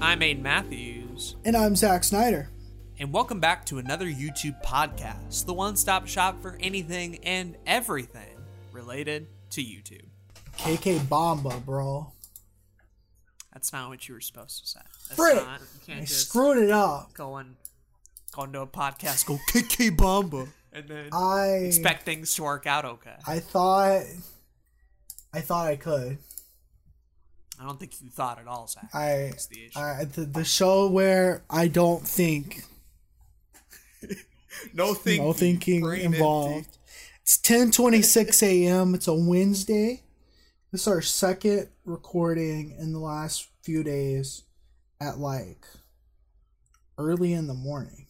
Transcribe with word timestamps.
I'm 0.00 0.20
Aiden 0.20 0.40
Matthews, 0.42 1.36
And 1.44 1.56
I'm 1.56 1.76
Zack 1.76 2.04
Snyder. 2.04 2.48
and 2.98 3.12
welcome 3.12 3.38
back 3.40 3.64
to 3.66 3.78
another 3.78 4.06
YouTube 4.06 4.62
podcast, 4.64 5.46
the 5.46 5.54
one 5.54 5.76
stop 5.76 6.06
shop 6.06 6.40
for 6.42 6.56
anything 6.60 7.18
and 7.24 7.56
everything 7.66 8.36
related 8.72 9.26
to 9.50 9.62
YouTube. 9.62 10.04
KK 10.58 11.08
Bomba, 11.08 11.60
bro. 11.64 12.12
That's 13.52 13.72
not 13.72 13.88
what 13.90 14.08
you 14.08 14.14
were 14.14 14.20
supposed 14.20 14.60
to 14.62 14.66
say. 14.68 14.80
That's 15.08 15.16
Frick! 15.16 15.34
not. 15.36 15.60
You 15.60 15.66
I 15.82 15.86
can't 15.94 16.06
just 16.06 16.28
screwed 16.28 16.58
it 16.58 16.70
up. 16.70 17.12
go 17.14 17.36
and 17.36 17.56
go 18.32 18.44
into 18.44 18.60
a 18.60 18.66
podcast, 18.66 19.26
go 19.26 19.38
KK 19.52 19.96
Bomba, 19.96 20.46
and 20.72 20.88
then 20.88 21.08
I 21.12 21.46
expect 21.66 22.04
things 22.04 22.34
to 22.36 22.42
work 22.42 22.66
out 22.66 22.84
okay. 22.84 23.16
I 23.26 23.38
thought 23.40 24.02
I 25.32 25.40
thought 25.40 25.66
I 25.66 25.76
could. 25.76 26.18
I 27.60 27.64
don't 27.64 27.78
think 27.78 28.00
you 28.00 28.08
thought 28.08 28.38
at 28.38 28.46
all, 28.46 28.66
Zach. 28.66 28.88
I, 28.94 29.28
That's 29.30 29.46
the 29.46 29.66
issue. 29.66 29.78
I 29.78 30.04
the, 30.04 30.22
the 30.22 30.44
show 30.44 30.88
where 30.88 31.42
I 31.50 31.68
don't 31.68 32.06
think 32.06 32.64
no 34.74 34.94
thinking. 34.94 35.26
no 35.26 35.32
thinking 35.34 35.84
involved. 35.92 36.78
It's 37.22 37.36
10:26 37.38 38.42
a.m. 38.66 38.94
It's 38.94 39.08
a 39.08 39.14
Wednesday. 39.14 40.02
This 40.72 40.82
is 40.82 40.88
our 40.88 41.02
second 41.02 41.68
recording 41.84 42.76
in 42.78 42.92
the 42.92 42.98
last 42.98 43.48
few 43.62 43.82
days 43.82 44.44
at 45.00 45.18
like 45.18 45.66
early 46.96 47.34
in 47.34 47.46
the 47.46 47.54
morning. 47.54 48.06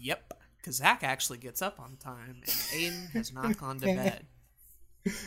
Yep, 0.00 0.34
because 0.58 0.76
Zach 0.76 1.02
actually 1.02 1.38
gets 1.38 1.62
up 1.62 1.80
on 1.80 1.96
time, 1.96 2.42
and 2.42 2.46
Aiden 2.46 3.10
has 3.12 3.32
not 3.32 3.56
gone 3.56 3.80
to 3.80 3.86
bed. 3.94 4.26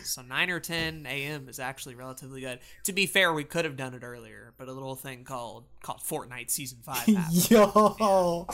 So 0.04 0.22
9 0.23 0.49
or 0.49 0.59
10 0.59 1.05
a.m. 1.05 1.48
is 1.49 1.59
actually 1.59 1.95
relatively 1.95 2.41
good. 2.41 2.59
To 2.86 2.94
be 2.94 3.05
fair, 3.05 3.31
we 3.31 3.44
could 3.44 3.66
have 3.66 3.78
done 3.78 3.94
it 3.94 4.03
earlier, 4.03 4.53
but 4.58 4.67
a 4.67 4.73
little 4.73 4.95
thing 4.95 5.23
called 5.23 5.66
called 5.81 6.00
Fortnite 6.00 6.50
Season 6.50 6.80
5 6.83 6.97
happened. 7.06 7.52
Yo. 7.52 8.48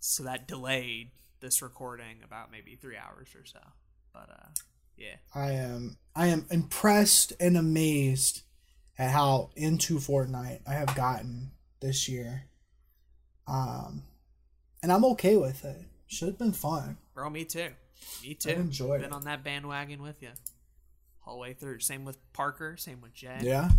so 0.00 0.22
that 0.24 0.48
delayed 0.48 1.10
this 1.40 1.62
recording 1.62 2.18
about 2.24 2.50
maybe 2.50 2.74
three 2.74 2.96
hours 2.96 3.28
or 3.36 3.44
so. 3.44 3.60
But 4.12 4.30
uh, 4.30 4.48
yeah, 4.96 5.16
I 5.34 5.52
am 5.52 5.96
I 6.16 6.26
am 6.28 6.46
impressed 6.50 7.32
and 7.38 7.56
amazed 7.56 8.42
at 8.98 9.10
how 9.10 9.50
into 9.54 9.98
Fortnite 9.98 10.60
I 10.66 10.72
have 10.72 10.94
gotten 10.96 11.52
this 11.80 12.08
year. 12.08 12.44
Um 13.46 14.02
and 14.82 14.92
I'm 14.92 15.04
okay 15.04 15.36
with 15.36 15.64
it. 15.64 15.84
Should 16.08 16.28
have 16.28 16.38
been 16.38 16.52
fun. 16.52 16.96
bro, 17.14 17.30
me 17.30 17.44
too. 17.44 17.70
Me 18.22 18.34
too. 18.34 18.50
enjoyed 18.50 19.00
Been 19.00 19.10
it. 19.10 19.14
on 19.14 19.24
that 19.24 19.44
bandwagon 19.44 20.02
with 20.02 20.22
you 20.22 20.30
whole 21.28 21.38
way 21.38 21.52
through. 21.52 21.78
Same 21.80 22.04
with 22.04 22.16
Parker. 22.32 22.76
Same 22.76 23.00
with 23.00 23.14
Jay. 23.14 23.38
Yeah. 23.42 23.70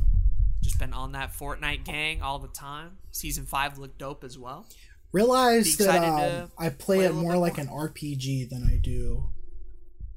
Just 0.62 0.78
been 0.78 0.94
on 0.94 1.14
that 1.14 1.34
Fortnite 1.34 1.84
gang 1.84 2.22
all 2.22 2.40
the 2.40 2.48
time. 2.50 2.98
Season 3.12 3.46
five 3.46 3.78
looked 3.78 3.98
dope 3.98 4.24
as 4.24 4.38
well. 4.38 4.68
Realize 5.12 5.78
that 5.78 6.04
um, 6.04 6.52
I 6.58 6.70
play 6.70 6.98
play 6.98 7.06
it 7.06 7.14
more 7.14 7.38
like 7.38 7.58
more. 7.58 7.88
an 7.88 7.92
RPG 7.92 8.50
than 8.50 8.64
I 8.64 8.78
do 8.78 9.24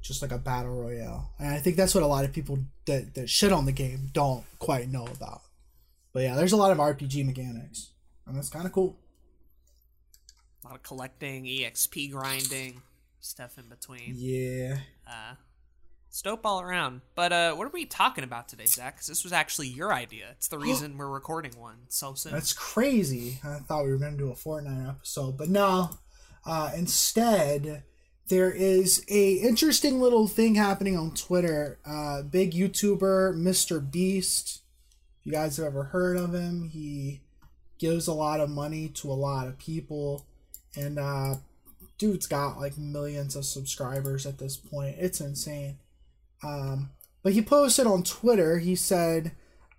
just 0.01 0.21
like 0.21 0.31
a 0.31 0.37
battle 0.37 0.75
royale. 0.75 1.31
And 1.39 1.47
I 1.47 1.59
think 1.59 1.77
that's 1.77 1.95
what 1.95 2.03
a 2.03 2.07
lot 2.07 2.25
of 2.25 2.33
people 2.33 2.59
that, 2.85 3.15
that 3.15 3.29
shit 3.29 3.53
on 3.53 3.65
the 3.65 3.71
game 3.71 4.09
don't 4.11 4.43
quite 4.59 4.89
know 4.89 5.07
about. 5.07 5.41
But 6.13 6.23
yeah, 6.23 6.35
there's 6.35 6.51
a 6.51 6.57
lot 6.57 6.71
of 6.71 6.77
RPG 6.77 7.25
mechanics. 7.25 7.91
And 8.27 8.35
that's 8.35 8.49
kind 8.49 8.65
of 8.65 8.73
cool. 8.73 8.97
A 10.63 10.67
lot 10.67 10.75
of 10.75 10.83
collecting, 10.83 11.45
EXP 11.45 12.11
grinding, 12.11 12.81
stuff 13.23 13.57
in 13.57 13.69
between. 13.69 14.13
Yeah. 14.17 14.77
Uh, 15.07 15.35
it's 16.09 16.21
dope 16.21 16.45
all 16.45 16.61
around. 16.61 17.01
But 17.15 17.33
uh, 17.33 17.55
what 17.55 17.65
are 17.65 17.71
we 17.73 17.85
talking 17.85 18.23
about 18.23 18.47
today, 18.47 18.65
Zach? 18.65 18.97
'Cause 18.97 19.07
this 19.07 19.23
was 19.23 19.33
actually 19.33 19.67
your 19.69 19.91
idea. 19.93 20.27
It's 20.31 20.47
the 20.47 20.59
reason 20.67 20.97
we're 20.97 21.07
recording 21.07 21.53
one 21.59 21.77
so 21.89 22.13
soon. 22.13 22.33
That's 22.33 22.53
crazy. 22.53 23.39
I 23.43 23.59
thought 23.59 23.85
we 23.85 23.91
were 23.91 23.97
going 23.97 24.11
to 24.11 24.17
do 24.17 24.31
a 24.31 24.35
Fortnite 24.35 24.87
episode, 24.89 25.37
but 25.37 25.49
no. 25.49 25.89
Uh, 26.45 26.71
instead, 26.75 27.83
there 28.27 28.51
is 28.51 29.03
a 29.09 29.33
interesting 29.35 29.99
little 29.99 30.27
thing 30.27 30.55
happening 30.55 30.97
on 30.97 31.13
Twitter. 31.13 31.79
Uh, 31.85 32.21
big 32.21 32.51
YouTuber, 32.53 33.35
Mr. 33.35 33.79
Beast. 33.91 34.61
If 35.21 35.25
you 35.27 35.31
guys 35.31 35.57
have 35.57 35.65
ever 35.67 35.85
heard 35.85 36.17
of 36.17 36.33
him, 36.33 36.69
he 36.69 37.21
gives 37.79 38.07
a 38.07 38.13
lot 38.13 38.39
of 38.39 38.49
money 38.49 38.89
to 38.89 39.11
a 39.11 39.13
lot 39.13 39.47
of 39.47 39.57
people, 39.57 40.25
and 40.75 40.99
uh, 40.99 41.35
dude's 42.03 42.27
got 42.27 42.59
like 42.59 42.77
millions 42.77 43.35
of 43.35 43.45
subscribers 43.45 44.25
at 44.25 44.37
this 44.37 44.57
point. 44.57 44.97
It's 44.99 45.21
insane. 45.21 45.77
Um, 46.43 46.89
but 47.21 47.31
he 47.31 47.41
posted 47.41 47.87
on 47.87 48.03
Twitter. 48.03 48.59
He 48.59 48.75
said. 48.75 49.31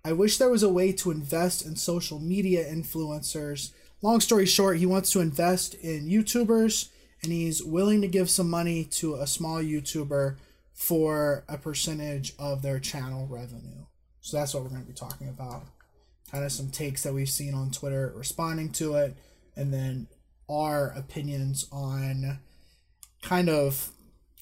I 0.03 0.11
wish 0.11 0.37
there 0.37 0.51
was 0.51 0.61
a 0.61 0.69
way 0.69 0.91
to 0.91 1.09
invest 1.09 1.65
in 1.65 1.75
social 1.75 2.19
media 2.19 2.63
influencers. 2.63 3.71
Long 4.03 4.19
story 4.19 4.45
short, 4.45 4.77
he 4.77 4.85
wants 4.85 5.11
to 5.11 5.19
invest 5.19 5.73
in 5.73 6.07
YouTubers 6.07 6.89
and 7.23 7.31
he's 7.31 7.63
willing 7.63 8.01
to 8.01 8.07
give 8.07 8.29
some 8.29 8.47
money 8.47 8.83
to 8.83 9.15
a 9.15 9.25
small 9.25 9.57
YouTuber 9.63 10.35
for 10.75 11.43
a 11.49 11.57
percentage 11.57 12.35
of 12.37 12.61
their 12.61 12.79
channel 12.79 13.25
revenue. 13.27 13.85
So 14.21 14.37
that's 14.37 14.53
what 14.53 14.61
we're 14.61 14.69
going 14.69 14.83
to 14.83 14.87
be 14.87 14.93
talking 14.93 15.27
about. 15.27 15.63
Kind 16.31 16.43
of 16.43 16.51
some 16.51 16.69
takes 16.69 17.01
that 17.01 17.13
we've 17.13 17.27
seen 17.27 17.55
on 17.55 17.71
Twitter 17.71 18.13
responding 18.15 18.71
to 18.73 18.95
it, 18.95 19.17
and 19.55 19.73
then 19.73 20.07
our 20.49 20.93
opinions 20.95 21.67
on 21.71 22.39
kind 23.21 23.49
of 23.49 23.89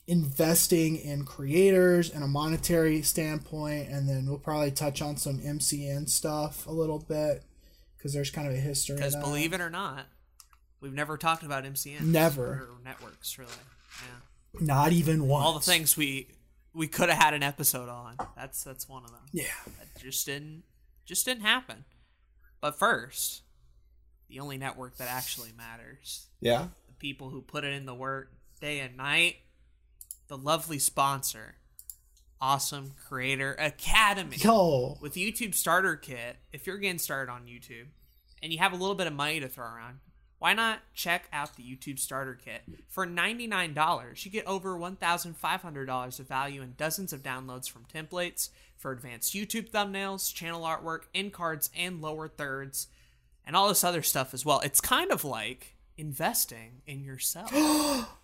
investing 0.05 0.97
in 0.97 1.23
creators 1.23 2.09
and 2.09 2.23
a 2.23 2.27
monetary 2.27 3.01
standpoint 3.01 3.87
and 3.89 4.09
then 4.09 4.25
we'll 4.27 4.37
probably 4.37 4.69
touch 4.69 5.01
on 5.01 5.15
some 5.15 5.39
mcn 5.39 6.09
stuff 6.09 6.67
a 6.67 6.71
little 6.71 6.99
bit 6.99 7.41
because 8.03 8.13
there's 8.13 8.29
kind 8.29 8.45
of 8.49 8.53
a 8.53 8.57
history 8.57 8.97
Because 8.97 9.15
believe 9.15 9.53
it 9.53 9.61
or 9.61 9.69
not, 9.69 10.07
we've 10.81 10.93
never 10.93 11.15
talked 11.15 11.43
about 11.43 11.63
MCN. 11.63 12.01
Never. 12.01 12.45
Or 12.45 12.69
networks, 12.83 13.39
really. 13.39 13.51
Yeah. 14.01 14.59
not 14.59 14.91
even 14.91 15.25
once 15.25 15.45
All 15.45 15.53
the 15.53 15.61
things 15.61 15.95
we 15.95 16.27
we 16.73 16.87
could 16.87 17.07
have 17.07 17.17
had 17.17 17.33
an 17.33 17.43
episode 17.43 17.87
on. 17.87 18.17
That's 18.35 18.61
that's 18.61 18.89
one 18.89 19.05
of 19.05 19.11
them. 19.11 19.21
yeah 19.31 19.45
That 19.79 20.01
just 20.01 20.25
didn't 20.25 20.63
just 21.05 21.23
didn't 21.23 21.43
happen. 21.43 21.85
But 22.59 22.77
first, 22.77 23.42
the 24.33 24.39
only 24.39 24.57
network 24.57 24.97
that 24.97 25.07
actually 25.07 25.51
matters. 25.55 26.25
yeah 26.41 26.67
The 26.87 26.93
people 26.93 27.29
who 27.29 27.41
put 27.41 27.63
it 27.63 27.73
in 27.73 27.85
the 27.85 27.93
work 27.93 28.31
day 28.59 28.79
and 28.79 28.97
night. 28.97 29.35
The 30.27 30.37
lovely 30.37 30.79
sponsor. 30.79 31.55
Awesome 32.41 32.93
Creator 33.07 33.55
Academy. 33.59 34.37
yo 34.37 34.97
with 35.01 35.13
YouTube 35.13 35.53
starter 35.53 35.95
kit, 35.95 36.37
if 36.51 36.65
you're 36.65 36.77
getting 36.77 36.97
started 36.97 37.31
on 37.31 37.43
YouTube 37.43 37.85
and 38.41 38.51
you 38.51 38.57
have 38.57 38.73
a 38.73 38.75
little 38.75 38.95
bit 38.95 39.07
of 39.07 39.13
money 39.13 39.39
to 39.39 39.47
throw 39.47 39.65
around, 39.65 39.99
why 40.39 40.53
not 40.53 40.79
check 40.93 41.29
out 41.31 41.55
the 41.55 41.63
YouTube 41.63 41.99
starter 41.99 42.33
kit? 42.33 42.63
For 42.89 43.05
$99, 43.05 44.25
you 44.25 44.31
get 44.31 44.47
over 44.47 44.75
$1,500 44.77 46.19
of 46.19 46.27
value 46.27 46.61
and 46.61 46.75
dozens 46.75 47.13
of 47.13 47.21
downloads 47.21 47.69
from 47.69 47.85
templates 47.85 48.49
for 48.77 48.91
advanced 48.91 49.33
YouTube 49.33 49.69
thumbnails, 49.69 50.33
channel 50.33 50.63
artwork, 50.63 51.03
end 51.13 51.31
cards, 51.31 51.69
and 51.77 52.01
lower 52.01 52.27
thirds, 52.27 52.87
and 53.45 53.55
all 53.55 53.67
this 53.67 53.83
other 53.83 54.01
stuff 54.01 54.33
as 54.33 54.45
well. 54.45 54.59
It's 54.61 54.81
kind 54.81 55.11
of 55.11 55.23
like 55.23 55.75
investing 55.97 56.81
in 56.87 57.03
yourself. 57.03 57.51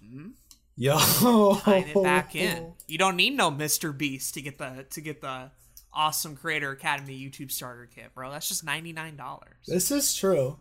yo 0.76 1.60
tying 1.62 1.88
it 1.90 2.04
back 2.04 2.36
in. 2.36 2.74
You 2.88 2.98
don't 2.98 3.16
need 3.18 3.38
no 3.38 3.52
Mr. 3.52 3.96
Beast 3.96 4.34
to 4.34 4.42
get 4.42 4.58
the 4.58 4.86
to 4.90 5.02
get 5.02 5.22
the 5.22 5.52
awesome 5.94 6.36
Creator 6.36 6.72
Academy 6.72 7.20
YouTube 7.20 7.52
starter 7.52 7.88
kit, 7.94 8.16
bro. 8.16 8.32
That's 8.32 8.48
just 8.48 8.64
ninety 8.64 8.94
nine 8.94 9.16
dollars. 9.16 9.58
this 9.68 9.92
is 9.92 10.16
true 10.16 10.58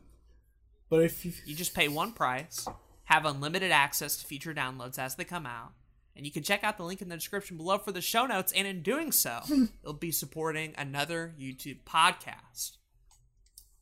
but 0.91 1.03
if 1.03 1.25
you 1.25 1.33
You 1.45 1.55
just 1.55 1.75
pay 1.75 1.89
one 1.89 2.13
price, 2.13 2.67
have 3.05 3.25
unlimited 3.25 3.71
access 3.71 4.17
to 4.17 4.27
future 4.27 4.55
downloads 4.55 4.99
as 4.99 5.15
they 5.17 5.25
come 5.25 5.47
out, 5.47 5.73
and 6.17 6.25
you 6.25 6.33
can 6.33 6.43
check 6.43 6.65
out 6.65 6.79
the 6.79 6.85
link 6.85 7.03
in 7.03 7.09
the 7.09 7.17
description 7.17 7.57
below 7.57 7.79
for 7.79 7.93
the 7.93 8.01
show 8.01 8.27
notes. 8.27 8.53
And 8.53 8.67
in 8.67 8.83
doing 8.83 9.13
so, 9.13 9.41
you'll 9.85 9.93
be 9.93 10.11
supporting 10.13 10.75
another 10.79 11.35
YouTube 11.39 11.81
podcast. 11.87 12.78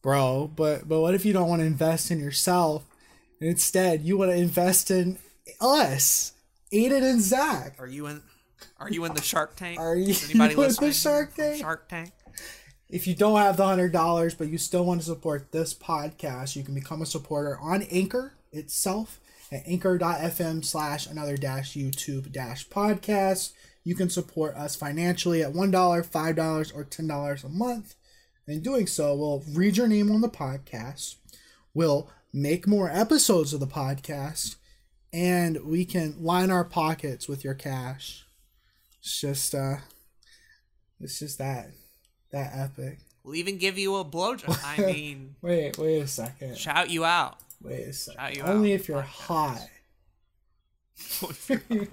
Bro 0.06 0.50
but 0.54 0.88
but 0.88 1.00
what 1.00 1.14
if 1.14 1.24
you 1.24 1.32
don't 1.32 1.48
want 1.48 1.60
to 1.60 1.66
invest 1.66 2.10
in 2.10 2.20
yourself 2.20 2.84
instead 3.40 4.02
you 4.02 4.16
want 4.16 4.30
to 4.30 4.36
invest 4.36 4.90
in 4.90 5.18
us 5.60 6.32
aiden 6.72 7.02
and 7.02 7.20
zach 7.20 7.74
Are 7.78 7.88
you 7.88 8.06
in? 8.06 8.22
Are 8.78 8.90
you 8.90 9.04
in 9.04 9.14
the 9.14 9.22
Shark 9.22 9.56
Tank? 9.56 9.78
Are 9.78 9.96
you 9.96 10.10
Is 10.10 10.24
anybody 10.30 10.54
in 10.62 10.74
the 10.74 10.92
Shark 10.92 11.34
Tank? 11.34 11.60
Shark 11.60 11.88
Tank. 11.88 12.12
If 12.88 13.06
you 13.06 13.14
don't 13.14 13.38
have 13.38 13.56
the 13.56 13.64
hundred 13.64 13.92
dollars, 13.92 14.34
but 14.34 14.48
you 14.48 14.58
still 14.58 14.84
want 14.84 15.00
to 15.00 15.06
support 15.06 15.50
this 15.50 15.74
podcast, 15.74 16.56
you 16.56 16.62
can 16.62 16.74
become 16.74 17.02
a 17.02 17.06
supporter 17.06 17.58
on 17.58 17.82
Anchor 17.82 18.34
itself 18.52 19.20
at 19.50 19.62
anchor.fm 19.66 20.64
slash 20.64 21.06
another 21.06 21.36
dash 21.36 21.74
YouTube 21.74 22.30
dash 22.32 22.68
podcast. 22.68 23.52
You 23.82 23.94
can 23.94 24.10
support 24.10 24.56
us 24.56 24.74
financially 24.74 25.42
at 25.42 25.52
$1, 25.52 25.70
$5, 25.70 26.74
or 26.74 26.84
$10 26.84 27.44
a 27.44 27.48
month. 27.48 27.94
In 28.48 28.62
doing 28.62 28.86
so, 28.86 29.14
we'll 29.14 29.42
read 29.52 29.76
your 29.76 29.88
name 29.88 30.10
on 30.12 30.20
the 30.20 30.28
podcast. 30.28 31.16
We'll 31.74 32.08
make 32.32 32.66
more 32.66 32.88
episodes 32.90 33.52
of 33.52 33.60
the 33.60 33.66
podcast, 33.66 34.56
and 35.12 35.64
we 35.64 35.84
can 35.84 36.22
line 36.22 36.50
our 36.50 36.64
pockets 36.64 37.28
with 37.28 37.42
your 37.44 37.54
cash. 37.54 38.24
It's 39.00 39.20
just 39.20 39.54
uh 39.54 39.76
it's 41.00 41.18
just 41.18 41.38
that 41.38 41.70
that 42.30 42.52
epic. 42.54 42.98
We'll 43.24 43.34
even 43.36 43.58
give 43.58 43.78
you 43.78 43.96
a 43.96 44.04
blowjob. 44.04 44.58
I 44.64 44.80
mean, 44.92 45.34
Wait, 45.42 45.76
wait 45.78 46.00
a 46.00 46.06
second. 46.06 46.56
shout 46.56 46.88
you 46.90 47.04
out. 47.04 47.38
Wait 47.60 47.80
a 47.88 47.92
Shout 47.92 48.14
second. 48.16 48.42
Only 48.42 48.72
if 48.72 48.86
you're 48.88 49.00
high. 49.02 49.68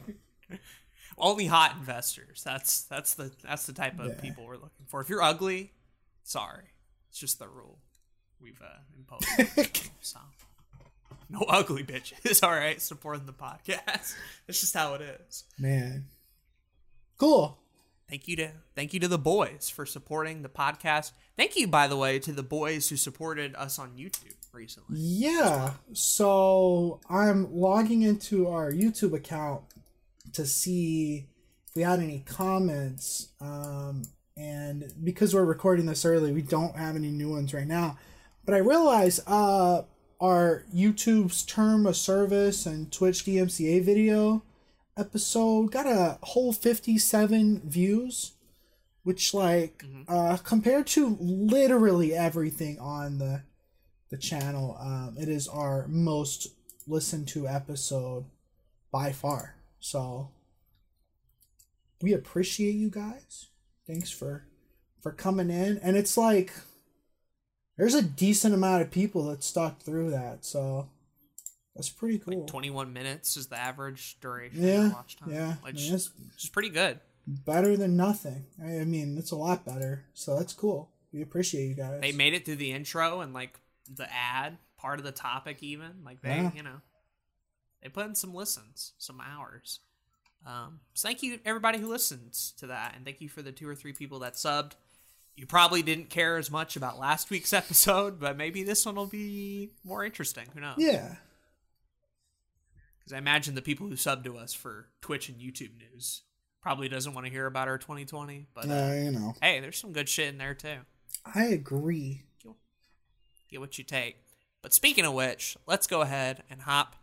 Only 1.17 1.45
hot 1.47 1.75
investors. 1.79 2.43
That's 2.45 2.83
that's 2.83 3.15
the 3.15 3.31
that's 3.43 3.65
the 3.65 3.73
type 3.73 3.99
of 3.99 4.07
Yeah. 4.09 4.21
people 4.21 4.45
we're 4.45 4.53
looking 4.55 4.85
for. 4.87 5.01
If 5.01 5.09
you're 5.09 5.21
ugly, 5.21 5.71
sorry, 6.23 6.65
it's 7.09 7.19
just 7.19 7.39
the 7.39 7.47
rule 7.47 7.79
we've 8.39 8.61
uh, 8.61 8.79
imposed. 8.97 9.81
so, 10.01 10.19
no 11.29 11.39
ugly 11.47 11.83
bitches. 11.83 12.43
All 12.43 12.51
right, 12.51 12.81
supporting 12.81 13.25
the 13.25 13.33
podcast. 13.33 14.13
It's 14.45 14.59
just 14.59 14.73
how 14.73 14.93
it 14.95 15.01
is. 15.01 15.45
Man. 15.57 16.07
Cool. 17.17 17.57
Thank 18.09 18.27
you 18.27 18.35
to 18.35 18.51
thank 18.75 18.93
you 18.93 18.99
to 18.99 19.07
the 19.07 19.17
boys 19.17 19.69
for 19.73 19.85
supporting 19.85 20.41
the 20.41 20.49
podcast. 20.49 21.13
Thank 21.37 21.55
you, 21.55 21.65
by 21.65 21.87
the 21.87 21.95
way, 21.95 22.19
to 22.19 22.33
the 22.33 22.43
boys 22.43 22.89
who 22.89 22.97
supported 22.97 23.55
us 23.55 23.79
on 23.79 23.91
YouTube 23.91 24.35
recently. 24.51 24.97
Yeah. 24.99 25.71
So 25.93 26.99
I'm 27.09 27.55
logging 27.55 28.01
into 28.01 28.49
our 28.49 28.69
YouTube 28.69 29.13
account 29.13 29.61
to 30.33 30.45
see 30.45 31.29
if 31.67 31.75
we 31.75 31.83
had 31.83 32.01
any 32.01 32.19
comments. 32.25 33.29
Um, 33.39 34.03
and 34.35 34.91
because 35.03 35.33
we're 35.33 35.45
recording 35.45 35.85
this 35.85 36.05
early, 36.05 36.31
we 36.31 36.41
don't 36.41 36.75
have 36.75 36.95
any 36.95 37.09
new 37.09 37.29
ones 37.29 37.53
right 37.53 37.67
now. 37.67 37.97
But 38.45 38.55
I 38.55 38.59
realize 38.59 39.19
uh, 39.27 39.83
our 40.19 40.63
YouTube's 40.73 41.43
term 41.43 41.85
of 41.85 41.95
service 41.95 42.65
and 42.65 42.91
Twitch 42.91 43.25
DMCA 43.25 43.83
video 43.83 44.43
episode 44.97 45.71
got 45.71 45.87
a 45.87 46.19
whole 46.21 46.53
57 46.53 47.61
views 47.65 48.33
which 49.01 49.33
like 49.33 49.83
uh 50.07 50.37
compared 50.37 50.85
to 50.85 51.17
literally 51.19 52.13
everything 52.13 52.77
on 52.79 53.17
the 53.17 53.41
the 54.11 54.17
channel 54.17 54.77
um 54.79 55.15
it 55.19 55.27
is 55.27 55.47
our 55.47 55.87
most 55.87 56.49
listened 56.87 57.27
to 57.27 57.47
episode 57.47 58.25
by 58.91 59.11
far. 59.11 59.55
So 59.79 60.29
we 62.01 62.13
appreciate 62.13 62.75
you 62.75 62.89
guys 62.89 63.47
thanks 63.87 64.09
for 64.09 64.45
for 65.01 65.11
coming 65.11 65.49
in 65.49 65.77
and 65.83 65.95
it's 65.97 66.17
like 66.17 66.53
there's 67.77 67.95
a 67.95 68.01
decent 68.01 68.53
amount 68.53 68.81
of 68.81 68.91
people 68.91 69.25
that 69.25 69.43
stuck 69.43 69.79
through 69.81 70.09
that 70.11 70.45
so 70.45 70.89
that's 71.75 71.89
pretty 71.89 72.19
cool 72.19 72.45
21 72.45 72.93
minutes 72.93 73.35
is 73.35 73.47
the 73.47 73.57
average 73.57 74.17
duration 74.21 74.61
yeah 74.63 74.85
of 74.87 74.93
watch 74.93 75.17
time. 75.17 75.31
yeah 75.31 75.53
which, 75.63 75.89
is 75.89 76.09
pretty 76.51 76.69
good. 76.69 76.99
better 77.27 77.75
than 77.75 77.97
nothing 77.97 78.45
I, 78.63 78.79
I 78.79 78.85
mean 78.85 79.17
it's 79.17 79.31
a 79.31 79.35
lot 79.35 79.65
better 79.65 80.05
so 80.13 80.37
that's 80.37 80.53
cool 80.53 80.89
we 81.11 81.21
appreciate 81.21 81.67
you 81.67 81.75
guys 81.75 82.01
They 82.01 82.11
made 82.11 82.33
it 82.33 82.45
through 82.45 82.55
the 82.57 82.71
intro 82.71 83.21
and 83.21 83.33
like 83.33 83.59
the 83.93 84.07
ad 84.13 84.57
part 84.77 84.99
of 84.99 85.05
the 85.05 85.11
topic, 85.11 85.61
even 85.61 86.03
like 86.03 86.21
they, 86.21 86.29
Yeah. 86.35 86.51
you 86.55 86.63
know, 86.63 86.81
they 87.81 87.87
put 87.89 88.05
in 88.07 88.15
some 88.15 88.33
listens, 88.33 88.93
some 88.97 89.21
hours. 89.21 89.79
Um, 90.45 90.79
so 90.93 91.07
thank 91.07 91.23
you 91.23 91.39
everybody 91.45 91.79
who 91.79 91.87
listens 91.87 92.53
to 92.57 92.67
that, 92.67 92.93
and 92.95 93.05
thank 93.05 93.21
you 93.21 93.29
for 93.29 93.41
the 93.41 93.51
two 93.51 93.67
or 93.67 93.75
three 93.75 93.93
people 93.93 94.19
that 94.19 94.33
subbed. 94.33 94.73
You 95.35 95.45
probably 95.47 95.81
didn't 95.81 96.09
care 96.09 96.37
as 96.37 96.51
much 96.51 96.75
about 96.75 96.99
last 96.99 97.29
week's 97.29 97.53
episode, 97.53 98.19
but 98.19 98.37
maybe 98.37 98.63
this 98.63 98.85
one 98.85 98.95
will 98.95 99.07
be 99.07 99.71
more 99.83 100.03
interesting. 100.05 100.45
Who 100.53 100.59
knows? 100.59 100.75
yeah 100.77 101.15
Because 102.99 103.13
I 103.13 103.17
imagine 103.17 103.55
the 103.55 103.61
people 103.61 103.87
who 103.87 103.95
sub 103.95 104.23
to 104.25 104.37
us 104.37 104.53
for 104.53 104.87
Twitch 105.01 105.29
and 105.29 105.39
YouTube 105.39 105.71
news 105.77 106.21
probably 106.61 106.87
doesn't 106.87 107.13
want 107.13 107.25
to 107.25 107.31
hear 107.31 107.45
about 107.45 107.67
our 107.67 107.77
2020. 107.77 108.45
But 108.53 108.69
uh, 108.69 108.73
uh, 108.73 108.93
you 108.93 109.11
know 109.11 109.33
hey, 109.41 109.59
there's 109.59 109.77
some 109.77 109.93
good 109.93 110.09
shit 110.09 110.27
in 110.27 110.37
there 110.37 110.53
too. 110.53 110.77
i 111.33 111.45
agree 111.45 112.23
Get 113.53 113.59
what 113.59 113.77
you 113.77 113.83
take. 113.83 114.17
But 114.63 114.73
speaking 114.73 115.05
of 115.05 115.13
which, 115.13 115.55
let's 115.67 115.85
go 115.85 116.01
ahead 116.01 116.41
and 116.49 116.63
hop 116.63 116.95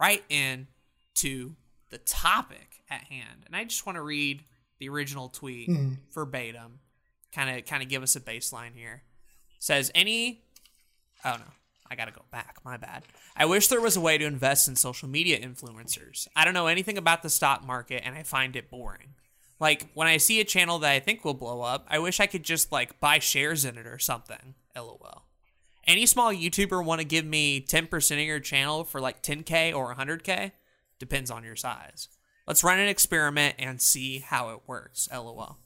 right 0.00 0.24
in 0.30 0.68
to 1.16 1.54
the 1.90 1.98
topic 1.98 2.77
at 2.90 3.04
hand. 3.04 3.44
And 3.46 3.54
I 3.54 3.64
just 3.64 3.86
want 3.86 3.96
to 3.96 4.02
read 4.02 4.44
the 4.78 4.88
original 4.88 5.28
tweet 5.28 5.68
hmm. 5.68 5.94
verbatim. 6.12 6.80
Kind 7.34 7.58
of 7.58 7.66
kind 7.66 7.82
of 7.82 7.88
give 7.88 8.02
us 8.02 8.16
a 8.16 8.20
baseline 8.20 8.74
here. 8.74 9.02
says 9.58 9.90
any 9.94 10.42
Oh 11.24 11.36
no. 11.38 11.44
I 11.90 11.94
got 11.94 12.04
to 12.04 12.12
go 12.12 12.22
back. 12.30 12.58
My 12.64 12.76
bad. 12.76 13.02
I 13.34 13.46
wish 13.46 13.68
there 13.68 13.80
was 13.80 13.96
a 13.96 14.00
way 14.00 14.18
to 14.18 14.26
invest 14.26 14.68
in 14.68 14.76
social 14.76 15.08
media 15.08 15.40
influencers. 15.40 16.28
I 16.36 16.44
don't 16.44 16.52
know 16.52 16.66
anything 16.66 16.98
about 16.98 17.22
the 17.22 17.30
stock 17.30 17.66
market 17.66 18.02
and 18.04 18.14
I 18.14 18.22
find 18.22 18.56
it 18.56 18.70
boring. 18.70 19.14
Like 19.60 19.88
when 19.94 20.06
I 20.06 20.18
see 20.18 20.40
a 20.40 20.44
channel 20.44 20.78
that 20.80 20.92
I 20.92 21.00
think 21.00 21.24
will 21.24 21.34
blow 21.34 21.62
up, 21.62 21.86
I 21.88 21.98
wish 21.98 22.20
I 22.20 22.26
could 22.26 22.42
just 22.42 22.70
like 22.70 23.00
buy 23.00 23.18
shares 23.18 23.64
in 23.64 23.78
it 23.78 23.86
or 23.86 23.98
something. 23.98 24.54
LOL. 24.76 25.24
Any 25.86 26.04
small 26.04 26.32
YouTuber 26.32 26.84
want 26.84 27.00
to 27.00 27.06
give 27.06 27.24
me 27.24 27.62
10% 27.62 28.12
of 28.12 28.18
your 28.18 28.40
channel 28.40 28.84
for 28.84 29.00
like 29.00 29.22
10k 29.22 29.74
or 29.74 29.94
100k? 29.94 30.52
Depends 30.98 31.30
on 31.30 31.44
your 31.44 31.56
size. 31.56 32.08
Let's 32.48 32.64
run 32.64 32.78
an 32.78 32.88
experiment 32.88 33.56
and 33.58 33.78
see 33.78 34.20
how 34.20 34.48
it 34.48 34.60
works. 34.66 35.06
LOL. 35.12 35.58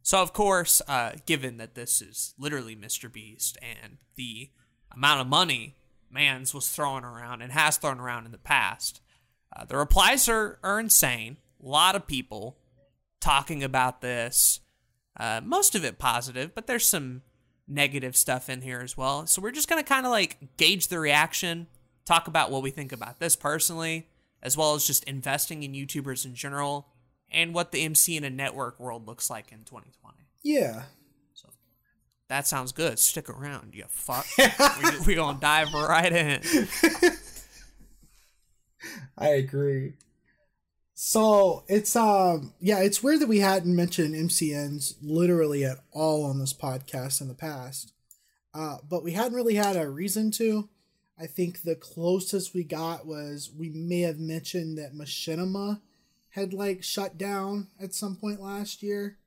So, 0.00 0.22
of 0.22 0.32
course, 0.32 0.80
uh, 0.86 1.14
given 1.26 1.56
that 1.56 1.74
this 1.74 2.00
is 2.00 2.34
literally 2.38 2.76
Mr. 2.76 3.12
Beast 3.12 3.58
and 3.60 3.98
the 4.14 4.50
amount 4.94 5.20
of 5.20 5.26
money 5.26 5.74
Mans 6.08 6.54
was 6.54 6.68
throwing 6.68 7.02
around 7.02 7.42
and 7.42 7.50
has 7.50 7.78
thrown 7.78 7.98
around 7.98 8.26
in 8.26 8.32
the 8.32 8.38
past, 8.38 9.00
uh, 9.54 9.64
the 9.64 9.76
replies 9.76 10.28
are, 10.28 10.60
are 10.62 10.78
insane. 10.78 11.36
A 11.60 11.68
lot 11.68 11.96
of 11.96 12.06
people 12.06 12.58
talking 13.20 13.64
about 13.64 14.00
this. 14.00 14.60
Uh, 15.18 15.40
most 15.42 15.74
of 15.74 15.84
it 15.84 15.98
positive, 15.98 16.54
but 16.54 16.68
there's 16.68 16.88
some 16.88 17.22
negative 17.66 18.16
stuff 18.16 18.48
in 18.48 18.60
here 18.60 18.80
as 18.80 18.96
well. 18.96 19.26
So 19.26 19.42
we're 19.42 19.50
just 19.50 19.68
going 19.68 19.82
to 19.82 19.88
kind 19.88 20.06
of 20.06 20.12
like 20.12 20.38
gauge 20.56 20.86
the 20.86 21.00
reaction, 21.00 21.66
talk 22.04 22.28
about 22.28 22.52
what 22.52 22.62
we 22.62 22.70
think 22.70 22.92
about 22.92 23.18
this 23.18 23.34
personally, 23.34 24.09
as 24.42 24.56
well 24.56 24.74
as 24.74 24.86
just 24.86 25.04
investing 25.04 25.62
in 25.62 25.72
YouTubers 25.72 26.24
in 26.24 26.34
general 26.34 26.88
and 27.30 27.54
what 27.54 27.72
the 27.72 27.82
MC 27.82 28.16
in 28.16 28.24
a 28.24 28.30
network 28.30 28.80
world 28.80 29.06
looks 29.06 29.30
like 29.30 29.52
in 29.52 29.58
2020. 29.58 30.16
yeah 30.42 30.82
So 31.34 31.48
That 32.28 32.46
sounds 32.46 32.72
good. 32.72 32.98
Stick 32.98 33.28
around, 33.28 33.74
you 33.74 33.84
fuck. 33.88 34.26
we, 34.38 35.00
we 35.06 35.14
gonna 35.14 35.38
dive 35.40 35.72
right 35.72 36.12
in. 36.12 36.42
I 39.18 39.28
agree. 39.28 39.94
So 40.94 41.64
it's 41.68 41.96
um 41.96 42.52
yeah, 42.60 42.80
it's 42.80 43.02
weird 43.02 43.20
that 43.20 43.28
we 43.28 43.38
hadn't 43.38 43.74
mentioned 43.74 44.14
MCNs 44.14 44.96
literally 45.02 45.64
at 45.64 45.78
all 45.92 46.24
on 46.24 46.38
this 46.38 46.52
podcast 46.52 47.20
in 47.20 47.28
the 47.28 47.34
past. 47.34 47.92
Uh, 48.52 48.78
but 48.88 49.04
we 49.04 49.12
hadn't 49.12 49.34
really 49.34 49.54
had 49.54 49.76
a 49.76 49.88
reason 49.88 50.30
to. 50.32 50.68
I 51.20 51.26
think 51.26 51.62
the 51.62 51.74
closest 51.74 52.54
we 52.54 52.64
got 52.64 53.06
was 53.06 53.50
we 53.56 53.68
may 53.68 54.00
have 54.00 54.18
mentioned 54.18 54.78
that 54.78 54.94
Machinima 54.94 55.80
had 56.30 56.54
like 56.54 56.82
shut 56.82 57.18
down 57.18 57.68
at 57.80 57.94
some 57.94 58.16
point 58.16 58.40
last 58.40 58.82
year. 58.82 59.18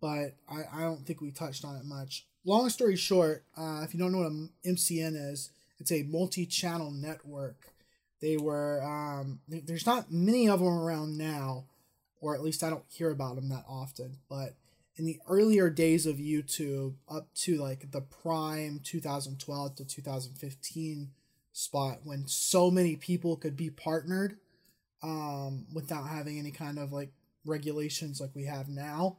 But 0.00 0.34
I, 0.48 0.62
I 0.72 0.80
don't 0.82 1.06
think 1.06 1.20
we 1.20 1.30
touched 1.30 1.64
on 1.64 1.76
it 1.76 1.84
much. 1.84 2.26
Long 2.44 2.68
story 2.68 2.96
short, 2.96 3.44
uh, 3.56 3.82
if 3.84 3.94
you 3.94 4.00
don't 4.00 4.12
know 4.12 4.18
what 4.18 4.32
a 4.32 4.68
MCN 4.68 5.30
is, 5.32 5.50
it's 5.78 5.92
a 5.92 6.04
multi-channel 6.04 6.90
network 6.90 7.72
they 8.20 8.36
were 8.36 8.82
um 8.82 9.40
there's 9.48 9.86
not 9.86 10.10
many 10.10 10.48
of 10.48 10.60
them 10.60 10.68
around 10.68 11.16
now 11.16 11.64
or 12.20 12.34
at 12.34 12.42
least 12.42 12.62
i 12.62 12.70
don't 12.70 12.84
hear 12.88 13.10
about 13.10 13.36
them 13.36 13.48
that 13.48 13.64
often 13.68 14.18
but 14.28 14.54
in 14.96 15.04
the 15.04 15.18
earlier 15.28 15.68
days 15.70 16.06
of 16.06 16.16
youtube 16.16 16.94
up 17.08 17.32
to 17.34 17.56
like 17.56 17.90
the 17.90 18.00
prime 18.00 18.80
2012 18.82 19.76
to 19.76 19.84
2015 19.84 21.10
spot 21.52 22.00
when 22.04 22.26
so 22.26 22.70
many 22.70 22.96
people 22.96 23.36
could 23.36 23.56
be 23.56 23.70
partnered 23.70 24.36
um 25.02 25.66
without 25.72 26.08
having 26.08 26.38
any 26.38 26.50
kind 26.50 26.78
of 26.78 26.92
like 26.92 27.10
regulations 27.44 28.20
like 28.20 28.34
we 28.34 28.44
have 28.44 28.68
now 28.68 29.16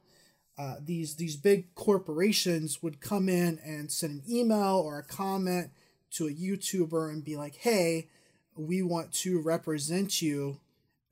uh, 0.58 0.76
these 0.84 1.16
these 1.16 1.36
big 1.36 1.74
corporations 1.76 2.82
would 2.82 3.00
come 3.00 3.30
in 3.30 3.60
and 3.64 3.92
send 3.92 4.24
an 4.24 4.32
email 4.32 4.82
or 4.84 4.98
a 4.98 5.04
comment 5.04 5.70
to 6.10 6.28
a 6.28 6.34
YouTuber 6.34 7.12
and 7.12 7.24
be 7.24 7.38
like, 7.38 7.56
"Hey, 7.58 8.08
we 8.56 8.82
want 8.82 9.14
to 9.14 9.40
represent 9.40 10.22
you 10.22 10.60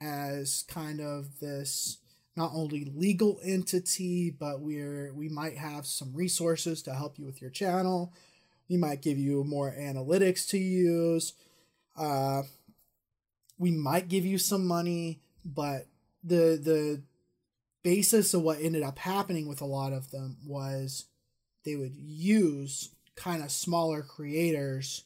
as 0.01 0.63
kind 0.67 0.99
of 0.99 1.39
this 1.39 1.99
not 2.35 2.51
only 2.53 2.91
legal 2.95 3.39
entity, 3.43 4.29
but 4.29 4.59
we're 4.59 5.13
we 5.13 5.29
might 5.29 5.57
have 5.57 5.85
some 5.85 6.13
resources 6.13 6.81
to 6.83 6.93
help 6.93 7.17
you 7.17 7.25
with 7.25 7.41
your 7.41 7.51
channel. 7.51 8.13
We 8.69 8.77
might 8.77 9.01
give 9.01 9.17
you 9.17 9.43
more 9.43 9.73
analytics 9.77 10.47
to 10.49 10.57
use. 10.57 11.33
Uh, 11.97 12.43
we 13.57 13.71
might 13.71 14.09
give 14.09 14.25
you 14.25 14.37
some 14.37 14.65
money, 14.65 15.21
but 15.45 15.87
the 16.23 16.59
the 16.61 17.01
basis 17.83 18.33
of 18.33 18.41
what 18.41 18.59
ended 18.59 18.83
up 18.83 18.97
happening 18.97 19.47
with 19.47 19.61
a 19.61 19.65
lot 19.65 19.93
of 19.93 20.09
them 20.11 20.37
was 20.45 21.05
they 21.63 21.75
would 21.75 21.95
use 21.95 22.89
kind 23.15 23.43
of 23.43 23.51
smaller 23.51 24.01
creators 24.01 25.03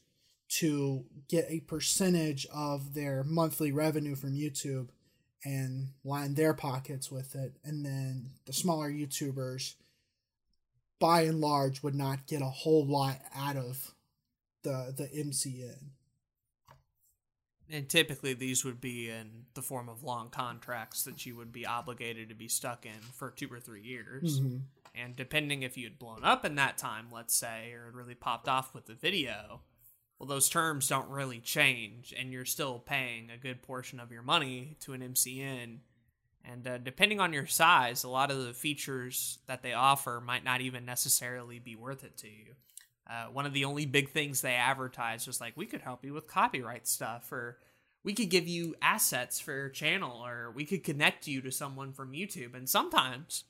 to 0.48 1.06
get 1.28 1.46
a 1.50 1.60
percentage 1.60 2.48
of 2.54 2.94
their 2.94 3.24
monthly 3.24 3.72
revenue 3.72 4.16
from 4.16 4.34
YouTube 4.34 4.88
and 5.44 5.90
line 6.04 6.34
their 6.34 6.54
pockets 6.54 7.12
with 7.12 7.36
it. 7.36 7.54
And 7.64 7.86
then 7.86 8.32
the 8.46 8.54
smaller 8.54 8.92
YouTubers 8.92 9.76
by 11.00 11.22
and 11.22 11.40
large 11.40 11.82
would 11.82 11.96
not 11.96 12.28
get 12.28 12.42
a 12.42 12.46
whole 12.46 12.86
lot 12.86 13.20
out 13.34 13.56
of 13.56 13.96
the 14.64 14.94
the 14.96 15.08
MCN. 15.08 15.92
And 17.72 17.88
typically, 17.88 18.34
these 18.34 18.66
would 18.66 18.82
be 18.82 19.10
in 19.10 19.46
the 19.54 19.62
form 19.62 19.90
of 19.90 20.04
long 20.04 20.30
contracts 20.30 21.04
that 21.04 21.26
you 21.26 21.36
would 21.36 21.52
be 21.52 21.68
obligated 21.68 22.28
to 22.30 22.36
be 22.36 22.48
stuck 22.48 22.84
in 22.86 23.00
for 23.14 23.30
two 23.30 23.48
or 23.54 23.60
three 23.60 23.84
years. 23.84 24.40
Mhm. 24.40 24.62
And 24.96 25.16
depending 25.16 25.62
if 25.62 25.78
you 25.78 25.84
had 25.86 26.00
blown 26.00 26.24
up 26.24 26.44
in 26.44 26.56
that 26.56 26.80
time, 26.80 27.12
let's 27.12 27.36
say, 27.36 27.72
or 27.74 27.86
had 27.86 27.94
really 27.94 28.16
popped 28.16 28.48
off 28.48 28.74
with 28.74 28.88
the 28.88 28.96
video, 28.96 29.62
well, 30.20 30.28
those 30.28 30.50
terms 30.50 30.90
don't 30.90 31.10
really 31.10 31.40
change, 31.40 32.14
and 32.18 32.34
you're 32.34 32.44
still 32.44 32.80
paying 32.80 33.30
a 33.32 33.38
good 33.38 33.62
portion 33.62 34.02
of 34.02 34.12
your 34.12 34.22
money 34.22 34.76
to 34.82 34.92
an 34.92 35.02
MCN. 35.02 35.78
And 36.44 36.68
uh, 36.68 36.78
depending 36.78 37.22
on 37.22 37.32
your 37.32 37.46
size, 37.46 38.04
a 38.04 38.10
lot 38.10 38.30
of 38.30 38.44
the 38.44 38.54
features 38.54 39.40
that 39.48 39.64
they 39.64 39.74
offer 39.74 40.22
might 40.26 40.44
not 40.44 40.60
even 40.60 40.86
necessarily 40.86 41.60
be 41.60 41.76
worth 41.76 42.04
it 42.04 42.18
to 42.18 42.28
you. 42.28 42.56
Uh, 43.10 43.26
one 43.28 43.46
of 43.46 43.54
the 43.54 43.66
only 43.66 43.86
big 43.86 44.10
things 44.10 44.42
they 44.42 44.56
advertised 44.56 45.26
was 45.26 45.40
like, 45.40 45.56
we 45.56 45.66
could 45.66 45.82
help 45.82 46.04
you 46.04 46.14
with 46.14 46.28
copyright 46.28 46.86
stuff, 46.86 47.32
or 47.32 47.58
we 48.04 48.14
could 48.14 48.30
give 48.30 48.48
you 48.48 48.76
assets 48.82 49.40
for 49.40 49.54
your 49.54 49.70
channel, 49.70 50.26
or 50.26 50.52
we 50.52 50.66
could 50.66 50.84
connect 50.84 51.28
you 51.28 51.42
to 51.42 51.52
someone 51.52 51.94
from 51.94 52.12
YouTube. 52.12 52.56
And 52.56 52.68
sometimes 52.68 53.46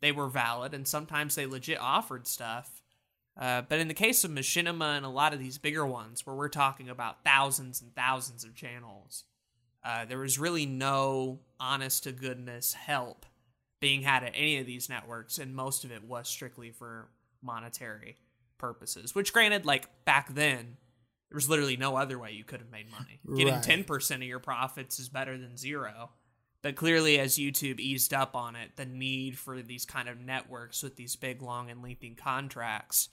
they 0.00 0.10
were 0.10 0.28
valid, 0.28 0.72
and 0.72 0.88
sometimes 0.88 1.34
they 1.34 1.44
legit 1.44 1.78
offered 1.80 2.26
stuff. 2.26 2.82
Uh, 3.36 3.62
but 3.68 3.80
in 3.80 3.88
the 3.88 3.94
case 3.94 4.22
of 4.22 4.30
Machinima 4.30 4.96
and 4.96 5.04
a 5.04 5.08
lot 5.08 5.32
of 5.32 5.40
these 5.40 5.58
bigger 5.58 5.84
ones, 5.84 6.24
where 6.24 6.36
we're 6.36 6.48
talking 6.48 6.88
about 6.88 7.24
thousands 7.24 7.82
and 7.82 7.94
thousands 7.94 8.44
of 8.44 8.54
channels, 8.54 9.24
uh, 9.84 10.04
there 10.04 10.18
was 10.18 10.38
really 10.38 10.66
no 10.66 11.40
honest 11.58 12.04
to 12.04 12.12
goodness 12.12 12.74
help 12.74 13.26
being 13.80 14.02
had 14.02 14.22
at 14.22 14.32
any 14.34 14.58
of 14.58 14.66
these 14.66 14.88
networks, 14.88 15.38
and 15.38 15.54
most 15.54 15.84
of 15.84 15.90
it 15.90 16.04
was 16.04 16.28
strictly 16.28 16.70
for 16.70 17.08
monetary 17.42 18.16
purposes. 18.56 19.14
Which, 19.14 19.32
granted, 19.32 19.66
like 19.66 20.04
back 20.04 20.32
then, 20.32 20.76
there 21.28 21.36
was 21.36 21.48
literally 21.48 21.76
no 21.76 21.96
other 21.96 22.18
way 22.18 22.32
you 22.32 22.44
could 22.44 22.60
have 22.60 22.70
made 22.70 22.90
money. 22.90 23.18
Getting 23.36 23.54
Right. 23.54 23.62
ten 23.62 23.84
percent 23.84 24.22
of 24.22 24.28
your 24.28 24.38
profits 24.38 25.00
is 25.00 25.08
better 25.08 25.36
than 25.36 25.56
zero. 25.56 26.10
But 26.62 26.76
clearly, 26.76 27.18
as 27.18 27.36
YouTube 27.36 27.78
eased 27.78 28.14
up 28.14 28.34
on 28.34 28.56
it, 28.56 28.76
the 28.76 28.86
need 28.86 29.36
for 29.36 29.60
these 29.60 29.84
kind 29.84 30.08
of 30.08 30.18
networks 30.18 30.82
with 30.82 30.96
these 30.96 31.14
big, 31.16 31.42
long, 31.42 31.68
and 31.68 31.82
lengthy 31.82 32.14
contracts 32.14 33.10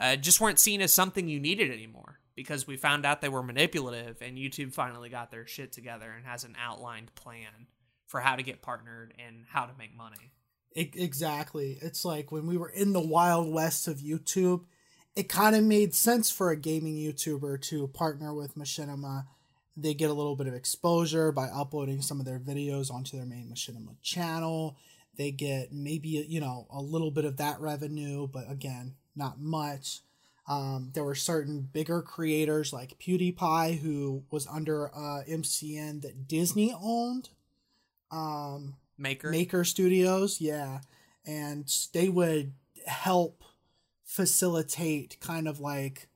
uh, 0.00 0.16
just 0.16 0.40
weren't 0.40 0.58
seen 0.58 0.80
as 0.80 0.92
something 0.92 1.28
you 1.28 1.40
needed 1.40 1.70
anymore 1.70 2.18
because 2.34 2.66
we 2.66 2.76
found 2.76 3.06
out 3.06 3.20
they 3.20 3.28
were 3.28 3.42
manipulative, 3.42 4.20
and 4.20 4.36
YouTube 4.36 4.72
finally 4.72 5.08
got 5.08 5.30
their 5.30 5.46
shit 5.46 5.72
together 5.72 6.10
and 6.10 6.26
has 6.26 6.44
an 6.44 6.56
outlined 6.60 7.14
plan 7.14 7.68
for 8.06 8.20
how 8.20 8.36
to 8.36 8.42
get 8.42 8.62
partnered 8.62 9.14
and 9.24 9.44
how 9.48 9.66
to 9.66 9.72
make 9.78 9.96
money. 9.96 10.32
E- 10.74 10.90
exactly. 10.94 11.78
It's 11.80 12.04
like 12.04 12.32
when 12.32 12.46
we 12.46 12.56
were 12.56 12.68
in 12.68 12.92
the 12.92 13.00
wild 13.00 13.52
west 13.52 13.86
of 13.86 13.98
YouTube, 13.98 14.64
it 15.14 15.28
kind 15.28 15.54
of 15.54 15.62
made 15.62 15.94
sense 15.94 16.30
for 16.30 16.50
a 16.50 16.56
gaming 16.56 16.96
YouTuber 16.96 17.60
to 17.62 17.86
partner 17.88 18.34
with 18.34 18.56
Machinima. 18.56 19.26
They 19.76 19.94
get 19.94 20.10
a 20.10 20.14
little 20.14 20.36
bit 20.36 20.46
of 20.46 20.54
exposure 20.54 21.30
by 21.30 21.46
uploading 21.46 22.02
some 22.02 22.18
of 22.18 22.26
their 22.26 22.40
videos 22.40 22.92
onto 22.92 23.16
their 23.16 23.26
main 23.26 23.48
Machinima 23.48 24.00
channel. 24.02 24.76
They 25.16 25.30
get 25.30 25.72
maybe, 25.72 26.08
you 26.08 26.40
know, 26.40 26.66
a 26.70 26.80
little 26.80 27.12
bit 27.12 27.24
of 27.24 27.36
that 27.36 27.60
revenue, 27.60 28.26
but 28.26 28.50
again, 28.50 28.94
not 29.16 29.40
much. 29.40 30.00
Um, 30.46 30.90
there 30.92 31.04
were 31.04 31.14
certain 31.14 31.68
bigger 31.72 32.02
creators 32.02 32.72
like 32.72 32.98
PewDiePie, 32.98 33.78
who 33.78 34.24
was 34.30 34.46
under 34.46 34.88
uh, 34.94 35.22
MCN 35.28 36.02
that 36.02 36.28
Disney 36.28 36.74
owned. 36.78 37.30
Um, 38.10 38.76
Maker, 38.98 39.30
Maker 39.30 39.64
Studios, 39.64 40.40
yeah, 40.40 40.80
and 41.26 41.72
they 41.92 42.08
would 42.08 42.52
help 42.86 43.42
facilitate 44.04 45.16
kind 45.20 45.48
of 45.48 45.58
like 45.58 46.08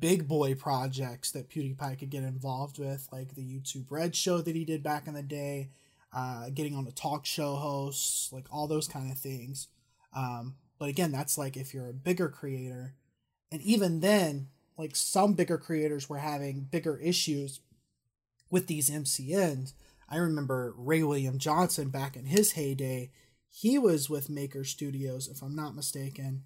big 0.00 0.26
boy 0.26 0.54
projects 0.54 1.30
that 1.32 1.48
PewDiePie 1.48 1.98
could 1.98 2.10
get 2.10 2.24
involved 2.24 2.78
with, 2.78 3.08
like 3.12 3.34
the 3.34 3.42
YouTube 3.42 3.86
Red 3.90 4.16
show 4.16 4.40
that 4.40 4.56
he 4.56 4.64
did 4.64 4.82
back 4.82 5.06
in 5.06 5.14
the 5.14 5.22
day, 5.22 5.70
uh, 6.12 6.48
getting 6.50 6.74
on 6.74 6.84
the 6.84 6.92
talk 6.92 7.26
show 7.26 7.54
hosts, 7.56 8.32
like 8.32 8.46
all 8.50 8.66
those 8.66 8.88
kind 8.88 9.12
of 9.12 9.18
things. 9.18 9.68
Um, 10.14 10.56
but 10.78 10.88
again, 10.88 11.12
that's 11.12 11.38
like 11.38 11.56
if 11.56 11.72
you're 11.72 11.88
a 11.88 11.94
bigger 11.94 12.28
creator, 12.28 12.94
and 13.50 13.62
even 13.62 14.00
then, 14.00 14.48
like 14.76 14.94
some 14.94 15.34
bigger 15.34 15.58
creators 15.58 16.08
were 16.08 16.18
having 16.18 16.68
bigger 16.70 16.98
issues 16.98 17.60
with 18.50 18.66
these 18.66 18.90
MCNs. 18.90 19.72
I 20.08 20.16
remember 20.18 20.74
Ray 20.76 21.02
William 21.02 21.38
Johnson 21.38 21.88
back 21.88 22.16
in 22.16 22.26
his 22.26 22.52
heyday. 22.52 23.10
He 23.48 23.78
was 23.78 24.10
with 24.10 24.28
Maker 24.28 24.64
Studios, 24.64 25.28
if 25.28 25.42
I'm 25.42 25.56
not 25.56 25.74
mistaken, 25.74 26.44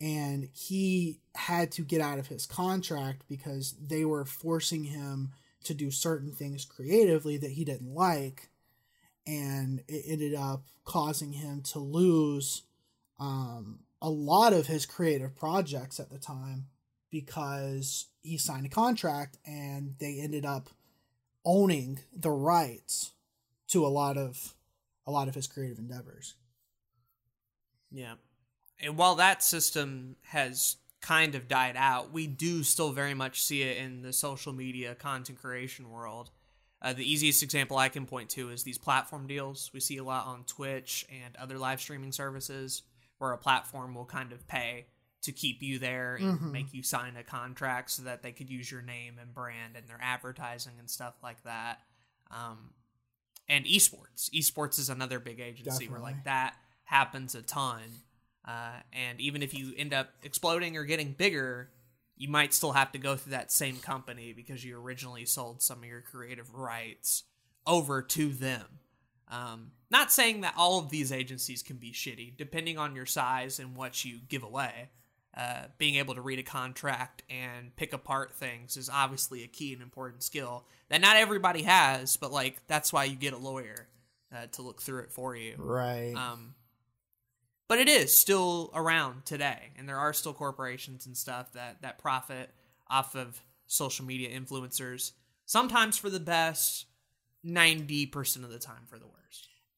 and 0.00 0.48
he 0.52 1.20
had 1.34 1.72
to 1.72 1.82
get 1.82 2.00
out 2.00 2.18
of 2.18 2.28
his 2.28 2.46
contract 2.46 3.22
because 3.28 3.74
they 3.84 4.04
were 4.04 4.24
forcing 4.24 4.84
him 4.84 5.32
to 5.64 5.74
do 5.74 5.90
certain 5.90 6.32
things 6.32 6.64
creatively 6.64 7.36
that 7.36 7.52
he 7.52 7.64
didn't 7.64 7.94
like, 7.94 8.50
and 9.26 9.82
it 9.88 10.04
ended 10.06 10.34
up 10.34 10.64
causing 10.84 11.32
him 11.32 11.62
to 11.62 11.78
lose 11.78 12.62
um, 13.18 13.80
a 14.00 14.10
lot 14.10 14.52
of 14.52 14.66
his 14.66 14.86
creative 14.86 15.36
projects 15.36 16.00
at 16.00 16.10
the 16.10 16.18
time 16.18 16.66
because 17.10 18.06
he 18.22 18.38
signed 18.38 18.66
a 18.66 18.70
contract 18.70 19.38
and 19.46 19.94
they 19.98 20.18
ended 20.20 20.44
up 20.44 20.70
owning 21.44 22.00
the 22.14 22.30
rights 22.30 23.12
to 23.68 23.86
a 23.86 23.88
lot 23.88 24.16
of 24.16 24.54
a 25.06 25.10
lot 25.10 25.28
of 25.28 25.34
his 25.34 25.46
creative 25.46 25.78
endeavors. 25.78 26.34
Yeah. 27.90 28.14
And 28.80 28.96
while 28.96 29.16
that 29.16 29.42
system 29.42 30.16
has 30.22 30.76
kind 31.00 31.34
of 31.34 31.48
died 31.48 31.74
out, 31.76 32.12
we 32.12 32.26
do 32.26 32.62
still 32.62 32.92
very 32.92 33.14
much 33.14 33.42
see 33.42 33.62
it 33.62 33.76
in 33.78 34.02
the 34.02 34.12
social 34.12 34.52
media 34.52 34.94
content 34.94 35.40
creation 35.40 35.90
world. 35.90 36.30
Uh, 36.80 36.92
the 36.92 37.10
easiest 37.10 37.42
example 37.42 37.76
I 37.76 37.88
can 37.88 38.06
point 38.06 38.30
to 38.30 38.50
is 38.50 38.62
these 38.62 38.78
platform 38.78 39.26
deals. 39.26 39.70
We 39.72 39.80
see 39.80 39.98
a 39.98 40.04
lot 40.04 40.26
on 40.26 40.44
Twitch 40.44 41.06
and 41.10 41.36
other 41.36 41.58
live 41.58 41.80
streaming 41.80 42.12
services 42.12 42.82
where 43.22 43.32
a 43.32 43.38
platform 43.38 43.94
will 43.94 44.04
kind 44.04 44.32
of 44.32 44.46
pay 44.48 44.84
to 45.22 45.30
keep 45.30 45.62
you 45.62 45.78
there 45.78 46.16
and 46.16 46.40
Mhm. 46.40 46.50
make 46.50 46.74
you 46.74 46.82
sign 46.82 47.16
a 47.16 47.22
contract 47.22 47.88
so 47.92 48.02
that 48.02 48.22
they 48.24 48.32
could 48.32 48.50
use 48.50 48.68
your 48.68 48.82
name 48.82 49.16
and 49.20 49.32
brand 49.32 49.76
and 49.76 49.86
their 49.86 50.00
advertising 50.02 50.72
and 50.80 50.90
stuff 50.90 51.14
like 51.22 51.40
that. 51.44 51.80
Um, 52.32 52.74
and 53.48 53.64
esports. 53.64 54.28
Esports 54.30 54.78
is 54.80 54.88
another 54.88 55.20
big 55.20 55.38
agency 55.38 55.86
where 55.88 56.00
like 56.00 56.24
that 56.24 56.56
happens 56.84 57.36
a 57.36 57.42
ton. 57.42 57.82
Uh, 58.44 58.80
and 58.92 59.20
even 59.20 59.40
if 59.42 59.54
you 59.54 59.72
end 59.76 59.94
up 59.94 60.08
exploding 60.24 60.76
or 60.76 60.82
getting 60.84 61.12
bigger, 61.12 61.70
you 62.16 62.28
might 62.28 62.52
still 62.52 62.72
have 62.72 62.90
to 62.92 62.98
go 62.98 63.16
through 63.16 63.30
that 63.30 63.52
same 63.52 63.78
company 63.78 64.32
because 64.32 64.64
you 64.64 64.76
originally 64.76 65.24
sold 65.24 65.62
some 65.62 65.78
of 65.78 65.84
your 65.84 66.00
creative 66.00 66.52
rights 66.54 67.22
over 67.66 68.02
to 68.02 68.32
them. 68.32 68.80
Um, 69.28 69.72
not 69.92 70.10
saying 70.10 70.40
that 70.40 70.54
all 70.56 70.78
of 70.78 70.90
these 70.90 71.12
agencies 71.12 71.62
can 71.62 71.76
be 71.76 71.92
shitty, 71.92 72.36
depending 72.36 72.78
on 72.78 72.96
your 72.96 73.06
size 73.06 73.60
and 73.60 73.76
what 73.76 74.04
you 74.04 74.18
give 74.28 74.42
away. 74.42 74.88
Uh, 75.34 75.62
being 75.78 75.94
able 75.94 76.14
to 76.14 76.20
read 76.20 76.38
a 76.38 76.42
contract 76.42 77.22
and 77.30 77.74
pick 77.76 77.94
apart 77.94 78.34
things 78.34 78.76
is 78.76 78.90
obviously 78.92 79.42
a 79.42 79.46
key 79.46 79.72
and 79.72 79.80
important 79.80 80.22
skill 80.22 80.64
that 80.90 81.00
not 81.00 81.16
everybody 81.16 81.62
has, 81.62 82.18
but 82.18 82.30
like 82.30 82.60
that's 82.66 82.92
why 82.92 83.04
you 83.04 83.16
get 83.16 83.32
a 83.32 83.38
lawyer 83.38 83.88
uh, 84.34 84.46
to 84.52 84.60
look 84.60 84.82
through 84.82 85.00
it 85.00 85.10
for 85.10 85.34
you. 85.34 85.54
Right. 85.56 86.12
Um, 86.14 86.54
but 87.66 87.78
it 87.78 87.88
is 87.88 88.14
still 88.14 88.70
around 88.74 89.24
today, 89.24 89.70
and 89.78 89.88
there 89.88 89.96
are 89.96 90.12
still 90.12 90.34
corporations 90.34 91.06
and 91.06 91.16
stuff 91.16 91.52
that 91.54 91.80
that 91.80 91.98
profit 91.98 92.50
off 92.90 93.14
of 93.14 93.40
social 93.66 94.04
media 94.04 94.38
influencers. 94.38 95.12
Sometimes 95.46 95.96
for 95.96 96.10
the 96.10 96.20
best, 96.20 96.84
ninety 97.42 98.04
percent 98.04 98.44
of 98.44 98.50
the 98.50 98.58
time 98.58 98.84
for 98.86 98.98
the 98.98 99.06
worst. 99.06 99.21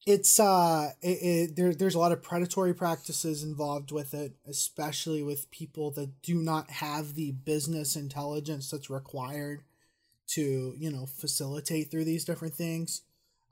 It's 0.05 0.39
uh 0.39 0.91
it, 1.01 1.07
it, 1.07 1.55
there 1.55 1.73
there's 1.73 1.95
a 1.95 1.99
lot 1.99 2.11
of 2.11 2.21
predatory 2.21 2.73
practices 2.73 3.43
involved 3.43 3.91
with 3.91 4.13
it 4.13 4.33
especially 4.47 5.23
with 5.23 5.49
people 5.51 5.91
that 5.91 6.21
do 6.21 6.35
not 6.35 6.69
have 6.69 7.15
the 7.15 7.31
business 7.31 7.95
intelligence 7.95 8.69
that's 8.69 8.89
required 8.89 9.63
to 10.27 10.73
you 10.77 10.91
know 10.91 11.05
facilitate 11.05 11.89
through 11.89 12.05
these 12.05 12.25
different 12.25 12.53
things. 12.53 13.01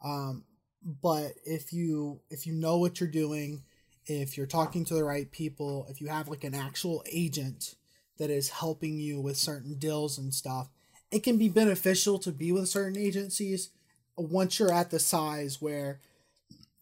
Um 0.03 0.43
but 0.83 1.33
if 1.45 1.71
you 1.71 2.19
if 2.29 2.45
you 2.45 2.53
know 2.53 2.77
what 2.77 2.99
you're 2.99 3.09
doing 3.09 3.63
if 4.05 4.37
you're 4.37 4.45
talking 4.45 4.83
to 4.85 4.93
the 4.93 5.03
right 5.03 5.31
people 5.31 5.87
if 5.89 6.01
you 6.01 6.07
have 6.07 6.27
like 6.27 6.43
an 6.43 6.53
actual 6.53 7.03
agent 7.11 7.75
that 8.17 8.29
is 8.29 8.49
helping 8.49 8.99
you 8.99 9.19
with 9.19 9.37
certain 9.37 9.75
deals 9.75 10.17
and 10.17 10.33
stuff 10.33 10.67
it 11.09 11.23
can 11.23 11.37
be 11.37 11.47
beneficial 11.47 12.19
to 12.19 12.31
be 12.31 12.51
with 12.51 12.67
certain 12.67 12.97
agencies 12.97 13.69
once 14.17 14.59
you're 14.59 14.73
at 14.73 14.91
the 14.91 14.99
size 14.99 15.61
where 15.61 15.99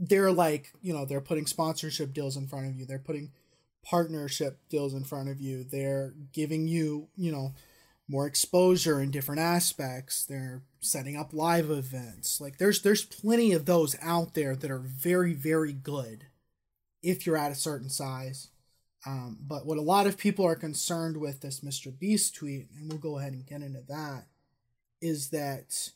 they're 0.01 0.33
like 0.33 0.73
you 0.81 0.93
know 0.93 1.05
they're 1.05 1.21
putting 1.21 1.47
sponsorship 1.47 2.13
deals 2.13 2.37
in 2.37 2.47
front 2.47 2.67
of 2.67 2.75
you 2.77 2.85
they're 2.87 2.99
putting 2.99 3.31
partnership 3.85 4.59
deals 4.69 4.93
in 4.95 5.05
front 5.05 5.29
of 5.29 5.41
you 5.41 5.63
they're 5.63 6.13
giving 6.33 6.67
you 6.67 7.09
you 7.17 7.31
know 7.31 7.53
more 8.09 8.27
exposure 8.27 9.01
in 9.01 9.11
different 9.11 9.41
aspects 9.41 10.25
they're 10.25 10.63
setting 10.81 11.17
up 11.17 11.33
live 11.33 11.71
events 11.71 12.41
like 12.41 12.59
there's 12.59 12.83
there's 12.83 13.05
plenty 13.05 13.53
of 13.53 13.65
those 13.65 13.97
out 14.01 14.35
there 14.35 14.55
that 14.55 14.71
are 14.71 14.79
very 14.79 15.33
very 15.33 15.73
good 15.73 16.25
if 17.03 17.25
you're 17.25 17.37
at 17.37 17.51
a 17.51 17.55
certain 17.55 17.89
size 17.89 18.49
Um, 19.05 19.39
but 19.41 19.65
what 19.67 19.79
a 19.79 19.83
lot 19.83 20.07
of 20.07 20.17
people 20.17 20.45
are 20.45 20.55
concerned 20.55 21.17
with 21.17 21.41
this 21.41 21.61
Mr. 21.61 21.91
Beast 21.91 22.35
tweet, 22.35 22.69
and 22.75 22.89
we'll 22.89 22.99
go 22.99 23.19
ahead 23.19 23.33
and 23.33 23.45
get 23.47 23.61
into 23.63 23.81
that, 23.89 24.27
is 25.01 25.29
that 25.31 25.91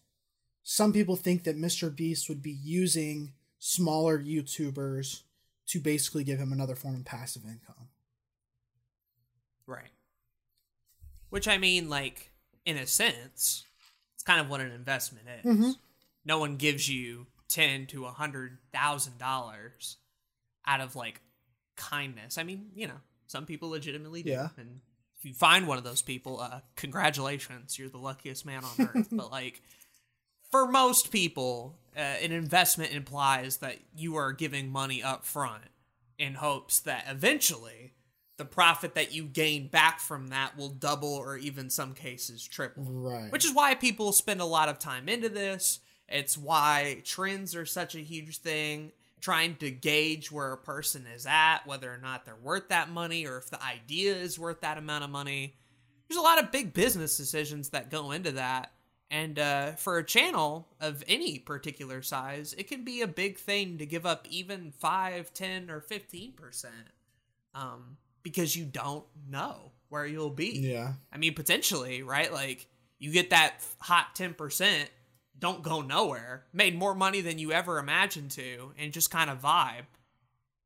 some 0.63 0.93
people 0.93 1.17
think 1.17 1.45
that 1.45 1.57
Mr. 1.57 1.95
Beast 1.95 2.29
would 2.29 2.43
be 2.43 2.51
using 2.51 3.34
smaller 3.67 4.19
YouTubers 4.19 5.23
to 5.65 5.79
basically 5.79 6.23
give 6.23 6.37
him 6.37 6.53
another 6.53 6.75
form 6.75 6.93
of 6.93 7.03
passive 7.03 7.41
income. 7.45 7.89
Right. 9.65 9.89
Which 11.31 11.47
I 11.47 11.57
mean, 11.57 11.89
like, 11.89 12.29
in 12.63 12.77
a 12.77 12.85
sense, 12.85 13.65
it's 14.13 14.23
kind 14.23 14.39
of 14.39 14.49
what 14.51 14.61
an 14.61 14.71
investment 14.71 15.25
is. 15.43 15.57
Mhm. 15.57 15.75
No 16.23 16.37
one 16.37 16.57
gives 16.57 16.87
you 16.87 17.25
ten 17.47 17.87
to 17.87 18.05
a 18.05 18.11
hundred 18.11 18.59
thousand 18.71 19.17
dollars 19.17 19.97
out 20.67 20.79
of 20.79 20.95
like 20.95 21.21
kindness. 21.75 22.37
I 22.37 22.43
mean, 22.43 22.69
you 22.75 22.87
know, 22.87 23.01
some 23.25 23.47
people 23.47 23.69
legitimately 23.69 24.21
do. 24.21 24.29
Yeah. 24.29 24.49
And 24.57 24.81
if 25.17 25.25
you 25.25 25.33
find 25.33 25.67
one 25.67 25.79
of 25.79 25.83
those 25.83 26.03
people, 26.03 26.39
uh, 26.39 26.59
congratulations, 26.75 27.79
you're 27.79 27.89
the 27.89 27.97
luckiest 27.97 28.45
man 28.45 28.63
on 28.63 28.89
earth. 28.93 29.07
but 29.11 29.31
like 29.31 29.63
for 30.51 30.67
most 30.67 31.11
people, 31.11 31.79
uh, 31.95 31.99
an 31.99 32.31
investment 32.31 32.91
implies 32.91 33.57
that 33.57 33.77
you 33.95 34.15
are 34.15 34.31
giving 34.31 34.71
money 34.71 35.01
up 35.01 35.25
front 35.25 35.63
in 36.17 36.35
hopes 36.35 36.79
that 36.79 37.05
eventually 37.09 37.93
the 38.37 38.45
profit 38.45 38.95
that 38.95 39.13
you 39.13 39.23
gain 39.23 39.67
back 39.67 39.99
from 39.99 40.27
that 40.27 40.57
will 40.57 40.69
double 40.69 41.13
or 41.13 41.37
even 41.37 41.69
some 41.69 41.93
cases 41.93 42.45
triple. 42.45 42.83
Right. 42.83 43.31
Which 43.31 43.45
is 43.45 43.53
why 43.53 43.75
people 43.75 44.11
spend 44.11 44.41
a 44.41 44.45
lot 44.45 44.69
of 44.69 44.79
time 44.79 45.07
into 45.07 45.29
this. 45.29 45.79
It's 46.09 46.37
why 46.37 47.01
trends 47.03 47.55
are 47.55 47.65
such 47.65 47.95
a 47.95 47.99
huge 47.99 48.37
thing. 48.37 48.91
Trying 49.21 49.55
to 49.55 49.71
gauge 49.71 50.31
where 50.31 50.51
a 50.51 50.57
person 50.57 51.05
is 51.15 51.25
at, 51.25 51.65
whether 51.65 51.91
or 51.91 51.97
not 51.97 52.25
they're 52.25 52.35
worth 52.35 52.69
that 52.69 52.89
money 52.89 53.25
or 53.25 53.37
if 53.37 53.49
the 53.49 53.63
idea 53.63 54.15
is 54.15 54.37
worth 54.37 54.61
that 54.61 54.77
amount 54.77 55.03
of 55.03 55.09
money. 55.09 55.55
There's 56.07 56.19
a 56.19 56.23
lot 56.23 56.43
of 56.43 56.51
big 56.51 56.73
business 56.73 57.17
decisions 57.17 57.69
that 57.69 57.89
go 57.89 58.11
into 58.11 58.33
that. 58.33 58.71
And 59.11 59.37
uh, 59.37 59.71
for 59.73 59.97
a 59.97 60.03
channel 60.03 60.67
of 60.79 61.03
any 61.07 61.37
particular 61.37 62.01
size, 62.01 62.53
it 62.57 62.67
can 62.67 62.83
be 62.83 63.01
a 63.01 63.07
big 63.07 63.37
thing 63.37 63.77
to 63.77 63.85
give 63.85 64.05
up 64.05 64.27
even 64.29 64.71
5, 64.71 65.33
10, 65.33 65.69
or 65.69 65.79
15% 65.79 66.65
um, 67.53 67.97
because 68.23 68.55
you 68.55 68.65
don't 68.65 69.05
know 69.29 69.71
where 69.89 70.05
you'll 70.05 70.31
be. 70.31 70.59
yeah. 70.59 70.93
I 71.13 71.17
mean, 71.17 71.35
potentially, 71.35 72.01
right? 72.01 72.33
Like, 72.33 72.67
you 72.97 73.11
get 73.11 73.29
that 73.29 73.63
hot 73.79 74.15
10%, 74.15 74.87
don't 75.37 75.61
go 75.61 75.81
nowhere, 75.81 76.45
made 76.51 76.75
more 76.75 76.95
money 76.95 77.21
than 77.21 77.37
you 77.37 77.51
ever 77.51 77.77
imagined 77.77 78.31
to, 78.31 78.73
and 78.77 78.91
just 78.91 79.11
kind 79.11 79.29
of 79.29 79.41
vibe. 79.41 79.85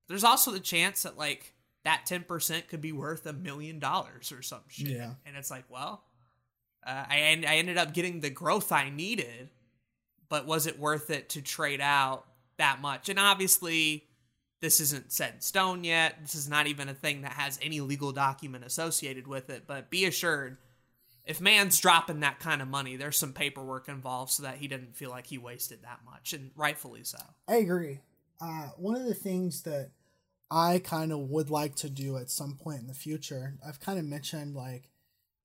There's 0.08 0.24
also 0.24 0.52
the 0.52 0.60
chance 0.60 1.04
that, 1.04 1.18
like, 1.18 1.54
that 1.84 2.06
10% 2.08 2.68
could 2.68 2.82
be 2.82 2.92
worth 2.92 3.26
a 3.26 3.34
million 3.34 3.80
dollars 3.80 4.32
or 4.32 4.42
some 4.42 4.62
shit. 4.68 4.88
Yeah. 4.88 5.12
And 5.26 5.36
it's 5.36 5.52
like, 5.52 5.66
well, 5.70 6.04
uh, 6.86 7.06
I, 7.10 7.44
I 7.48 7.56
ended 7.56 7.78
up 7.78 7.94
getting 7.94 8.20
the 8.20 8.30
growth 8.30 8.72
I 8.72 8.90
needed, 8.90 9.50
but 10.30 10.46
was 10.46 10.68
it 10.68 10.80
worth 10.80 11.10
it 11.10 11.30
to 11.30 11.42
trade 11.42 11.82
out 11.82 12.26
that 12.58 12.82
much? 12.82 13.10
And 13.10 13.20
obviously, 13.20 14.06
this 14.62 14.80
isn't 14.80 15.12
set 15.12 15.36
in 15.36 15.42
stone 15.42 15.84
yet. 15.84 16.18
This 16.22 16.36
is 16.36 16.50
not 16.50 16.68
even 16.68 16.90
a 16.90 16.94
thing 16.94 17.22
that 17.22 17.34
has 17.34 17.60
any 17.62 17.82
legal 17.82 18.12
document 18.12 18.66
associated 18.66 19.28
with 19.28 19.50
it. 19.50 19.64
But 19.68 19.90
be 19.90 20.06
assured, 20.06 20.58
if 21.26 21.40
man's 21.40 21.80
dropping 21.80 22.22
that 22.22 22.40
kind 22.40 22.62
of 22.62 22.68
money, 22.68 22.96
there's 22.96 23.18
some 23.18 23.34
paperwork 23.34 23.88
involved 23.88 24.32
so 24.32 24.44
that 24.44 24.58
he 24.58 24.68
didn't 24.68 24.96
feel 24.96 25.10
like 25.10 25.28
he 25.28 25.38
wasted 25.38 25.84
that 25.84 26.00
much, 26.06 26.34
and 26.34 26.52
rightfully 26.56 27.04
so. 27.04 27.20
I 27.48 27.58
agree. 27.58 28.00
Uh, 28.42 28.70
one 28.78 28.96
of 28.96 29.06
the 29.06 29.14
things 29.14 29.64
that 29.64 29.92
I 30.50 30.80
kind 30.80 31.12
of 31.12 31.20
would 31.30 31.50
like 31.50 31.76
to 31.76 31.90
do 31.90 32.18
at 32.18 32.32
some 32.32 32.56
point 32.56 32.82
in 32.82 32.88
the 32.88 32.94
future, 32.94 33.56
I've 33.66 33.80
kind 33.80 34.00
of 34.00 34.06
mentioned 34.06 34.56
like, 34.56 34.89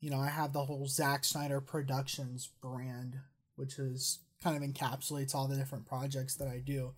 you 0.05 0.11
know, 0.11 0.21
I 0.21 0.29
have 0.29 0.53
the 0.53 0.67
whole 0.67 0.87
Zack 0.87 1.25
Snyder 1.25 1.63
Productions 1.63 2.51
brand, 2.61 3.21
which 3.57 3.79
is 3.79 4.19
kind 4.43 4.55
of 4.55 4.63
encapsulates 4.63 5.35
all 5.35 5.49
the 5.49 5.57
different 5.57 5.87
projects 5.87 6.35
that 6.35 6.47
I 6.47 6.59
do. 6.59 6.93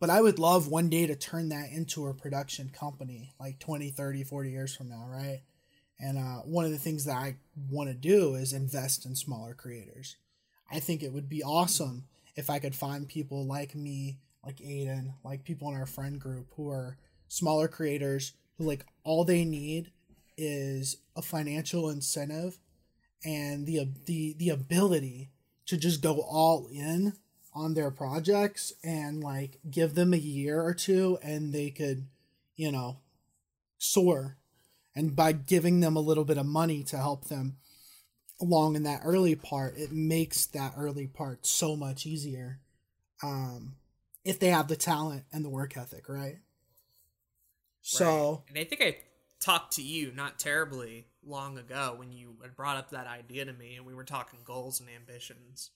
But 0.00 0.08
I 0.08 0.22
would 0.22 0.38
love 0.38 0.66
one 0.66 0.88
day 0.88 1.06
to 1.06 1.14
turn 1.14 1.50
that 1.50 1.70
into 1.70 2.06
a 2.06 2.14
production 2.14 2.70
company, 2.70 3.34
like 3.38 3.58
20, 3.58 3.90
30, 3.90 4.24
40 4.24 4.50
years 4.50 4.74
from 4.74 4.88
now, 4.88 5.06
right? 5.06 5.42
And 6.00 6.16
uh, 6.16 6.40
one 6.44 6.64
of 6.64 6.70
the 6.70 6.78
things 6.78 7.04
that 7.04 7.16
I 7.16 7.36
want 7.70 7.90
to 7.90 7.94
do 7.94 8.36
is 8.36 8.54
invest 8.54 9.04
in 9.04 9.16
smaller 9.16 9.52
creators. 9.52 10.16
I 10.72 10.80
think 10.80 11.02
it 11.02 11.12
would 11.12 11.28
be 11.28 11.42
awesome 11.42 12.04
if 12.36 12.48
I 12.48 12.58
could 12.58 12.74
find 12.74 13.06
people 13.06 13.44
like 13.44 13.74
me, 13.74 14.20
like 14.42 14.56
Aiden, 14.60 15.12
like 15.22 15.44
people 15.44 15.68
in 15.68 15.74
our 15.74 15.84
friend 15.84 16.18
group 16.18 16.46
who 16.56 16.70
are 16.70 16.96
smaller 17.28 17.68
creators 17.68 18.32
who 18.56 18.64
like 18.64 18.86
all 19.04 19.24
they 19.24 19.44
need 19.44 19.90
is 20.36 20.98
a 21.16 21.22
financial 21.22 21.88
incentive 21.88 22.58
and 23.24 23.66
the 23.66 23.88
the 24.04 24.34
the 24.38 24.50
ability 24.50 25.30
to 25.66 25.76
just 25.76 26.02
go 26.02 26.20
all 26.20 26.68
in 26.72 27.14
on 27.54 27.74
their 27.74 27.90
projects 27.90 28.72
and 28.84 29.22
like 29.24 29.58
give 29.70 29.94
them 29.94 30.12
a 30.12 30.18
year 30.18 30.60
or 30.62 30.74
two 30.74 31.18
and 31.22 31.52
they 31.52 31.70
could 31.70 32.06
you 32.54 32.70
know 32.70 32.98
soar 33.78 34.36
and 34.94 35.16
by 35.16 35.32
giving 35.32 35.80
them 35.80 35.96
a 35.96 36.00
little 36.00 36.24
bit 36.24 36.38
of 36.38 36.46
money 36.46 36.82
to 36.82 36.96
help 36.96 37.26
them 37.28 37.56
along 38.40 38.76
in 38.76 38.82
that 38.82 39.00
early 39.04 39.34
part 39.34 39.76
it 39.76 39.90
makes 39.92 40.46
that 40.46 40.74
early 40.76 41.06
part 41.06 41.46
so 41.46 41.74
much 41.74 42.04
easier 42.04 42.60
um 43.22 43.76
if 44.24 44.38
they 44.38 44.48
have 44.48 44.68
the 44.68 44.76
talent 44.76 45.24
and 45.32 45.44
the 45.44 45.50
work 45.50 45.76
ethic 45.76 46.08
right 46.08 46.38
so 47.80 48.42
Right. 48.46 48.50
and 48.50 48.58
I 48.58 48.64
think 48.64 48.82
I 48.82 48.96
talked 49.40 49.74
to 49.74 49.82
you 49.82 50.12
not 50.14 50.38
terribly 50.38 51.06
long 51.24 51.58
ago 51.58 51.94
when 51.96 52.12
you 52.12 52.36
had 52.42 52.56
brought 52.56 52.76
up 52.76 52.90
that 52.90 53.06
idea 53.06 53.44
to 53.44 53.52
me, 53.52 53.76
and 53.76 53.86
we 53.86 53.94
were 53.94 54.04
talking 54.04 54.40
goals 54.44 54.80
and 54.80 54.88
ambitions. 54.88 55.70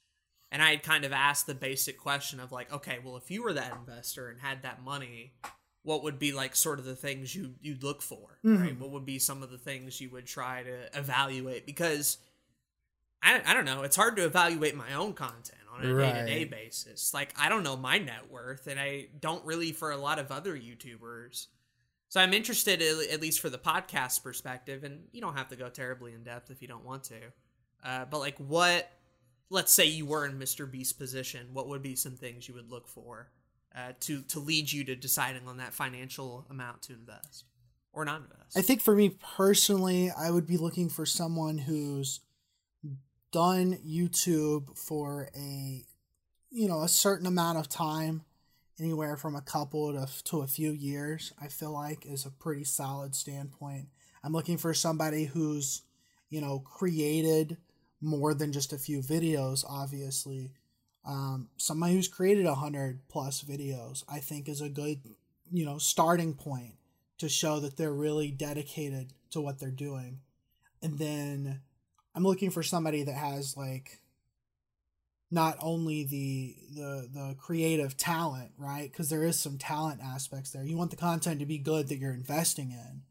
And 0.53 0.63
I 0.63 0.71
had 0.71 0.83
kind 0.83 1.05
of 1.05 1.13
asked 1.13 1.47
the 1.47 1.55
basic 1.55 1.99
question 1.99 2.41
of 2.41 2.51
like, 2.51 2.73
okay, 2.73 2.99
well, 3.05 3.17
if 3.17 3.31
you 3.31 3.43
were 3.43 3.53
that 3.53 3.77
investor 3.77 4.29
and 4.29 4.41
had 4.41 4.63
that 4.63 4.83
money, 4.83 5.33
what 5.83 6.03
would 6.03 6.19
be 6.19 6.33
like 6.33 6.57
sort 6.57 6.79
of 6.79 6.85
the 6.85 6.97
things 6.97 7.35
you 7.35 7.55
you'd 7.61 7.83
look 7.83 8.03
for, 8.03 8.39
mm-hmm. 8.45 8.63
right? 8.63 8.79
What 8.79 8.91
would 8.91 9.07
be 9.07 9.19
some 9.19 9.43
of 9.43 9.51
the 9.51 9.59
things 9.59 10.01
you 10.01 10.11
would 10.11 10.27
try 10.27 10.63
to 10.63 10.99
evaluate? 10.99 11.67
Because 11.67 12.19
I, 13.23 13.41
I 13.47 13.55
don't 13.55 13.65
know, 13.65 13.83
it's 13.83 13.97
hard 13.97 14.17
to 14.17 14.25
evaluate 14.25 14.75
my 14.75 14.95
own 14.95 15.13
content 15.13 15.61
on 15.73 15.85
a 15.85 15.97
day 15.97 16.13
to 16.13 16.27
day 16.27 16.45
basis. 16.45 17.15
Like 17.15 17.35
I 17.39 17.49
don't 17.49 17.63
know 17.63 17.77
my 17.77 17.99
net 17.99 18.31
worth, 18.31 18.67
and 18.67 18.79
I 18.79 19.07
don't 19.21 19.45
really 19.45 19.73
for 19.73 19.91
a 19.91 19.97
lot 19.97 20.19
of 20.19 20.31
other 20.31 20.57
YouTubers. 20.57 21.47
So 22.11 22.21
I'm 22.21 22.35
interested, 22.35 22.83
at 22.83 23.21
least 23.21 23.39
for 23.39 23.49
the 23.51 23.59
podcast 23.59 24.25
perspective, 24.25 24.83
and 24.83 25.05
you 25.13 25.21
don't 25.21 25.37
have 25.37 25.47
to 25.51 25.57
go 25.57 25.69
terribly 25.69 26.13
in 26.13 26.25
depth 26.25 26.51
if 26.51 26.61
you 26.61 26.67
don't 26.67 26.85
want 26.85 27.05
to. 27.05 27.21
Uh, 27.85 28.05
but 28.05 28.19
like, 28.19 28.37
what? 28.39 28.91
Let's 29.49 29.73
say 29.73 29.87
you 29.87 30.07
were 30.07 30.27
in 30.27 30.37
Mr. 30.37 30.69
Beast's 30.69 30.93
position. 30.93 31.47
What 31.53 31.69
would 31.69 31.83
be 31.83 31.95
some 31.95 32.17
things 32.17 32.49
you 32.49 32.55
would 32.55 32.69
look 32.69 32.89
for 32.89 33.31
uh, 33.77 33.93
to 34.01 34.23
to 34.23 34.41
lead 34.41 34.73
you 34.73 34.83
to 34.85 34.97
deciding 34.97 35.47
on 35.47 35.59
that 35.59 35.73
financial 35.73 36.47
amount 36.51 36.83
to 36.83 36.95
invest 36.95 37.45
or 37.93 38.05
not 38.05 38.23
invest? 38.23 38.59
I 38.59 38.63
think 38.63 38.81
for 38.81 38.97
me 38.97 39.11
personally, 39.37 40.11
I 40.11 40.33
would 40.33 40.49
be 40.49 40.57
looking 40.57 40.89
for 40.89 41.07
someone 41.07 41.59
who's 41.59 42.21
done 43.31 43.79
YouTube 43.87 44.77
for 44.77 45.29
a 45.37 45.85
you 46.51 46.69
know 46.69 46.83
a 46.83 46.89
certain 46.89 47.29
amount 47.29 47.59
of 47.59 47.69
time, 47.69 48.23
anywhere 48.81 49.17
from 49.17 49.37
a 49.37 49.43
couple 49.43 49.93
to 49.93 50.23
to 50.25 50.41
a 50.41 50.47
few 50.47 50.73
years. 50.73 51.33
I 51.41 51.49
feel 51.49 51.73
like 51.73 52.07
is 52.07 52.27
a 52.27 52.31
pretty 52.31 52.65
solid 52.65 53.15
standpoint. 53.15 53.89
I'm 54.25 54.33
looking 54.33 54.59
for 54.59 54.75
somebody 54.75 55.25
who's 55.25 55.83
you 56.29 56.41
know 56.41 56.61
created 56.61 57.57
more 58.01 58.35
than 58.35 58.53
just 58.53 58.73
a 58.73 58.79
few 58.79 59.01
videos. 59.01 59.65
Obviously, 59.69 60.53
um, 61.05 61.49
somebody 61.57 61.95
who's 61.95 62.09
created 62.09 62.47
a 62.47 62.55
hundred 62.55 63.01
plus 63.09 63.43
videos, 63.43 64.05
I 64.09 64.19
think, 64.19 64.49
is 64.49 64.61
a 64.61 64.69
good 64.69 65.01
you 65.53 65.65
know 65.65 65.79
starting 65.79 66.35
point 66.35 66.75
to 67.19 67.29
show 67.29 67.61
that 67.61 67.77
they're 67.77 67.93
really 67.93 68.31
dedicated 68.31 69.13
to 69.31 69.41
what 69.41 69.59
they're 69.59 69.71
doing. 69.71 70.21
And 70.83 70.99
then 70.99 71.61
I'm 72.15 72.25
looking 72.25 72.51
for 72.51 72.63
somebody 72.63 73.03
that 73.03 73.15
has 73.15 73.57
like 73.57 74.01
not 75.31 75.57
only 75.61 76.05
the 76.05 76.57
the 76.75 77.09
the 77.13 77.37
creative 77.39 77.97
talent, 77.97 78.51
right? 78.59 78.91
Because 78.91 79.09
there 79.11 79.25
is 79.25 79.39
some 79.39 79.59
talent 79.59 80.01
aspects 80.03 80.51
there. 80.51 80.65
You 80.65 80.77
want 80.77 80.91
the 80.91 80.97
content 80.97 81.41
to 81.41 81.47
be 81.47 81.59
good 81.59 81.89
that 81.89 81.99
you're 81.99 82.13
investing 82.13 82.73
in, 82.73 83.03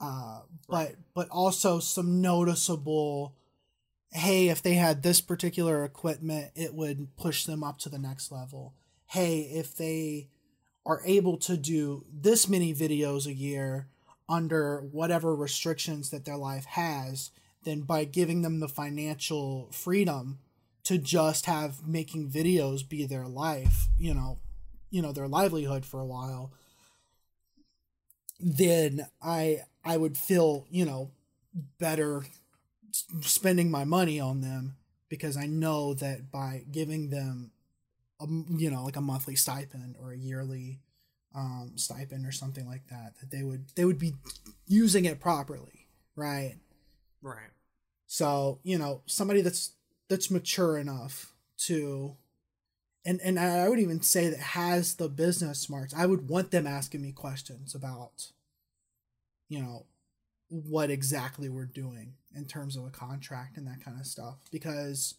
uh, 0.00 0.40
but 0.68 0.94
but 1.14 1.28
also 1.30 1.78
some 1.78 2.20
noticeable. 2.20 3.36
Hey, 4.12 4.48
if 4.48 4.60
they 4.60 4.74
had 4.74 5.02
this 5.02 5.20
particular 5.20 5.84
equipment, 5.84 6.50
it 6.56 6.74
would 6.74 7.14
push 7.16 7.44
them 7.44 7.62
up 7.62 7.78
to 7.80 7.88
the 7.88 7.98
next 7.98 8.32
level. 8.32 8.74
Hey, 9.06 9.42
if 9.42 9.76
they 9.76 10.28
are 10.84 11.00
able 11.04 11.36
to 11.36 11.56
do 11.56 12.04
this 12.12 12.48
many 12.48 12.74
videos 12.74 13.26
a 13.26 13.32
year 13.32 13.86
under 14.28 14.80
whatever 14.80 15.36
restrictions 15.36 16.10
that 16.10 16.24
their 16.24 16.36
life 16.36 16.64
has, 16.64 17.30
then 17.64 17.82
by 17.82 18.04
giving 18.04 18.42
them 18.42 18.58
the 18.58 18.68
financial 18.68 19.68
freedom 19.70 20.38
to 20.90 20.98
just 20.98 21.46
have 21.46 21.86
making 21.86 22.28
videos 22.28 22.86
be 22.86 23.06
their 23.06 23.28
life, 23.28 23.86
you 23.96 24.12
know, 24.12 24.40
you 24.90 25.00
know, 25.00 25.12
their 25.12 25.28
livelihood 25.28 25.86
for 25.86 26.00
a 26.00 26.04
while, 26.06 26.52
then 28.40 29.06
I 29.22 29.60
I 29.84 29.96
would 29.96 30.16
feel, 30.16 30.66
you 30.70 30.84
know, 30.84 31.10
better 31.78 32.22
spending 33.22 33.70
my 33.70 33.84
money 33.84 34.20
on 34.20 34.40
them 34.40 34.76
because 35.08 35.36
I 35.36 35.46
know 35.46 35.94
that 35.94 36.30
by 36.30 36.64
giving 36.70 37.10
them 37.10 37.52
a, 38.20 38.26
you 38.56 38.70
know, 38.70 38.84
like 38.84 38.96
a 38.96 39.00
monthly 39.02 39.36
stipend 39.36 39.96
or 40.00 40.12
a 40.12 40.18
yearly 40.18 40.80
um 41.34 41.72
stipend 41.76 42.26
or 42.26 42.32
something 42.32 42.66
like 42.66 42.86
that 42.90 43.14
that 43.20 43.30
they 43.30 43.42
would 43.44 43.66
they 43.76 43.84
would 43.84 43.98
be 43.98 44.14
using 44.66 45.06
it 45.06 45.20
properly, 45.20 45.86
right? 46.16 46.56
Right. 47.22 47.50
So, 48.06 48.60
you 48.64 48.78
know, 48.78 49.02
somebody 49.06 49.42
that's 49.42 49.72
that's 50.10 50.30
mature 50.30 50.76
enough 50.76 51.32
to 51.56 52.16
and 53.06 53.18
and 53.22 53.38
I 53.38 53.66
would 53.68 53.78
even 53.78 54.02
say 54.02 54.28
that 54.28 54.40
has 54.40 54.96
the 54.96 55.08
business 55.08 55.58
smarts. 55.58 55.94
I 55.94 56.04
would 56.04 56.28
want 56.28 56.50
them 56.50 56.66
asking 56.66 57.00
me 57.00 57.12
questions 57.12 57.74
about 57.74 58.32
you 59.48 59.60
know 59.62 59.86
what 60.48 60.90
exactly 60.90 61.48
we're 61.48 61.64
doing 61.64 62.14
in 62.34 62.44
terms 62.44 62.76
of 62.76 62.84
a 62.84 62.90
contract 62.90 63.56
and 63.56 63.66
that 63.68 63.82
kind 63.82 63.98
of 63.98 64.06
stuff 64.06 64.38
because 64.50 65.14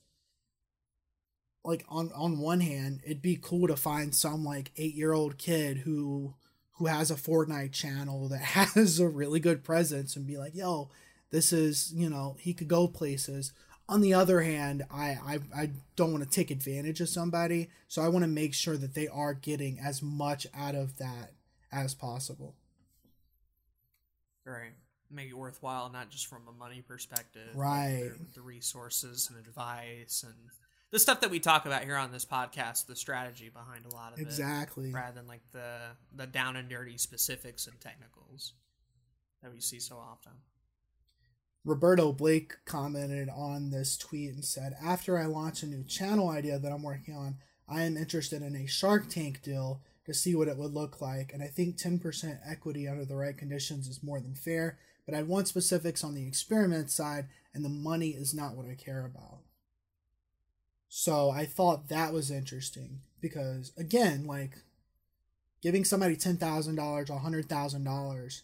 like 1.64 1.86
on 1.88 2.12
on 2.14 2.40
one 2.40 2.60
hand 2.60 3.00
it'd 3.06 3.22
be 3.22 3.40
cool 3.42 3.68
to 3.68 3.76
find 3.78 4.14
some 4.14 4.44
like 4.44 4.74
8-year-old 4.76 5.38
kid 5.38 5.80
who 5.80 6.36
who 6.74 6.88
has 6.88 7.10
a 7.10 7.16
Fortnite 7.16 7.72
channel 7.72 8.28
that 8.28 8.42
has 8.42 9.00
a 9.00 9.08
really 9.08 9.40
good 9.40 9.64
presence 9.64 10.16
and 10.18 10.28
be 10.28 10.38
like, 10.38 10.54
"Yo, 10.54 10.90
this 11.32 11.54
is 11.54 11.94
you 11.96 12.10
know 12.10 12.36
he 12.40 12.54
could 12.54 12.68
go 12.68 12.88
places 12.88 13.54
on 13.92 14.02
the 14.02 14.14
other 14.16 14.42
hand 14.42 14.84
i 14.90 15.18
i, 15.24 15.40
I 15.56 15.70
don't 15.96 16.12
want 16.12 16.24
to 16.24 16.30
take 16.30 16.50
advantage 16.50 17.00
of 17.00 17.10
somebody 17.10 17.70
so 17.88 18.02
i 18.02 18.08
want 18.08 18.24
to 18.24 18.28
make 18.28 18.56
sure 18.56 18.78
that 18.78 18.96
they 18.96 19.08
are 19.08 19.36
getting 19.36 19.78
as 19.80 20.02
much 20.02 20.48
out 20.56 20.74
of 20.74 20.98
that 20.98 21.34
as 21.72 21.94
possible 21.94 22.56
Right. 24.46 24.72
Make 25.10 25.30
it 25.30 25.38
worthwhile, 25.38 25.90
not 25.90 26.10
just 26.10 26.28
from 26.28 26.44
a 26.48 26.52
money 26.52 26.82
perspective. 26.82 27.50
Right. 27.54 28.12
The, 28.18 28.36
the 28.36 28.42
resources 28.42 29.30
and 29.30 29.46
advice 29.46 30.24
and 30.26 30.34
the 30.92 31.00
stuff 31.00 31.22
that 31.22 31.30
we 31.30 31.40
talk 31.40 31.66
about 31.66 31.84
here 31.84 31.98
on 31.98 32.12
this 32.12 32.26
podcast, 32.26 32.86
the 32.88 32.96
strategy 32.96 33.50
behind 33.50 33.86
a 33.86 33.94
lot 33.94 34.14
of 34.14 34.20
exactly 34.20 34.90
it, 34.90 34.94
rather 34.94 35.16
than 35.16 35.28
like 35.28 35.42
the 35.52 35.78
the 36.16 36.28
down 36.28 36.56
and 36.56 36.70
dirty 36.70 36.98
specifics 36.98 37.68
and 37.68 37.80
technicals 37.80 38.54
that 39.42 39.54
we 39.54 39.60
see 39.60 39.80
so 39.80 39.98
often. 39.98 40.34
Roberto 41.64 42.12
blake 42.12 42.54
commented 42.66 43.30
on 43.30 43.70
this 43.70 43.98
tweet 43.98 44.32
and 44.32 44.44
said 44.44 44.74
after 44.84 45.18
i 45.18 45.26
launch 45.26 45.62
a 45.62 45.68
new 45.68 45.84
channel 45.84 46.30
idea 46.30 46.58
that 46.58 46.72
i'm 46.72 46.84
working 46.84 47.16
on 47.16 47.38
i 47.70 47.82
am 47.82 47.98
interested 47.98 48.42
in 48.42 48.56
a 48.56 48.68
shark 48.68 49.10
tank 49.10 49.42
deal 49.44 49.82
to 50.06 50.14
see 50.14 50.34
what 50.34 50.48
it 50.48 50.58
would 50.58 50.74
look 50.74 51.00
like 51.02 51.32
and 51.34 51.44
i 51.44 51.48
think 51.48 51.78
10% 51.78 52.40
equity 52.46 52.88
under 52.88 53.06
the 53.06 53.16
right 53.16 53.38
conditions 53.38 53.88
is 53.88 54.04
more 54.04 54.20
than 54.20 54.34
fair 54.34 54.80
but 55.06 55.16
i 55.16 55.22
want 55.22 55.48
specifics 55.48 56.04
on 56.04 56.16
the 56.16 56.28
experiment 56.28 56.90
side 56.90 57.28
and 57.54 57.64
the 57.66 57.70
money 57.70 58.10
is 58.10 58.34
not 58.34 58.56
what 58.56 58.68
i 58.68 58.76
care 58.76 59.06
about. 59.06 59.40
So 60.90 61.30
i 61.30 61.46
thought 61.46 61.90
that 61.90 62.14
was 62.14 62.32
interesting 62.32 63.02
because 63.20 63.72
again 63.78 64.26
like 64.26 64.58
giving 65.62 65.86
somebody 65.86 66.16
$10000 66.16 66.80
or 66.80 67.06
$100000 67.06 68.42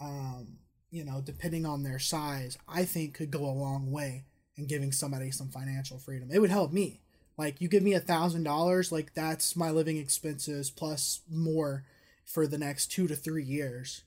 um, 0.00 0.58
you 0.90 1.04
know, 1.04 1.20
depending 1.20 1.66
on 1.66 1.82
their 1.82 1.98
size, 1.98 2.56
I 2.68 2.84
think 2.84 3.14
could 3.14 3.30
go 3.30 3.44
a 3.44 3.50
long 3.52 3.90
way 3.90 4.24
in 4.56 4.66
giving 4.66 4.92
somebody 4.92 5.30
some 5.30 5.48
financial 5.48 5.98
freedom. 5.98 6.30
It 6.32 6.40
would 6.40 6.50
help 6.50 6.72
me. 6.72 7.00
Like 7.36 7.60
you 7.60 7.68
give 7.68 7.82
me 7.82 7.94
a 7.94 8.00
thousand 8.00 8.42
dollars, 8.42 8.90
like 8.90 9.14
that's 9.14 9.54
my 9.54 9.70
living 9.70 9.96
expenses 9.96 10.70
plus 10.70 11.20
more 11.30 11.84
for 12.24 12.46
the 12.46 12.58
next 12.58 12.88
two 12.88 13.06
to 13.06 13.14
three 13.14 13.44
years. 13.44 14.02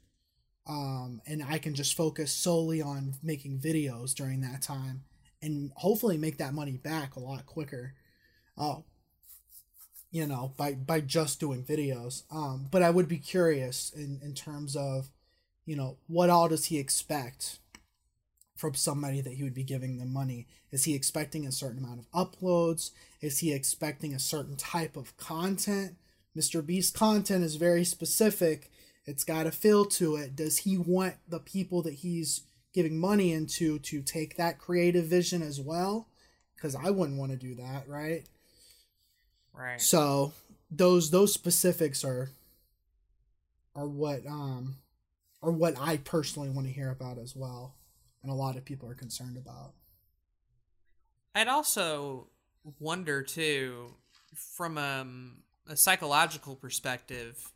Um, 0.68 1.22
and 1.26 1.44
I 1.44 1.58
can 1.58 1.74
just 1.74 1.96
focus 1.96 2.32
solely 2.32 2.82
on 2.82 3.16
making 3.24 3.60
videos 3.60 4.14
during 4.14 4.42
that 4.42 4.62
time 4.62 5.04
and 5.42 5.72
hopefully 5.78 6.18
make 6.18 6.38
that 6.38 6.54
money 6.54 6.78
back 6.78 7.16
a 7.16 7.20
lot 7.20 7.46
quicker. 7.46 7.94
Oh, 8.58 8.84
you 10.12 10.28
know, 10.28 10.54
by 10.58 10.74
by 10.74 11.00
just 11.00 11.40
doing 11.40 11.64
videos. 11.64 12.24
Um, 12.32 12.68
but 12.70 12.84
I 12.84 12.90
would 12.90 13.08
be 13.08 13.18
curious 13.18 13.92
in 13.96 14.20
in 14.22 14.34
terms 14.34 14.76
of 14.76 15.10
you 15.66 15.76
know, 15.76 15.98
what 16.08 16.30
all 16.30 16.48
does 16.50 16.66
he 16.66 16.78
expect 16.78 17.60
from 18.56 18.76
somebody 18.76 19.22
that 19.22 19.34
he 19.34 19.44
would 19.44 19.54
be 19.54 19.64
giving 19.64 19.98
them 19.98 20.14
money? 20.14 20.48
Is 20.72 20.86
he 20.86 20.94
expecting 20.94 21.46
a 21.46 21.52
certain 21.52 21.84
amount 21.84 22.00
of 22.00 22.12
uploads? 22.12 22.92
Is 23.22 23.40
he 23.40 23.54
expecting 23.54 24.14
a 24.14 24.20
certain 24.20 24.56
type 24.56 24.96
of 24.96 25.18
content? 25.18 25.96
Mr. 26.38 26.66
Beast 26.66 26.94
content 26.94 27.44
is 27.44 27.56
very 27.56 27.84
specific. 27.84 28.72
It's 29.06 29.24
got 29.24 29.48
a 29.48 29.52
feel 29.52 29.86
to 29.86 30.16
it. 30.16 30.36
Does 30.36 30.60
he 30.60 30.78
want 30.78 31.16
the 31.28 31.40
people 31.40 31.82
that 31.84 31.96
he's 31.96 32.42
giving 32.74 33.00
money 33.00 33.34
into 33.34 33.80
to 33.80 34.02
take 34.02 34.38
that 34.38 34.60
creative 34.60 35.06
vision 35.06 35.42
as 35.42 35.60
well? 35.60 36.08
Because 36.56 36.76
I 36.76 36.92
wouldn't 36.92 37.18
want 37.18 37.32
to 37.32 37.38
do 37.38 37.56
that, 37.56 37.88
right? 37.88 38.24
Right. 39.54 39.82
So 39.82 40.34
those 40.70 41.10
those 41.12 41.34
specifics 41.34 42.06
are 42.06 42.30
are 43.76 43.88
what 43.88 44.26
um 44.26 44.78
are 45.42 45.52
what 45.52 45.78
I 45.80 45.98
personally 45.98 46.50
want 46.50 46.68
to 46.68 46.74
hear 46.74 46.92
about 46.92 47.18
as 47.18 47.36
well, 47.36 47.76
and 48.22 48.32
a 48.32 48.36
lot 48.36 48.58
of 48.58 48.66
people 48.66 48.90
are 48.90 48.96
concerned 48.96 49.38
about. 49.38 49.74
I'd 51.34 51.48
also 51.48 52.28
wonder 52.80 53.24
too, 53.24 53.96
from 54.36 54.78
um, 54.78 55.38
a 55.68 55.76
psychological 55.76 56.56
perspective, 56.56 57.52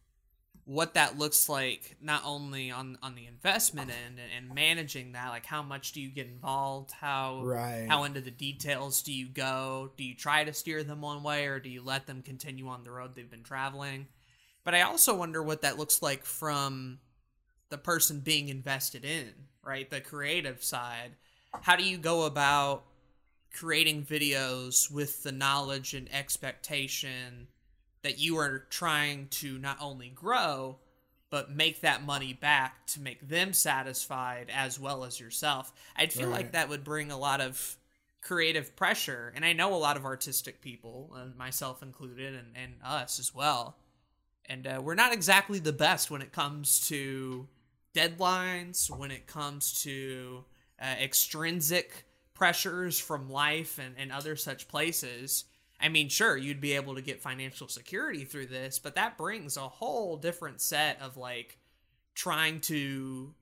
what 0.63 0.95
that 0.95 1.17
looks 1.17 1.47
like 1.47 1.95
not 2.01 2.23
only 2.25 2.71
on 2.71 2.97
on 3.03 3.13
the 3.13 3.27
investment 3.27 3.91
end 3.91 4.17
and, 4.19 4.45
and 4.45 4.55
managing 4.55 5.11
that, 5.11 5.29
like 5.29 5.45
how 5.45 5.61
much 5.61 5.91
do 5.91 6.01
you 6.01 6.09
get 6.09 6.25
involved, 6.27 6.91
how 6.91 7.41
Right. 7.43 7.85
how 7.87 8.03
into 8.05 8.21
the 8.21 8.31
details 8.31 9.03
do 9.03 9.13
you 9.13 9.27
go, 9.27 9.91
do 9.95 10.03
you 10.03 10.15
try 10.15 10.43
to 10.43 10.53
steer 10.53 10.83
them 10.83 11.01
one 11.01 11.21
way 11.21 11.45
or 11.45 11.59
do 11.59 11.69
you 11.69 11.83
let 11.83 12.07
them 12.07 12.23
continue 12.23 12.67
on 12.67 12.83
the 12.83 12.91
road 12.91 13.13
they've 13.13 13.29
been 13.29 13.43
traveling? 13.43 14.07
But 14.63 14.73
I 14.73 14.81
also 14.81 15.13
wonder 15.13 15.43
what 15.43 15.61
that 15.61 15.77
looks 15.77 16.01
like 16.01 16.25
from 16.25 16.97
the 17.75 17.81
person 17.81 18.21
being 18.21 18.47
invested 18.47 19.03
in, 19.03 19.33
right? 19.61 19.89
The 19.89 19.99
creative 19.99 20.63
side. 20.63 21.11
How 21.61 21.75
do 21.75 21.83
you 21.83 21.97
go 21.97 22.23
about 22.23 22.85
creating 23.53 24.05
videos 24.05 24.89
with 24.89 25.23
the 25.23 25.31
knowledge 25.33 25.93
and 25.93 26.09
expectation 26.13 27.47
that 28.01 28.17
you 28.17 28.37
are 28.37 28.59
trying 28.69 29.27
to 29.27 29.57
not 29.57 29.77
only 29.81 30.07
grow 30.07 30.77
but 31.29 31.51
make 31.51 31.81
that 31.81 32.05
money 32.05 32.31
back 32.31 32.85
to 32.85 33.01
make 33.01 33.27
them 33.27 33.51
satisfied 33.51 34.49
as 34.55 34.79
well 34.79 35.03
as 35.03 35.19
yourself. 35.19 35.73
I'd 35.97 36.13
feel 36.13 36.29
like 36.29 36.53
that 36.53 36.69
would 36.69 36.85
bring 36.85 37.11
a 37.11 37.17
lot 37.17 37.41
of 37.41 37.75
creative 38.21 38.73
pressure 38.77 39.33
and 39.35 39.43
I 39.43 39.51
know 39.51 39.73
a 39.73 39.75
lot 39.75 39.97
of 39.97 40.05
artistic 40.05 40.61
people, 40.61 41.11
and 41.17 41.35
myself 41.35 41.83
included 41.83 42.35
and, 42.35 42.55
and 42.55 42.75
us 42.85 43.19
as 43.19 43.35
well. 43.35 43.75
And 44.45 44.65
uh, 44.65 44.81
we're 44.81 44.95
not 44.95 45.11
exactly 45.11 45.59
the 45.59 45.73
best 45.73 46.09
when 46.09 46.21
it 46.21 46.31
comes 46.31 46.87
to 46.87 47.47
deadlines, 47.95 48.95
when 48.95 49.09
it 49.09 49.25
comes 49.25 49.81
to 49.83 50.43
uh, 50.79 50.95
extrinsic 51.01 52.05
pressures 52.35 52.99
from 52.99 53.29
life 53.29 53.79
and, 53.79 53.95
and 53.97 54.11
other 54.11 54.35
such 54.35 54.67
places. 54.67 55.45
I 55.79 55.89
mean, 55.89 56.09
sure, 56.09 56.37
you'd 56.37 56.61
be 56.61 56.73
able 56.73 56.95
to 56.95 57.01
get 57.01 57.21
financial 57.21 57.67
security 57.67 58.25
through 58.25 58.47
this, 58.47 58.77
but 58.77 58.95
that 58.95 59.17
brings 59.17 59.57
a 59.57 59.61
whole 59.61 60.17
different 60.17 60.61
set 60.61 61.01
of 61.01 61.17
like 61.17 61.57
trying 62.13 62.59
to 62.61 63.33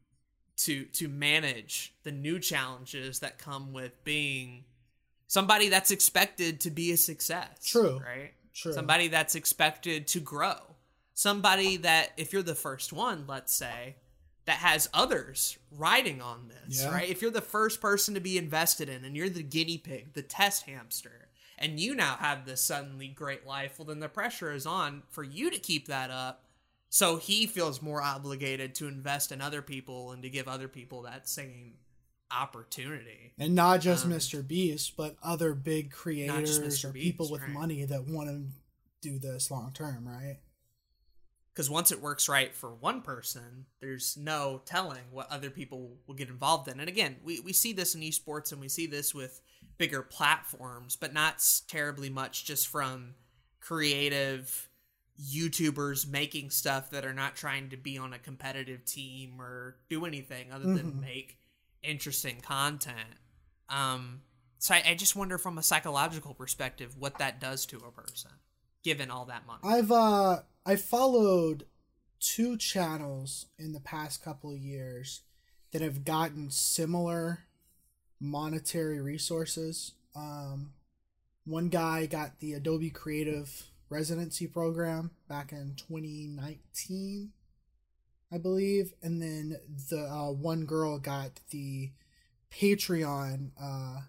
to 0.55 0.85
to 0.85 1.07
manage 1.07 1.95
the 2.03 2.11
new 2.11 2.39
challenges 2.39 3.19
that 3.19 3.39
come 3.39 3.73
with 3.73 4.03
being 4.03 4.63
somebody 5.27 5.69
that's 5.69 5.91
expected 5.91 6.59
to 6.61 6.71
be 6.71 6.91
a 6.91 6.97
success. 6.97 7.65
True. 7.65 7.99
Right? 7.99 8.33
True. 8.53 8.73
Somebody 8.73 9.07
that's 9.07 9.35
expected 9.35 10.07
to 10.09 10.19
grow. 10.19 10.55
Somebody 11.15 11.77
that 11.77 12.11
if 12.17 12.33
you're 12.33 12.43
the 12.43 12.55
first 12.55 12.93
one, 12.93 13.25
let's 13.27 13.53
say, 13.53 13.95
that 14.45 14.57
has 14.57 14.89
others 14.93 15.57
riding 15.71 16.21
on 16.21 16.49
this, 16.49 16.81
Yeah. 16.81 16.91
right? 16.91 17.09
If 17.09 17.21
you're 17.21 17.31
the 17.31 17.41
first 17.41 17.79
person 17.79 18.13
to 18.13 18.19
be 18.19 18.37
invested 18.37 18.89
in 18.89 19.05
and 19.05 19.15
you're 19.15 19.29
the 19.29 19.43
guinea 19.43 19.77
pig, 19.77 20.13
the 20.13 20.21
test 20.21 20.63
hamster, 20.63 21.29
and 21.57 21.79
you 21.79 21.95
now 21.95 22.15
have 22.17 22.45
this 22.45 22.61
suddenly 22.61 23.07
great 23.07 23.45
life, 23.45 23.79
well, 23.79 23.85
then 23.85 23.99
the 23.99 24.09
pressure 24.09 24.51
is 24.51 24.65
on 24.65 25.03
for 25.09 25.23
you 25.23 25.49
to 25.49 25.57
keep 25.59 25.87
that 25.87 26.11
up. 26.11 26.43
So 26.89 27.17
he 27.17 27.47
feels 27.47 27.81
more 27.81 28.01
obligated 28.01 28.75
to 28.75 28.87
invest 28.87 29.31
in 29.31 29.41
other 29.41 29.61
people 29.61 30.11
and 30.11 30.21
to 30.23 30.29
give 30.29 30.47
other 30.47 30.67
people 30.67 31.03
that 31.03 31.27
same 31.29 31.75
opportunity. 32.29 33.31
and 33.37 33.55
not 33.55 33.79
just 33.81 34.05
Um, 34.05 34.11
Mr. 34.11 34.45
Beast, 34.45 34.95
but 34.97 35.15
other 35.23 35.53
big 35.53 35.91
creators 35.91 36.83
or 36.83 36.91
people 36.91 37.29
with 37.29 37.41
right. 37.41 37.49
money 37.51 37.85
that 37.85 38.07
want 38.07 38.27
to 38.29 38.47
do 39.01 39.19
this 39.19 39.49
long 39.51 39.71
term, 39.73 40.07
right? 40.07 40.39
Because 41.53 41.69
once 41.69 41.91
it 41.91 42.01
works 42.01 42.27
right 42.27 42.53
for 42.55 42.73
one 42.73 43.01
person, 43.01 43.67
there's 43.79 44.17
no 44.17 44.61
telling 44.65 45.03
what 45.11 45.31
other 45.31 45.51
people 45.51 45.97
will 46.07 46.15
get 46.15 46.29
involved 46.29 46.67
in. 46.67 46.79
And 46.79 46.89
again, 46.89 47.17
we, 47.23 47.39
we 47.41 47.53
see 47.53 47.73
this 47.73 47.93
in 47.93 48.01
esports 48.01 48.51
and 48.51 48.59
we 48.59 48.67
see 48.69 48.87
this 48.87 49.13
with 49.13 49.39
bigger 49.77 50.01
platforms, 50.01 50.95
but 50.95 51.13
not 51.13 51.45
terribly 51.67 52.09
much 52.09 52.45
just 52.45 52.67
from 52.67 53.13
creative 53.59 54.69
YouTubers 55.21 56.07
making 56.09 56.49
stuff 56.49 56.89
that 56.89 57.05
are 57.05 57.13
not 57.13 57.35
trying 57.35 57.69
to 57.69 57.77
be 57.77 57.97
on 57.99 58.13
a 58.13 58.19
competitive 58.19 58.83
team 58.83 59.39
or 59.39 59.75
do 59.89 60.05
anything 60.05 60.51
other 60.51 60.73
than 60.73 60.93
Mhm. 60.93 61.01
make 61.01 61.37
interesting 61.83 62.41
content. 62.41 63.19
Um, 63.69 64.23
so 64.57 64.73
I, 64.73 64.83
I 64.87 64.95
just 64.95 65.15
wonder 65.15 65.37
from 65.37 65.57
a 65.57 65.63
psychological 65.63 66.33
perspective 66.33 66.97
what 66.97 67.19
that 67.19 67.39
does 67.39 67.65
to 67.67 67.77
a 67.77 67.91
person, 67.91 68.31
given 68.83 69.11
all 69.11 69.25
that 69.25 69.45
money. 69.45 69.59
I've 69.63 69.91
uh 69.91 70.41
I 70.65 70.77
followed 70.77 71.65
two 72.21 72.55
channels 72.55 73.47
in 73.59 73.73
the 73.73 73.81
past 73.81 74.23
couple 74.23 74.51
of 74.53 74.57
years 74.57 75.21
that 75.71 75.81
have 75.81 76.05
gotten 76.05 76.51
similar 76.51 77.39
monetary 78.19 79.01
resources. 79.01 79.93
Um 80.15 80.73
one 81.45 81.67
guy 81.67 82.05
got 82.05 82.39
the 82.39 82.53
Adobe 82.53 82.89
Creative 82.89 83.63
residency 83.89 84.47
program 84.47 85.11
back 85.27 85.51
in 85.51 85.75
2019 85.75 87.33
I 88.31 88.37
believe 88.37 88.93
and 89.01 89.21
then 89.21 89.57
the 89.89 90.05
uh, 90.05 90.31
one 90.31 90.63
girl 90.63 90.97
got 90.97 91.41
the 91.49 91.91
Patreon 92.51 93.51
uh 93.61 94.01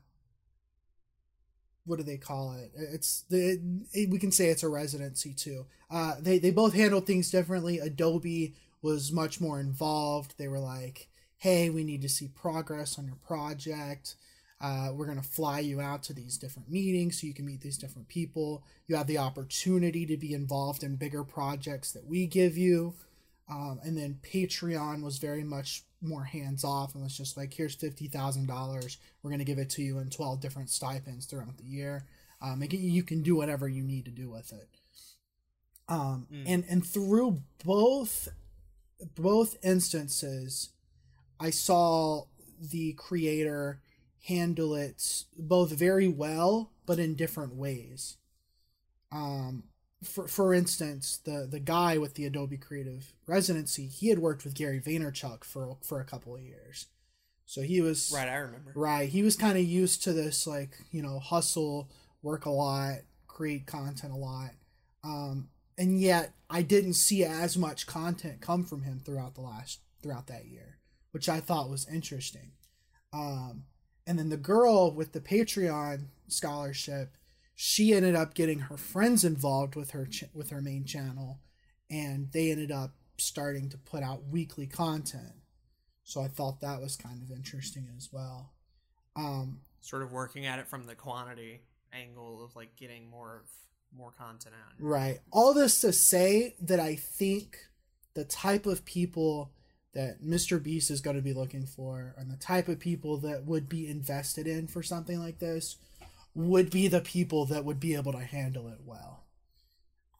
what 1.86 1.96
do 1.96 2.02
they 2.02 2.16
call 2.16 2.52
it? 2.54 2.72
It's 2.74 3.24
the 3.28 3.60
it, 3.92 4.10
we 4.10 4.18
can 4.18 4.32
say 4.32 4.48
it's 4.48 4.62
a 4.62 4.68
residency 4.68 5.32
too. 5.32 5.66
Uh, 5.90 6.14
they 6.20 6.38
they 6.38 6.50
both 6.50 6.74
handled 6.74 7.06
things 7.06 7.30
differently. 7.30 7.78
Adobe 7.78 8.54
was 8.82 9.12
much 9.12 9.40
more 9.40 9.60
involved. 9.60 10.34
They 10.38 10.48
were 10.48 10.60
like, 10.60 11.08
"Hey, 11.38 11.70
we 11.70 11.84
need 11.84 12.02
to 12.02 12.08
see 12.08 12.28
progress 12.28 12.98
on 12.98 13.06
your 13.06 13.16
project. 13.16 14.16
Uh, 14.60 14.92
we're 14.94 15.06
gonna 15.06 15.22
fly 15.22 15.60
you 15.60 15.80
out 15.80 16.02
to 16.04 16.14
these 16.14 16.38
different 16.38 16.70
meetings 16.70 17.20
so 17.20 17.26
you 17.26 17.34
can 17.34 17.44
meet 17.46 17.60
these 17.60 17.78
different 17.78 18.08
people. 18.08 18.64
You 18.86 18.96
have 18.96 19.06
the 19.06 19.18
opportunity 19.18 20.06
to 20.06 20.16
be 20.16 20.32
involved 20.32 20.82
in 20.82 20.96
bigger 20.96 21.24
projects 21.24 21.92
that 21.92 22.06
we 22.06 22.26
give 22.26 22.56
you." 22.56 22.94
Um, 23.48 23.78
and 23.84 23.96
then 23.96 24.20
Patreon 24.22 25.02
was 25.02 25.18
very 25.18 25.44
much 25.44 25.84
more 26.04 26.24
hands 26.24 26.64
off 26.64 26.94
and 26.94 27.02
was 27.02 27.16
just 27.16 27.36
like, 27.36 27.52
here's 27.54 27.74
fifty 27.74 28.08
thousand 28.08 28.46
dollars. 28.46 28.98
We're 29.22 29.30
gonna 29.30 29.44
give 29.44 29.58
it 29.58 29.70
to 29.70 29.82
you 29.82 29.98
in 29.98 30.10
twelve 30.10 30.40
different 30.40 30.70
stipends 30.70 31.26
throughout 31.26 31.56
the 31.58 31.64
year. 31.64 32.04
Um, 32.42 32.60
and 32.62 32.72
you 32.72 33.02
can 33.02 33.22
do 33.22 33.34
whatever 33.36 33.68
you 33.68 33.82
need 33.82 34.04
to 34.04 34.10
do 34.10 34.30
with 34.30 34.52
it. 34.52 34.68
Um, 35.88 36.26
Mm. 36.32 36.44
and 36.46 36.64
and 36.68 36.86
through 36.86 37.42
both 37.64 38.28
both 39.16 39.56
instances, 39.64 40.70
I 41.40 41.50
saw 41.50 42.24
the 42.60 42.92
creator 42.94 43.80
handle 44.26 44.74
it 44.74 45.24
both 45.38 45.72
very 45.72 46.08
well, 46.08 46.70
but 46.86 46.98
in 46.98 47.14
different 47.14 47.54
ways. 47.54 48.16
Um, 49.12 49.64
for 50.04 50.28
for 50.28 50.54
instance, 50.54 51.18
the 51.24 51.46
the 51.50 51.60
guy 51.60 51.98
with 51.98 52.14
the 52.14 52.24
Adobe 52.24 52.56
Creative 52.56 53.12
residency, 53.26 53.86
he 53.86 54.08
had 54.08 54.18
worked 54.18 54.44
with 54.44 54.54
Gary 54.54 54.80
Vaynerchuk 54.80 55.44
for 55.44 55.76
for 55.82 56.00
a 56.00 56.04
couple 56.04 56.34
of 56.34 56.42
years, 56.42 56.86
so 57.46 57.62
he 57.62 57.80
was 57.80 58.12
right, 58.14 58.28
I 58.28 58.36
remember. 58.36 58.72
right. 58.74 59.08
He 59.08 59.22
was 59.22 59.36
kind 59.36 59.58
of 59.58 59.64
used 59.64 60.02
to 60.04 60.12
this, 60.12 60.46
like 60.46 60.78
you 60.90 61.02
know, 61.02 61.18
hustle, 61.18 61.90
work 62.22 62.44
a 62.46 62.50
lot, 62.50 62.98
create 63.26 63.66
content 63.66 64.12
a 64.12 64.16
lot, 64.16 64.50
um, 65.02 65.48
and 65.76 66.00
yet 66.00 66.34
I 66.48 66.62
didn't 66.62 66.94
see 66.94 67.24
as 67.24 67.56
much 67.56 67.86
content 67.86 68.40
come 68.40 68.64
from 68.64 68.82
him 68.82 69.00
throughout 69.04 69.34
the 69.34 69.40
last 69.40 69.80
throughout 70.02 70.26
that 70.28 70.46
year, 70.46 70.78
which 71.12 71.28
I 71.28 71.40
thought 71.40 71.70
was 71.70 71.88
interesting. 71.88 72.52
Um, 73.12 73.64
and 74.06 74.18
then 74.18 74.28
the 74.28 74.36
girl 74.36 74.90
with 74.90 75.12
the 75.12 75.20
Patreon 75.20 76.06
scholarship, 76.28 77.16
she 77.54 77.92
ended 77.92 78.14
up 78.14 78.34
getting 78.34 78.60
her 78.60 78.76
friends 78.76 79.24
involved 79.24 79.76
with 79.76 79.92
her 79.92 80.06
ch- 80.06 80.24
with 80.32 80.50
her 80.50 80.60
main 80.60 80.84
channel, 80.84 81.40
and 81.90 82.30
they 82.32 82.50
ended 82.50 82.72
up 82.72 82.94
starting 83.16 83.68
to 83.70 83.78
put 83.78 84.02
out 84.02 84.26
weekly 84.28 84.66
content. 84.66 85.34
So 86.02 86.20
I 86.20 86.28
thought 86.28 86.60
that 86.60 86.80
was 86.80 86.96
kind 86.96 87.22
of 87.22 87.30
interesting 87.30 87.88
as 87.96 88.10
well. 88.12 88.52
Um, 89.16 89.60
Sort 89.80 90.02
of 90.02 90.12
working 90.12 90.46
at 90.46 90.58
it 90.58 90.66
from 90.66 90.86
the 90.86 90.94
quantity 90.94 91.60
angle 91.92 92.44
of 92.44 92.56
like 92.56 92.76
getting 92.76 93.08
more 93.08 93.36
of 93.36 93.48
more 93.96 94.10
content 94.10 94.54
out. 94.54 94.72
Right. 94.78 95.20
All 95.30 95.54
this 95.54 95.80
to 95.82 95.92
say 95.92 96.56
that 96.60 96.80
I 96.80 96.96
think 96.96 97.58
the 98.14 98.24
type 98.24 98.66
of 98.66 98.84
people 98.84 99.52
that 99.92 100.22
Mr. 100.22 100.60
Beast 100.60 100.90
is 100.90 101.00
going 101.00 101.16
to 101.16 101.22
be 101.22 101.32
looking 101.32 101.66
for 101.66 102.14
and 102.18 102.30
the 102.30 102.36
type 102.36 102.68
of 102.68 102.80
people 102.80 103.18
that 103.18 103.44
would 103.44 103.68
be 103.68 103.88
invested 103.88 104.46
in 104.48 104.66
for 104.66 104.82
something 104.82 105.20
like 105.20 105.38
this 105.38 105.76
would 106.34 106.70
be 106.70 106.88
the 106.88 107.00
people 107.00 107.44
that 107.46 107.64
would 107.64 107.80
be 107.80 107.94
able 107.94 108.12
to 108.12 108.18
handle 108.20 108.68
it 108.68 108.80
well. 108.84 109.24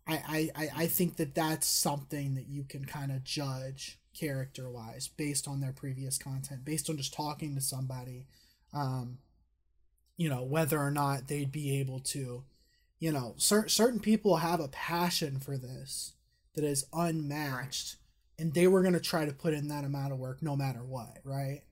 I, 0.07 0.51
I, 0.57 0.65
I- 0.65 0.71
I 0.83 0.87
think 0.87 1.17
that 1.17 1.35
that's 1.35 1.67
something 1.67 2.35
that 2.35 2.47
you 2.49 2.65
can 2.65 2.85
kind 2.85 3.11
of 3.13 3.25
judge 3.25 3.99
character 4.19 4.71
wise 4.71 5.09
based 5.09 5.49
on 5.49 5.61
their 5.61 5.73
previous 5.73 6.19
content, 6.19 6.65
based 6.65 6.89
on 6.89 6.97
just 6.97 7.15
talking 7.15 7.55
to 7.55 7.61
somebody, 7.61 8.27
um, 8.73 9.19
you 10.17 10.29
know, 10.29 10.45
whether 10.45 10.79
or 10.79 10.91
not 10.91 11.27
they'd 11.29 11.51
be 11.53 11.79
able 11.81 12.01
to 12.01 12.45
you 13.01 13.13
know, 13.13 13.35
cer- 13.37 13.69
certain 13.69 14.01
people 14.01 14.37
have 14.37 14.61
a 14.61 14.69
passion 14.69 15.39
for 15.39 15.59
this 15.59 16.13
that 16.55 16.65
is 16.65 16.87
unmatched, 16.95 17.97
and 18.39 18.55
they 18.55 18.67
were 18.67 18.81
going 18.81 18.95
to 18.95 19.01
try 19.01 19.27
to 19.27 19.33
put 19.33 19.53
in 19.53 19.69
that 19.69 19.85
amount 19.85 20.13
of 20.13 20.19
work 20.19 20.41
no 20.41 20.57
matter 20.57 20.79
what, 20.83 21.19
right? 21.25 21.63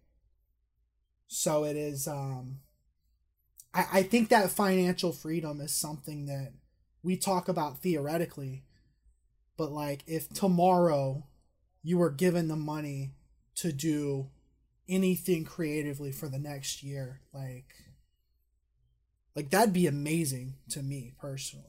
So 1.29 1.65
it 1.65 1.77
is, 1.77 2.07
um, 2.07 2.59
I, 3.75 3.87
I 3.93 4.03
think 4.03 4.29
that 4.29 4.51
financial 4.51 5.13
freedom 5.13 5.61
is 5.61 5.73
something 5.73 6.27
that 6.27 6.53
we 7.03 7.17
talk 7.17 7.49
about 7.49 7.79
theoretically, 7.83 8.65
but 9.57 9.73
like 9.73 10.03
if 10.07 10.29
tomorrow 10.29 11.27
you 11.83 11.99
were 11.99 12.11
given 12.11 12.49
the 12.49 12.57
money 12.57 13.15
to 13.57 13.73
do 13.73 14.31
anything 14.89 15.45
creatively 15.45 16.13
for 16.13 16.29
the 16.29 16.39
next 16.39 16.83
year, 16.83 17.21
like, 17.33 17.67
like 19.35 19.51
that'd 19.51 19.73
be 19.73 19.87
amazing 19.87 20.55
to 20.71 20.83
me 20.83 21.15
personally. 21.19 21.67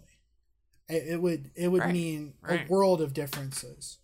It, 0.89 1.13
it 1.13 1.22
would 1.22 1.52
it 1.56 1.70
would 1.70 1.82
Right, 1.84 1.94
mean 1.94 2.34
right. 2.42 2.68
a 2.68 2.72
world 2.72 3.02
of 3.02 3.13
differences 3.13 4.00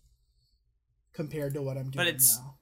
compared 1.12 1.54
to 1.54 1.62
what 1.62 1.76
I'm 1.76 1.90
doing 1.90 1.96
But 1.96 2.06
it's- 2.06 2.38
now. 2.38 2.56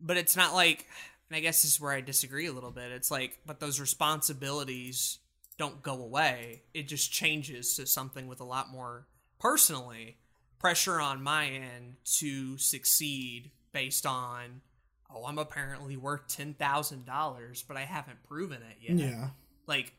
but 0.00 0.16
it's 0.16 0.34
not 0.36 0.54
like 0.54 0.86
and 1.30 1.36
i 1.36 1.40
guess 1.40 1.62
this 1.62 1.72
is 1.74 1.80
where 1.80 1.92
i 1.92 2.00
disagree 2.00 2.46
a 2.46 2.52
little 2.52 2.70
bit 2.70 2.90
it's 2.92 3.10
like 3.10 3.38
but 3.46 3.60
those 3.60 3.80
responsibilities 3.80 5.18
don't 5.58 5.82
go 5.82 5.94
away 6.02 6.62
it 6.74 6.88
just 6.88 7.12
changes 7.12 7.76
to 7.76 7.86
something 7.86 8.26
with 8.26 8.40
a 8.40 8.44
lot 8.44 8.70
more 8.70 9.06
personally 9.38 10.16
pressure 10.58 11.00
on 11.00 11.22
my 11.22 11.46
end 11.46 11.94
to 12.04 12.56
succeed 12.58 13.50
based 13.72 14.06
on 14.06 14.60
oh 15.14 15.24
i'm 15.26 15.38
apparently 15.38 15.96
worth 15.96 16.26
$10000 16.28 17.64
but 17.68 17.76
i 17.76 17.82
haven't 17.82 18.22
proven 18.24 18.58
it 18.62 18.76
yet 18.80 18.96
Yeah. 18.98 19.28
like 19.66 19.92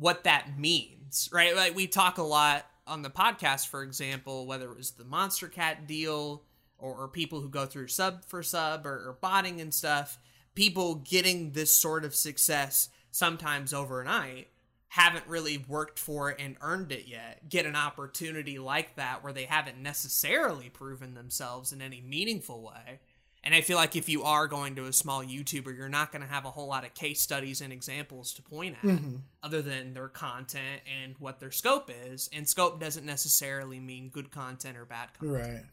what 0.00 0.22
that 0.24 0.56
means, 0.56 1.28
right? 1.32 1.56
Like 1.56 1.74
we 1.74 1.88
talk 1.88 2.18
a 2.18 2.22
lot 2.22 2.64
on 2.86 3.02
the 3.02 3.10
podcast, 3.10 3.66
for 3.66 3.82
example, 3.82 4.46
whether 4.46 4.70
it 4.70 4.76
was 4.76 4.92
the 4.92 5.02
Monstercat 5.02 5.88
deal 5.88 6.44
or, 6.78 6.94
or 6.94 7.08
people 7.08 7.40
who 7.40 7.48
go 7.48 7.66
through 7.66 7.88
sub 7.88 8.24
for 8.24 8.40
sub 8.44 8.86
or, 8.86 8.92
or 9.08 9.18
botting 9.20 9.60
and 9.60 9.74
stuff, 9.74 10.20
people 10.58 10.96
getting 10.96 11.52
this 11.52 11.72
sort 11.72 12.04
of 12.04 12.12
success 12.16 12.88
sometimes 13.12 13.72
overnight 13.72 14.48
haven't 14.88 15.24
really 15.28 15.58
worked 15.68 16.00
for 16.00 16.30
it 16.32 16.36
and 16.40 16.56
earned 16.62 16.90
it 16.90 17.06
yet 17.06 17.48
get 17.48 17.64
an 17.64 17.76
opportunity 17.76 18.58
like 18.58 18.96
that 18.96 19.22
where 19.22 19.32
they 19.32 19.44
haven't 19.44 19.78
necessarily 19.80 20.68
proven 20.68 21.14
themselves 21.14 21.72
in 21.72 21.80
any 21.80 22.00
meaningful 22.00 22.60
way 22.60 22.98
and 23.44 23.54
I 23.54 23.60
feel 23.60 23.76
like 23.76 23.94
if 23.94 24.08
you 24.08 24.24
are 24.24 24.48
going 24.48 24.74
to 24.74 24.86
a 24.86 24.92
small 24.92 25.22
YouTuber, 25.24 25.74
you're 25.76 25.88
not 25.88 26.10
going 26.10 26.22
to 26.22 26.28
have 26.28 26.44
a 26.44 26.50
whole 26.50 26.66
lot 26.66 26.84
of 26.84 26.92
case 26.94 27.20
studies 27.20 27.60
and 27.60 27.72
examples 27.72 28.34
to 28.34 28.42
point 28.42 28.74
at 28.82 28.90
Mhm. 28.90 29.20
other 29.44 29.62
than 29.62 29.94
their 29.94 30.08
content 30.08 30.82
and 30.86 31.14
what 31.18 31.38
their 31.38 31.52
scope 31.52 31.88
is. 31.88 32.28
And 32.32 32.48
scope 32.48 32.80
doesn't 32.80 33.06
necessarily 33.06 33.78
mean 33.78 34.08
good 34.10 34.32
content 34.32 34.76
or 34.76 34.84
bad 34.84 35.14
content. 35.14 35.40
Right. 35.56 35.64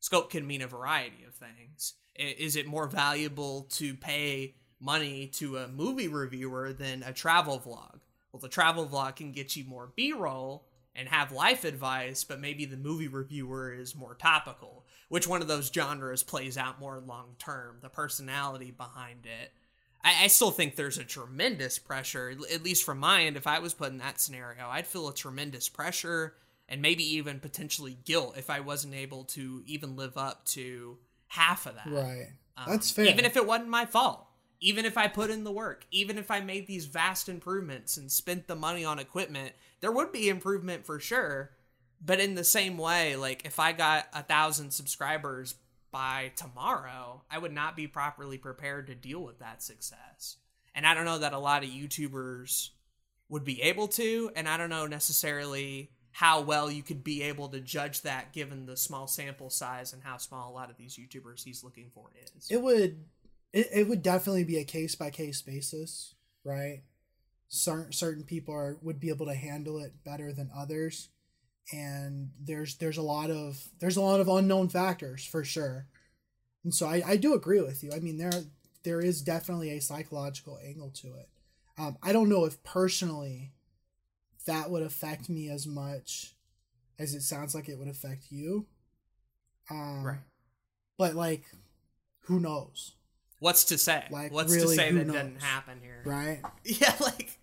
Scope 0.00 0.30
can 0.30 0.46
mean 0.46 0.62
a 0.62 0.66
variety 0.66 1.22
of 1.24 1.34
things. 1.34 1.92
Is 2.16 2.56
it 2.56 2.66
more 2.66 2.86
valuable 2.86 3.66
to 3.70 3.94
pay 3.94 4.54
money 4.80 5.26
to 5.34 5.58
a 5.58 5.68
movie 5.68 6.08
reviewer 6.08 6.72
than 6.72 7.02
a 7.02 7.12
travel 7.12 7.58
vlog? 7.58 8.00
Well, 8.32 8.40
the 8.40 8.48
travel 8.48 8.86
vlog 8.86 9.16
can 9.16 9.32
get 9.32 9.56
you 9.56 9.64
more 9.64 9.92
B 9.94 10.12
roll 10.12 10.64
and 10.94 11.08
have 11.08 11.32
life 11.32 11.64
advice, 11.64 12.24
but 12.24 12.40
maybe 12.40 12.64
the 12.64 12.76
movie 12.76 13.08
reviewer 13.08 13.72
is 13.72 13.94
more 13.94 14.14
topical. 14.14 14.84
Which 15.08 15.26
one 15.26 15.42
of 15.42 15.48
those 15.48 15.70
genres 15.72 16.22
plays 16.22 16.56
out 16.56 16.80
more 16.80 17.00
long 17.00 17.36
term? 17.38 17.78
The 17.80 17.88
personality 17.88 18.70
behind 18.70 19.26
it. 19.26 19.52
I, 20.02 20.24
I 20.24 20.26
still 20.28 20.50
think 20.50 20.76
there's 20.76 20.98
a 20.98 21.04
tremendous 21.04 21.78
pressure, 21.78 22.30
at 22.52 22.62
least 22.62 22.84
from 22.84 22.98
my 22.98 23.22
end. 23.24 23.36
If 23.36 23.46
I 23.46 23.58
was 23.58 23.74
put 23.74 23.90
in 23.90 23.98
that 23.98 24.20
scenario, 24.20 24.68
I'd 24.68 24.86
feel 24.86 25.08
a 25.08 25.14
tremendous 25.14 25.68
pressure 25.68 26.34
and 26.68 26.80
maybe 26.80 27.16
even 27.16 27.40
potentially 27.40 27.98
guilt 28.04 28.36
if 28.36 28.48
I 28.48 28.60
wasn't 28.60 28.94
able 28.94 29.24
to 29.24 29.62
even 29.66 29.96
live 29.96 30.16
up 30.16 30.44
to 30.46 30.98
half 31.30 31.66
of 31.66 31.76
that. 31.76 31.86
Right. 31.86 32.28
Um, 32.56 32.64
That's 32.68 32.90
fair. 32.90 33.06
Even 33.06 33.24
if 33.24 33.36
it 33.36 33.46
wasn't 33.46 33.70
my 33.70 33.86
fault. 33.86 34.26
Even 34.60 34.84
if 34.84 34.98
I 34.98 35.08
put 35.08 35.30
in 35.30 35.44
the 35.44 35.52
work, 35.52 35.86
even 35.90 36.18
if 36.18 36.30
I 36.30 36.40
made 36.40 36.66
these 36.66 36.84
vast 36.84 37.30
improvements 37.30 37.96
and 37.96 38.12
spent 38.12 38.46
the 38.46 38.54
money 38.54 38.84
on 38.84 38.98
equipment, 38.98 39.54
there 39.80 39.90
would 39.90 40.12
be 40.12 40.28
improvement 40.28 40.84
for 40.84 41.00
sure. 41.00 41.52
But 42.04 42.20
in 42.20 42.34
the 42.34 42.44
same 42.44 42.76
way, 42.76 43.16
like 43.16 43.46
if 43.46 43.58
I 43.58 43.72
got 43.72 44.08
a 44.12 44.22
thousand 44.22 44.72
subscribers 44.72 45.54
by 45.90 46.32
tomorrow, 46.36 47.22
I 47.30 47.38
would 47.38 47.52
not 47.52 47.74
be 47.74 47.86
properly 47.86 48.36
prepared 48.36 48.88
to 48.88 48.94
deal 48.94 49.20
with 49.20 49.38
that 49.38 49.62
success. 49.62 50.36
And 50.74 50.86
I 50.86 50.92
don't 50.92 51.06
know 51.06 51.18
that 51.18 51.32
a 51.32 51.38
lot 51.38 51.64
of 51.64 51.70
YouTubers 51.70 52.70
would 53.30 53.44
be 53.44 53.62
able 53.62 53.88
to, 53.88 54.30
and 54.36 54.46
I 54.46 54.58
don't 54.58 54.70
know 54.70 54.86
necessarily 54.86 55.90
how 56.12 56.40
well 56.40 56.70
you 56.70 56.82
could 56.82 57.04
be 57.04 57.22
able 57.22 57.48
to 57.48 57.60
judge 57.60 58.02
that 58.02 58.32
given 58.32 58.66
the 58.66 58.76
small 58.76 59.06
sample 59.06 59.50
size 59.50 59.92
and 59.92 60.02
how 60.02 60.16
small 60.16 60.50
a 60.50 60.54
lot 60.54 60.70
of 60.70 60.76
these 60.76 60.96
YouTubers 60.96 61.44
he's 61.44 61.62
looking 61.62 61.90
for 61.94 62.10
is. 62.36 62.48
It 62.50 62.60
would 62.60 63.04
it, 63.52 63.68
it 63.72 63.88
would 63.88 64.02
definitely 64.02 64.44
be 64.44 64.58
a 64.58 64.64
case 64.64 64.94
by 64.94 65.10
case 65.10 65.42
basis, 65.42 66.14
right? 66.44 66.82
Certain 67.48 67.92
certain 67.92 68.24
people 68.24 68.54
are 68.54 68.78
would 68.82 69.00
be 69.00 69.08
able 69.08 69.26
to 69.26 69.34
handle 69.34 69.78
it 69.78 70.04
better 70.04 70.32
than 70.32 70.50
others, 70.56 71.08
and 71.72 72.30
there's 72.40 72.76
there's 72.76 72.98
a 72.98 73.02
lot 73.02 73.30
of 73.30 73.68
there's 73.80 73.96
a 73.96 74.02
lot 74.02 74.20
of 74.20 74.28
unknown 74.28 74.68
factors 74.68 75.24
for 75.24 75.44
sure, 75.44 75.86
and 76.64 76.74
so 76.74 76.86
I, 76.86 77.02
I 77.04 77.16
do 77.16 77.34
agree 77.34 77.60
with 77.60 77.82
you. 77.82 77.92
I 77.92 77.98
mean 77.98 78.18
there 78.18 78.44
there 78.82 79.00
is 79.00 79.20
definitely 79.20 79.70
a 79.70 79.80
psychological 79.80 80.58
angle 80.64 80.90
to 80.90 81.08
it. 81.14 81.28
Um, 81.76 81.96
I 82.02 82.12
don't 82.12 82.28
know 82.28 82.44
if 82.44 82.62
personally 82.62 83.52
that 84.46 84.70
would 84.70 84.82
affect 84.82 85.28
me 85.28 85.48
as 85.50 85.66
much 85.66 86.34
as 86.98 87.14
it 87.14 87.22
sounds 87.22 87.54
like 87.54 87.68
it 87.68 87.78
would 87.78 87.88
affect 87.88 88.26
you. 88.30 88.66
Um, 89.70 90.04
Right. 90.04 90.18
But 90.98 91.14
like, 91.14 91.44
who 92.24 92.40
knows, 92.40 92.92
What's 93.38 93.64
to 93.64 93.78
say? 93.78 94.04
Like, 94.10 94.32
What's 94.32 94.52
really, 94.52 94.76
to 94.76 94.82
say 94.82 94.92
that 94.92 95.06
didn't 95.06 95.40
happen 95.42 95.78
here? 95.82 96.02
right? 96.04 96.40
Yeah, 96.64 96.94
like 97.00 97.38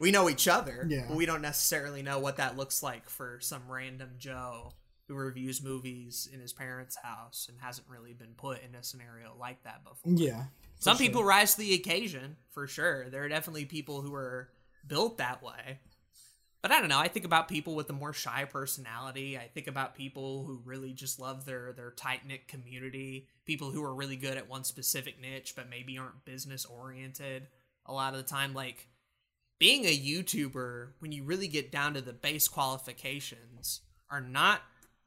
we 0.00 0.10
know 0.10 0.28
each 0.28 0.48
other, 0.48 0.84
Yeah. 0.88 1.06
but 1.08 1.16
we 1.16 1.26
don't 1.26 1.42
necessarily 1.42 2.02
know 2.02 2.18
what 2.18 2.38
that 2.38 2.56
looks 2.56 2.82
like 2.82 3.08
for 3.08 3.38
some 3.40 3.62
random 3.68 4.14
Joe 4.18 4.72
who 5.06 5.14
reviews 5.14 5.62
movies 5.62 6.28
in 6.32 6.40
his 6.40 6.52
parents' 6.52 6.96
house 7.00 7.46
and 7.48 7.60
hasn't 7.60 7.86
really 7.88 8.12
been 8.14 8.34
put 8.36 8.62
in 8.62 8.74
a 8.74 8.82
scenario 8.82 9.34
like 9.38 9.62
that 9.62 9.84
before. 9.84 10.12
Yeah. 10.12 10.44
Some 10.80 10.96
sure. 10.96 11.06
people 11.06 11.22
rise 11.22 11.52
to 11.54 11.60
the 11.60 11.74
occasion, 11.74 12.36
for 12.50 12.66
sure. 12.66 13.08
There 13.10 13.22
are 13.22 13.28
definitely 13.28 13.64
people 13.66 14.00
who 14.02 14.14
are 14.14 14.48
built 14.86 15.18
that 15.18 15.40
way. 15.42 15.78
But 16.62 16.70
I 16.70 16.78
don't 16.78 16.88
know. 16.88 16.98
I 16.98 17.08
think 17.08 17.26
about 17.26 17.48
people 17.48 17.74
with 17.74 17.90
a 17.90 17.92
more 17.92 18.12
shy 18.12 18.44
personality. 18.44 19.36
I 19.36 19.48
think 19.52 19.66
about 19.66 19.96
people 19.96 20.44
who 20.44 20.62
really 20.64 20.92
just 20.92 21.18
love 21.18 21.44
their 21.44 21.72
their 21.72 21.90
tight 21.90 22.26
knit 22.26 22.46
community. 22.46 23.26
People 23.44 23.72
who 23.72 23.82
are 23.82 23.94
really 23.94 24.16
good 24.16 24.36
at 24.36 24.48
one 24.48 24.62
specific 24.62 25.20
niche, 25.20 25.54
but 25.56 25.68
maybe 25.68 25.98
aren't 25.98 26.24
business 26.24 26.64
oriented. 26.64 27.48
A 27.86 27.92
lot 27.92 28.14
of 28.14 28.18
the 28.18 28.28
time, 28.28 28.54
like 28.54 28.86
being 29.58 29.84
a 29.84 29.98
YouTuber, 29.98 30.90
when 31.00 31.10
you 31.10 31.24
really 31.24 31.48
get 31.48 31.72
down 31.72 31.94
to 31.94 32.00
the 32.00 32.12
base 32.12 32.46
qualifications, 32.46 33.80
are 34.08 34.20
not 34.20 34.60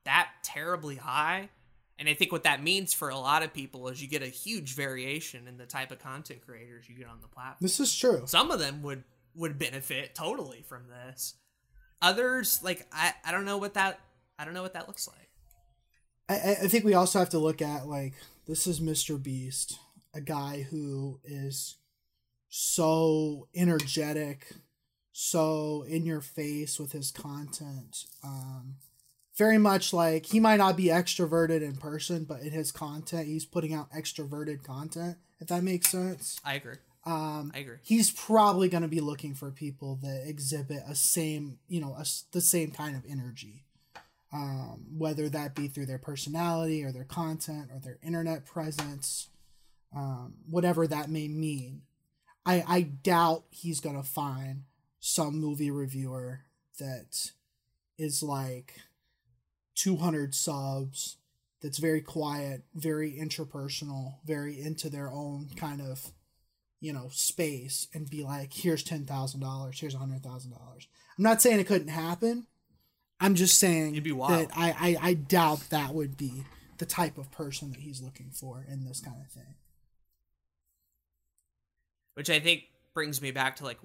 that 0.03 0.29
terribly 0.43 0.97
high. 0.97 1.49
And 1.97 2.09
I 2.09 2.13
think 2.13 2.33
what 2.33 2.43
that 2.43 2.61
means 2.61 2.93
for 2.93 3.07
a 3.07 3.17
lot 3.17 3.43
of 3.43 3.53
people 3.53 3.87
is 3.87 4.01
you 4.01 4.09
get 4.09 4.21
a 4.21 4.27
huge 4.27 4.75
variation 4.75 5.47
in 5.47 5.57
the 5.57 5.65
type 5.65 5.91
of 5.91 5.99
content 5.99 6.41
creators 6.45 6.89
you 6.89 6.95
get 6.95 7.07
on 7.07 7.21
the 7.21 7.29
platform. 7.29 7.59
This 7.61 7.79
is 7.79 7.95
true. 7.95 8.23
Some 8.25 8.51
of 8.51 8.59
them 8.59 8.81
would 8.81 9.05
would 9.35 9.57
benefit 9.57 10.15
totally 10.15 10.61
from 10.61 10.83
this. 10.89 11.35
Others, 12.01 12.61
like 12.63 12.85
I, 12.91 13.13
I 13.25 13.31
don't 13.31 13.45
know 13.45 13.57
what 13.57 13.73
that 13.75 13.99
I 14.37 14.45
don't 14.45 14.53
know 14.53 14.61
what 14.63 14.73
that 14.73 14.87
looks 14.87 15.07
like. 15.07 15.29
I, 16.29 16.35
I- 16.51 16.57
I 16.63 16.67
think 16.67 16.83
we 16.85 16.93
also 16.93 17.19
have 17.19 17.29
to 17.29 17.39
look 17.39 17.61
at 17.61 17.87
like 17.87 18.13
this 18.47 18.67
is 18.67 18.79
Mr. 18.79 19.21
Beast, 19.21 19.79
a 20.13 20.21
guy 20.21 20.61
who 20.69 21.19
is 21.23 21.77
so 22.49 23.47
energetic, 23.55 24.47
so 25.11 25.83
in 25.87 26.05
your 26.05 26.21
face 26.21 26.79
with 26.79 26.91
his 26.91 27.11
content. 27.11 28.05
Um, 28.23 28.75
very 29.37 29.57
much 29.57 29.91
like 29.91 30.27
he 30.27 30.39
might 30.39 30.57
not 30.57 30.77
be 30.77 30.85
extroverted 30.85 31.61
in 31.61 31.75
person, 31.75 32.23
but 32.23 32.39
in 32.41 32.51
his 32.51 32.71
content, 32.71 33.27
he's 33.27 33.45
putting 33.45 33.73
out 33.73 33.91
extroverted 33.91 34.63
content. 34.63 35.17
If 35.39 35.47
that 35.47 35.63
makes 35.63 35.89
sense. 35.89 36.39
I 36.45 36.53
agree. 36.55 36.75
Um, 37.07 37.51
I 37.53 37.59
agree. 37.59 37.77
he's 37.83 38.09
probably 38.09 38.67
going 38.67 38.81
to 38.81 38.87
be 38.89 38.99
looking 38.99 39.35
for 39.35 39.51
people 39.51 39.99
that 40.01 40.23
exhibit 40.27 40.81
a 40.87 40.95
same 40.95 41.59
you 41.67 41.79
know 41.79 41.93
a 41.93 42.05
the 42.31 42.41
same 42.41 42.71
kind 42.71 42.95
of 42.95 43.03
energy 43.07 43.63
um, 44.33 44.85
whether 44.97 45.29
that 45.29 45.53
be 45.53 45.67
through 45.67 45.85
their 45.85 45.99
personality 45.99 46.83
or 46.83 46.91
their 46.91 47.03
content 47.03 47.69
or 47.71 47.79
their 47.79 47.99
internet 48.01 48.45
presence 48.45 49.29
um, 49.95 50.33
whatever 50.49 50.87
that 50.87 51.07
may 51.09 51.27
mean 51.27 51.83
i 52.43 52.63
i 52.67 52.81
doubt 52.81 53.43
he's 53.51 53.79
going 53.79 53.95
to 53.95 54.07
find 54.07 54.63
some 54.99 55.39
movie 55.39 55.69
reviewer 55.69 56.41
that 56.79 57.29
is 57.99 58.23
like 58.23 58.81
200 59.75 60.33
subs 60.33 61.17
that's 61.61 61.77
very 61.77 62.01
quiet 62.01 62.63
very 62.73 63.11
interpersonal 63.13 64.15
very 64.25 64.59
into 64.59 64.89
their 64.89 65.11
own 65.11 65.49
kind 65.55 65.81
of 65.81 66.11
you 66.85 66.93
know 66.93 67.07
space 67.11 67.87
and 67.93 68.09
be 68.09 68.23
like 68.23 68.53
here's 68.53 68.83
$10,000 68.83 69.79
here's 69.79 69.95
a 69.95 69.97
$100,000 69.97 70.51
I'm 71.17 71.23
not 71.23 71.41
saying 71.41 71.59
it 71.59 71.67
couldn't 71.67 71.87
happen 71.89 72.45
I'm 73.19 73.35
just 73.35 73.57
saying 73.57 73.93
It'd 73.93 74.03
be 74.03 74.11
wild. 74.11 74.49
that 74.49 74.57
I, 74.57 74.97
I 75.01 75.09
I 75.09 75.13
doubt 75.15 75.69
that 75.69 75.93
would 75.93 76.15
be 76.17 76.43
the 76.77 76.85
type 76.85 77.17
of 77.17 77.31
person 77.31 77.71
that 77.71 77.79
he's 77.79 78.01
looking 78.01 78.29
for 78.31 78.65
in 78.69 78.83
this 78.85 78.99
kind 78.99 79.17
of 79.25 79.31
thing 79.31 79.55
Which 82.15 82.29
I 82.29 82.39
think 82.39 82.63
brings 82.93 83.21
me 83.21 83.31
back 83.31 83.57
to 83.57 83.63
like 83.63 83.79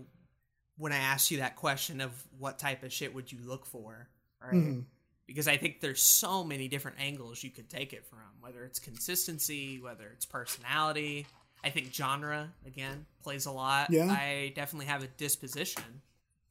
when 0.77 0.93
I 0.93 0.99
asked 0.99 1.31
you 1.31 1.39
that 1.39 1.57
question 1.57 2.01
of 2.01 2.13
what 2.39 2.59
type 2.59 2.83
of 2.85 2.93
shit 2.93 3.15
would 3.15 3.31
you 3.31 3.39
look 3.45 3.67
for, 3.67 4.09
right? 4.43 4.55
Mhm. 4.55 4.85
Because 5.27 5.47
I 5.47 5.57
think 5.59 5.81
there's 5.81 6.03
so 6.03 6.43
many 6.43 6.67
different 6.69 6.99
angles 7.01 7.45
you 7.45 7.51
could 7.51 7.69
take 7.69 7.93
it 7.93 8.07
from, 8.07 8.19
whether 8.41 8.65
it's 8.65 8.79
consistency, 8.79 9.79
whether 9.79 10.09
it's 10.09 10.25
personality. 10.25 11.27
I 11.63 11.71
think 11.71 11.93
genre 11.93 12.53
again 12.67 13.07
plays 13.23 13.47
a 13.47 13.53
lot. 13.53 13.91
Yeah. 13.91 14.11
I 14.11 14.53
definitely 14.55 14.87
have 14.87 15.03
a 15.03 15.09
disposition. 15.09 16.03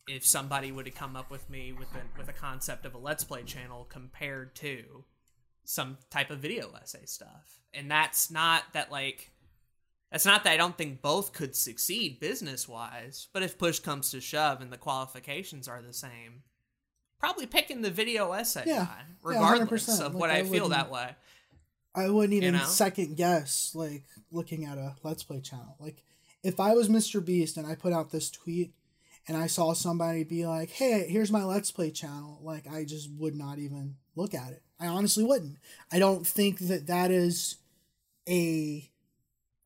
If 0.08 0.26
somebody 0.26 0.72
would 0.72 0.88
have 0.88 0.96
come 0.96 1.16
up 1.16 1.30
with 1.30 1.48
me 1.50 1.72
with 1.72 1.88
a, 1.94 2.18
with 2.18 2.30
a 2.30 2.34
concept 2.34 2.86
of 2.86 2.96
a 2.96 2.98
let's 2.98 3.24
play 3.24 3.44
channel 3.44 3.86
compared 3.90 4.56
to 4.56 5.04
some 5.66 5.98
type 6.10 6.32
of 6.32 6.40
video 6.40 6.72
essay 6.82 7.06
stuff, 7.06 7.62
and 7.74 7.90
that's 7.92 8.32
not 8.32 8.64
that 8.74 8.92
like 8.92 9.32
that's 10.12 10.26
not 10.26 10.44
that 10.46 10.54
I 10.54 10.58
don't 10.58 10.76
think 10.76 11.04
both 11.04 11.32
could 11.34 11.56
succeed 11.56 12.20
business 12.20 12.68
wise, 12.68 13.28
but 13.34 13.44
if 13.44 13.60
push 13.60 13.78
comes 13.80 14.10
to 14.12 14.20
shove 14.20 14.62
and 14.62 14.72
the 14.74 14.78
qualifications 14.78 15.68
are 15.68 15.84
the 15.84 15.94
same, 15.94 16.42
probably 17.20 17.46
picking 17.46 17.84
the 17.84 17.92
video 17.92 18.32
essay 18.32 18.64
Yeah. 18.66 18.86
guy, 18.86 19.02
regardless 19.22 19.88
100%. 19.88 20.02
of 20.08 20.14
Like, 20.16 20.22
what 20.22 20.30
I 20.32 20.38
I, 20.40 20.44
feel 20.44 20.70
that 20.70 20.90
way. 20.90 21.16
I 21.96 22.10
wouldn't 22.10 22.34
even 22.34 22.54
know? 22.54 22.64
second 22.64 23.18
guess 23.18 23.72
like 23.74 24.04
looking 24.32 24.66
at 24.66 24.78
a 24.78 24.96
let's 25.04 25.24
play 25.24 25.42
channel. 25.42 25.76
Like 25.80 26.04
if 26.44 26.60
I 26.60 26.74
was 26.74 26.90
Mr. 26.90 27.24
Beast 27.24 27.58
and 27.58 27.68
I 27.68 27.76
put 27.76 27.94
out 27.94 28.12
this 28.12 28.30
tweet 28.30 28.74
and 29.28 29.36
I 29.38 29.48
saw 29.48 29.74
somebody 29.74 30.24
be 30.24 30.46
like, 30.46 30.70
"Hey, 30.70 31.08
here's 31.08 31.32
my 31.32 31.44
let's 31.44 31.72
play 31.72 31.92
channel." 31.92 32.40
Like 32.42 32.72
I 32.72 32.84
just 32.84 33.10
would 33.18 33.36
not 33.36 33.60
even 33.60 33.96
look 34.16 34.34
at 34.34 34.52
it. 34.52 34.64
I 34.80 34.88
honestly 34.88 35.24
wouldn't. 35.24 35.58
I 35.92 36.00
don't 36.00 36.26
think 36.26 36.60
that 36.60 36.88
that 36.88 37.12
is 37.12 37.58
a 38.28 38.90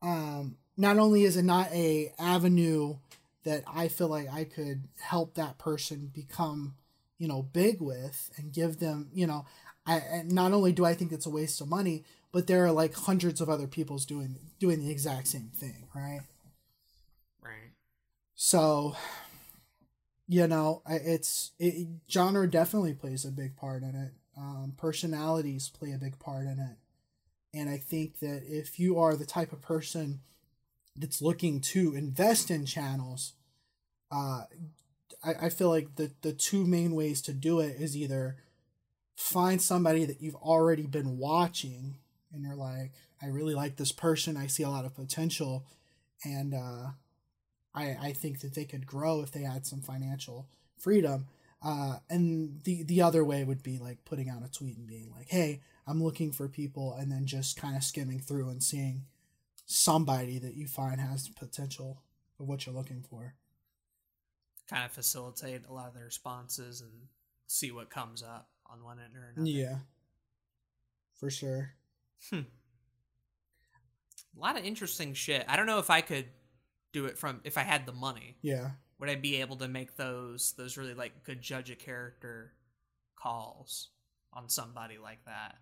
um 0.02 0.56
not 0.76 0.98
only 0.98 1.24
is 1.24 1.36
it 1.36 1.44
not 1.44 1.70
a 1.72 2.12
avenue 2.18 2.96
that 3.44 3.62
I 3.66 3.88
feel 3.88 4.08
like 4.08 4.28
I 4.32 4.44
could 4.44 4.88
help 4.98 5.34
that 5.34 5.58
person 5.58 6.10
become, 6.12 6.74
you 7.18 7.28
know, 7.28 7.42
big 7.42 7.80
with 7.80 8.30
and 8.36 8.52
give 8.52 8.78
them, 8.78 9.10
you 9.12 9.26
know, 9.26 9.44
I 9.86 9.96
and 9.96 10.32
not 10.32 10.52
only 10.52 10.72
do 10.72 10.84
I 10.84 10.94
think 10.94 11.12
it's 11.12 11.26
a 11.26 11.30
waste 11.30 11.60
of 11.60 11.68
money, 11.68 12.04
but 12.32 12.46
there 12.46 12.64
are 12.64 12.72
like 12.72 12.94
hundreds 12.94 13.40
of 13.40 13.48
other 13.48 13.66
people's 13.66 14.06
doing 14.06 14.36
doing 14.58 14.80
the 14.80 14.90
exact 14.90 15.28
same 15.28 15.50
thing, 15.54 15.88
right? 15.94 16.20
Right. 17.42 17.72
So, 18.34 18.96
you 20.26 20.46
know, 20.46 20.82
it's 20.88 21.52
it, 21.58 21.88
genre 22.10 22.50
definitely 22.50 22.94
plays 22.94 23.24
a 23.24 23.30
big 23.30 23.56
part 23.56 23.82
in 23.82 23.94
it. 23.94 24.12
Um, 24.36 24.74
personalities 24.76 25.68
play 25.68 25.92
a 25.92 25.98
big 25.98 26.18
part 26.18 26.46
in 26.46 26.58
it, 26.58 26.76
and 27.56 27.68
I 27.68 27.76
think 27.76 28.18
that 28.18 28.42
if 28.46 28.80
you 28.80 28.98
are 28.98 29.14
the 29.14 29.26
type 29.26 29.52
of 29.52 29.62
person 29.62 30.20
that's 30.96 31.22
looking 31.22 31.60
to 31.60 31.94
invest 31.94 32.50
in 32.50 32.66
channels, 32.66 33.34
uh, 34.10 34.44
I, 35.22 35.34
I 35.42 35.48
feel 35.50 35.68
like 35.68 35.96
the 35.96 36.10
the 36.22 36.32
two 36.32 36.64
main 36.64 36.94
ways 36.94 37.20
to 37.22 37.32
do 37.32 37.60
it 37.60 37.76
is 37.78 37.96
either 37.96 38.36
find 39.16 39.60
somebody 39.60 40.04
that 40.04 40.20
you've 40.20 40.36
already 40.36 40.86
been 40.86 41.18
watching 41.18 41.96
and 42.32 42.42
you're 42.42 42.56
like, 42.56 42.92
I 43.22 43.26
really 43.26 43.54
like 43.54 43.76
this 43.76 43.92
person, 43.92 44.36
I 44.36 44.48
see 44.48 44.64
a 44.64 44.68
lot 44.68 44.84
of 44.84 44.94
potential, 44.94 45.64
and 46.24 46.52
uh, 46.52 46.90
I, 47.74 47.96
I 48.00 48.12
think 48.12 48.40
that 48.40 48.54
they 48.54 48.64
could 48.64 48.86
grow 48.86 49.20
if 49.20 49.30
they 49.30 49.42
had 49.42 49.66
some 49.66 49.80
financial 49.80 50.48
freedom. 50.76 51.26
Uh, 51.62 51.98
and 52.10 52.60
the 52.64 52.82
the 52.82 53.00
other 53.00 53.24
way 53.24 53.42
would 53.42 53.62
be 53.62 53.78
like 53.78 54.04
putting 54.04 54.28
out 54.28 54.44
a 54.44 54.52
tweet 54.52 54.76
and 54.76 54.86
being 54.86 55.10
like, 55.16 55.28
"Hey, 55.28 55.62
I'm 55.86 56.02
looking 56.02 56.30
for 56.30 56.46
people," 56.46 56.92
and 56.92 57.10
then 57.10 57.24
just 57.24 57.56
kind 57.56 57.74
of 57.74 57.82
skimming 57.82 58.20
through 58.20 58.50
and 58.50 58.62
seeing 58.62 59.06
somebody 59.64 60.38
that 60.38 60.54
you 60.54 60.66
find 60.66 61.00
has 61.00 61.28
potential 61.28 62.02
of 62.38 62.46
what 62.46 62.66
you're 62.66 62.74
looking 62.74 63.02
for. 63.08 63.34
Kind 64.68 64.84
of 64.84 64.92
facilitate 64.92 65.62
a 65.66 65.72
lot 65.72 65.88
of 65.88 65.94
the 65.94 66.04
responses 66.04 66.82
and 66.82 67.08
see 67.46 67.70
what 67.70 67.88
comes 67.88 68.22
up. 68.22 68.50
On 68.70 68.82
one 68.82 68.98
end 68.98 69.16
or 69.16 69.32
another. 69.34 69.48
Yeah. 69.48 69.76
For 71.14 71.30
sure. 71.30 71.72
A 72.32 72.44
lot 74.36 74.58
of 74.58 74.64
interesting 74.64 75.14
shit. 75.14 75.44
I 75.48 75.56
don't 75.56 75.66
know 75.66 75.78
if 75.78 75.90
I 75.90 76.00
could 76.00 76.26
do 76.92 77.06
it 77.06 77.18
from 77.18 77.40
if 77.44 77.56
I 77.58 77.62
had 77.62 77.86
the 77.86 77.92
money. 77.92 78.36
Yeah. 78.42 78.70
Would 78.98 79.08
I 79.08 79.16
be 79.16 79.40
able 79.40 79.56
to 79.56 79.68
make 79.68 79.96
those 79.96 80.54
those 80.56 80.76
really 80.76 80.94
like 80.94 81.24
good 81.24 81.40
judge 81.40 81.70
a 81.70 81.74
character 81.74 82.52
calls 83.16 83.90
on 84.32 84.48
somebody 84.48 84.98
like 84.98 85.24
that? 85.26 85.56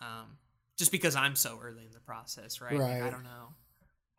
Um, 0.00 0.38
just 0.76 0.92
because 0.92 1.16
I'm 1.16 1.36
so 1.36 1.58
early 1.62 1.84
in 1.84 1.92
the 1.92 2.00
process, 2.00 2.60
right? 2.60 2.78
Like, 2.78 3.02
I 3.02 3.10
don't 3.10 3.22
know. 3.22 3.54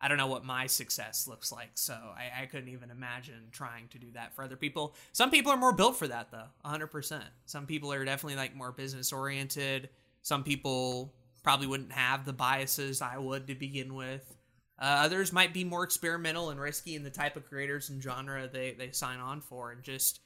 I 0.00 0.08
don't 0.08 0.18
know 0.18 0.26
what 0.26 0.44
my 0.44 0.66
success 0.66 1.26
looks 1.26 1.50
like, 1.50 1.70
so 1.74 1.94
I, 1.94 2.42
I 2.42 2.46
couldn't 2.46 2.68
even 2.68 2.90
imagine 2.90 3.48
trying 3.50 3.88
to 3.88 3.98
do 3.98 4.08
that 4.12 4.34
for 4.34 4.44
other 4.44 4.56
people. 4.56 4.94
Some 5.12 5.30
people 5.30 5.50
are 5.50 5.56
more 5.56 5.72
built 5.72 5.96
for 5.96 6.06
that, 6.08 6.30
though, 6.30 6.48
100%. 6.66 7.22
Some 7.46 7.66
people 7.66 7.92
are 7.92 8.04
definitely 8.04 8.36
like 8.36 8.54
more 8.54 8.72
business 8.72 9.12
oriented. 9.12 9.88
Some 10.22 10.44
people 10.44 11.14
probably 11.42 11.66
wouldn't 11.66 11.92
have 11.92 12.24
the 12.26 12.32
biases 12.32 13.00
I 13.00 13.16
would 13.16 13.46
to 13.46 13.54
begin 13.54 13.94
with. 13.94 14.36
Uh, 14.78 15.00
others 15.04 15.32
might 15.32 15.54
be 15.54 15.64
more 15.64 15.84
experimental 15.84 16.50
and 16.50 16.60
risky 16.60 16.94
in 16.94 17.02
the 17.02 17.10
type 17.10 17.36
of 17.36 17.48
creators 17.48 17.88
and 17.88 18.02
genre 18.02 18.46
they, 18.46 18.72
they 18.72 18.90
sign 18.90 19.18
on 19.18 19.40
for, 19.40 19.72
and 19.72 19.82
just 19.82 20.20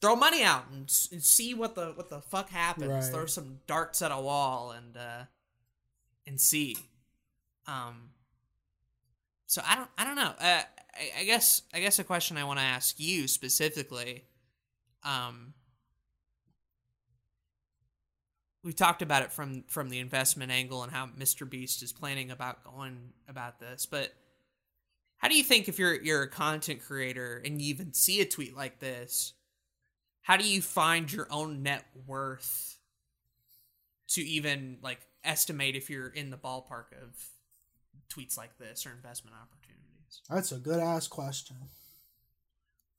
throw 0.00 0.16
money 0.16 0.42
out 0.42 0.64
and, 0.70 0.80
and 1.12 1.22
see 1.22 1.54
what 1.54 1.74
the 1.74 1.92
what 1.94 2.10
the 2.10 2.20
fuck 2.20 2.50
happens. 2.50 2.90
Right. 2.90 3.04
Throw 3.04 3.26
some 3.26 3.60
darts 3.66 4.02
at 4.02 4.12
a 4.12 4.20
wall 4.20 4.72
and 4.72 4.96
uh, 4.96 5.24
and 6.26 6.38
see. 6.38 6.76
Um, 7.66 8.10
so 9.50 9.60
I 9.66 9.74
don't 9.74 9.90
I 9.98 10.04
don't 10.04 10.14
know. 10.14 10.32
Uh, 10.40 10.62
I, 10.94 11.22
I 11.22 11.24
guess 11.24 11.62
I 11.74 11.80
guess 11.80 11.98
a 11.98 12.04
question 12.04 12.36
I 12.36 12.44
want 12.44 12.60
to 12.60 12.64
ask 12.64 13.00
you 13.00 13.26
specifically. 13.26 14.22
Um, 15.02 15.54
we 18.62 18.72
talked 18.72 19.02
about 19.02 19.24
it 19.24 19.32
from 19.32 19.64
from 19.66 19.90
the 19.90 19.98
investment 19.98 20.52
angle 20.52 20.84
and 20.84 20.92
how 20.92 21.06
Mr. 21.18 21.50
Beast 21.50 21.82
is 21.82 21.92
planning 21.92 22.30
about 22.30 22.62
going 22.62 23.12
about 23.28 23.58
this, 23.58 23.86
but 23.86 24.12
how 25.16 25.26
do 25.26 25.36
you 25.36 25.42
think 25.42 25.66
if 25.66 25.80
you're 25.80 26.00
you're 26.00 26.22
a 26.22 26.30
content 26.30 26.80
creator 26.80 27.42
and 27.44 27.60
you 27.60 27.70
even 27.70 27.92
see 27.92 28.20
a 28.20 28.26
tweet 28.26 28.56
like 28.56 28.78
this, 28.78 29.32
how 30.22 30.36
do 30.36 30.48
you 30.48 30.62
find 30.62 31.12
your 31.12 31.26
own 31.28 31.64
net 31.64 31.86
worth 32.06 32.78
to 34.10 34.20
even 34.20 34.78
like 34.80 35.00
estimate 35.24 35.74
if 35.74 35.90
you're 35.90 36.06
in 36.06 36.30
the 36.30 36.36
ballpark 36.36 36.92
of 37.02 37.16
tweets 38.10 38.36
like 38.36 38.58
this 38.58 38.84
or 38.86 38.90
investment 38.90 39.36
opportunities? 39.40 40.20
That's 40.28 40.52
a 40.52 40.58
good 40.58 40.80
ass 40.80 41.08
question. 41.08 41.56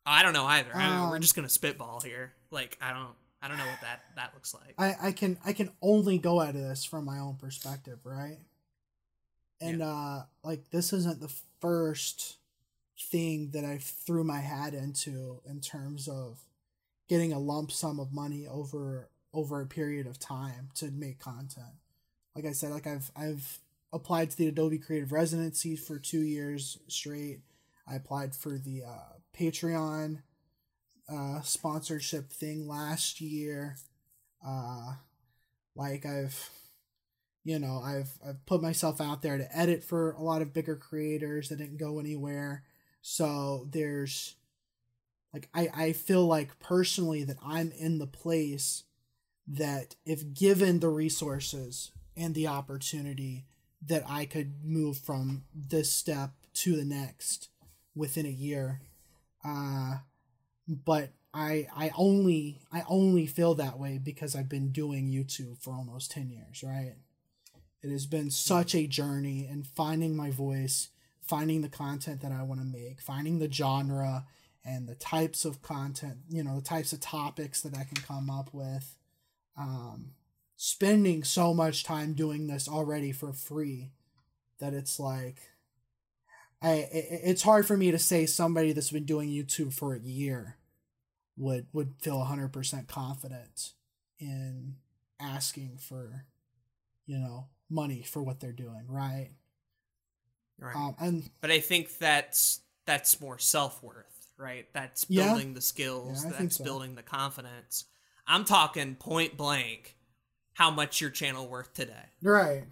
I 0.05 0.24
don't 0.24 0.34
know 0.34 0.45
either. 0.45 0.76
I 0.76 0.89
mean, 0.89 1.09
we're 1.09 1.16
Um, 1.18 1.22
just 1.22 1.36
gonna 1.36 1.49
spitball 1.49 2.01
here. 2.01 2.34
Like 2.49 2.78
I 2.82 2.91
don't 2.93 3.14
I 3.41 3.47
don't 3.47 3.57
know 3.57 3.66
what 3.68 3.82
that 3.82 4.01
that 4.16 4.34
looks 4.34 4.53
like. 4.53 4.74
I, 4.78 5.09
I 5.09 5.12
can 5.12 5.38
I 5.45 5.53
can 5.53 5.72
only 5.82 6.18
go 6.18 6.41
at 6.41 6.53
this 6.53 6.84
from 6.84 7.05
my 7.05 7.20
own 7.20 7.36
perspective, 7.36 7.99
right? 8.03 8.39
And 9.59 9.82
uh 9.82 10.24
like 10.43 10.70
this 10.72 10.91
isn't 10.93 11.20
the 11.20 11.32
first 11.59 12.38
thing 12.99 13.51
that 13.51 13.64
I 13.66 13.78
threw 13.78 14.24
my 14.24 14.39
hat 14.39 14.74
into 14.74 15.41
in 15.45 15.59
terms 15.59 16.07
of 16.07 16.39
getting 17.07 17.34
a 17.34 17.39
lump 17.39 17.72
sum 17.72 17.99
of 17.99 18.12
money 18.14 18.47
over 18.47 19.09
over 19.34 19.62
a 19.62 19.66
period 19.68 20.07
of 20.07 20.20
time 20.20 20.70
to 20.76 20.91
make 20.91 21.20
content. 21.20 21.76
Like 22.36 22.45
I 22.45 22.51
said, 22.53 22.72
like 22.72 22.88
I've 22.88 23.12
I've 23.16 23.59
applied 23.94 24.32
to 24.32 24.38
the 24.38 24.48
Adobe 24.48 24.78
Creative 24.80 25.12
Residency 25.12 25.76
for 25.76 26.00
two 26.00 26.22
years 26.22 26.78
straight. 26.88 27.42
I 27.88 27.96
applied 27.96 28.36
for 28.36 28.58
the 28.58 28.84
uh, 28.84 29.18
Patreon 29.38 30.22
uh, 31.12 31.42
sponsorship 31.42 32.32
thing 32.32 32.68
last 32.68 33.20
year. 33.20 33.76
Uh, 34.46 34.94
like 35.76 36.06
I've, 36.06 36.50
you 37.44 37.60
know, 37.60 37.82
I've 37.84 38.12
I've 38.26 38.46
put 38.46 38.62
myself 38.62 39.02
out 39.02 39.22
there 39.22 39.38
to 39.38 39.58
edit 39.58 39.84
for 39.84 40.12
a 40.12 40.22
lot 40.22 40.42
of 40.42 40.54
bigger 40.54 40.76
creators 40.76 41.50
that 41.50 41.58
didn't 41.58 41.78
go 41.78 42.00
anywhere. 42.00 42.64
So 43.02 43.68
there's, 43.72 44.36
like, 45.34 45.50
I 45.54 45.70
I 45.74 45.94
feel 45.94 46.26
like 46.26 46.60
personally 46.60 47.24
that 47.24 47.38
I'm 47.44 47.72
in 47.72 47.98
the 47.98 48.08
place 48.08 48.84
that 49.48 49.96
if 50.06 50.34
given 50.34 50.80
the 50.80 50.89
resources 50.89 51.92
and 52.16 52.36
the 52.36 52.48
opportunity 52.48 53.48
that 53.88 54.04
I 54.08 54.26
could 54.26 54.64
move 54.64 54.98
from 54.98 55.44
this 55.54 55.92
step 55.92 56.32
to 56.54 56.76
the 56.76 56.86
next 56.86 57.50
within 57.96 58.26
a 58.26 58.30
year. 58.30 58.82
Uh 59.44 59.98
but 60.68 61.12
I 61.34 61.68
I 61.76 61.92
only 61.96 62.62
I 62.72 62.84
only 62.88 63.26
feel 63.26 63.56
that 63.56 63.80
way 63.80 63.98
because 63.98 64.36
I've 64.36 64.50
been 64.50 64.72
doing 64.72 65.08
YouTube 65.10 65.62
for 65.62 65.74
almost 65.74 66.12
10 66.12 66.30
years, 66.30 66.64
right? 66.64 66.96
It 67.82 67.90
has 67.90 68.06
been 68.06 68.30
such 68.30 68.76
a 68.76 68.86
journey 68.88 69.48
and 69.50 69.66
finding 69.66 70.16
my 70.16 70.30
voice, 70.30 70.90
finding 71.22 71.62
the 71.62 71.70
content 71.70 72.22
that 72.22 72.32
I 72.32 72.44
want 72.44 72.62
to 72.62 72.66
make, 72.66 73.02
finding 73.02 73.40
the 73.40 73.52
genre 73.52 74.26
and 74.64 74.88
the 74.88 74.96
types 74.96 75.44
of 75.46 75.64
content, 75.64 76.18
you 76.30 76.44
know, 76.44 76.58
the 76.58 76.62
types 76.62 76.94
of 76.94 77.00
topics 77.00 77.62
that 77.62 77.76
I 77.76 77.84
can 77.84 78.04
come 78.04 78.30
up 78.30 78.54
with. 78.54 78.96
Um 79.58 80.12
spending 80.64 81.24
so 81.24 81.55
much 81.55 81.84
time 81.84 82.14
doing 82.14 82.45
this 82.45 82.70
already 82.70 83.12
for 83.12 83.34
free 83.34 83.93
that 84.59 84.76
it's 84.76 84.99
like 84.99 85.38
I 86.62 86.74
it, 86.91 87.22
it's 87.24 87.41
hard 87.41 87.66
for 87.66 87.76
me 87.76 87.89
to 87.89 87.97
say 87.97 88.28
somebody 88.28 88.72
that's 88.72 88.91
been 88.91 89.05
doing 89.05 89.28
YouTube 89.30 89.74
for 89.74 89.95
a 89.95 89.99
year 89.99 90.57
would 91.36 91.66
would 91.74 91.95
feel 91.99 92.20
100% 92.24 92.88
confident 92.88 93.72
in 94.20 94.76
asking 95.20 95.80
for 95.80 96.26
you 97.07 97.18
know 97.18 97.47
money 97.68 98.03
for 98.03 98.22
what 98.22 98.39
they're 98.39 98.51
doing 98.51 98.86
right 98.88 99.32
Right. 100.59 100.76
um 100.76 100.95
and 100.99 101.28
but 101.41 101.49
I 101.49 101.59
think 101.59 101.97
that's 101.97 102.59
that's 102.86 103.20
more 103.20 103.39
self 103.39 103.82
worth, 103.82 104.28
right? 104.38 104.68
That's 104.74 105.07
Yeah. 105.09 105.30
building 105.30 105.55
the 105.55 105.62
skills. 105.62 106.24
Yeah, 106.24 106.34
that's 106.38 106.57
so. 106.57 106.64
building 106.64 106.93
the 106.93 107.01
confidence. 107.01 107.86
I'm 108.28 108.45
talking 108.45 108.93
point 108.93 109.38
blank. 109.38 109.95
How 110.54 110.70
much 110.72 111.02
your 111.02 111.10
channel 111.10 111.47
worth 111.47 111.74
today? 111.74 112.06
right 112.22 112.64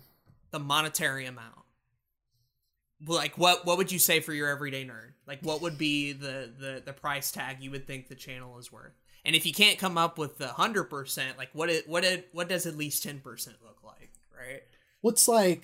The 0.52 0.60
monetary 0.60 1.26
amount. 1.26 1.56
Like 3.06 3.38
what? 3.38 3.66
What 3.66 3.78
would 3.78 3.92
you 3.92 4.00
say 4.00 4.20
for 4.20 4.34
your 4.34 4.50
everyday 4.50 4.84
nerd? 4.86 5.12
Like 5.26 5.40
what 5.42 5.62
would 5.62 5.78
be 5.78 6.12
the 6.12 6.52
the 6.60 6.82
the 6.86 6.94
price 6.94 7.32
tag 7.32 7.58
you 7.62 7.72
would 7.72 7.88
think 7.88 8.08
the 8.10 8.16
channel 8.16 8.58
is 8.60 8.72
worth? 8.72 8.92
And 9.24 9.36
if 9.36 9.46
you 9.46 9.54
can't 9.54 9.78
come 9.78 9.98
up 9.98 10.18
with 10.18 10.38
the 10.38 10.48
hundred 10.50 10.86
percent, 10.86 11.38
like 11.38 11.50
what 11.54 11.70
it 11.70 11.88
what 11.88 12.04
it 12.04 12.28
what 12.34 12.50
does 12.50 12.66
at 12.66 12.76
least 12.76 13.04
ten 13.04 13.20
percent 13.20 13.58
look 13.64 13.78
like, 13.84 14.12
right? 14.38 14.64
what's 15.02 15.30
like 15.30 15.64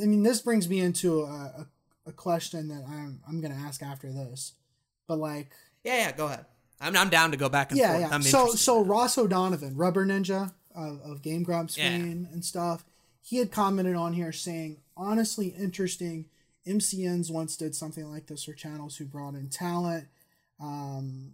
i 0.00 0.04
mean 0.06 0.22
this 0.22 0.40
brings 0.40 0.68
me 0.68 0.78
into 0.78 1.22
a, 1.22 1.24
a, 1.26 1.66
a 2.06 2.12
question 2.12 2.68
that 2.68 2.84
i'm 2.88 3.18
i'm 3.26 3.40
gonna 3.40 3.52
ask 3.56 3.82
after 3.82 4.12
this 4.12 4.52
but 5.08 5.16
like 5.18 5.50
Yeah, 5.82 5.96
yeah. 5.96 6.12
Go 6.12 6.26
ahead. 6.26 6.44
I'm 6.80 6.96
I'm 6.96 7.08
down 7.08 7.32
to 7.32 7.36
go 7.36 7.48
back 7.48 7.72
and 7.72 7.80
yeah 7.80 7.88
forth. 7.88 8.00
yeah 8.02 8.08
I'm 8.14 8.22
so 8.22 8.50
so 8.50 8.84
ross 8.84 9.18
o'donovan 9.18 9.74
rubber 9.76 10.06
ninja 10.06 10.52
of, 10.76 11.00
of 11.00 11.22
game 11.22 11.42
grumps 11.42 11.76
Yeah. 11.76 11.88
fame 11.90 12.28
and 12.32 12.44
stuff 12.44 12.84
he 13.22 13.38
had 13.38 13.50
commented 13.50 13.96
on 13.96 14.12
here 14.12 14.30
saying 14.30 14.76
honestly 14.96 15.48
interesting. 15.48 16.26
MCNs 16.64 17.28
once 17.30 17.56
did 17.56 17.74
something 17.74 18.08
like 18.08 18.26
this 18.28 18.44
for 18.44 18.52
channels 18.52 18.96
who 18.96 19.04
brought 19.04 19.34
in 19.34 19.48
talent. 19.48 20.06
Um 20.60 21.32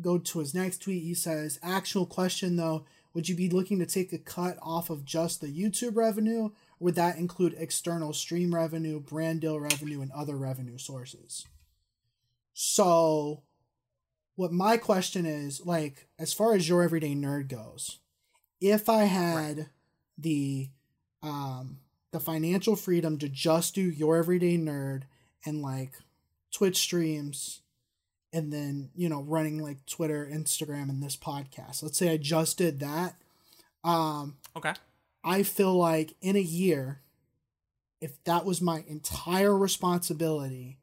go 0.00 0.16
to 0.16 0.38
his 0.38 0.54
next 0.54 0.78
tweet. 0.82 1.02
He 1.02 1.12
says 1.14 1.58
actual 1.62 2.06
question 2.06 2.56
though. 2.56 2.86
Would 3.12 3.28
you 3.28 3.34
be 3.36 3.50
looking 3.50 3.78
to 3.78 3.84
take 3.84 4.10
a 4.14 4.18
cut 4.18 4.56
off 4.62 4.88
of 4.88 5.04
just 5.04 5.42
the 5.42 5.48
youtube 5.48 5.96
revenue? 5.96 6.44
Or 6.44 6.50
would 6.80 6.94
that 6.94 7.18
include 7.18 7.54
external 7.58 8.14
stream 8.14 8.54
revenue 8.54 8.98
brand 8.98 9.42
deal 9.42 9.60
revenue 9.60 10.00
and 10.00 10.10
other 10.12 10.36
revenue 10.36 10.78
sources? 10.78 11.46
So 12.54 13.42
what 14.36 14.52
my 14.52 14.76
question 14.78 15.26
is 15.26 15.64
like 15.66 16.08
as 16.18 16.32
far 16.32 16.54
as 16.54 16.68
your 16.68 16.82
everyday 16.82 17.14
nerd 17.14 17.48
goes 17.48 17.98
if 18.62 18.88
i 18.88 19.04
had 19.04 19.68
the 20.16 20.68
um 21.22 21.78
the 22.12 22.20
financial 22.20 22.76
freedom 22.76 23.18
to 23.18 23.28
just 23.28 23.74
do 23.74 23.82
your 23.82 24.16
everyday 24.16 24.56
nerd 24.56 25.02
and 25.44 25.60
like 25.60 25.92
twitch 26.52 26.78
streams 26.78 27.60
and 28.32 28.52
then 28.52 28.90
you 28.94 29.08
know 29.08 29.22
running 29.22 29.60
like 29.60 29.84
twitter 29.86 30.28
instagram 30.32 30.88
and 30.88 31.02
this 31.02 31.16
podcast 31.16 31.82
let's 31.82 31.98
say 31.98 32.10
i 32.10 32.16
just 32.16 32.56
did 32.56 32.78
that 32.78 33.16
um 33.82 34.36
okay. 34.56 34.72
i 35.24 35.42
feel 35.42 35.74
like 35.74 36.14
in 36.20 36.36
a 36.36 36.40
year 36.40 37.00
if 38.00 38.22
that 38.24 38.44
was 38.44 38.60
my 38.60 38.84
entire 38.86 39.56
responsibility 39.56 40.78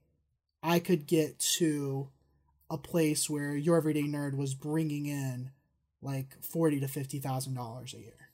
i 0.61 0.80
could 0.80 1.07
get 1.07 1.39
to 1.39 2.09
a 2.69 2.77
place 2.77 3.30
where 3.30 3.55
your 3.55 3.77
everyday 3.77 4.03
nerd 4.03 4.36
was 4.36 4.53
bringing 4.53 5.05
in 5.05 5.51
like 6.02 6.36
forty 6.41 6.80
to 6.80 6.88
fifty 6.88 7.20
thousand 7.20 7.54
dollars 7.56 7.93
a 7.93 8.00
year. 8.00 8.30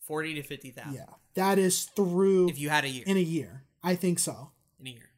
Forty 0.00 0.34
to 0.34 0.42
fifty 0.42 0.70
thousand. 0.70 0.94
Yeah, 0.94 1.04
that 1.34 1.58
is 1.58 1.84
through 1.84 2.50
If 2.50 2.58
you 2.58 2.68
had 2.68 2.84
a 2.84 2.88
year 2.88 3.04
in 3.06 3.16
a 3.16 3.20
year. 3.20 3.64
I 3.82 3.94
think 3.94 4.18
so. 4.18 4.50
in 4.80 4.86
a 4.88 4.90
year. 4.90 5.10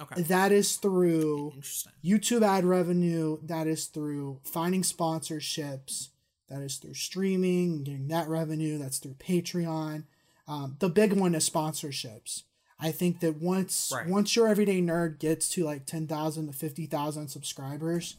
Okay. 0.00 0.22
That 0.22 0.50
is 0.52 0.76
through 0.76 1.52
Interesting. 1.56 1.92
YouTube 2.04 2.42
ad 2.42 2.64
revenue. 2.64 3.38
That 3.42 3.66
is 3.66 3.86
through 3.86 4.40
finding 4.44 4.82
sponsorships. 4.82 6.08
That 6.48 6.62
is 6.62 6.76
through 6.78 6.94
streaming, 6.94 7.84
getting 7.84 8.08
that 8.08 8.28
revenue. 8.28 8.78
That's 8.78 8.98
through 8.98 9.14
Patreon. 9.14 10.04
Um, 10.48 10.76
the 10.80 10.88
big 10.88 11.12
one 11.12 11.34
is 11.34 11.48
sponsorships. 11.48 12.42
I 12.78 12.92
think 12.92 13.20
that 13.20 13.36
once 13.42 13.92
Right. 13.94 14.06
once 14.08 14.34
your 14.34 14.48
everyday 14.48 14.80
nerd 14.80 15.18
gets 15.18 15.48
to 15.50 15.64
like 15.64 15.86
ten 15.86 16.06
thousand 16.06 16.46
to 16.46 16.52
fifty 16.52 16.86
thousand 16.86 17.28
subscribers, 17.28 18.16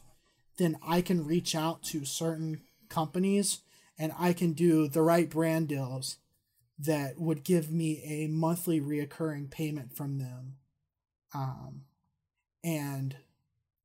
then 0.61 0.77
I 0.85 1.01
can 1.01 1.25
reach 1.25 1.55
out 1.55 1.81
to 1.83 2.05
certain 2.05 2.61
companies 2.87 3.61
and 3.97 4.13
I 4.17 4.33
can 4.33 4.53
do 4.53 4.87
the 4.87 5.01
right 5.01 5.29
brand 5.29 5.69
deals 5.69 6.17
that 6.77 7.19
would 7.19 7.43
give 7.43 7.71
me 7.71 8.01
a 8.03 8.27
monthly 8.27 8.79
reoccurring 8.79 9.49
payment 9.49 9.95
from 9.95 10.19
them. 10.19 10.57
Um, 11.33 11.83
and 12.63 13.15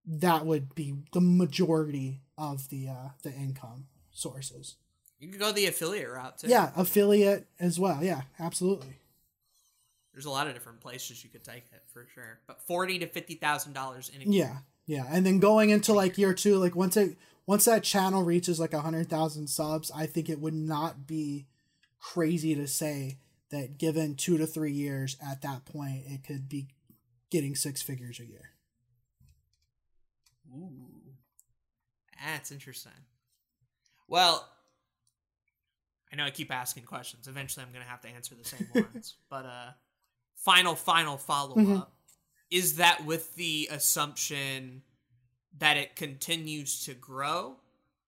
that 0.04 0.44
would 0.44 0.74
be 0.74 0.96
the 1.12 1.20
majority 1.20 2.20
of 2.36 2.68
the 2.68 2.88
uh, 2.88 3.08
the 3.22 3.32
income 3.32 3.86
sources. 4.10 4.76
You 5.18 5.28
could 5.28 5.40
go 5.40 5.52
the 5.52 5.66
affiliate 5.66 6.10
route 6.10 6.38
too. 6.38 6.48
Yeah, 6.48 6.72
affiliate 6.76 7.46
as 7.58 7.80
well. 7.80 8.02
Yeah, 8.02 8.22
absolutely. 8.38 8.98
There's 10.12 10.26
a 10.26 10.30
lot 10.30 10.46
of 10.46 10.54
different 10.54 10.80
places 10.80 11.24
you 11.24 11.30
could 11.30 11.44
take 11.44 11.64
it 11.72 11.82
for 11.92 12.06
sure. 12.14 12.40
But 12.46 12.60
forty 12.66 12.98
to 12.98 13.06
fifty 13.06 13.34
thousand 13.34 13.72
dollars 13.72 14.10
in 14.14 14.22
a 14.22 14.24
Yeah, 14.30 14.58
yeah, 14.87 15.05
and 15.11 15.26
then 15.26 15.39
going 15.41 15.70
into 15.70 15.93
like 15.93 16.16
year 16.18 16.32
two, 16.34 16.57
like 16.57 16.74
once 16.76 16.97
it 16.97 17.16
once 17.47 17.64
that 17.66 17.82
channel 17.84 18.22
reaches 18.22 18.59
like 18.59 18.72
a 18.72 18.80
hundred 18.80 19.09
thousand 19.09 19.49
subs, 19.49 19.91
I 19.95 20.07
think 20.07 20.28
it 20.28 20.41
would 20.41 20.55
not 20.55 21.07
be 21.07 21.47
crazy 22.01 22.55
to 22.55 22.66
say 22.66 23.18
that 23.51 23.78
given 23.78 24.14
two 24.14 24.39
to 24.39 24.47
three 24.47 24.72
years 24.72 25.16
at 25.24 25.43
that 25.43 25.64
point, 25.64 26.03
it 26.07 26.24
could 26.24 26.49
be 26.49 26.68
getting 27.30 27.55
six 27.55 27.82
figures 27.82 28.18
a 28.20 28.26
year. 28.26 28.51
Ooh. 30.55 30.70
That's 32.24 32.51
interesting. 32.51 32.93
Well, 34.09 34.49
I 36.12 36.16
know 36.16 36.24
I 36.24 36.30
keep 36.30 36.53
asking 36.53 36.84
questions. 36.84 37.28
Eventually 37.28 37.64
I'm 37.66 37.72
gonna 37.72 37.84
have 37.84 38.01
to 38.03 38.09
answer 38.09 38.34
the 38.34 38.45
same 38.45 38.68
ones. 38.74 39.14
But 39.28 39.45
uh 39.47 39.70
final, 40.37 40.74
final 40.74 41.16
follow 41.16 41.53
up. 41.53 41.59
Mhm. 41.59 41.87
Is 42.51 42.76
that 42.76 43.05
with 43.05 43.34
the 43.34 43.68
assumption 43.70 44.82
that 45.59 45.76
it 45.76 45.97
continues 45.97 46.84
to 46.84 46.94
grow? 46.94 47.57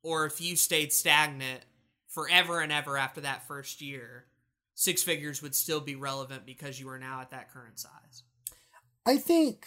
Or 0.03 0.27
if 0.27 0.41
you 0.41 0.55
stayed 0.57 0.93
stagnant 0.93 1.61
forever 2.07 2.61
and 2.61 2.71
ever 2.73 2.97
after 2.97 3.21
that 3.23 3.47
first 3.49 3.81
year, 3.81 4.25
six 4.75 5.03
figures 5.03 5.43
would 5.43 5.55
still 5.55 5.81
be 5.81 5.97
relevant 5.97 6.47
because 6.47 6.79
you 6.79 6.89
are 6.89 6.99
now 6.99 7.21
at 7.21 7.31
that 7.31 7.53
current 7.53 7.79
size? 7.79 8.23
I 9.05 9.17
think 9.17 9.67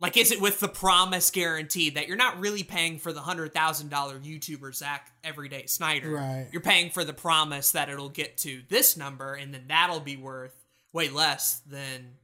Like, 0.00 0.16
is 0.18 0.32
it 0.32 0.40
with 0.40 0.60
the 0.60 0.68
promise 0.68 1.30
guarantee 1.30 1.90
that 1.90 2.08
you're 2.08 2.16
not 2.16 2.38
really 2.40 2.62
paying 2.62 2.98
for 2.98 3.12
the 3.12 3.20
hundred 3.20 3.54
thousand 3.54 3.88
dollar 3.88 4.18
YouTuber 4.18 4.74
Zach 4.74 5.10
Everyday 5.22 5.66
Snyder? 5.66 6.10
Right. 6.10 6.48
You're 6.52 6.60
paying 6.60 6.90
for 6.90 7.04
the 7.04 7.14
promise 7.14 7.72
that 7.72 7.88
it'll 7.88 8.10
get 8.10 8.36
to 8.38 8.62
this 8.68 8.96
number, 8.96 9.32
and 9.34 9.54
then 9.54 9.64
that'll 9.68 10.00
be 10.00 10.16
worth 10.16 10.54
way 10.92 11.08
less 11.08 11.60
than 11.66 12.16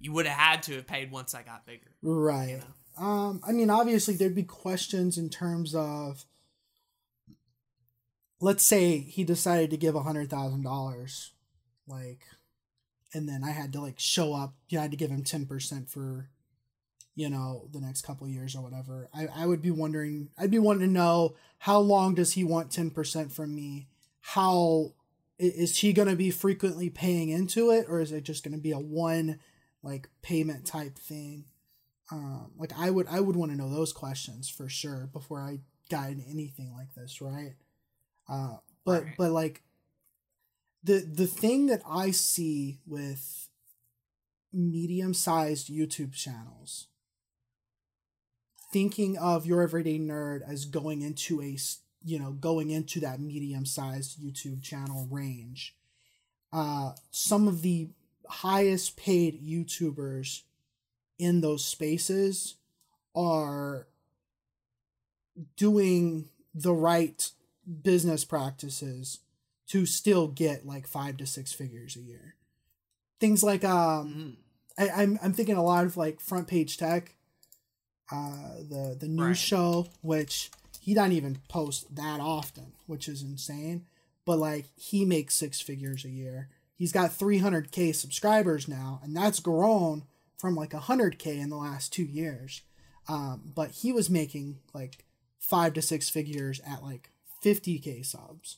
you 0.00 0.12
would 0.12 0.26
have 0.26 0.38
had 0.38 0.62
to 0.64 0.74
have 0.76 0.86
paid 0.86 1.12
once 1.12 1.34
I 1.34 1.42
got 1.42 1.66
bigger. 1.66 1.94
Right. 2.02 2.62
Um, 2.98 3.40
I 3.46 3.52
mean, 3.52 3.70
obviously, 3.70 4.14
there'd 4.14 4.34
be 4.34 4.42
questions 4.42 5.16
in 5.16 5.28
terms 5.28 5.74
of, 5.74 6.24
let's 8.40 8.64
say 8.64 8.98
he 8.98 9.22
decided 9.24 9.70
to 9.70 9.76
give 9.76 9.94
a 9.94 10.02
hundred 10.02 10.30
thousand 10.30 10.62
dollars, 10.62 11.32
like, 11.86 12.22
and 13.14 13.28
then 13.28 13.44
I 13.44 13.50
had 13.50 13.72
to 13.74 13.80
like 13.80 13.98
show 13.98 14.34
up. 14.34 14.54
You 14.68 14.76
know, 14.76 14.80
I 14.80 14.84
had 14.84 14.90
to 14.90 14.96
give 14.96 15.10
him 15.10 15.22
ten 15.22 15.46
percent 15.46 15.88
for, 15.88 16.30
you 17.14 17.28
know, 17.28 17.68
the 17.72 17.80
next 17.80 18.02
couple 18.02 18.26
of 18.26 18.32
years 18.32 18.56
or 18.56 18.62
whatever. 18.62 19.08
I 19.14 19.28
I 19.34 19.46
would 19.46 19.62
be 19.62 19.70
wondering. 19.70 20.30
I'd 20.38 20.50
be 20.50 20.58
wanting 20.58 20.86
to 20.86 20.92
know 20.92 21.36
how 21.58 21.78
long 21.78 22.14
does 22.14 22.32
he 22.32 22.44
want 22.44 22.70
ten 22.70 22.90
percent 22.90 23.32
from 23.32 23.54
me? 23.54 23.88
How 24.20 24.94
is 25.38 25.78
he 25.78 25.94
going 25.94 26.08
to 26.08 26.16
be 26.16 26.30
frequently 26.30 26.90
paying 26.90 27.30
into 27.30 27.70
it, 27.70 27.86
or 27.88 28.00
is 28.00 28.12
it 28.12 28.24
just 28.24 28.44
going 28.44 28.54
to 28.54 28.60
be 28.60 28.72
a 28.72 28.78
one 28.78 29.38
like 29.82 30.08
payment 30.22 30.66
type 30.66 30.98
thing? 30.98 31.44
um, 32.12 32.50
like 32.58 32.72
I 32.76 32.90
would 32.90 33.06
I 33.08 33.20
would 33.20 33.36
want 33.36 33.52
to 33.52 33.56
know 33.56 33.70
those 33.70 33.92
questions 33.92 34.48
for 34.48 34.68
sure 34.68 35.08
before 35.12 35.40
I 35.40 35.60
got 35.90 36.10
into 36.10 36.24
anything 36.28 36.72
like 36.76 36.92
this, 36.94 37.20
right? 37.20 37.54
Uh, 38.28 38.56
but 38.84 39.04
Right. 39.04 39.14
but 39.16 39.30
like 39.30 39.62
the 40.82 40.98
the 40.98 41.26
thing 41.28 41.66
that 41.66 41.82
I 41.88 42.10
see 42.10 42.80
with 42.86 43.48
medium 44.52 45.14
sized 45.14 45.68
YouTube 45.68 46.12
channels, 46.12 46.88
thinking 48.72 49.16
of 49.18 49.46
your 49.46 49.62
everyday 49.62 49.98
nerd 49.98 50.40
as 50.46 50.64
going 50.64 51.02
into 51.02 51.40
a 51.42 51.56
you 52.04 52.18
know 52.18 52.32
going 52.32 52.70
into 52.70 53.00
that 53.00 53.20
medium 53.20 53.66
sized 53.66 54.20
YouTube 54.20 54.62
channel 54.62 55.06
range, 55.10 55.76
uh, 56.52 56.92
some 57.10 57.46
of 57.46 57.62
the 57.62 57.90
highest 58.30 58.96
paid 58.96 59.44
YouTubers 59.46 60.42
in 61.18 61.40
those 61.40 61.64
spaces 61.64 62.54
are 63.14 63.86
doing 65.56 66.28
the 66.54 66.72
right 66.72 67.30
business 67.82 68.24
practices 68.24 69.20
to 69.68 69.86
still 69.86 70.28
get 70.28 70.66
like 70.66 70.86
five 70.86 71.16
to 71.18 71.26
six 71.26 71.52
figures 71.52 71.96
a 71.96 72.00
year. 72.00 72.34
Things 73.20 73.42
like 73.42 73.64
um, 73.64 74.14
Mm. 74.14 74.36
I, 74.78 75.02
I'm 75.02 75.18
I'm 75.22 75.32
thinking 75.32 75.56
a 75.56 75.62
lot 75.62 75.84
of 75.84 75.96
like 75.96 76.20
front 76.20 76.48
page 76.48 76.76
tech, 76.78 77.14
uh, 78.10 78.54
the 78.68 78.96
the 78.98 79.08
news 79.08 79.26
Right. 79.26 79.36
show, 79.36 79.86
which 80.00 80.50
he 80.80 80.94
doesn't 80.94 81.12
even 81.12 81.38
post 81.48 81.94
that 81.96 82.20
often, 82.20 82.72
which 82.86 83.08
is 83.08 83.22
insane. 83.22 83.84
But 84.24 84.38
like 84.38 84.66
he 84.76 85.04
makes 85.04 85.34
six 85.34 85.60
figures 85.60 86.04
a 86.04 86.08
year. 86.10 86.48
He's 86.80 86.92
got 86.92 87.10
300k 87.10 87.94
subscribers 87.94 88.66
now, 88.66 89.00
and 89.04 89.14
that's 89.14 89.38
grown 89.38 90.04
from 90.38 90.56
like 90.56 90.70
100k 90.70 91.26
in 91.26 91.50
the 91.50 91.56
last 91.58 91.92
two 91.92 92.04
years. 92.04 92.62
Um, 93.06 93.52
but 93.54 93.72
he 93.72 93.92
was 93.92 94.08
making 94.08 94.60
like 94.72 95.04
five 95.38 95.74
to 95.74 95.82
six 95.82 96.08
figures 96.08 96.58
at 96.66 96.82
like 96.82 97.10
50k 97.44 98.06
subs 98.06 98.56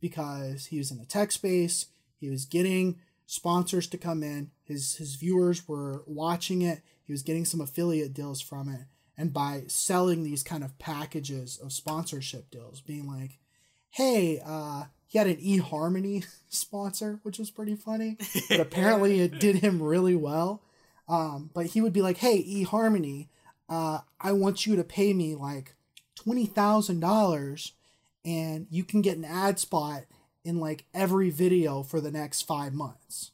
because 0.00 0.64
he 0.64 0.78
was 0.78 0.90
in 0.90 0.96
the 0.96 1.04
tech 1.04 1.30
space. 1.30 1.88
He 2.16 2.30
was 2.30 2.46
getting 2.46 3.00
sponsors 3.26 3.86
to 3.88 3.98
come 3.98 4.22
in. 4.22 4.50
His 4.64 4.96
his 4.96 5.16
viewers 5.16 5.68
were 5.68 6.04
watching 6.06 6.62
it. 6.62 6.80
He 7.04 7.12
was 7.12 7.20
getting 7.22 7.44
some 7.44 7.60
affiliate 7.60 8.14
deals 8.14 8.40
from 8.40 8.70
it, 8.70 8.86
and 9.14 9.30
by 9.30 9.64
selling 9.66 10.22
these 10.22 10.42
kind 10.42 10.64
of 10.64 10.78
packages 10.78 11.58
of 11.62 11.74
sponsorship 11.74 12.50
deals, 12.50 12.80
being 12.80 13.06
like, 13.06 13.40
"Hey, 13.90 14.40
uh, 14.42 14.84
he 15.08 15.18
had 15.18 15.26
an 15.26 15.36
eHarmony 15.38 16.24
sponsor, 16.48 17.18
which 17.24 17.38
was 17.38 17.50
pretty 17.50 17.74
funny, 17.74 18.16
but 18.48 18.60
apparently 18.60 19.20
it 19.20 19.40
did 19.40 19.56
him 19.56 19.82
really 19.82 20.14
well." 20.14 20.62
Um, 21.08 21.50
but 21.54 21.66
he 21.66 21.80
would 21.80 21.92
be 21.92 22.02
like, 22.02 22.18
"Hey, 22.18 22.44
eHarmony, 22.44 23.28
uh, 23.68 24.00
I 24.20 24.32
want 24.32 24.66
you 24.66 24.76
to 24.76 24.84
pay 24.84 25.12
me 25.14 25.34
like 25.34 25.74
twenty 26.14 26.46
thousand 26.46 27.00
dollars, 27.00 27.72
and 28.24 28.66
you 28.70 28.84
can 28.84 29.02
get 29.02 29.16
an 29.16 29.24
ad 29.24 29.58
spot 29.58 30.02
in 30.44 30.60
like 30.60 30.84
every 30.94 31.30
video 31.30 31.82
for 31.82 32.00
the 32.00 32.10
next 32.12 32.42
five 32.42 32.72
months." 32.74 33.32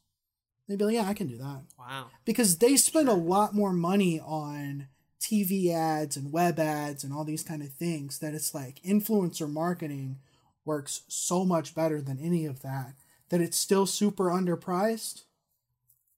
They'd 0.68 0.78
be 0.78 0.84
like, 0.84 0.94
"Yeah, 0.94 1.08
I 1.08 1.14
can 1.14 1.26
do 1.26 1.36
that," 1.38 1.62
Wow. 1.78 2.06
because 2.24 2.58
they 2.58 2.76
spend 2.76 3.08
a 3.08 3.14
lot 3.14 3.54
more 3.54 3.72
money 3.72 4.20
on 4.20 4.86
TV 5.20 5.70
ads 5.74 6.16
and 6.16 6.32
web 6.32 6.58
ads 6.58 7.02
and 7.02 7.12
all 7.12 7.24
these 7.24 7.42
kind 7.42 7.62
of 7.62 7.70
things 7.70 8.18
that 8.20 8.34
it's 8.34 8.54
like 8.54 8.80
influencer 8.82 9.50
marketing 9.50 10.18
works 10.64 11.02
so 11.08 11.44
much 11.44 11.74
better 11.74 12.00
than 12.00 12.18
any 12.18 12.46
of 12.46 12.62
that 12.62 12.94
that 13.28 13.40
it's 13.40 13.58
still 13.58 13.86
super 13.86 14.26
underpriced. 14.26 15.24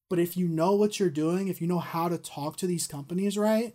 But 0.09 0.18
if 0.18 0.36
you 0.36 0.49
know 0.49 0.74
what 0.74 1.01
you're 1.01 1.11
doing, 1.11 1.49
if 1.49 1.61
you 1.61 1.66
know 1.66 1.78
how 1.78 2.09
to 2.09 2.18
talk 2.18 2.57
to 2.59 2.66
these 2.66 2.86
companies 2.86 3.36
right, 3.36 3.74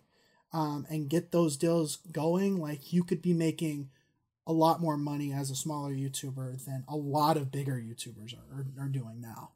um, 0.53 0.86
and 0.89 1.09
get 1.09 1.32
those 1.32 1.57
deals 1.57 1.97
going, 2.11 2.57
like 2.57 2.93
you 2.93 3.03
could 3.03 3.22
be 3.22 3.34
making 3.34 3.89
a 4.47 4.53
lot 4.53 4.82
more 4.82 4.97
money 4.97 5.32
as 5.32 5.49
a 5.49 5.55
smaller 5.55 5.91
YouTuber 5.91 6.65
than 6.65 6.84
a 6.88 6.95
lot 6.95 7.38
of 7.38 7.51
bigger 7.51 7.76
YouTubers 7.76 8.34
are, 8.34 8.59
are, 8.59 8.86
are 8.86 8.89
doing 8.89 9.22
now. 9.22 9.51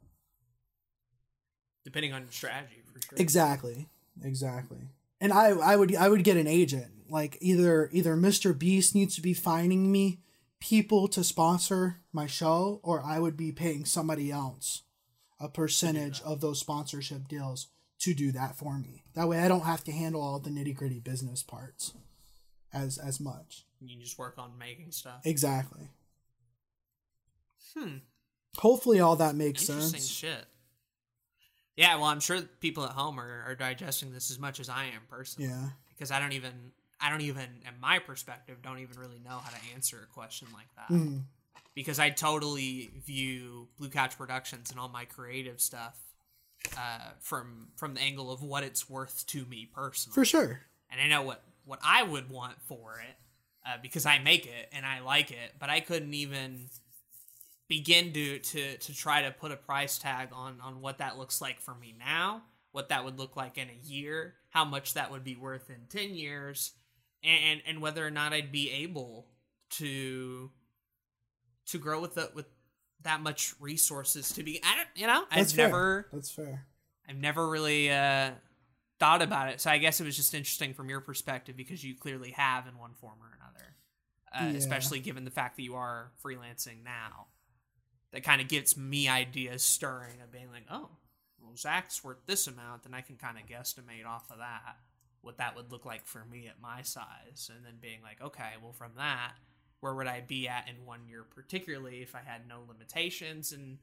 Depending 1.84 2.12
on 2.12 2.22
your 2.22 2.32
strategy, 2.32 2.82
for 2.92 3.00
sure. 3.00 3.18
Exactly. 3.18 3.88
Exactly. 4.22 4.88
And 5.20 5.32
I 5.32 5.50
I 5.50 5.76
would 5.76 5.94
I 5.94 6.08
would 6.08 6.24
get 6.24 6.36
an 6.36 6.46
agent. 6.46 6.90
Like 7.08 7.38
either 7.40 7.88
either 7.92 8.16
Mr. 8.16 8.58
Beast 8.58 8.94
needs 8.94 9.14
to 9.14 9.22
be 9.22 9.34
finding 9.34 9.92
me 9.92 10.18
people 10.60 11.08
to 11.08 11.22
sponsor 11.22 12.00
my 12.12 12.26
show 12.26 12.80
or 12.82 13.02
I 13.02 13.18
would 13.18 13.36
be 13.36 13.52
paying 13.52 13.84
somebody 13.84 14.30
else 14.30 14.82
a 15.38 15.48
percentage 15.48 16.22
of 16.22 16.40
those 16.40 16.58
sponsorship 16.58 17.28
deals 17.28 17.68
to 17.98 18.14
do 18.14 18.32
that 18.32 18.56
for 18.56 18.78
me. 18.78 19.04
That 19.14 19.28
way 19.28 19.40
I 19.40 19.48
don't 19.48 19.64
have 19.64 19.84
to 19.84 19.92
handle 19.92 20.22
all 20.22 20.38
the 20.38 20.50
nitty-gritty 20.50 21.00
business 21.00 21.42
parts 21.42 21.92
as 22.72 22.98
as 22.98 23.20
much. 23.20 23.64
You 23.80 23.88
can 23.88 24.00
just 24.00 24.18
work 24.18 24.36
on 24.38 24.58
making 24.58 24.92
stuff. 24.92 25.20
Exactly. 25.24 25.88
Hmm. 27.76 27.96
Hopefully 28.58 29.00
all 29.00 29.16
that 29.16 29.34
makes 29.34 29.64
sense. 29.66 30.06
shit. 30.06 30.46
Yeah, 31.76 31.96
well, 31.96 32.06
I'm 32.06 32.20
sure 32.20 32.40
people 32.60 32.84
at 32.84 32.92
home 32.92 33.20
are, 33.20 33.44
are 33.46 33.54
digesting 33.54 34.12
this 34.12 34.30
as 34.30 34.38
much 34.38 34.60
as 34.60 34.70
I 34.70 34.84
am 34.84 35.02
personally. 35.10 35.50
Yeah. 35.50 35.68
Because 35.90 36.10
I 36.10 36.18
don't 36.18 36.32
even, 36.32 36.72
I 37.00 37.10
don't 37.10 37.20
even, 37.22 37.44
in 37.66 37.78
my 37.80 37.98
perspective, 37.98 38.58
don't 38.62 38.78
even 38.78 38.98
really 38.98 39.18
know 39.24 39.38
how 39.38 39.50
to 39.50 39.56
answer 39.74 40.00
a 40.02 40.12
question 40.14 40.48
like 40.52 40.68
that. 40.76 40.88
Mhm. 40.94 41.24
Because 41.74 41.98
I 41.98 42.08
totally 42.10 42.90
view 43.04 43.68
Blue 43.76 43.90
Couch 43.90 44.16
Productions 44.16 44.70
and 44.70 44.80
all 44.80 44.88
my 44.88 45.04
creative 45.04 45.60
stuff 45.60 45.98
uh, 46.76 47.10
from 47.20 47.68
from 47.76 47.94
the 47.94 48.00
angle 48.00 48.30
of 48.32 48.42
what 48.42 48.62
it's 48.64 48.88
worth 48.88 49.26
to 49.26 49.44
me 49.44 49.66
personally. 49.66 50.14
For 50.14 50.24
sure. 50.24 50.62
and 50.90 51.00
I 51.00 51.06
know 51.08 51.22
what 51.22 51.44
what 51.64 51.78
I 51.84 52.02
would 52.02 52.30
want 52.30 52.60
for 52.62 52.98
it 53.00 53.16
uh, 53.66 53.76
because 53.82 54.06
I 54.06 54.18
make 54.20 54.46
it 54.46 54.68
and 54.72 54.86
I 54.86 55.00
like 55.00 55.30
it, 55.30 55.54
but 55.58 55.68
I 55.68 55.80
couldn't 55.80 56.14
even 56.14 56.70
begin 57.68 58.12
to 58.12 58.38
to 58.38 58.76
to 58.78 58.94
try 58.94 59.22
to 59.22 59.30
put 59.32 59.52
a 59.52 59.56
price 59.56 59.98
tag 59.98 60.28
on 60.32 60.60
on 60.62 60.80
what 60.80 60.98
that 60.98 61.18
looks 61.18 61.40
like 61.40 61.60
for 61.60 61.74
me 61.74 61.94
now, 61.98 62.42
what 62.72 62.88
that 62.88 63.04
would 63.04 63.18
look 63.18 63.36
like 63.36 63.58
in 63.58 63.68
a 63.68 63.86
year, 63.86 64.34
how 64.50 64.64
much 64.64 64.94
that 64.94 65.10
would 65.10 65.24
be 65.24 65.36
worth 65.36 65.68
in 65.68 65.86
10 65.88 66.14
years, 66.14 66.72
and 67.26 67.62
and, 67.66 67.80
whether 67.82 68.06
or 68.06 68.10
not 68.10 68.32
I'd 68.32 68.52
be 68.52 68.70
able 68.70 69.26
to 69.70 70.50
to 71.66 71.78
grow 71.78 72.00
with 72.00 72.14
the 72.14 72.30
with 72.34 72.46
that 73.02 73.20
much 73.20 73.54
resources 73.60 74.32
to 74.32 74.42
be 74.42 74.60
I 74.64 74.76
don't 74.76 74.88
you 74.94 75.06
know 75.06 75.24
That's 75.30 75.50
I've 75.52 75.56
fair. 75.56 75.66
never 75.66 76.08
That's 76.12 76.30
fair. 76.30 76.66
I've 77.08 77.16
never 77.18 77.48
really 77.48 77.90
uh, 77.90 78.30
thought 78.98 79.22
about 79.22 79.48
it. 79.50 79.60
So 79.60 79.70
I 79.70 79.78
guess 79.78 80.00
it 80.00 80.04
was 80.04 80.16
just 80.16 80.34
interesting 80.34 80.74
from 80.74 80.88
your 80.88 81.00
perspective 81.00 81.56
because 81.56 81.84
you 81.84 81.94
clearly 81.94 82.32
have 82.32 82.66
in 82.66 82.76
one 82.78 82.94
form 82.94 83.18
or 83.22 83.38
another, 83.40 83.74
uh, 84.34 84.50
Yeah. 84.52 84.58
especially 84.58 84.98
given 84.98 85.24
the 85.24 85.30
fact 85.30 85.56
that 85.56 85.62
you 85.62 85.76
are 85.76 86.10
freelancing 86.24 86.82
now. 86.82 87.26
That 88.12 88.24
kind 88.24 88.40
of 88.40 88.48
gets 88.48 88.76
me 88.76 89.08
ideas 89.08 89.62
stirring 89.62 90.20
of 90.20 90.32
being 90.32 90.50
like, 90.50 90.64
oh, 90.70 90.88
well, 91.40 91.54
Zach's 91.56 92.02
worth 92.02 92.24
this 92.26 92.46
amount, 92.48 92.82
then 92.84 92.94
I 92.94 93.02
can 93.02 93.16
kind 93.16 93.36
of 93.38 93.46
guesstimate 93.46 94.06
off 94.06 94.30
of 94.30 94.38
that 94.38 94.76
what 95.26 95.38
that 95.38 95.56
would 95.56 95.70
look 95.70 95.84
like 95.84 96.06
for 96.06 96.24
me 96.24 96.46
at 96.46 96.62
my 96.62 96.82
size. 96.82 97.50
And 97.54 97.66
then 97.66 97.74
being 97.80 98.00
like, 98.02 98.22
okay, 98.22 98.52
well, 98.62 98.72
from 98.72 98.92
that, 98.96 99.32
where 99.80 99.94
would 99.94 100.06
I 100.06 100.22
be 100.26 100.48
at 100.48 100.68
in 100.68 100.86
one 100.86 101.06
year, 101.06 101.24
particularly 101.28 101.96
if 101.96 102.14
I 102.14 102.20
had 102.24 102.48
no 102.48 102.60
limitations 102.66 103.52
and 103.52 103.78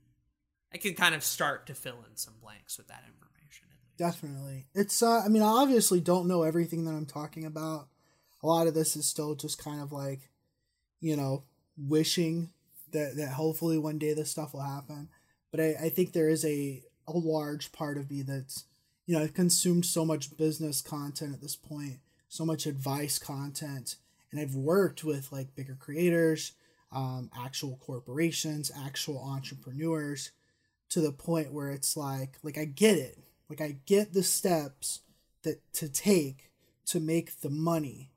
I 0.73 0.77
can 0.77 0.95
kind 0.95 1.13
of 1.13 1.23
start 1.23 1.67
to 1.67 1.75
fill 1.75 2.03
in 2.09 2.15
some 2.15 2.33
blanks 2.41 2.77
with 2.77 2.87
that 2.87 3.03
information. 3.05 3.67
Definitely. 3.97 4.65
It's 4.73 5.03
uh 5.03 5.21
I 5.23 5.27
mean 5.27 5.43
I 5.43 5.47
obviously 5.47 5.99
don't 5.99 6.27
know 6.27 6.41
everything 6.43 6.85
that 6.85 6.93
I'm 6.93 7.05
talking 7.05 7.45
about. 7.45 7.89
A 8.41 8.47
lot 8.47 8.67
of 8.67 8.73
this 8.73 8.95
is 8.95 9.05
still 9.05 9.35
just 9.35 9.63
kind 9.63 9.81
of 9.81 9.91
like, 9.91 10.31
you 10.99 11.15
know, 11.15 11.43
wishing 11.77 12.49
that 12.91 13.15
that 13.17 13.33
hopefully 13.33 13.77
one 13.77 13.99
day 13.99 14.13
this 14.13 14.31
stuff 14.31 14.53
will 14.53 14.61
happen. 14.61 15.09
But 15.51 15.59
I, 15.59 15.75
I 15.83 15.89
think 15.89 16.13
there 16.13 16.29
is 16.29 16.43
a 16.43 16.81
a 17.07 17.11
large 17.11 17.71
part 17.71 17.97
of 17.97 18.09
me 18.09 18.23
that's 18.23 18.65
you 19.05 19.15
know, 19.15 19.23
I've 19.23 19.33
consumed 19.33 19.85
so 19.85 20.05
much 20.05 20.37
business 20.37 20.81
content 20.81 21.33
at 21.33 21.41
this 21.41 21.55
point, 21.55 21.99
so 22.29 22.45
much 22.45 22.65
advice 22.65 23.19
content, 23.19 23.97
and 24.31 24.39
I've 24.39 24.55
worked 24.55 25.03
with 25.03 25.31
like 25.31 25.55
bigger 25.55 25.75
creators, 25.75 26.53
um, 26.91 27.29
actual 27.37 27.77
corporations, 27.77 28.71
actual 28.75 29.19
entrepreneurs, 29.23 30.31
to 30.89 31.01
the 31.01 31.11
point 31.11 31.51
where 31.51 31.69
it's 31.69 31.97
like 31.97 32.37
like 32.43 32.57
I 32.57 32.65
get 32.65 32.97
it. 32.97 33.17
Like 33.49 33.61
I 33.61 33.77
get 33.85 34.13
the 34.13 34.23
steps 34.23 35.01
that 35.43 35.61
to 35.73 35.89
take 35.89 36.49
to 36.87 36.99
make 36.99 37.41
the 37.41 37.49
money. 37.49 38.11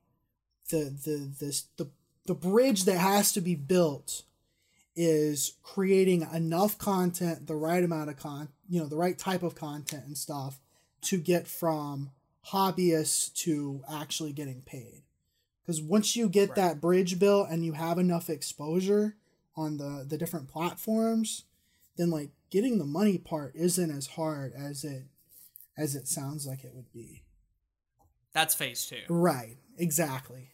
The 0.71 0.85
the 1.05 1.31
this 1.39 1.65
the 1.77 1.91
the 2.27 2.35
bridge 2.35 2.85
that 2.85 2.99
has 2.99 3.33
to 3.33 3.41
be 3.41 3.55
built 3.55 4.23
is 4.95 5.55
creating 5.63 6.27
enough 6.33 6.79
content, 6.79 7.47
the 7.47 7.55
right 7.55 7.85
amount 7.85 8.09
of 8.09 8.17
con, 8.17 8.49
you 8.69 8.81
know, 8.81 8.87
the 8.87 8.97
right 8.97 9.19
type 9.19 9.43
of 9.43 9.55
content 9.55 10.05
and 10.07 10.17
stuff 10.17 10.61
to 11.07 11.19
get 11.19 11.47
from 11.47 12.11
hobbyists 12.49 13.33
to 13.35 13.83
actually 13.91 14.33
getting 14.33 14.63
paid. 14.63 15.03
Because 15.63 15.83
once 15.83 16.15
you 16.15 16.29
get 16.29 16.51
Right. 16.51 16.57
that 16.57 16.81
bridge 16.81 17.19
built 17.19 17.49
and 17.51 17.65
you 17.65 17.73
have 17.73 17.99
enough 17.99 18.31
exposure 18.31 19.17
on 19.57 19.79
the 19.79 20.05
the 20.09 20.19
different 20.19 20.49
platforms, 20.49 21.45
then 21.97 22.11
like 22.11 22.31
getting 22.51 22.79
the 22.79 22.85
money 22.85 23.19
part 23.19 23.55
isn't 23.57 23.91
as 23.91 24.07
hard 24.09 24.53
as 24.55 24.85
it 24.85 25.05
as 25.77 25.95
it 25.95 26.07
sounds 26.09 26.47
like 26.47 26.63
it 26.65 26.75
would 26.75 26.93
be. 26.93 27.23
That's 28.33 28.55
phase 28.55 28.87
two. 28.87 29.03
Right. 29.09 29.57
Exactly. 29.79 30.51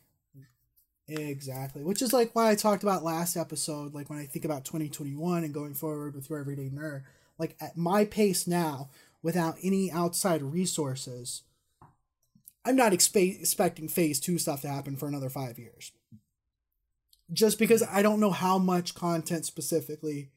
Exactly. 1.09 1.82
Which 1.82 2.00
is 2.00 2.12
like 2.12 2.34
why 2.34 2.50
I 2.50 2.55
talked 2.55 2.82
about 2.82 3.03
last 3.05 3.36
episode, 3.36 3.92
like 3.92 4.09
when 4.09 4.18
I 4.18 4.24
think 4.24 4.44
about 4.44 4.64
2021 4.64 5.44
and 5.44 5.53
going 5.53 5.74
forward 5.74 6.14
with 6.14 6.30
your 6.30 6.38
everyday 6.38 6.70
nerd, 6.70 7.03
like 7.38 7.57
at 7.61 7.76
my 7.76 8.05
pace 8.05 8.46
now, 8.46 8.88
without 9.22 9.56
any 9.62 9.90
outside 9.90 10.42
resources, 10.42 11.42
I'm 12.64 12.76
not 12.76 12.92
expe- 12.92 13.40
expecting 13.40 13.88
phase 13.88 14.20
two 14.20 14.38
stuff 14.38 14.62
to 14.62 14.68
happen 14.68 14.96
for 14.96 15.08
another 15.08 15.28
five 15.28 15.58
years. 15.58 15.92
Just 17.32 17.58
because 17.58 17.82
I 17.82 18.02
don't 18.02 18.20
know 18.20 18.30
how 18.30 18.58
much 18.58 18.94
content 18.94 19.46
specifically 19.46 20.30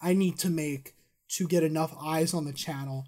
I 0.00 0.12
need 0.12 0.38
to 0.38 0.50
make 0.50 0.94
to 1.28 1.46
get 1.46 1.62
enough 1.62 1.94
eyes 2.00 2.34
on 2.34 2.44
the 2.44 2.52
channel 2.52 3.06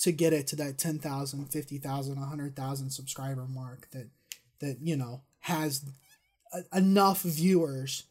to 0.00 0.12
get 0.12 0.32
it 0.32 0.46
to 0.48 0.56
that 0.56 0.78
10,000, 0.78 1.46
50,000, 1.46 2.20
100,000 2.20 2.90
subscriber 2.90 3.46
mark 3.46 3.90
that 3.90 4.08
that 4.60 4.78
you 4.82 4.96
know 4.96 5.22
has 5.40 5.84
a, 6.52 6.76
enough 6.76 7.22
viewers, 7.22 8.04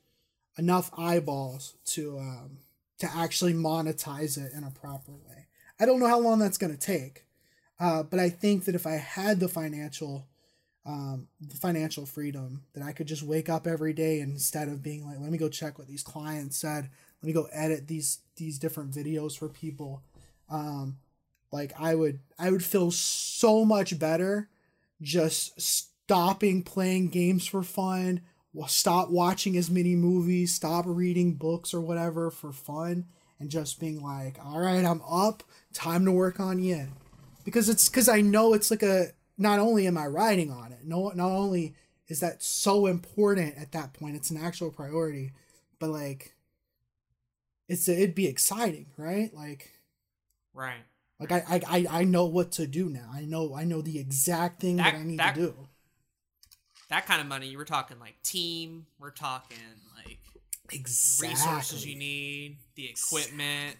enough 0.57 0.89
eyeballs 0.97 1.75
to 1.85 2.17
um 2.19 2.59
to 2.99 3.09
actually 3.13 3.53
monetize 3.53 4.37
it 4.37 4.53
in 4.53 4.63
a 4.63 4.71
proper 4.71 5.11
way. 5.11 5.46
I 5.79 5.85
don't 5.85 5.99
know 5.99 6.07
how 6.07 6.19
long 6.19 6.39
that's 6.39 6.57
going 6.57 6.75
to 6.75 6.79
take. 6.79 7.25
Uh, 7.79 8.03
but 8.03 8.19
I 8.19 8.29
think 8.29 8.65
that 8.65 8.75
if 8.75 8.87
I 8.87 8.93
had 8.93 9.39
the 9.39 9.47
financial 9.47 10.27
um, 10.87 11.27
the 11.41 11.57
financial 11.57 12.05
freedom 12.05 12.63
that 12.73 12.81
I 12.81 12.93
could 12.93 13.07
just 13.07 13.21
wake 13.21 13.49
up 13.49 13.67
every 13.67 13.91
day 13.91 14.21
instead 14.21 14.69
of 14.69 14.81
being 14.81 15.05
like, 15.05 15.19
let 15.19 15.29
me 15.29 15.37
go 15.37 15.49
check 15.49 15.77
what 15.77 15.89
these 15.89 16.01
clients 16.01 16.55
said, 16.57 16.89
let 17.21 17.27
me 17.27 17.33
go 17.33 17.49
edit 17.51 17.87
these 17.87 18.19
these 18.37 18.57
different 18.57 18.91
videos 18.91 19.37
for 19.37 19.49
people. 19.49 20.01
Um, 20.49 20.97
like 21.51 21.73
I 21.77 21.93
would 21.93 22.19
I 22.39 22.51
would 22.51 22.63
feel 22.63 22.91
so 22.91 23.65
much 23.65 23.99
better 23.99 24.49
just 25.01 25.59
stopping 25.59 26.63
playing 26.63 27.09
games 27.09 27.45
for 27.45 27.63
fun, 27.63 28.21
stop 28.67 29.09
watching 29.09 29.57
as 29.57 29.69
many 29.69 29.95
movies, 29.95 30.53
stop 30.53 30.85
reading 30.87 31.33
books 31.33 31.73
or 31.73 31.81
whatever 31.81 32.31
for 32.31 32.51
fun, 32.51 33.05
and 33.39 33.49
just 33.49 33.79
being 33.79 34.01
like, 34.01 34.37
all 34.43 34.59
right, 34.59 34.83
I'm 34.83 35.01
up, 35.09 35.43
time 35.73 36.05
to 36.05 36.11
work 36.11 36.39
on 36.39 36.59
yin. 36.59 36.91
Because 37.45 37.69
it's 37.69 37.87
because 37.89 38.09
I 38.09 38.21
know 38.21 38.53
it's 38.53 38.71
like 38.71 38.83
a 38.83 39.07
not 39.37 39.59
only 39.59 39.87
am 39.87 39.97
I 39.97 40.07
writing 40.07 40.51
on 40.51 40.71
it, 40.71 40.79
no 40.83 41.09
not 41.09 41.29
only 41.31 41.75
is 42.07 42.19
that 42.21 42.41
so 42.43 42.85
important 42.87 43.57
at 43.57 43.71
that 43.73 43.93
point, 43.93 44.15
it's 44.15 44.31
an 44.31 44.37
actual 44.37 44.71
priority, 44.71 45.31
but 45.79 45.89
like 45.89 46.33
it's 47.69 47.87
it'd 47.87 48.15
be 48.15 48.27
exciting, 48.27 48.87
right? 48.97 49.33
Like 49.33 49.71
Right. 50.53 50.81
like 51.19 51.31
I, 51.31 51.61
I 51.67 51.85
I 51.89 52.03
know 52.03 52.25
what 52.25 52.51
to 52.53 52.65
do 52.67 52.89
now. 52.89 53.09
I 53.13 53.21
know 53.25 53.53
I 53.55 53.63
know 53.63 53.81
the 53.81 53.99
exact 53.99 54.59
thing 54.61 54.77
that, 54.77 54.93
That- 54.93 54.99
I 54.99 55.03
need 55.03 55.19
that- 55.19 55.35
to 55.35 55.41
do. 55.41 55.67
That 56.89 57.05
kind 57.05 57.19
of 57.19 57.27
money, 57.27 57.47
you 57.49 57.57
were 57.57 57.65
talking 57.65 57.99
like 57.99 58.15
team, 58.23 58.87
we're 58.97 59.11
talking 59.11 59.57
Exactly. 60.71 61.29
resources 61.29 61.85
you 61.85 61.95
need, 61.95 62.57
the 62.75 62.89
equipment, 62.89 63.77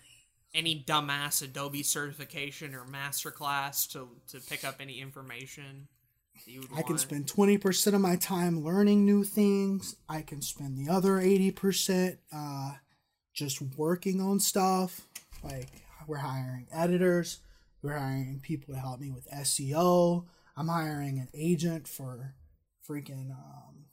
any 0.54 0.84
dumbass 0.88 1.44
Adobe 1.44 1.84
certification 1.84 2.74
or 2.74 2.86
masterclass 2.86 3.90
to 3.92 4.10
to 4.30 4.40
pick 4.50 4.64
up 4.64 4.76
any 4.80 5.00
information 5.00 5.88
that 6.46 6.52
you 6.52 6.62
would 6.62 6.80
I 6.80 6.82
can 6.82 6.98
spend 6.98 7.28
twenty 7.28 7.58
percent 7.58 7.96
of 7.96 8.02
my 8.02 8.16
time 8.16 8.64
learning 8.64 9.06
new 9.06 9.24
things. 9.24 9.96
I 10.10 10.22
can 10.22 10.42
spend 10.42 10.78
the 10.78 10.92
other 10.92 11.20
eighty 11.20 11.52
percent 11.52 12.20
uh, 12.34 12.74
just 13.34 13.62
working 13.62 14.22
on 14.22 14.40
stuff. 14.40 15.02
Like 15.44 15.70
we're 16.08 16.18
hiring 16.18 16.68
editors, 16.72 17.40
we're 17.82 17.98
hiring 17.98 18.40
people 18.42 18.74
to 18.74 18.80
help 18.80 19.00
me 19.00 19.12
with 19.12 19.28
SEO. 19.32 20.26
I'm 20.56 20.70
hiring 20.70 21.20
an 21.20 21.30
agent 21.36 21.88
for 21.88 22.34
freaking 22.88 23.30
um, 23.32 23.86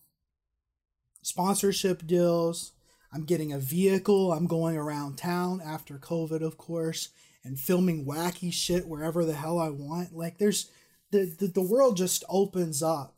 sponsorship 1.23 2.07
deals. 2.07 2.73
I'm 3.15 3.25
getting 3.25 3.53
a 3.53 3.61
vehicle. 3.61 4.33
I'm 4.33 4.47
going 4.49 4.77
around 4.77 5.17
town 5.17 5.63
after 5.65 5.99
COVID, 5.99 6.43
of 6.43 6.59
course, 6.59 7.11
and 7.45 7.59
filming 7.59 8.05
wacky 8.05 8.53
shit 8.53 8.89
wherever 8.89 9.25
the 9.25 9.35
hell 9.35 9.61
I 9.61 9.69
want. 9.69 10.17
Like 10.17 10.39
there's 10.39 10.69
the, 11.13 11.33
the 11.39 11.47
the 11.47 11.63
world 11.63 11.97
just 11.97 12.25
opens 12.29 12.83
up 12.83 13.15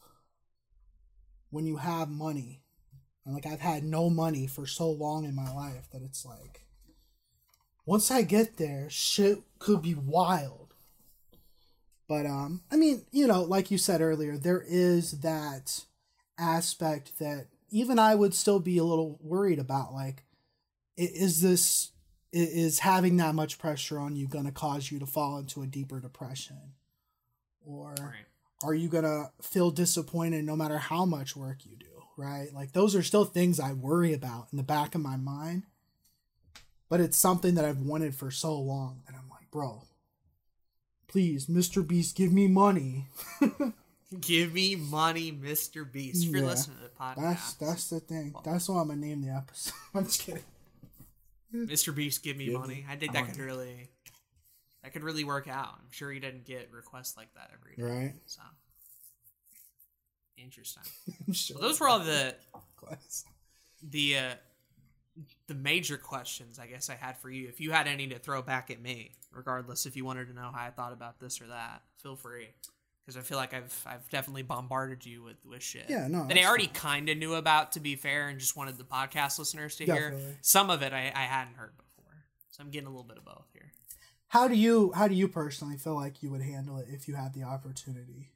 when 1.48 1.64
you 1.64 1.78
have 1.78 2.10
money. 2.10 2.60
And 3.24 3.34
like 3.34 3.46
I've 3.46 3.60
had 3.60 3.84
no 3.84 4.10
money 4.10 4.46
for 4.46 4.66
so 4.66 4.90
long 4.90 5.24
in 5.24 5.34
my 5.34 5.52
life 5.52 5.88
that 5.92 6.02
it's 6.02 6.26
like 6.26 6.66
once 7.86 8.10
I 8.10 8.20
get 8.20 8.58
there, 8.58 8.88
shit 8.90 9.38
could 9.58 9.80
be 9.80 9.94
wild. 9.94 10.74
But 12.06 12.26
um 12.26 12.64
I 12.70 12.76
mean, 12.76 13.06
you 13.12 13.26
know, 13.26 13.42
like 13.42 13.70
you 13.70 13.78
said 13.78 14.02
earlier, 14.02 14.36
there 14.36 14.62
is 14.66 15.20
that 15.22 15.84
aspect 16.38 17.18
that 17.18 17.46
even 17.70 17.98
I 17.98 18.14
would 18.14 18.34
still 18.34 18.60
be 18.60 18.78
a 18.78 18.84
little 18.84 19.18
worried 19.22 19.58
about 19.58 19.92
like 19.92 20.24
is 20.96 21.42
this 21.42 21.90
is 22.32 22.80
having 22.80 23.16
that 23.16 23.34
much 23.34 23.58
pressure 23.58 23.98
on 23.98 24.16
you 24.16 24.28
going 24.28 24.44
to 24.44 24.52
cause 24.52 24.90
you 24.90 24.98
to 24.98 25.06
fall 25.06 25.38
into 25.38 25.62
a 25.62 25.66
deeper 25.66 26.00
depression? 26.00 26.74
Or 27.64 27.94
Right. 27.98 28.26
are 28.62 28.74
you 28.74 28.88
going 28.88 29.04
to 29.04 29.30
feel 29.40 29.70
disappointed 29.70 30.44
no 30.44 30.56
matter 30.56 30.78
how 30.78 31.04
much 31.04 31.36
work 31.36 31.64
you 31.64 31.76
do, 31.76 31.86
right? 32.16 32.52
Like 32.52 32.72
those 32.72 32.94
are 32.94 33.02
still 33.02 33.24
things 33.24 33.58
I 33.60 33.72
worry 33.72 34.12
about 34.12 34.48
in 34.52 34.56
the 34.56 34.62
back 34.62 34.94
of 34.94 35.00
my 35.00 35.16
mind. 35.16 35.64
But 36.88 37.00
it's 37.00 37.16
something 37.16 37.54
that 37.54 37.64
I've 37.64 37.80
wanted 37.80 38.14
for 38.14 38.30
so 38.30 38.56
long 38.58 39.02
that 39.06 39.16
I'm 39.16 39.28
like, 39.28 39.50
bro, 39.50 39.82
please, 41.08 41.46
Mr. 41.46 41.86
Beast, 41.86 42.16
give 42.16 42.32
me 42.32 42.46
money. 42.46 43.06
Give 44.20 44.52
me 44.54 44.76
money, 44.76 45.32
Mr. 45.32 45.90
Beast. 45.90 46.24
If 46.24 46.30
you're 46.30 46.40
Yeah. 46.42 46.46
listening 46.46 46.76
to 46.78 46.82
the 46.84 46.88
podcast, 46.90 47.16
That's 47.16 47.54
that's 47.54 47.90
the 47.90 48.00
thing. 48.00 48.34
That's 48.44 48.68
what 48.68 48.76
I'm 48.76 48.88
gonna 48.88 49.00
name 49.00 49.20
the 49.22 49.30
episode. 49.30 49.74
I'm 49.94 50.04
just 50.04 50.20
kidding. 50.22 50.44
Mr. 51.52 51.94
Beast, 51.94 52.22
give 52.22 52.36
me 52.36 52.46
Give 52.46 52.60
money. 52.60 52.74
me 52.76 52.86
I 52.88 52.96
think 52.96 53.12
that 53.14 53.26
could 53.26 53.36
money. 53.38 53.46
really, 53.50 53.88
that 54.82 54.92
could 54.92 55.02
really 55.02 55.24
work 55.24 55.48
out. 55.48 55.74
I'm 55.78 55.90
sure 55.90 56.10
he 56.12 56.20
didn't 56.20 56.44
get 56.44 56.70
requests 56.72 57.16
like 57.16 57.32
that 57.34 57.50
every 57.52 57.76
day. 57.76 57.82
Right. 58.06 58.14
So 58.26 58.42
interesting. 60.36 60.82
I'm 61.26 61.32
sure. 61.32 61.56
Well, 61.58 61.68
those 61.68 61.80
were 61.80 61.88
all 61.88 62.00
the 62.00 62.34
Class. 62.76 63.24
the 63.82 64.18
uh, 64.18 64.34
the 65.48 65.54
major 65.54 65.96
questions 65.96 66.58
I 66.58 66.66
guess 66.66 66.90
I 66.90 66.94
had 66.94 67.18
for 67.18 67.30
you. 67.30 67.48
If 67.48 67.60
you 67.60 67.72
had 67.72 67.86
any 67.88 68.06
to 68.08 68.18
throw 68.18 68.42
back 68.42 68.70
at 68.70 68.80
me, 68.80 69.12
regardless 69.32 69.86
if 69.86 69.96
you 69.96 70.04
wanted 70.04 70.28
to 70.28 70.34
know 70.34 70.50
how 70.54 70.64
I 70.66 70.70
thought 70.70 70.92
about 70.92 71.18
this 71.18 71.40
or 71.40 71.46
that, 71.48 71.82
feel 72.02 72.16
free. 72.16 72.48
Because 73.06 73.16
I 73.16 73.22
feel 73.22 73.38
like 73.38 73.54
I've 73.54 73.84
I've 73.86 74.10
definitely 74.10 74.42
bombarded 74.42 75.06
you 75.06 75.22
with 75.22 75.36
with 75.46 75.62
shit. 75.62 75.86
Yeah, 75.88 76.08
no, 76.08 76.26
that 76.26 76.36
I 76.36 76.44
already 76.44 76.66
kind 76.66 77.08
of 77.08 77.16
knew 77.16 77.34
about. 77.34 77.72
To 77.72 77.80
be 77.80 77.94
fair, 77.94 78.28
and 78.28 78.40
just 78.40 78.56
wanted 78.56 78.78
the 78.78 78.84
podcast 78.84 79.38
listeners 79.38 79.76
to 79.76 79.84
hear. 79.84 80.18
Some 80.42 80.70
of 80.70 80.82
it 80.82 80.92
I, 80.92 81.12
I 81.14 81.22
hadn't 81.22 81.54
heard 81.54 81.76
before, 81.76 82.12
so 82.50 82.64
I'm 82.64 82.70
getting 82.70 82.88
a 82.88 82.90
little 82.90 83.04
bit 83.04 83.16
of 83.18 83.24
both 83.24 83.46
here. 83.52 83.70
How 84.28 84.48
do 84.48 84.56
you 84.56 84.90
how 84.92 85.06
do 85.06 85.14
you 85.14 85.28
personally 85.28 85.76
feel 85.76 85.94
like 85.94 86.20
you 86.20 86.30
would 86.32 86.42
handle 86.42 86.78
it 86.78 86.88
if 86.90 87.06
you 87.06 87.14
had 87.14 87.32
the 87.32 87.44
opportunity 87.44 88.30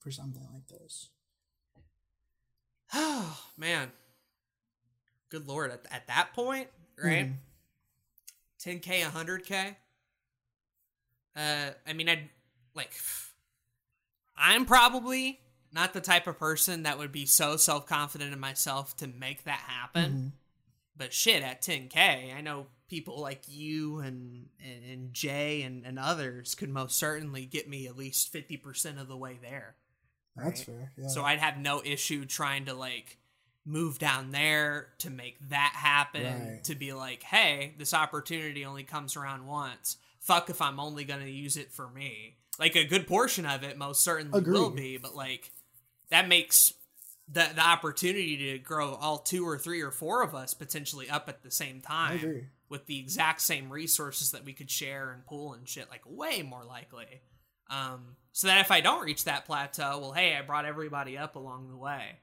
for 0.00 0.10
something 0.10 0.46
like 0.54 0.68
this? 0.68 1.10
Oh 2.94 3.38
man, 3.58 3.92
good 5.28 5.46
lord! 5.46 5.70
At, 5.70 5.84
at 5.90 6.06
that 6.06 6.32
point, 6.34 6.68
right? 6.96 7.28
Mhm. 7.28 8.80
10k, 8.80 9.02
100k. 9.02 9.76
Uh, 11.36 11.70
I 11.86 11.92
mean, 11.92 12.08
I'd 12.08 12.30
like. 12.74 12.94
I'm 14.36 14.64
probably 14.66 15.40
not 15.72 15.92
the 15.92 16.00
type 16.00 16.26
of 16.26 16.38
person 16.38 16.84
that 16.84 16.98
would 16.98 17.12
be 17.12 17.26
so 17.26 17.56
self 17.56 17.86
confident 17.86 18.32
in 18.32 18.40
myself 18.40 18.96
to 18.98 19.06
make 19.06 19.44
that 19.44 19.60
happen. 19.60 20.12
Mhm. 20.12 20.32
But 20.96 21.12
shit, 21.12 21.42
at 21.42 21.62
10k, 21.62 22.32
I 22.36 22.40
know 22.40 22.66
people 22.88 23.20
like 23.20 23.42
you 23.48 23.98
and 23.98 24.48
and, 24.64 24.84
and 24.84 25.12
Jay 25.14 25.62
and, 25.62 25.84
and 25.84 25.98
others 25.98 26.54
could 26.54 26.68
most 26.70 26.96
certainly 26.98 27.46
get 27.46 27.68
me 27.68 27.86
at 27.86 27.96
least 27.96 28.32
50% 28.32 29.00
of 29.00 29.08
the 29.08 29.16
way 29.16 29.38
there. 29.40 29.74
That's 30.36 30.60
Right. 30.60 30.66
fair. 30.66 30.92
Yeah. 30.96 31.08
So 31.08 31.24
I'd 31.24 31.38
have 31.40 31.58
no 31.58 31.82
issue 31.84 32.24
trying 32.24 32.66
to 32.66 32.74
like 32.74 33.18
move 33.66 33.98
down 33.98 34.30
there 34.30 34.92
to 34.98 35.08
make 35.10 35.38
that 35.48 35.72
happen. 35.74 36.48
Right. 36.54 36.64
To 36.64 36.74
be 36.74 36.92
like, 36.92 37.22
hey, 37.22 37.74
this 37.78 37.94
opportunity 37.94 38.64
only 38.64 38.84
comes 38.84 39.16
around 39.16 39.46
once. 39.46 39.96
Fuck 40.20 40.50
if 40.50 40.60
I'm 40.62 40.78
only 40.78 41.04
gonna 41.04 41.24
use 41.26 41.56
it 41.56 41.72
for 41.72 41.88
me. 41.90 42.36
Like 42.58 42.76
a 42.76 42.84
good 42.84 43.06
portion 43.06 43.46
of 43.46 43.62
it 43.64 43.76
most 43.76 44.02
certainly 44.02 44.40
will 44.52 44.70
be, 44.70 44.96
but 44.96 45.14
like 45.16 45.50
that 46.10 46.28
makes 46.28 46.72
the 47.26 47.48
the 47.54 47.60
opportunity 47.60 48.52
to 48.52 48.58
grow 48.58 48.94
all 48.94 49.18
two 49.18 49.46
or 49.48 49.58
three 49.58 49.80
or 49.80 49.90
four 49.90 50.22
of 50.22 50.34
us 50.34 50.54
potentially 50.54 51.08
up 51.08 51.28
at 51.28 51.42
the 51.42 51.50
same 51.50 51.80
time 51.80 52.18
with 52.68 52.86
the 52.86 52.98
exact 52.98 53.40
same 53.40 53.70
resources 53.70 54.32
that 54.32 54.44
we 54.44 54.52
could 54.52 54.70
share 54.70 55.10
and 55.10 55.24
pool 55.26 55.54
and 55.54 55.68
shit 55.68 55.88
like 55.90 56.02
way 56.06 56.42
more 56.42 56.64
likely. 56.64 57.22
Um 57.70 58.16
so 58.32 58.46
that 58.48 58.60
if 58.60 58.70
i 58.70 58.80
don't 58.80 59.04
reach 59.04 59.24
that 59.24 59.46
plateau 59.46 59.98
well 60.00 60.12
hey 60.12 60.36
i 60.36 60.42
brought 60.42 60.64
everybody 60.66 61.16
up 61.16 61.36
along 61.36 61.68
the 61.70 61.76
way. 61.76 62.18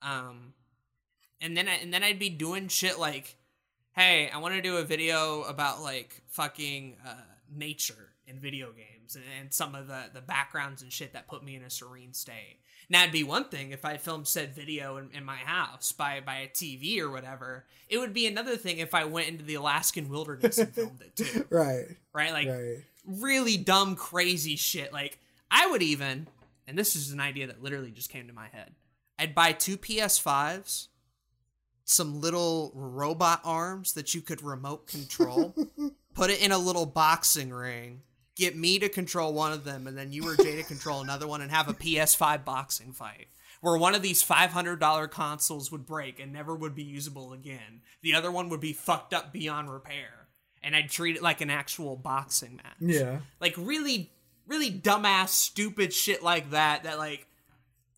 Um 0.00 0.54
and 1.40 1.54
then 1.56 1.68
I, 1.68 1.74
and 1.74 1.92
then 1.92 2.02
i'd 2.02 2.18
be 2.18 2.30
doing 2.30 2.68
shit 2.68 2.98
like 2.98 3.36
hey 3.94 4.30
i 4.32 4.38
want 4.38 4.54
to 4.54 4.62
do 4.62 4.78
a 4.78 4.84
video 4.84 5.42
about 5.42 5.82
like 5.82 6.22
fucking 6.28 6.96
uh 7.06 7.14
nature 7.54 8.14
in 8.26 8.38
video 8.40 8.72
games 8.72 8.95
and, 9.14 9.24
and 9.40 9.52
some 9.52 9.74
of 9.74 9.86
the 9.86 10.04
the 10.12 10.20
backgrounds 10.20 10.82
and 10.82 10.92
shit 10.92 11.12
that 11.12 11.28
put 11.28 11.44
me 11.44 11.54
in 11.54 11.62
a 11.62 11.70
serene 11.70 12.12
state 12.12 12.58
now 12.88 13.02
it'd 13.02 13.12
be 13.12 13.24
one 13.24 13.44
thing 13.44 13.72
if 13.72 13.84
I 13.84 13.96
filmed 13.96 14.28
said 14.28 14.54
video 14.54 14.96
in, 14.96 15.10
in 15.12 15.24
my 15.24 15.36
house 15.36 15.92
by 15.92 16.20
by 16.24 16.36
a 16.36 16.48
TV 16.48 17.00
or 17.00 17.10
whatever. 17.10 17.64
It 17.88 17.98
would 17.98 18.14
be 18.14 18.26
another 18.26 18.56
thing 18.56 18.78
if 18.78 18.94
I 18.94 19.04
went 19.04 19.28
into 19.28 19.44
the 19.44 19.54
Alaskan 19.54 20.08
wilderness 20.08 20.58
and 20.58 20.72
filmed 20.72 21.00
it 21.00 21.16
too. 21.16 21.46
Right. 21.50 21.86
Right? 22.12 22.32
Like 22.32 22.48
right. 22.48 22.84
really 23.06 23.56
dumb, 23.56 23.96
crazy 23.96 24.56
shit. 24.56 24.92
Like 24.92 25.18
I 25.50 25.66
would 25.66 25.82
even, 25.82 26.28
and 26.66 26.78
this 26.78 26.94
is 26.94 27.12
an 27.12 27.20
idea 27.20 27.48
that 27.48 27.62
literally 27.62 27.90
just 27.90 28.10
came 28.10 28.26
to 28.28 28.32
my 28.32 28.48
head. 28.48 28.74
I'd 29.18 29.34
buy 29.34 29.52
two 29.52 29.76
PS5s, 29.76 30.88
some 31.84 32.20
little 32.20 32.70
robot 32.74 33.40
arms 33.44 33.94
that 33.94 34.14
you 34.14 34.20
could 34.20 34.42
remote 34.42 34.86
control, 34.86 35.54
put 36.14 36.30
it 36.30 36.42
in 36.42 36.52
a 36.52 36.58
little 36.58 36.86
boxing 36.86 37.50
ring, 37.50 38.02
get 38.36 38.56
me 38.56 38.78
to 38.78 38.88
control 38.88 39.32
one 39.32 39.52
of 39.52 39.64
them, 39.64 39.86
and 39.86 39.96
then 39.98 40.12
you 40.12 40.28
or 40.28 40.36
Jay 40.36 40.56
to 40.56 40.62
control 40.62 41.00
another 41.00 41.26
one, 41.26 41.40
and 41.40 41.50
have 41.50 41.68
a 41.68 41.74
PS5 41.74 42.44
boxing 42.44 42.92
fight. 42.92 43.26
Where 43.62 43.76
one 43.78 43.94
of 43.94 44.02
these 44.02 44.22
$500 44.22 45.10
consoles 45.10 45.72
would 45.72 45.86
break 45.86 46.20
and 46.20 46.32
never 46.32 46.54
would 46.54 46.74
be 46.74 46.82
usable 46.84 47.32
again. 47.32 47.80
The 48.02 48.14
other 48.14 48.30
one 48.30 48.50
would 48.50 48.60
be 48.60 48.74
fucked 48.74 49.14
up 49.14 49.32
beyond 49.32 49.72
repair. 49.72 50.28
And 50.62 50.76
I'd 50.76 50.90
treat 50.90 51.16
it 51.16 51.22
like 51.22 51.40
an 51.40 51.50
actual 51.50 51.96
boxing 51.96 52.56
match 52.56 52.76
Yeah. 52.80 53.20
like 53.40 53.54
really 53.56 54.12
really 54.46 54.70
dumbass 54.70 55.30
stupid 55.30 55.92
shit 55.92 56.22
like 56.22 56.50
that 56.50 56.84
that 56.84 56.98
like 56.98 57.26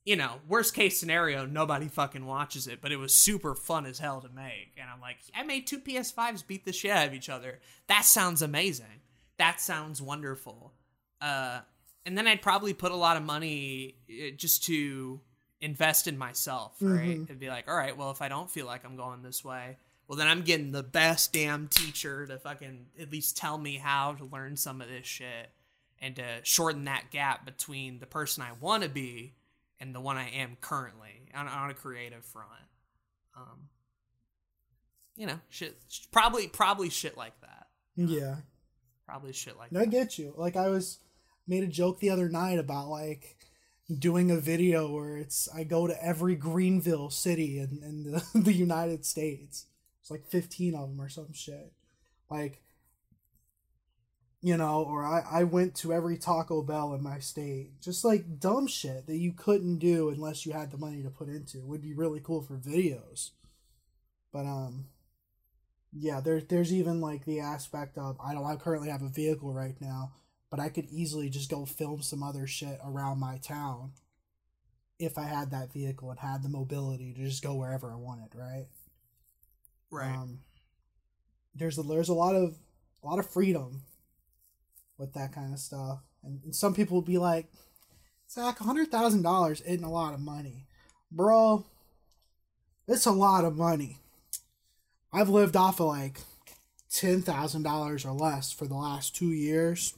you 0.04 0.16
know 0.16 0.34
worst 0.48 0.74
case 0.74 0.98
scenario 0.98 1.44
nobody 1.44 1.88
fucking 1.88 2.24
watches 2.24 2.66
it 2.66 2.80
but 2.80 2.90
it 2.92 2.96
was 2.96 3.14
super 3.14 3.54
fun 3.54 3.84
as 3.84 3.98
hell 3.98 4.20
to 4.22 4.28
make 4.30 4.72
and 4.80 4.88
i'm 4.90 5.00
like 5.00 5.18
i 5.34 5.42
made 5.42 5.66
two 5.66 5.78
ps5s 5.78 6.46
beat 6.46 6.64
the 6.64 6.72
shit 6.72 6.90
out 6.90 7.06
of 7.06 7.12
each 7.12 7.28
other 7.28 7.58
that 7.86 8.04
sounds 8.06 8.40
amazing 8.40 8.97
that 9.38 9.60
sounds 9.60 10.00
wonderful 10.02 10.72
uh 11.20 11.60
and 12.06 12.16
then 12.16 12.26
i'd 12.26 12.42
probably 12.42 12.72
put 12.72 12.92
a 12.92 12.96
lot 12.96 13.16
of 13.16 13.22
money 13.22 13.96
uh, 14.10 14.30
just 14.36 14.64
to 14.64 15.20
invest 15.60 16.06
in 16.06 16.16
myself 16.16 16.76
right 16.80 17.20
and 17.28 17.38
be 17.38 17.48
like 17.48 17.68
all 17.68 17.76
right 17.76 17.96
well 17.96 18.10
if 18.10 18.22
i 18.22 18.28
don't 18.28 18.50
feel 18.50 18.66
like 18.66 18.84
i'm 18.84 18.96
going 18.96 19.22
this 19.22 19.44
way 19.44 19.76
well 20.06 20.16
then 20.16 20.28
i'm 20.28 20.42
getting 20.42 20.70
the 20.70 20.82
best 20.82 21.32
damn 21.32 21.66
teacher 21.68 22.26
to 22.26 22.38
fucking 22.38 22.86
at 23.00 23.10
least 23.10 23.36
tell 23.36 23.58
me 23.58 23.76
how 23.76 24.12
to 24.12 24.24
learn 24.26 24.56
some 24.56 24.80
of 24.80 24.88
this 24.88 25.06
shit 25.06 25.50
and 26.00 26.16
to 26.16 26.24
shorten 26.42 26.84
that 26.84 27.10
gap 27.10 27.44
between 27.44 27.98
the 27.98 28.06
person 28.06 28.42
I 28.42 28.52
want 28.60 28.82
to 28.82 28.88
be 28.88 29.34
and 29.80 29.94
the 29.94 30.00
one 30.00 30.16
I 30.16 30.28
am 30.30 30.56
currently 30.60 31.28
on, 31.34 31.48
on 31.48 31.70
a 31.70 31.74
creative 31.74 32.24
front. 32.24 32.48
Um, 33.36 33.68
you 35.16 35.26
know, 35.26 35.40
shit, 35.48 35.76
probably, 36.12 36.48
probably 36.48 36.90
shit 36.90 37.16
like 37.16 37.38
that. 37.40 37.66
Yeah. 37.96 38.36
Probably 39.08 39.32
shit 39.32 39.56
like 39.56 39.72
No, 39.72 39.80
that. 39.80 39.88
I 39.88 39.90
get 39.90 40.18
you. 40.18 40.34
Like 40.36 40.54
I 40.54 40.68
was 40.68 40.98
made 41.46 41.62
a 41.62 41.66
joke 41.66 41.98
the 41.98 42.10
other 42.10 42.28
night 42.28 42.58
about 42.58 42.88
like 42.88 43.36
doing 43.98 44.30
a 44.30 44.36
video 44.36 44.92
where 44.92 45.16
it's 45.16 45.48
I 45.54 45.64
go 45.64 45.86
to 45.86 46.04
every 46.04 46.36
Greenville 46.36 47.08
city 47.08 47.58
in, 47.58 47.80
in 47.82 48.12
the, 48.12 48.24
the 48.38 48.52
United 48.52 49.06
States. 49.06 49.64
It's 50.02 50.10
like 50.10 50.26
fifteen 50.26 50.74
of 50.74 50.90
them 50.90 51.00
or 51.00 51.08
some 51.08 51.32
shit. 51.32 51.72
Like 52.30 52.62
you 54.42 54.56
know, 54.58 54.84
or 54.84 55.04
I, 55.04 55.24
I 55.40 55.44
went 55.44 55.74
to 55.76 55.92
every 55.92 56.16
Taco 56.18 56.62
Bell 56.62 56.92
in 56.94 57.02
my 57.02 57.18
state. 57.18 57.80
Just 57.80 58.04
like 58.04 58.38
dumb 58.38 58.66
shit 58.68 59.06
that 59.06 59.16
you 59.16 59.32
couldn't 59.32 59.78
do 59.78 60.10
unless 60.10 60.44
you 60.44 60.52
had 60.52 60.70
the 60.70 60.76
money 60.76 61.02
to 61.02 61.10
put 61.10 61.28
into. 61.28 61.58
It 61.58 61.64
would 61.64 61.82
be 61.82 61.94
really 61.94 62.20
cool 62.20 62.42
for 62.42 62.56
videos. 62.58 63.30
But 64.32 64.44
um 64.44 64.88
yeah, 65.92 66.20
there 66.20 66.40
there's 66.40 66.72
even 66.72 67.00
like 67.00 67.24
the 67.24 67.40
aspect 67.40 67.96
of 67.98 68.18
I 68.24 68.34
don't 68.34 68.44
I 68.44 68.56
currently 68.56 68.90
have 68.90 69.02
a 69.02 69.08
vehicle 69.08 69.52
right 69.54 69.76
now, 69.80 70.12
but 70.50 70.60
I 70.60 70.68
could 70.68 70.86
easily 70.90 71.30
just 71.30 71.50
go 71.50 71.64
film 71.64 72.02
some 72.02 72.22
other 72.22 72.46
shit 72.46 72.78
around 72.84 73.20
my 73.20 73.38
town 73.38 73.92
if 74.98 75.16
I 75.16 75.24
had 75.24 75.50
that 75.50 75.72
vehicle 75.72 76.10
and 76.10 76.18
had 76.18 76.42
the 76.42 76.48
mobility 76.48 77.14
to 77.14 77.24
just 77.24 77.42
go 77.42 77.54
wherever 77.54 77.90
I 77.92 77.96
wanted, 77.96 78.34
right? 78.34 78.66
Right. 79.90 80.14
Um, 80.14 80.40
there's 81.54 81.78
a 81.78 81.82
there's 81.82 82.08
a 82.08 82.14
lot 82.14 82.34
of 82.34 82.56
a 83.02 83.06
lot 83.06 83.18
of 83.18 83.30
freedom 83.30 83.82
with 84.98 85.14
that 85.14 85.32
kind 85.32 85.52
of 85.52 85.60
stuff, 85.60 86.00
and, 86.22 86.40
and 86.44 86.54
some 86.54 86.74
people 86.74 86.96
will 86.96 87.02
be 87.02 87.18
like, 87.18 87.46
"Zach, 88.30 88.58
hundred 88.58 88.90
thousand 88.90 89.22
dollars 89.22 89.60
isn't 89.62 89.84
a 89.84 89.90
lot 89.90 90.14
of 90.14 90.20
money, 90.20 90.66
bro. 91.10 91.64
It's 92.86 93.06
a 93.06 93.12
lot 93.12 93.44
of 93.44 93.56
money. 93.56 93.98
I've 95.12 95.28
lived 95.28 95.56
off 95.56 95.80
of 95.80 95.86
like 95.86 96.20
ten 96.92 97.22
thousand 97.22 97.62
dollars 97.62 98.04
or 98.04 98.12
less 98.12 98.52
for 98.52 98.66
the 98.66 98.76
last 98.76 99.16
two 99.16 99.32
years. 99.32 99.94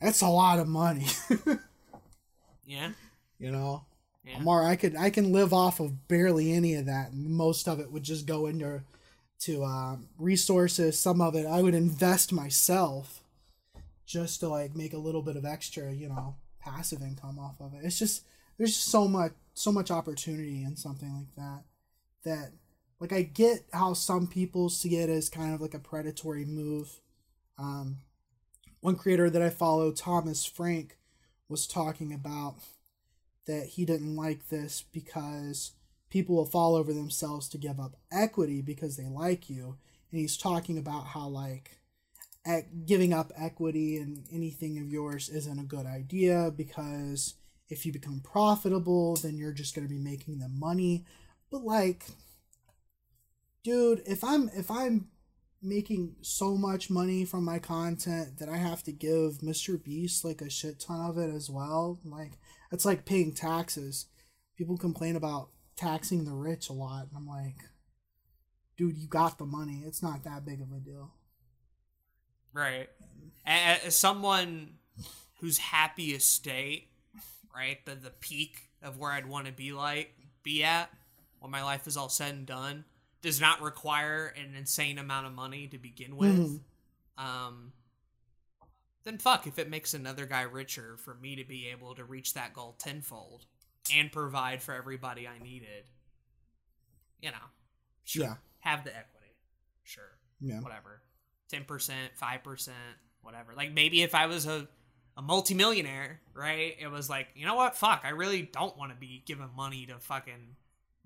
That's 0.00 0.22
a 0.22 0.28
lot 0.28 0.58
of 0.58 0.68
money, 0.68 1.06
yeah. 2.66 2.90
you 3.38 3.50
know." 3.50 3.84
Yeah. 4.24 4.36
Amar, 4.38 4.64
I 4.64 4.76
could 4.76 4.96
I 4.96 5.10
can 5.10 5.32
live 5.32 5.52
off 5.52 5.80
of 5.80 6.06
barely 6.06 6.52
any 6.52 6.74
of 6.74 6.86
that, 6.86 7.12
most 7.12 7.66
of 7.66 7.80
it 7.80 7.90
would 7.90 8.04
just 8.04 8.24
go 8.24 8.46
into 8.46 8.82
to 9.40 9.64
um, 9.64 10.08
resources. 10.16 10.98
Some 10.98 11.20
of 11.20 11.34
it 11.34 11.46
I 11.46 11.60
would 11.60 11.74
invest 11.74 12.32
myself 12.32 13.22
just 14.06 14.40
to 14.40 14.48
like 14.48 14.76
make 14.76 14.92
a 14.92 14.98
little 14.98 15.22
bit 15.22 15.36
of 15.36 15.44
extra, 15.44 15.92
you 15.92 16.08
know, 16.08 16.36
passive 16.60 17.02
income 17.02 17.38
off 17.38 17.60
of 17.60 17.74
it. 17.74 17.84
It's 17.84 17.98
just 17.98 18.24
there's 18.58 18.74
just 18.74 18.88
so 18.88 19.08
much 19.08 19.32
so 19.54 19.72
much 19.72 19.90
opportunity 19.90 20.62
in 20.62 20.76
something 20.76 21.12
like 21.12 21.34
that 21.36 21.64
that 22.24 22.52
like 23.02 23.12
I 23.12 23.22
get 23.22 23.64
how 23.72 23.94
some 23.94 24.28
people 24.28 24.68
see 24.68 24.96
it 24.96 25.10
as 25.10 25.28
kind 25.28 25.52
of 25.52 25.60
like 25.60 25.74
a 25.74 25.80
predatory 25.80 26.44
move. 26.44 27.00
Um, 27.58 27.96
one 28.80 28.94
creator 28.94 29.28
that 29.28 29.42
I 29.42 29.50
follow, 29.50 29.90
Thomas 29.90 30.44
Frank, 30.44 30.98
was 31.48 31.66
talking 31.66 32.14
about 32.14 32.58
that 33.48 33.66
he 33.66 33.84
didn't 33.84 34.14
like 34.14 34.50
this 34.50 34.84
because 34.92 35.72
people 36.10 36.36
will 36.36 36.46
fall 36.46 36.76
over 36.76 36.92
themselves 36.92 37.48
to 37.48 37.58
give 37.58 37.80
up 37.80 37.96
equity 38.12 38.62
because 38.62 38.96
they 38.96 39.08
like 39.08 39.50
you. 39.50 39.78
And 40.12 40.20
he's 40.20 40.36
talking 40.36 40.78
about 40.78 41.06
how, 41.06 41.26
like, 41.26 41.80
giving 42.86 43.12
up 43.12 43.32
equity 43.36 43.96
and 43.96 44.26
anything 44.32 44.78
of 44.78 44.92
yours 44.92 45.28
isn't 45.28 45.58
a 45.58 45.64
good 45.64 45.86
idea 45.86 46.52
because 46.56 47.34
if 47.68 47.84
you 47.84 47.92
become 47.92 48.20
profitable, 48.20 49.16
then 49.16 49.36
you're 49.36 49.52
just 49.52 49.74
going 49.74 49.88
to 49.88 49.92
be 49.92 50.00
making 50.00 50.38
them 50.38 50.56
money. 50.56 51.04
But, 51.50 51.64
like, 51.64 52.06
dude, 53.62 54.02
if 54.06 54.24
I'm 54.24 54.50
if 54.54 54.70
I'm 54.70 55.08
making 55.62 56.16
so 56.22 56.56
much 56.56 56.90
money 56.90 57.24
from 57.24 57.44
my 57.44 57.58
content 57.58 58.38
that 58.38 58.48
I 58.48 58.56
have 58.56 58.82
to 58.84 58.92
give 58.92 59.38
Mr. 59.38 59.82
Beast 59.82 60.24
like 60.24 60.40
a 60.40 60.50
shit 60.50 60.80
ton 60.80 61.08
of 61.08 61.18
it 61.18 61.32
as 61.32 61.48
well, 61.48 62.00
like 62.04 62.32
it's 62.72 62.84
like 62.84 63.04
paying 63.04 63.32
taxes. 63.32 64.06
People 64.56 64.76
complain 64.76 65.16
about 65.16 65.50
taxing 65.76 66.24
the 66.24 66.34
rich 66.34 66.68
a 66.68 66.72
lot, 66.72 67.06
and 67.08 67.16
I'm 67.16 67.26
like, 67.26 67.64
dude, 68.76 68.98
you 68.98 69.06
got 69.06 69.38
the 69.38 69.46
money. 69.46 69.82
It's 69.86 70.02
not 70.02 70.24
that 70.24 70.44
big 70.44 70.60
of 70.60 70.72
a 70.72 70.80
deal. 70.80 71.12
Right. 72.52 72.88
As 73.46 73.96
someone 73.96 74.74
whose 75.40 75.58
happy 75.58 76.10
estate, 76.10 76.88
right, 77.54 77.84
the 77.86 77.94
the 77.94 78.10
peak 78.10 78.68
of 78.82 78.98
where 78.98 79.12
I'd 79.12 79.28
want 79.28 79.46
to 79.46 79.52
be 79.52 79.72
like 79.72 80.14
be 80.42 80.64
at 80.64 80.90
when 81.38 81.52
my 81.52 81.62
life 81.62 81.86
is 81.86 81.96
all 81.96 82.08
said 82.08 82.34
and 82.34 82.46
done 82.46 82.84
does 83.22 83.40
not 83.40 83.62
require 83.62 84.34
an 84.36 84.54
insane 84.56 84.98
amount 84.98 85.26
of 85.26 85.32
money 85.32 85.68
to 85.68 85.78
begin 85.78 86.16
with, 86.16 86.38
mm-hmm. 86.38 87.24
um, 87.24 87.72
then 89.04 89.18
fuck 89.18 89.46
if 89.46 89.58
it 89.58 89.70
makes 89.70 89.94
another 89.94 90.26
guy 90.26 90.42
richer 90.42 90.96
for 90.98 91.14
me 91.14 91.36
to 91.36 91.44
be 91.44 91.68
able 91.68 91.94
to 91.94 92.04
reach 92.04 92.34
that 92.34 92.52
goal 92.52 92.74
tenfold 92.78 93.46
and 93.94 94.12
provide 94.12 94.60
for 94.62 94.74
everybody 94.74 95.26
I 95.26 95.42
needed. 95.42 95.84
You 97.20 97.30
know, 97.30 97.46
sure, 98.04 98.24
yeah, 98.24 98.34
have 98.60 98.84
the 98.84 98.90
equity, 98.90 99.34
sure, 99.84 100.18
yeah, 100.40 100.60
whatever, 100.60 101.00
ten 101.48 101.64
percent, 101.64 102.10
five 102.16 102.42
percent, 102.42 102.76
whatever. 103.22 103.52
Like 103.56 103.72
maybe 103.72 104.02
if 104.02 104.14
I 104.14 104.26
was 104.26 104.46
a 104.46 104.68
a 105.16 105.22
multimillionaire, 105.22 106.20
right? 106.34 106.74
It 106.80 106.90
was 106.90 107.10
like, 107.10 107.28
you 107.34 107.46
know 107.46 107.54
what? 107.54 107.76
Fuck, 107.76 108.02
I 108.04 108.10
really 108.10 108.42
don't 108.42 108.76
want 108.78 108.92
to 108.92 108.96
be 108.96 109.22
giving 109.26 109.50
money 109.56 109.86
to 109.86 109.98
fucking 109.98 110.56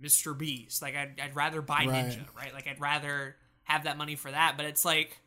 Mr. 0.02 0.36
Beast. 0.36 0.82
Like 0.82 0.96
I'd, 0.96 1.20
I'd 1.20 1.36
rather 1.36 1.62
buy 1.62 1.86
right. 1.86 2.06
Ninja, 2.06 2.24
right? 2.36 2.52
Like 2.52 2.66
I'd 2.66 2.80
rather 2.80 3.36
have 3.64 3.84
that 3.84 3.96
money 3.96 4.16
for 4.16 4.30
that. 4.30 4.54
But 4.56 4.66
it's 4.66 4.84
like 4.84 5.18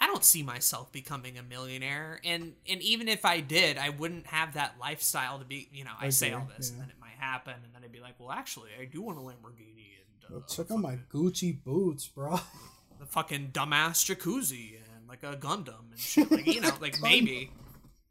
I 0.00 0.06
don't 0.06 0.24
see 0.24 0.42
myself 0.42 0.90
becoming 0.92 1.36
a 1.36 1.42
millionaire, 1.42 2.20
and 2.24 2.54
and 2.68 2.80
even 2.80 3.06
if 3.06 3.24
I 3.26 3.40
did, 3.40 3.76
I 3.76 3.90
wouldn't 3.90 4.26
have 4.28 4.54
that 4.54 4.76
lifestyle 4.80 5.38
to 5.38 5.44
be. 5.44 5.68
You 5.72 5.84
know, 5.84 5.92
I, 6.00 6.06
I 6.06 6.08
say 6.08 6.32
all 6.32 6.48
this, 6.56 6.70
yeah. 6.70 6.74
and 6.74 6.82
then 6.82 6.90
it 6.90 7.00
might 7.00 7.18
happen, 7.18 7.54
and 7.62 7.74
then 7.74 7.82
I'd 7.84 7.92
be 7.92 8.00
like, 8.00 8.14
well, 8.18 8.30
actually, 8.30 8.70
I 8.80 8.86
do 8.86 9.02
want 9.02 9.18
a 9.18 9.20
Lamborghini. 9.20 9.88
And 10.28 10.36
uh, 10.36 10.46
check 10.48 10.70
out 10.70 10.78
my 10.78 10.98
Gucci 11.12 11.62
boots, 11.62 12.08
bro. 12.08 12.40
The 12.98 13.06
fucking 13.06 13.52
dumbass 13.52 14.04
jacuzzi 14.04 14.74
and 14.74 15.08
like 15.08 15.22
a 15.22 15.34
Gundam 15.34 15.90
and 15.90 15.98
shit. 15.98 16.30
Like 16.30 16.46
you 16.46 16.60
know, 16.60 16.72
like 16.82 17.00
maybe. 17.02 17.50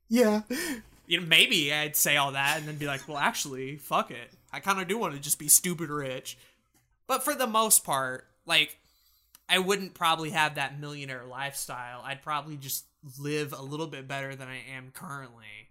Yeah. 0.08 0.42
You 1.06 1.22
know, 1.22 1.28
maybe 1.28 1.72
I'd 1.72 1.96
say 1.96 2.18
all 2.18 2.32
that 2.32 2.58
and 2.58 2.68
then 2.68 2.78
be 2.78 2.88
like, 2.88 3.08
well, 3.08 3.20
actually, 3.20 3.78
fuck 3.78 4.10
it. 4.10 4.34
I 4.52 4.60
kind 4.60 4.80
of 4.80 4.88
do 4.88 4.98
want 4.98 5.14
to 5.14 5.20
just 5.20 5.40
be 5.40 5.48
stupid 5.48 5.90
rich. 5.90 6.38
But 7.08 7.24
for 7.24 7.34
the 7.34 7.48
most 7.48 7.84
part, 7.84 8.28
like, 8.46 8.78
I 9.48 9.60
wouldn't 9.60 9.94
probably 9.94 10.30
have 10.32 10.56
that 10.56 10.80
millionaire 10.80 11.26
lifestyle. 11.26 12.02
I'd 12.04 12.22
probably 12.22 12.56
just 12.56 12.86
live 13.18 13.54
a 13.54 13.62
little 13.62 13.88
bit 13.88 14.08
better 14.08 14.36
than 14.36 14.48
I 14.48 14.60
am 14.76 14.92
currently 14.94 15.70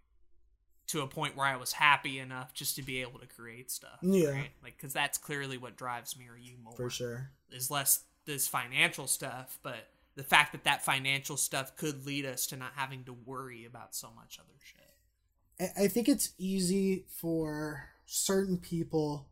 to 0.88 1.02
a 1.02 1.06
point 1.06 1.36
where 1.36 1.46
I 1.46 1.56
was 1.56 1.72
happy 1.72 2.18
enough 2.18 2.54
just 2.54 2.76
to 2.76 2.82
be 2.82 3.02
able 3.02 3.20
to 3.20 3.26
create 3.26 3.70
stuff. 3.70 3.98
Yeah. 4.02 4.30
Right? 4.30 4.50
Like, 4.62 4.76
because 4.76 4.92
that's 4.92 5.18
clearly 5.18 5.58
what 5.58 5.76
drives 5.76 6.16
me 6.18 6.26
or 6.28 6.36
you 6.36 6.54
more. 6.62 6.74
For 6.74 6.90
sure. 6.90 7.30
Is 7.52 7.70
less 7.70 8.04
this 8.24 8.48
financial 8.48 9.06
stuff, 9.06 9.58
but 9.62 9.88
the 10.16 10.24
fact 10.24 10.52
that 10.52 10.64
that 10.64 10.84
financial 10.84 11.36
stuff 11.36 11.76
could 11.76 12.04
lead 12.04 12.26
us 12.26 12.46
to 12.48 12.56
not 12.56 12.72
having 12.74 13.04
to 13.04 13.16
worry 13.24 13.64
about 13.64 13.94
so 13.94 14.08
much 14.16 14.38
other 14.40 14.58
shit. 14.64 15.72
I 15.76 15.88
think 15.88 16.08
it's 16.08 16.32
easy 16.38 17.04
for 17.08 17.90
certain 18.10 18.56
people 18.56 19.28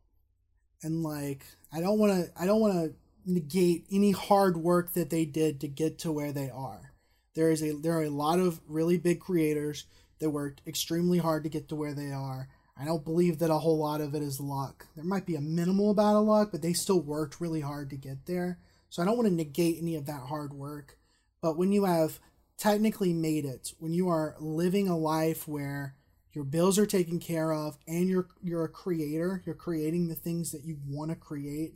and 0.83 1.03
like 1.03 1.47
I 1.72 1.81
don't 1.81 1.99
want 1.99 2.12
to 2.12 2.31
I 2.41 2.45
don't 2.45 2.61
want 2.61 2.74
to 2.74 2.95
negate 3.24 3.87
any 3.91 4.12
hard 4.12 4.59
work 4.59 4.93
that 4.93 5.09
they 5.09 5.24
did 5.24 5.61
to 5.61 5.68
get 5.68 5.99
to 6.01 6.12
where 6.12 6.31
they 6.31 6.51
are. 6.51 6.93
There 7.35 7.51
is 7.51 7.62
a 7.62 7.72
there 7.72 7.95
are 7.99 8.05
a 8.05 8.11
lot 8.11 8.39
of 8.39 8.61
really 8.68 8.99
big 8.99 9.18
creators 9.18 9.87
that 10.18 10.31
worked 10.31 10.61
extremely 10.66 11.18
hard 11.18 11.43
to 11.45 11.51
get 11.51 11.68
to 11.68 11.74
where 11.74 11.95
they 11.95 12.12
are. 12.12 12.49
I 12.79 12.85
don't 12.85 13.05
believe 13.05 13.39
that 13.39 13.51
a 13.51 13.59
whole 13.59 13.79
lot 13.79 14.03
of 14.03 14.14
it 14.14 14.22
is 14.22 14.41
luck. 14.41 14.87
There 14.95 15.05
might 15.05 15.24
be 15.24 15.37
a 15.37 15.41
minimal 15.41 15.91
amount 15.91 16.18
of 16.18 16.24
luck, 16.24 16.51
but 16.53 16.61
they 16.61 16.74
still 16.74 17.01
worked 17.01 17.41
really 17.41 17.62
hard 17.62 17.89
to 17.91 17.97
get 17.97 18.27
there. 18.27 18.59
So 18.91 19.01
I 19.01 19.07
don't 19.07 19.16
want 19.16 19.29
to 19.29 19.35
negate 19.35 19.79
any 19.81 19.97
of 19.97 20.05
that 20.07 20.27
hard 20.29 20.53
work. 20.53 20.99
But 21.41 21.57
when 21.57 21.72
you 21.72 21.85
have 21.85 22.20
technically 22.59 23.14
made 23.14 23.47
it, 23.47 23.72
when 23.79 23.95
you 23.95 24.11
are 24.11 24.37
living 24.39 24.89
a 24.89 24.97
life 24.97 25.49
where 25.49 25.95
your 26.37 26.45
bills 26.45 26.78
are 26.78 26.87
taken 26.87 27.18
care 27.18 27.53
of 27.53 27.76
and 27.89 28.09
you're 28.09 28.28
you're 28.43 28.64
a 28.64 28.68
creator 28.68 29.43
you're 29.45 29.55
creating 29.55 30.07
the 30.07 30.14
things 30.14 30.53
that 30.53 30.64
you 30.64 30.76
want 30.87 31.11
to 31.11 31.16
create 31.16 31.74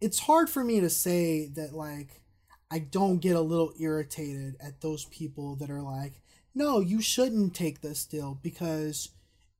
it's 0.00 0.20
hard 0.20 0.48
for 0.48 0.62
me 0.62 0.80
to 0.80 0.90
say 0.90 1.46
that 1.46 1.72
like 1.72 2.20
i 2.70 2.78
don't 2.78 3.18
get 3.18 3.34
a 3.34 3.40
little 3.40 3.72
irritated 3.80 4.54
at 4.64 4.80
those 4.80 5.06
people 5.06 5.56
that 5.56 5.70
are 5.70 5.82
like 5.82 6.20
no 6.54 6.78
you 6.78 7.00
shouldn't 7.00 7.54
take 7.54 7.80
this 7.80 8.04
deal 8.04 8.38
because 8.42 9.08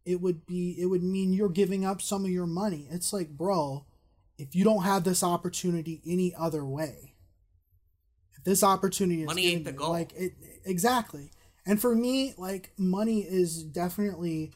it 0.05 0.21
would 0.21 0.47
be 0.47 0.77
it 0.79 0.87
would 0.87 1.03
mean 1.03 1.33
you're 1.33 1.49
giving 1.49 1.85
up 1.85 2.03
some 2.03 2.25
of 2.25 2.31
your 2.31 2.47
money. 2.47 2.87
It's 2.91 3.13
like 3.13 3.31
bro 3.31 3.87
if 4.37 4.55
you 4.55 4.65
don't 4.65 4.83
have 4.83 5.05
this 5.05 5.23
opportunity 5.23 6.03
any 6.07 6.35
other 6.35 6.65
way 6.65 7.15
if 8.37 8.45
this 8.45 8.63
opportunity 8.63 9.23
is 9.23 9.27
money 9.27 9.47
ain't 9.47 9.65
the 9.65 9.73
goal. 9.73 9.91
like 9.91 10.13
it 10.15 10.35
exactly 10.65 11.31
and 11.67 11.81
for 11.81 11.95
me, 11.95 12.35
like 12.37 12.73
money 12.77 13.21
is 13.21 13.63
definitely 13.65 14.53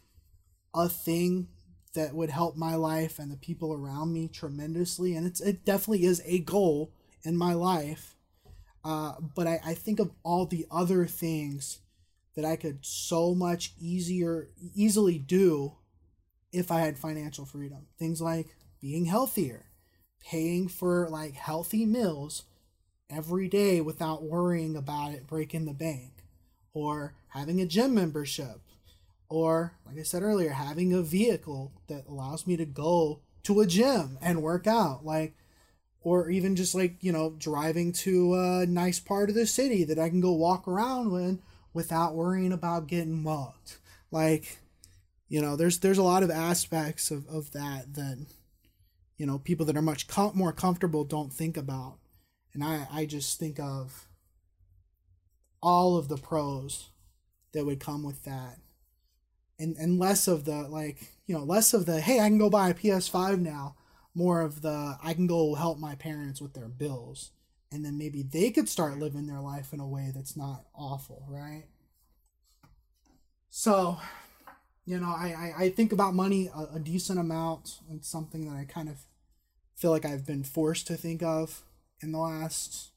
a 0.74 0.88
thing 0.88 1.48
that 1.94 2.14
would 2.14 2.30
help 2.30 2.56
my 2.56 2.74
life 2.76 3.18
and 3.18 3.30
the 3.32 3.36
people 3.36 3.72
around 3.74 4.12
me 4.12 4.28
tremendously. 4.28 5.14
And 5.16 5.26
it's 5.26 5.40
it 5.40 5.64
definitely 5.64 6.04
is 6.04 6.22
a 6.26 6.40
goal 6.40 6.92
in 7.24 7.36
my 7.36 7.54
life. 7.54 8.16
Uh, 8.84 9.14
but 9.36 9.46
I, 9.46 9.60
I 9.64 9.74
think 9.74 10.00
of 10.00 10.12
all 10.24 10.46
the 10.46 10.66
other 10.70 11.06
things 11.06 11.80
that 12.36 12.44
I 12.44 12.56
could 12.56 12.86
so 12.86 13.34
much 13.34 13.74
easier 13.80 14.50
easily 14.74 15.18
do 15.18 15.74
if 16.52 16.70
I 16.70 16.80
had 16.80 16.98
financial 16.98 17.44
freedom. 17.44 17.86
Things 17.98 18.20
like 18.20 18.48
being 18.80 19.06
healthier, 19.06 19.66
paying 20.20 20.68
for 20.68 21.08
like 21.10 21.34
healthy 21.34 21.86
meals 21.86 22.44
every 23.10 23.48
day 23.48 23.80
without 23.80 24.22
worrying 24.24 24.76
about 24.76 25.12
it 25.12 25.26
breaking 25.26 25.66
the 25.66 25.74
bank 25.74 26.17
or 26.78 27.14
having 27.28 27.60
a 27.60 27.66
gym 27.66 27.94
membership 27.94 28.60
or 29.28 29.74
like 29.86 29.98
I 29.98 30.02
said 30.02 30.22
earlier, 30.22 30.50
having 30.50 30.92
a 30.92 31.02
vehicle 31.02 31.72
that 31.88 32.06
allows 32.08 32.46
me 32.46 32.56
to 32.56 32.64
go 32.64 33.20
to 33.44 33.60
a 33.60 33.66
gym 33.66 34.18
and 34.20 34.42
work 34.42 34.66
out, 34.66 35.04
like, 35.04 35.34
or 36.00 36.30
even 36.30 36.56
just 36.56 36.74
like 36.74 36.96
you 37.02 37.12
know 37.12 37.34
driving 37.38 37.92
to 37.92 38.34
a 38.34 38.66
nice 38.66 39.00
part 39.00 39.28
of 39.28 39.34
the 39.34 39.46
city 39.46 39.84
that 39.84 39.98
I 39.98 40.08
can 40.08 40.20
go 40.20 40.32
walk 40.32 40.66
around 40.66 41.12
in 41.14 41.42
without 41.74 42.14
worrying 42.14 42.52
about 42.52 42.86
getting 42.86 43.22
mugged. 43.22 43.76
Like, 44.10 44.58
you 45.28 45.42
know, 45.42 45.56
there's 45.56 45.78
there's 45.80 45.98
a 45.98 46.02
lot 46.02 46.22
of 46.22 46.30
aspects 46.30 47.10
of 47.10 47.26
of 47.28 47.52
that 47.52 47.94
that 47.94 48.26
you 49.18 49.26
know 49.26 49.38
people 49.38 49.66
that 49.66 49.76
are 49.76 49.82
much 49.82 50.08
com- 50.08 50.32
more 50.34 50.52
comfortable 50.52 51.04
don't 51.04 51.32
think 51.32 51.56
about, 51.56 51.98
and 52.54 52.64
I 52.64 52.86
I 52.90 53.04
just 53.04 53.38
think 53.38 53.60
of 53.60 54.07
all 55.62 55.96
of 55.96 56.08
the 56.08 56.16
pros 56.16 56.88
that 57.52 57.64
would 57.64 57.80
come 57.80 58.02
with 58.02 58.24
that. 58.24 58.58
And 59.58 59.76
and 59.76 59.98
less 59.98 60.28
of 60.28 60.44
the 60.44 60.62
like 60.68 61.08
you 61.26 61.36
know 61.36 61.42
less 61.42 61.74
of 61.74 61.86
the 61.86 62.00
hey 62.00 62.20
i 62.20 62.28
can 62.28 62.38
go 62.38 62.48
buy 62.48 62.70
a 62.70 62.74
ps5 62.74 63.40
now 63.40 63.74
more 64.14 64.40
of 64.40 64.62
the 64.62 64.96
i 65.02 65.12
can 65.14 65.26
go 65.26 65.54
help 65.54 65.78
my 65.78 65.94
parents 65.94 66.40
with 66.40 66.54
their 66.54 66.68
bills. 66.68 67.32
And 67.70 67.84
then 67.84 67.98
maybe 67.98 68.22
they 68.22 68.50
could 68.50 68.68
start 68.68 68.98
living 68.98 69.26
their 69.26 69.40
life 69.40 69.74
in 69.74 69.80
a 69.80 69.86
way 69.86 70.10
that's 70.14 70.36
not 70.36 70.64
awful 70.74 71.26
right? 71.28 71.64
So 73.50 73.98
you 74.86 74.98
know 74.98 75.08
i 75.08 75.52
i, 75.58 75.64
I 75.64 75.70
think 75.70 75.92
about 75.92 76.14
money 76.14 76.50
a, 76.54 76.76
a 76.76 76.78
decent 76.78 77.18
amount. 77.18 77.80
It's 77.90 78.08
something 78.08 78.48
that 78.48 78.56
i 78.56 78.64
kind 78.64 78.88
of 78.88 78.98
feel 79.74 79.90
like 79.90 80.04
i've 80.04 80.26
been 80.26 80.44
forced 80.44 80.86
to 80.88 80.96
think 80.96 81.22
of 81.22 81.62
in 82.00 82.12
the 82.12 82.18
last 82.18 82.90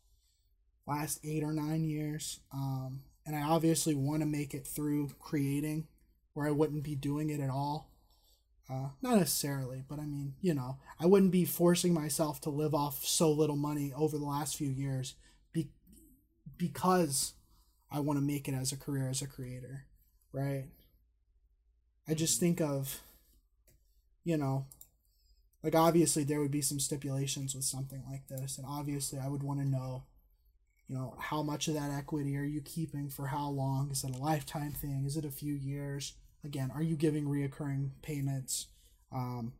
last 0.87 1.19
eight 1.23 1.43
or 1.43 1.53
nine 1.53 1.83
years. 1.83 2.39
Um, 2.53 3.01
and 3.25 3.35
I 3.35 3.41
obviously 3.41 3.93
want 3.95 4.21
to 4.21 4.25
make 4.25 4.53
it 4.53 4.65
through 4.65 5.09
creating, 5.19 5.87
where 6.33 6.47
I 6.47 6.51
wouldn't 6.51 6.83
be 6.83 6.95
doing 6.95 7.29
it 7.29 7.39
at 7.39 7.49
all. 7.49 7.91
Uh, 8.69 8.89
not 9.01 9.17
necessarily, 9.17 9.83
but 9.87 9.99
I 9.99 10.05
mean, 10.05 10.35
you 10.41 10.53
know, 10.53 10.77
I 10.99 11.05
wouldn't 11.05 11.31
be 11.31 11.43
forcing 11.45 11.93
myself 11.93 12.39
to 12.41 12.49
live 12.49 12.73
off 12.73 13.05
so 13.05 13.29
little 13.31 13.57
money 13.57 13.91
over 13.93 14.17
the 14.17 14.23
last 14.25 14.55
few 14.55 14.69
years 14.69 15.15
be- 15.51 15.71
because 16.57 17.33
I 17.91 17.99
want 17.99 18.17
to 18.17 18.25
make 18.25 18.47
it 18.47 18.53
as 18.53 18.71
a 18.71 18.77
career 18.77 19.09
as 19.09 19.21
a 19.21 19.27
creator, 19.27 19.87
right? 20.31 20.67
I 22.07 22.13
just 22.13 22.39
think 22.39 22.61
of, 22.61 23.01
you 24.23 24.37
know, 24.37 24.67
like 25.63 25.75
obviously 25.75 26.23
there 26.23 26.39
would 26.39 26.51
be 26.51 26.61
some 26.61 26.79
stipulations 26.79 27.53
with 27.53 27.65
something 27.65 28.03
like 28.09 28.27
this, 28.27 28.57
and 28.57 28.65
obviously 28.65 29.19
I 29.19 29.27
would 29.27 29.43
want 29.43 29.59
to 29.59 29.67
know, 29.67 30.03
you 30.91 30.97
know, 30.97 31.15
how 31.17 31.41
much 31.41 31.69
of 31.69 31.73
that 31.75 31.89
equity 31.89 32.35
are 32.35 32.43
you 32.43 32.59
keeping 32.59 33.07
for 33.07 33.27
how 33.27 33.47
long? 33.47 33.89
Is 33.91 34.03
it 34.03 34.13
a 34.13 34.19
lifetime 34.19 34.73
thing? 34.73 35.05
Is 35.05 35.15
it 35.15 35.23
a 35.23 35.31
few 35.31 35.53
years? 35.53 36.15
Again, 36.43 36.69
are 36.75 36.81
you 36.81 36.97
giving 36.97 37.27
reoccurring 37.27 37.91
payments? 38.01 38.67
Um, 39.09 39.53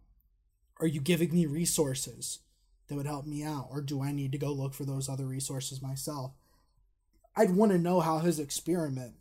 are 0.82 0.88
you 0.88 1.00
giving 1.00 1.32
me 1.32 1.46
resources 1.46 2.40
that 2.88 2.96
would 2.96 3.06
help 3.06 3.26
me 3.26 3.44
out, 3.44 3.68
or 3.72 3.82
do 3.82 4.02
I 4.02 4.12
need 4.12 4.34
to 4.34 4.38
go 4.38 4.52
look 4.52 4.74
for 4.74 4.84
those 4.84 5.08
other 5.08 5.26
resources 5.26 5.82
myself? 5.82 6.34
I'd 7.34 7.56
want 7.56 7.72
to 7.72 7.78
know 7.78 8.02
how 8.02 8.20
his 8.20 8.38
experiment 8.38 9.14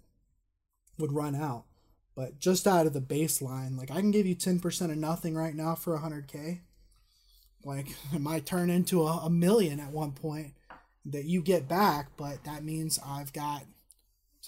would 0.99 1.13
run 1.13 1.37
out. 1.37 1.67
But 2.17 2.41
just 2.41 2.67
out 2.67 2.87
of 2.87 2.93
the 2.93 3.01
baseline, 3.01 3.79
like 3.79 3.93
I 3.93 4.01
can 4.01 4.11
give 4.11 4.27
you 4.27 4.35
10% 4.35 4.91
of 4.91 4.97
nothing 4.97 5.37
right 5.37 5.55
now 5.55 5.77
for 5.77 5.97
100K. 5.97 6.59
Like 7.65 7.95
it 8.13 8.21
might 8.21 8.47
turn 8.47 8.69
into 8.69 9.07
a, 9.07 9.19
a 9.19 9.31
million 9.31 9.79
at 9.79 9.93
one 9.93 10.11
point 10.11 10.55
that 11.13 11.25
you 11.25 11.43
get 11.43 11.69
back, 11.69 12.09
but 12.17 12.45
that 12.45 12.65
means 12.65 12.99
I've 13.05 13.33
got 13.33 13.63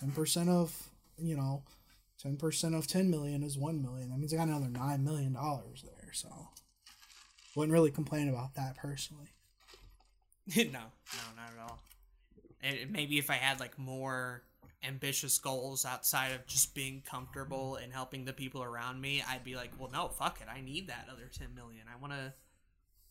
10% 0.01 0.49
of, 0.49 0.91
you 1.19 1.37
know, 1.37 1.63
10% 2.25 2.79
of 2.79 2.87
10 2.87 3.11
million 3.11 3.43
is 3.43 3.59
1 3.59 3.83
million. 3.83 4.11
That 4.11 4.19
means 4.19 4.33
I 4.33 4.37
got 4.37 4.49
another 4.49 4.69
9 4.69 5.05
million 5.05 5.33
dollars 5.33 5.83
there. 5.83 6.13
So 6.13 6.29
wouldn't 7.55 7.73
really 7.73 7.91
complain 7.91 8.29
about 8.29 8.55
that 8.55 8.77
personally. 8.77 9.29
no, 10.57 10.63
no, 10.65 10.81
not 11.37 11.53
at 11.55 11.63
all. 11.69 11.83
And 12.63 12.91
maybe 12.91 13.19
if 13.19 13.31
I 13.31 13.35
had 13.35 13.61
like 13.61 13.79
more 13.79 14.43
ambitious 14.85 15.39
goals 15.39 15.85
outside 15.85 16.33
of 16.33 16.47
just 16.47 16.75
being 16.75 17.03
comfortable 17.09 17.77
and 17.77 17.93
helping 17.93 18.25
the 18.25 18.33
people 18.33 18.63
around 18.63 19.01
me, 19.01 19.23
I'd 19.29 19.45
be 19.45 19.55
like, 19.55 19.71
well, 19.79 19.91
no, 19.93 20.09
fuck 20.09 20.41
it. 20.41 20.49
I 20.53 20.61
need 20.61 20.89
that 20.89 21.09
other 21.11 21.31
10 21.33 21.55
million. 21.55 21.83
I 21.93 22.01
want 22.01 22.13
to. 22.13 22.33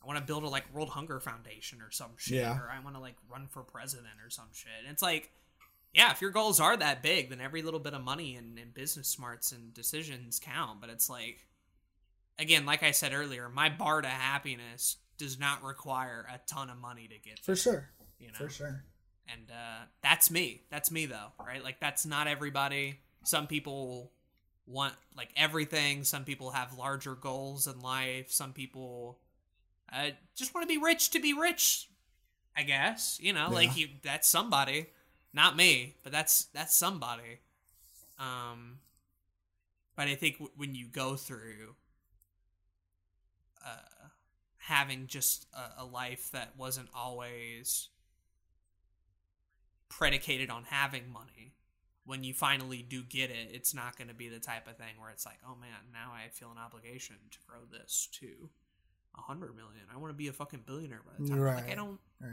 I 0.04 0.08
want 0.08 0.18
to 0.20 0.26
build 0.26 0.44
a 0.44 0.48
like 0.48 0.74
World 0.74 0.90
Hunger 0.90 1.20
Foundation 1.20 1.82
or 1.82 1.92
some 1.92 2.12
shit, 2.18 2.38
Yeah. 2.38 2.58
or 2.58 2.70
I 2.76 2.80
want 2.84 2.96
to 2.96 3.02
like 3.02 3.16
run 3.30 3.48
for 3.48 3.62
president 3.64 4.08
or 4.26 4.30
some 4.30 4.48
shit. 4.54 4.72
And 4.84 4.92
it's 4.92 5.02
like, 5.04 5.30
yeah, 5.94 6.12
if 6.12 6.22
your 6.22 6.32
goals 6.32 6.60
are 6.60 6.76
that 6.78 7.04
big, 7.04 7.30
then 7.30 7.42
every 7.42 7.62
little 7.62 7.80
bit 7.80 7.94
of 7.94 8.02
money 8.04 8.36
and, 8.36 8.58
and 8.58 8.74
business 8.74 9.08
smarts 9.08 9.52
and 9.52 9.74
decisions 9.74 10.40
count. 10.40 10.82
But 10.82 10.90
it's 10.90 11.10
like, 11.10 11.46
again, 12.40 12.66
like 12.66 12.82
I 12.84 12.92
said 12.92 13.14
earlier, 13.14 13.50
my 13.50 13.70
bar 13.70 14.02
to 14.02 14.08
happiness 14.08 14.98
does 15.18 15.40
not 15.40 15.64
require 15.64 16.26
a 16.34 16.40
ton 16.52 16.70
of 16.70 16.78
money 16.78 17.08
to 17.08 17.18
get 17.20 17.40
For 17.40 17.56
sure. 17.56 17.90
you 18.20 18.28
know 18.30 18.34
For 18.38 18.50
sure. 18.50 18.84
and 19.28 19.52
uh, 19.52 19.84
that's 20.02 20.32
me 20.32 20.64
that's 20.72 20.90
me 20.90 21.06
though 21.06 21.28
right 21.46 21.64
like 21.64 21.80
that's 21.80 22.08
not 22.08 22.26
everybody 22.28 23.00
some 23.24 23.46
people 23.46 24.12
want 24.66 24.96
like 25.16 25.30
everything 25.38 26.04
some 26.04 26.24
people 26.24 26.50
have 26.50 26.76
larger 26.76 27.14
goals 27.14 27.68
in 27.68 27.80
life 27.82 28.32
some 28.32 28.52
people 28.52 29.20
uh, 29.94 30.10
just 30.36 30.54
want 30.54 30.68
to 30.68 30.74
be 30.74 30.82
rich 30.82 31.10
to 31.12 31.20
be 31.20 31.34
rich 31.34 31.90
i 32.56 32.64
guess 32.64 33.20
you 33.22 33.34
know 33.34 33.50
like 33.52 33.78
you 33.78 33.88
that's 34.04 34.28
somebody. 34.28 34.88
Not 35.34 35.56
me 35.56 35.96
but 36.04 36.12
that's 36.12 36.46
that's 36.54 36.76
somebody. 36.76 37.40
Um 38.20 38.80
but 39.96 40.08
i 40.08 40.16
think 40.16 40.36
w- 40.36 40.52
when 40.58 40.76
you 40.76 40.88
go 40.88 41.16
through 41.16 41.76
uh 43.66 44.08
having 44.58 45.08
just 45.08 45.48
a, 45.54 45.84
a 45.84 45.86
life 45.86 46.30
that 46.32 46.52
wasn't 46.58 46.90
always 46.96 47.90
predicated 49.90 50.50
on 50.50 50.64
having 50.66 51.12
money 51.12 51.54
when 52.06 52.24
you 52.24 52.34
finally 52.34 52.82
do 52.82 53.04
get 53.04 53.30
it 53.30 53.50
it's 53.52 53.74
not 53.74 53.98
going 53.98 54.08
to 54.08 54.14
be 54.14 54.30
the 54.30 54.40
type 54.40 54.68
of 54.68 54.78
thing 54.78 54.96
where 55.00 55.10
it's 55.12 55.26
like 55.26 55.38
oh 55.48 55.56
man 55.60 55.70
now 55.94 56.12
i 56.14 56.30
feel 56.30 56.52
an 56.52 56.58
obligation 56.58 57.16
to 57.30 57.38
grow 57.48 57.60
this 57.72 58.08
to 58.12 58.50
a 59.18 59.22
hundred 59.22 59.56
million. 59.56 59.86
I 59.94 59.98
want 59.98 60.12
to 60.12 60.18
be 60.18 60.28
a 60.28 60.34
fucking 60.34 60.64
billionaire 60.66 61.02
by 61.06 61.12
the 61.20 61.30
time. 61.30 61.40
Like 61.44 61.72
i 61.72 61.76
don't 61.76 62.00
right. 62.20 62.30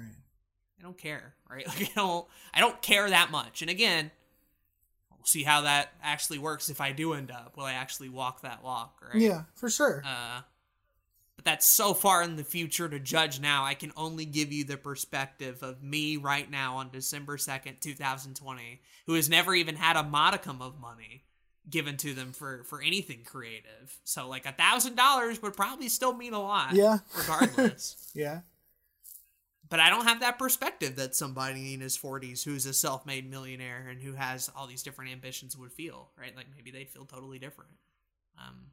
i 0.79 0.83
don't 0.83 0.99
care 0.99 1.35
right? 1.51 1.67
Like 1.69 1.83
i 1.83 1.91
don't 1.95 2.27
i 2.55 2.61
don't 2.61 2.81
care 2.83 3.09
that 3.09 3.31
much. 3.31 3.63
And 3.63 3.71
again 3.71 4.11
we'll 5.11 5.27
see 5.27 5.43
how 5.43 5.63
that 5.63 5.93
actually 6.03 6.39
works 6.39 6.71
if 6.71 6.81
i 6.81 6.93
do 6.93 7.13
end 7.15 7.31
up. 7.31 7.57
Will 7.57 7.65
i 7.65 7.73
actually 7.75 8.09
walk 8.09 8.43
that 8.43 8.63
walk 8.63 9.01
right? 9.03 9.21
Yeah, 9.21 9.43
for 9.55 9.71
sure. 9.71 10.03
uh, 10.05 10.43
but 11.37 11.45
that's 11.45 11.67
so 11.67 11.95
far 11.95 12.21
in 12.25 12.35
the 12.35 12.43
future 12.43 12.89
to 12.89 12.99
judge 12.99 13.39
now. 13.39 13.65
I 13.65 13.75
can 13.75 13.93
only 13.97 14.25
give 14.25 14.53
you 14.53 14.65
the 14.65 14.77
perspective 14.77 15.63
of 15.63 15.85
me 15.85 16.17
right 16.17 16.51
now 16.51 16.79
on 16.79 16.91
December 16.91 17.37
2nd, 17.37 17.79
2020, 17.79 18.81
who 19.07 19.15
has 19.15 19.29
never 19.31 19.55
even 19.55 19.77
had 19.77 19.95
a 19.95 20.03
modicum 20.03 20.61
of 20.61 20.81
money 20.81 21.23
given 21.69 21.97
to 21.99 22.15
them 22.15 22.33
for, 22.33 22.65
for 22.65 22.81
anything 22.83 23.23
creative. 23.25 23.99
So, 24.05 24.29
like, 24.29 24.47
a 24.47 24.53
$1,000 24.53 25.43
would 25.43 25.55
probably 25.55 25.89
still 25.89 26.15
mean 26.15 26.33
a 26.33 26.41
lot. 26.41 26.75
Yeah. 26.75 26.99
Regardless. 27.17 28.11
yeah. 28.15 28.41
but 29.69 29.81
I 29.81 29.91
don't 29.91 30.07
have 30.07 30.21
that 30.21 30.39
perspective 30.39 30.97
that 30.97 31.15
somebody 31.15 31.75
in 31.75 31.81
his 31.81 31.97
40s 31.99 32.45
who's 32.45 32.67
a 32.67 32.73
self 32.73 33.05
made 33.05 33.29
millionaire 33.31 33.87
and 33.89 34.01
who 34.01 34.15
has 34.15 34.51
all 34.57 34.67
these 34.67 34.83
different 34.83 35.13
ambitions 35.13 35.57
would 35.57 35.73
feel, 35.73 36.09
right? 36.19 36.35
Like, 36.35 36.47
maybe 36.55 36.71
they'd 36.71 36.89
feel 36.91 37.05
totally 37.05 37.39
different. 37.39 37.73
Um, 38.39 38.69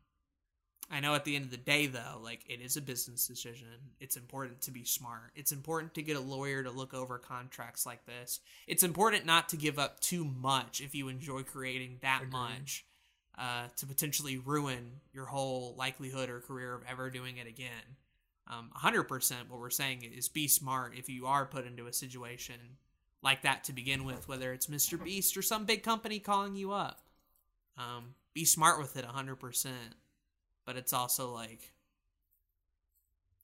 I 0.89 0.99
know 0.99 1.15
at 1.15 1.25
the 1.25 1.35
end 1.35 1.45
of 1.45 1.51
the 1.51 1.57
day, 1.57 1.87
though, 1.87 2.19
like 2.21 2.41
it 2.47 2.61
is 2.61 2.77
a 2.77 2.81
business 2.81 3.27
decision. 3.27 3.67
It's 3.99 4.17
important 4.17 4.61
to 4.61 4.71
be 4.71 4.83
smart. 4.83 5.31
It's 5.35 5.51
important 5.51 5.95
to 5.95 6.03
get 6.03 6.15
a 6.15 6.21
lawyer 6.21 6.63
to 6.63 6.69
look 6.69 6.93
over 6.93 7.17
contracts 7.17 7.85
like 7.85 8.05
this. 8.05 8.39
It's 8.67 8.83
important 8.83 9.25
not 9.25 9.49
to 9.49 9.57
give 9.57 9.79
up 9.79 9.99
too 9.99 10.23
much 10.23 10.81
if 10.81 10.93
you 10.93 11.07
enjoy 11.07 11.43
creating 11.43 11.97
that 12.01 12.21
Agreed. 12.21 12.31
much 12.33 12.85
uh, 13.37 13.67
to 13.77 13.85
potentially 13.85 14.37
ruin 14.37 14.91
your 15.11 15.25
whole 15.25 15.75
likelihood 15.77 16.29
or 16.29 16.39
career 16.39 16.75
of 16.75 16.83
ever 16.87 17.09
doing 17.09 17.37
it 17.37 17.47
again. 17.47 17.97
Um, 18.47 18.69
100% 18.77 19.49
what 19.49 19.59
we're 19.59 19.71
saying 19.71 20.03
is 20.03 20.29
be 20.29 20.47
smart 20.47 20.93
if 20.95 21.09
you 21.09 21.25
are 21.25 21.45
put 21.45 21.65
into 21.65 21.87
a 21.87 21.93
situation 21.93 22.55
like 23.23 23.41
that 23.41 23.63
to 23.65 23.73
begin 23.73 24.05
with, 24.05 24.27
whether 24.27 24.53
it's 24.53 24.67
Mr. 24.67 25.03
Beast 25.03 25.35
or 25.35 25.41
some 25.41 25.65
big 25.65 25.81
company 25.81 26.19
calling 26.19 26.55
you 26.55 26.71
up. 26.71 27.01
Um, 27.75 28.13
be 28.35 28.45
smart 28.45 28.79
with 28.79 28.95
it 28.95 29.05
100% 29.05 29.67
but 30.65 30.75
it's 30.77 30.93
also 30.93 31.31
like 31.33 31.71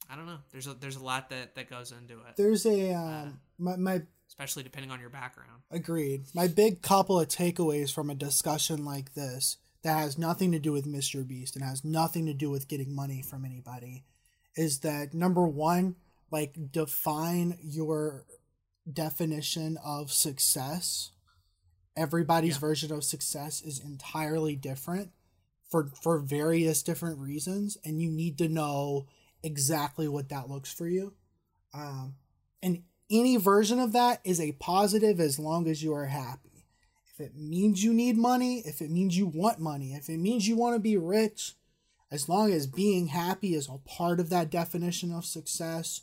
I 0.10 0.16
don't 0.16 0.26
know. 0.26 0.40
There's 0.52 0.68
a 0.68 0.74
there's 0.74 0.98
a 0.98 1.04
lot 1.04 1.30
that 1.30 1.56
that 1.56 1.70
goes 1.70 1.92
into 1.92 2.16
it, 2.16 2.36
There's 2.36 2.66
a 2.66 2.94
um 2.94 3.40
my 3.58 3.76
my 3.78 4.02
especially 4.28 4.64
depending 4.64 4.92
on 4.92 5.00
your 5.00 5.10
background. 5.10 5.62
agreed. 5.70 6.24
My 6.34 6.48
big 6.48 6.82
couple 6.82 7.20
of 7.20 7.28
takeaways 7.28 7.94
from 7.94 8.10
a 8.10 8.16
discussion 8.16 8.84
like 8.86 9.14
this 9.14 9.58
that 9.84 9.98
has 10.00 10.18
nothing 10.18 10.52
to 10.52 10.60
do 10.60 10.72
with 10.72 10.86
Mr. 10.86 11.28
Beast 11.28 11.56
and 11.56 11.66
has 11.66 11.84
nothing 11.84 12.26
to 12.28 12.34
do 12.34 12.50
with 12.50 12.68
getting 12.68 12.94
money 12.96 13.22
from 13.22 13.44
anybody 13.46 14.06
is 14.56 14.80
that 14.82 15.14
number 15.14 15.48
1, 15.48 15.96
like 16.30 16.72
define 16.72 17.58
your 17.62 18.26
definition 18.92 19.78
of 19.84 20.12
success. 20.12 21.12
Everybody's 21.96 22.56
Yeah. 22.56 22.60
version 22.60 22.92
of 22.92 23.04
success 23.04 23.62
is 23.62 23.80
entirely 23.80 24.56
different 24.56 25.12
for 25.72 25.90
for 26.00 26.20
various 26.20 26.84
different 26.84 27.18
reasons 27.18 27.78
and 27.84 28.02
you 28.02 28.12
need 28.12 28.38
to 28.38 28.50
know 28.50 29.08
exactly 29.42 30.08
what 30.08 30.30
that 30.30 30.50
looks 30.50 30.72
for 30.72 30.88
you. 30.88 31.14
Um, 31.74 32.16
and 32.62 32.84
any 33.10 33.38
version 33.38 33.80
of 33.80 33.94
that 33.94 34.20
is 34.24 34.40
a 34.40 34.52
positive 34.54 35.20
as 35.20 35.40
long 35.40 35.68
as 35.68 35.82
you 35.82 35.94
are 35.94 36.06
happy. 36.06 36.68
If 37.14 37.20
it 37.20 37.36
means 37.36 37.84
you 37.84 37.94
need 37.94 38.18
money, 38.18 38.60
if 38.66 38.82
it 38.82 38.92
means 38.92 39.18
you 39.18 39.26
want 39.26 39.60
money, 39.60 39.94
if 39.94 40.10
it 40.10 40.18
means 40.18 40.48
you 40.48 40.58
want 40.58 40.76
to 40.76 40.80
be 40.80 40.98
rich, 40.98 41.56
as 42.12 42.28
long 42.28 42.52
as 42.52 42.68
being 42.68 43.08
happy 43.08 43.56
is 43.56 43.70
a 43.70 43.78
part 43.78 44.20
of 44.20 44.30
that 44.30 44.50
definition 44.50 45.14
of 45.14 45.26
success, 45.26 46.02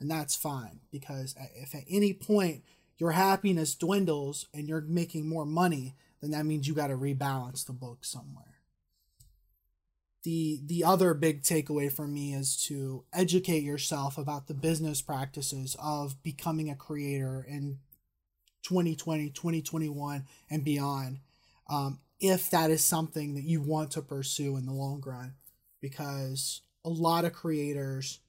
and 0.00 0.10
that's 0.10 0.34
fine. 0.34 0.80
Because 0.90 1.36
if 1.54 1.74
at 1.74 1.84
any 1.88 2.12
point 2.12 2.62
your 2.98 3.12
happiness 3.12 3.74
dwindles 3.74 4.46
and 4.52 4.68
you're 4.68 4.80
making 4.80 5.28
more 5.28 5.46
money, 5.46 5.94
then 6.20 6.32
that 6.32 6.46
means 6.46 6.66
you 6.66 6.74
got 6.74 6.88
to 6.88 6.96
rebalance 6.96 7.64
the 7.64 7.72
book 7.72 8.04
somewhere 8.04 8.57
the 10.24 10.60
the 10.64 10.84
other 10.84 11.14
big 11.14 11.42
takeaway 11.42 11.90
for 11.90 12.06
me 12.06 12.34
is 12.34 12.56
to 12.64 13.04
educate 13.12 13.62
yourself 13.62 14.18
about 14.18 14.46
the 14.46 14.54
business 14.54 15.00
practices 15.00 15.76
of 15.80 16.22
becoming 16.22 16.68
a 16.68 16.74
creator 16.74 17.44
in 17.48 17.78
2020 18.62 19.30
2021 19.30 20.26
and 20.50 20.64
beyond 20.64 21.20
um, 21.70 22.00
if 22.20 22.50
that 22.50 22.70
is 22.70 22.82
something 22.82 23.34
that 23.34 23.44
you 23.44 23.60
want 23.60 23.92
to 23.92 24.02
pursue 24.02 24.56
in 24.56 24.66
the 24.66 24.72
long 24.72 25.02
run 25.06 25.34
because 25.80 26.62
a 26.84 26.88
lot 26.88 27.24
of 27.24 27.32
creators 27.32 28.20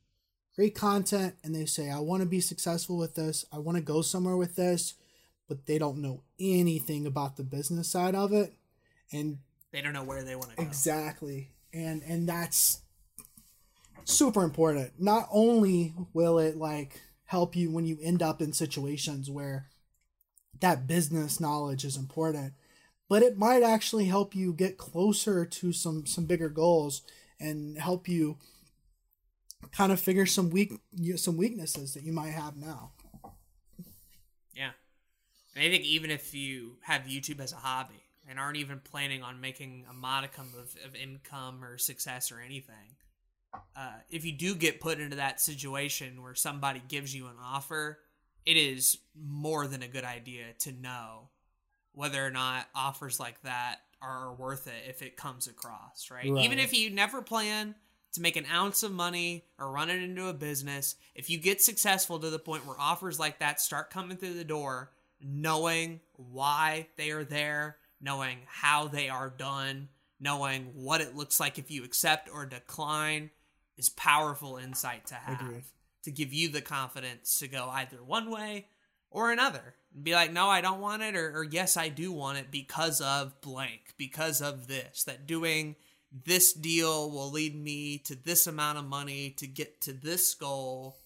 create 0.53 0.75
content 0.75 1.35
and 1.43 1.55
they 1.55 1.65
say, 1.65 1.89
I 1.89 1.99
want 1.99 2.21
to 2.21 2.27
be 2.27 2.41
successful 2.41 2.97
with 2.97 3.15
this, 3.15 3.45
I 3.51 3.59
want 3.59 3.77
to 3.77 3.83
go 3.83 4.01
somewhere 4.01 4.37
with 4.37 4.55
this, 4.55 4.95
but 5.47 5.65
they 5.65 5.77
don't 5.77 6.01
know 6.01 6.23
anything 6.39 7.05
about 7.05 7.37
the 7.37 7.43
business 7.43 7.89
side 7.89 8.15
of 8.15 8.33
it. 8.33 8.53
And 9.11 9.39
They 9.71 9.81
don't 9.81 9.93
know 9.93 10.03
where 10.03 10.23
they 10.23 10.35
want 10.35 10.51
to 10.51 10.57
go. 10.57 10.63
Exactly. 10.63 11.51
And 11.73 12.01
and 12.03 12.27
that's 12.27 12.81
super 14.05 14.43
important. 14.43 14.93
Not 14.99 15.27
only 15.31 15.93
will 16.13 16.39
it 16.39 16.57
like 16.57 17.01
help 17.25 17.55
you 17.55 17.71
when 17.71 17.85
you 17.85 17.97
end 18.01 18.21
up 18.21 18.41
in 18.41 18.53
situations 18.53 19.29
where 19.29 19.67
that 20.61 20.87
business 20.87 21.39
knowledge 21.39 21.85
is 21.85 21.95
important, 21.95 22.53
but 23.07 23.21
it 23.21 23.37
might 23.37 23.63
actually 23.63 24.05
help 24.05 24.35
you 24.35 24.53
get 24.53 24.77
closer 24.77 25.45
to 25.45 25.71
some 25.71 26.05
some 26.05 26.25
bigger 26.25 26.49
goals 26.49 27.01
and 27.39 27.77
help 27.77 28.07
you 28.07 28.37
kind 29.71 29.91
of 29.91 29.99
figure 29.99 30.25
some 30.25 30.49
weak 30.49 30.73
some 31.15 31.37
weaknesses 31.37 31.93
that 31.93 32.03
you 32.03 32.11
might 32.13 32.31
have 32.31 32.57
now. 32.57 32.91
Yeah. 34.53 34.71
And 35.55 35.63
I 35.63 35.69
think 35.69 35.83
even 35.83 36.11
if 36.11 36.33
you 36.33 36.77
have 36.81 37.03
YouTube 37.03 37.39
as 37.39 37.53
a 37.53 37.57
hobby 37.57 38.03
and 38.29 38.39
aren't 38.39 38.57
even 38.57 38.79
planning 38.79 39.23
on 39.23 39.41
making 39.41 39.85
a 39.89 39.93
modicum 39.93 40.49
of, 40.57 40.75
of 40.85 40.95
income 40.95 41.63
or 41.63 41.77
success 41.77 42.31
or 42.31 42.39
anything, 42.39 42.95
uh, 43.75 43.93
if 44.09 44.23
you 44.23 44.31
do 44.31 44.53
get 44.53 44.79
put 44.79 44.99
into 44.99 45.15
that 45.15 45.41
situation 45.41 46.21
where 46.21 46.35
somebody 46.35 46.81
gives 46.87 47.15
you 47.15 47.25
an 47.25 47.35
offer, 47.43 47.99
it 48.45 48.55
is 48.55 48.99
more 49.19 49.67
than 49.67 49.81
a 49.81 49.87
good 49.87 50.03
idea 50.03 50.45
to 50.59 50.71
know 50.71 51.29
whether 51.93 52.23
or 52.25 52.29
not 52.29 52.67
offers 52.75 53.19
like 53.19 53.41
that 53.41 53.77
are 54.01 54.33
worth 54.33 54.67
it 54.67 54.87
if 54.87 55.01
it 55.01 55.17
comes 55.17 55.47
across, 55.47 56.09
right? 56.11 56.29
Right. 56.29 56.45
Even 56.45 56.59
if 56.59 56.73
you 56.73 56.89
never 56.89 57.21
plan 57.21 57.75
to 58.13 58.21
make 58.21 58.35
an 58.35 58.45
ounce 58.51 58.83
of 58.83 58.91
money 58.91 59.45
or 59.57 59.71
run 59.71 59.89
it 59.89 60.01
into 60.01 60.27
a 60.27 60.33
business, 60.33 60.95
if 61.15 61.29
you 61.29 61.39
get 61.39 61.61
successful 61.61 62.19
to 62.19 62.29
the 62.29 62.39
point 62.39 62.65
where 62.65 62.79
offers 62.79 63.19
like 63.19 63.39
that 63.39 63.59
start 63.59 63.89
coming 63.89 64.17
through 64.17 64.35
the 64.35 64.43
door, 64.43 64.91
knowing 65.21 65.99
why 66.13 66.87
they 66.95 67.11
are 67.11 67.23
there, 67.23 67.77
knowing 68.01 68.39
how 68.47 68.87
they 68.87 69.09
are 69.09 69.29
done, 69.29 69.89
knowing 70.19 70.71
what 70.73 71.01
it 71.01 71.15
looks 71.15 71.39
like 71.39 71.57
if 71.57 71.71
you 71.71 71.83
accept 71.83 72.29
or 72.31 72.45
decline 72.45 73.29
is 73.77 73.89
powerful 73.89 74.57
insight 74.57 75.05
to 75.07 75.15
have 75.15 75.41
Agreed. 75.41 75.63
to 76.03 76.11
give 76.11 76.33
you 76.33 76.49
the 76.49 76.61
confidence 76.61 77.39
to 77.39 77.47
go 77.47 77.69
either 77.69 78.03
one 78.03 78.29
way 78.29 78.67
or 79.09 79.31
another 79.31 79.75
and 79.95 80.03
be 80.03 80.13
like 80.13 80.31
no 80.31 80.47
i 80.47 80.61
don't 80.61 80.81
want 80.81 81.01
it 81.01 81.15
or, 81.15 81.39
or 81.39 81.43
yes 81.43 81.77
i 81.77 81.87
do 81.87 82.11
want 82.11 82.37
it 82.37 82.51
because 82.51 83.01
of 83.01 83.39
blank 83.41 83.93
because 83.97 84.41
of 84.41 84.67
this 84.67 85.03
that 85.05 85.25
doing 85.25 85.75
this 86.25 86.53
deal 86.53 87.09
will 87.09 87.31
lead 87.31 87.55
me 87.55 87.97
to 87.97 88.15
this 88.15 88.47
amount 88.47 88.77
of 88.77 88.85
money 88.85 89.29
to 89.29 89.47
get 89.47 89.79
to 89.79 89.93
this 89.93 90.33
goal 90.33 90.97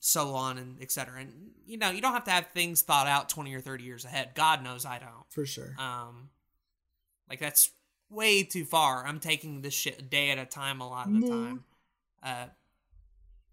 so 0.00 0.34
on 0.34 0.58
and 0.58 0.80
etc 0.80 1.20
and 1.20 1.32
you 1.66 1.76
know 1.76 1.90
you 1.90 2.00
don't 2.00 2.12
have 2.12 2.24
to 2.24 2.30
have 2.30 2.46
things 2.48 2.82
thought 2.82 3.08
out 3.08 3.28
20 3.28 3.54
or 3.54 3.60
30 3.60 3.84
years 3.84 4.04
ahead. 4.04 4.30
God 4.34 4.62
knows 4.62 4.84
i 4.84 4.98
don't. 4.98 5.30
For 5.30 5.44
sure. 5.44 5.74
um 5.78 6.30
like 7.28 7.40
that's 7.40 7.70
way 8.10 8.42
too 8.42 8.64
far. 8.64 9.04
I'm 9.06 9.20
taking 9.20 9.60
this 9.60 9.74
shit 9.74 9.98
a 9.98 10.02
day 10.02 10.30
at 10.30 10.38
a 10.38 10.46
time 10.46 10.80
a 10.80 10.88
lot 10.88 11.08
of 11.08 11.20
the 11.20 11.28
time. 11.28 11.64
Uh 12.22 12.46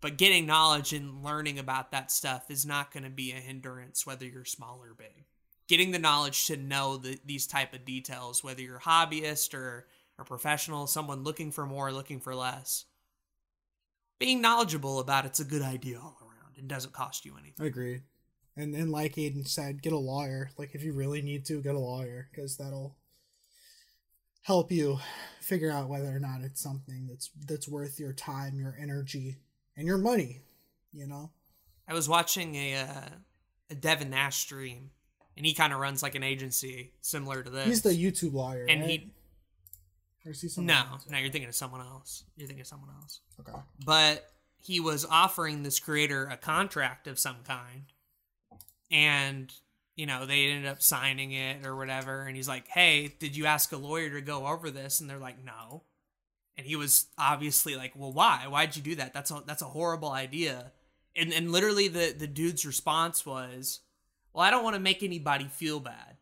but 0.02 0.18
getting 0.18 0.46
knowledge 0.46 0.93
and 0.93 1.24
learning 1.24 1.58
about 1.58 1.91
that 1.91 2.12
stuff 2.12 2.52
is 2.52 2.66
not 2.66 2.93
going 2.93 3.04
to 3.04 3.10
be 3.10 3.32
a 3.32 3.36
hindrance 3.36 4.06
whether 4.06 4.26
you're 4.26 4.46
small 4.46 4.80
or 4.84 4.93
big. 4.93 5.26
Getting 5.68 5.89
the 5.89 5.98
knowledge 5.98 6.46
to 6.46 6.58
know 6.58 6.98
the, 6.98 7.18
these 7.26 7.48
type 7.48 7.74
of 7.74 7.86
details 7.86 8.43
whether 8.43 8.62
you're 8.62 8.78
a 8.78 8.82
hobbyist 8.82 9.56
or 9.56 9.88
a 10.20 10.24
professional 10.24 10.86
someone 10.86 11.24
looking 11.24 11.52
for 11.52 11.66
more 11.66 11.91
looking 11.91 12.20
for 12.20 12.36
less. 12.36 12.86
Being 14.20 14.41
knowledgeable 14.41 15.00
about 15.00 15.26
it's 15.26 15.39
a 15.39 15.46
good 15.46 15.62
idea 15.62 15.98
all 15.98 16.18
around 16.22 16.24
and 16.58 16.68
doesn't 16.68 16.93
cost 16.93 17.26
you 17.26 17.36
anything 17.39 17.66
Agreed. 17.66 18.01
And 18.58 18.74
and 18.74 18.91
like 18.91 19.16
Aiden 19.16 19.47
said, 19.47 19.82
get 19.82 19.93
a 19.93 19.97
lawyer. 19.97 20.49
Like 20.58 20.76
if 20.76 20.84
you 20.84 20.93
really 20.93 21.22
need 21.22 21.45
to, 21.45 21.62
get 21.62 21.76
a 21.76 21.80
lawyer 21.80 22.30
because 22.32 22.58
that'll 22.58 22.95
help 24.43 24.72
you 24.72 24.99
figure 25.41 25.72
out 25.72 25.89
whether 25.89 26.16
or 26.16 26.20
not 26.20 26.41
it's 26.41 26.62
something 26.62 27.08
that's 27.08 27.30
that's 27.47 27.68
worth 27.68 27.99
your 27.99 28.14
time, 28.14 28.60
your 28.60 28.78
energy, 28.80 29.38
and 29.76 29.88
your 29.88 29.97
money. 29.97 30.41
You 30.93 31.08
know. 31.08 31.32
I 31.88 31.93
was 31.93 32.08
watching 32.08 32.56
a 32.56 32.76
uh, 32.76 33.10
a 33.70 33.76
Devin 33.76 34.10
Nash 34.10 34.38
stream, 34.38 34.91
and 35.36 35.45
he 35.45 35.53
kind 35.53 35.74
of 35.74 35.80
runs 35.80 36.01
like 36.01 36.16
an 36.16 36.24
agency 36.24 36.93
similar 37.01 37.43
to 37.43 37.49
this. 37.49 37.66
He's 37.66 37.82
the 37.82 37.89
YouTube 37.89 38.34
lawyer, 38.34 38.66
and 38.70 38.82
right? 38.82 38.89
he 38.89 39.12
Or 40.26 40.32
is 40.32 40.41
he 40.41 40.47
someone 40.47 40.68
no 40.68 40.93
else? 40.93 41.06
no 41.10 41.18
you're 41.18 41.30
thinking 41.30 41.49
of 41.49 41.56
someone 41.56 41.82
else. 41.82 42.24
You're 42.38 42.47
thinking 42.47 42.62
of 42.62 42.68
someone 42.68 42.89
else. 43.01 43.20
Okay. 43.39 43.58
But 43.86 44.32
he 44.66 44.80
was 44.80 45.05
offering 45.05 45.61
this 45.61 45.80
creator 45.80 46.26
a 46.26 46.38
contract 46.38 47.05
of 47.07 47.20
some 47.20 47.38
kind, 47.45 47.86
and 48.89 49.53
you 49.95 50.07
know 50.07 50.26
they 50.26 50.47
ended 50.47 50.70
up 50.70 50.82
signing 50.82 51.34
it 51.34 51.66
or 51.66 51.76
whatever. 51.76 52.24
And 52.24 52.36
he's 52.36 52.47
like, 52.47 52.68
"Hey, 52.68 53.13
did 53.20 53.38
you 53.38 53.45
ask 53.45 53.72
a 53.72 53.78
lawyer 53.78 54.09
to 54.09 54.22
go 54.22 54.47
over 54.47 54.72
this?" 54.72 54.99
And 54.99 55.07
they're 55.09 55.20
like, 55.20 55.43
"No." 55.43 55.84
And 56.57 56.66
he 56.66 56.76
was 56.76 57.07
obviously 57.18 57.76
like, 57.76 57.93
"Well, 57.95 58.11
why? 58.11 58.47
Why'd 58.47 58.76
you 58.76 58.82
do 58.82 58.95
that? 58.95 59.13
That's 59.13 59.30
a 59.30 59.43
that's 59.45 59.61
a 59.61 59.66
horrible 59.66 60.09
idea." 60.09 60.72
And 61.16 61.32
and 61.32 61.51
literally 61.51 61.88
the 61.88 62.16
the 62.18 62.28
dude's 62.28 62.66
response 62.66 63.24
was, 63.24 63.82
"Well, 64.34 64.43
I 64.43 64.49
don't 64.49 64.63
want 64.63 64.76
to 64.76 64.80
make 64.82 65.03
anybody 65.03 65.45
feel 65.45 65.80
bad. 65.80 66.18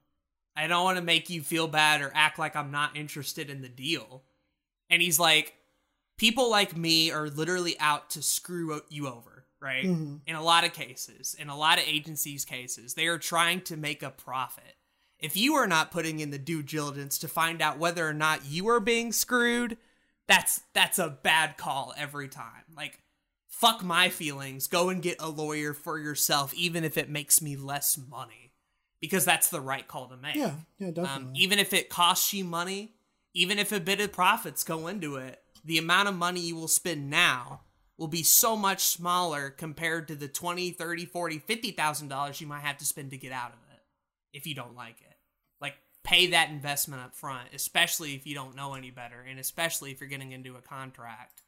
I 0.55 0.67
don't 0.67 0.83
want 0.83 0.97
to 0.97 1.03
make 1.03 1.29
you 1.29 1.41
feel 1.41 1.67
bad 1.67 2.01
or 2.01 2.11
act 2.13 2.37
like 2.37 2.57
I'm 2.57 2.71
not 2.71 2.97
interested 2.97 3.49
in 3.49 3.61
the 3.61 3.69
deal." 3.69 4.23
And 4.89 5.01
he's 5.01 5.19
like, 5.19 5.55
"People 6.17 6.49
like 6.49 6.75
me 6.75 7.11
are 7.11 7.29
literally 7.29 7.79
out 7.79 8.09
to 8.11 8.21
screw 8.21 8.81
you 8.89 9.07
over, 9.07 9.45
right? 9.59 9.85
Mhm. 9.85 10.21
In 10.25 10.35
a 10.35 10.43
lot 10.43 10.63
of 10.63 10.73
cases, 10.73 11.33
in 11.33 11.49
a 11.49 11.57
lot 11.57 11.77
of 11.79 11.85
agencies' 11.87 12.45
cases, 12.45 12.93
they 12.93 13.07
are 13.07 13.17
trying 13.17 13.61
to 13.61 13.77
make 13.77 14.03
a 14.03 14.11
profit." 14.11 14.77
If 15.19 15.37
you 15.37 15.53
are 15.55 15.67
not 15.67 15.91
putting 15.91 16.19
in 16.19 16.31
the 16.31 16.37
due 16.37 16.61
diligence 16.61 17.17
to 17.19 17.27
find 17.29 17.61
out 17.61 17.77
whether 17.77 18.07
or 18.07 18.13
not 18.13 18.45
you 18.45 18.67
are 18.67 18.81
being 18.81 19.13
screwed, 19.13 19.77
that's 20.27 20.61
that's 20.73 20.99
a 20.99 21.09
bad 21.09 21.57
call 21.57 21.93
every 21.97 22.27
time. 22.27 22.63
Like 22.75 22.99
fuck 23.47 23.83
my 23.83 24.09
feelings, 24.09 24.67
go 24.67 24.89
and 24.89 25.01
get 25.01 25.15
a 25.21 25.29
lawyer 25.29 25.73
for 25.73 25.97
yourself 25.97 26.53
even 26.53 26.83
if 26.83 26.97
it 26.97 27.09
makes 27.09 27.41
me 27.41 27.55
less 27.55 27.97
money 27.97 28.51
because 28.99 29.23
that's 29.23 29.49
the 29.49 29.61
right 29.61 29.87
call 29.87 30.07
to 30.09 30.17
make. 30.17 30.35
Yeah. 30.35 30.55
Yeah. 30.79 30.91
Definitely. 30.91 31.27
Um, 31.27 31.31
even 31.35 31.59
if 31.59 31.71
it 31.73 31.89
costs 31.89 32.33
you 32.33 32.43
money, 32.43 32.95
even 33.33 33.59
if 33.59 33.71
a 33.71 33.79
bit 33.79 34.01
of 34.01 34.11
profits 34.11 34.63
go 34.63 34.87
into 34.87 35.15
it, 35.15 35.42
the 35.63 35.77
amount 35.77 36.09
of 36.09 36.15
money 36.15 36.39
you 36.41 36.55
will 36.55 36.67
spend 36.67 37.09
now 37.09 37.61
will 37.97 38.07
be 38.07 38.23
so 38.23 38.55
much 38.55 38.83
smaller 38.83 39.49
compared 39.49 40.07
to 40.07 40.15
the 40.15 40.27
20, 40.27 40.71
30, 40.71 41.05
40, 41.05 41.39
50,000 41.39 42.07
dollars 42.07 42.41
you 42.41 42.47
might 42.47 42.61
have 42.61 42.77
to 42.77 42.85
spend 42.85 43.11
to 43.11 43.17
get 43.17 43.31
out 43.31 43.51
of 43.53 43.59
it 43.73 43.81
if 44.33 44.47
you 44.47 44.55
don't 44.55 44.75
like 44.75 44.99
it. 45.01 45.15
Like 45.61 45.75
pay 46.03 46.27
that 46.27 46.49
investment 46.49 47.01
up 47.01 47.15
front, 47.15 47.49
especially 47.53 48.15
if 48.15 48.25
you 48.25 48.33
don't 48.35 48.55
know 48.55 48.73
any 48.73 48.89
better 48.91 49.21
and 49.21 49.39
especially 49.39 49.91
if 49.91 49.99
you're 50.01 50.09
getting 50.09 50.31
into 50.31 50.55
a 50.55 50.61
contract. 50.61 51.43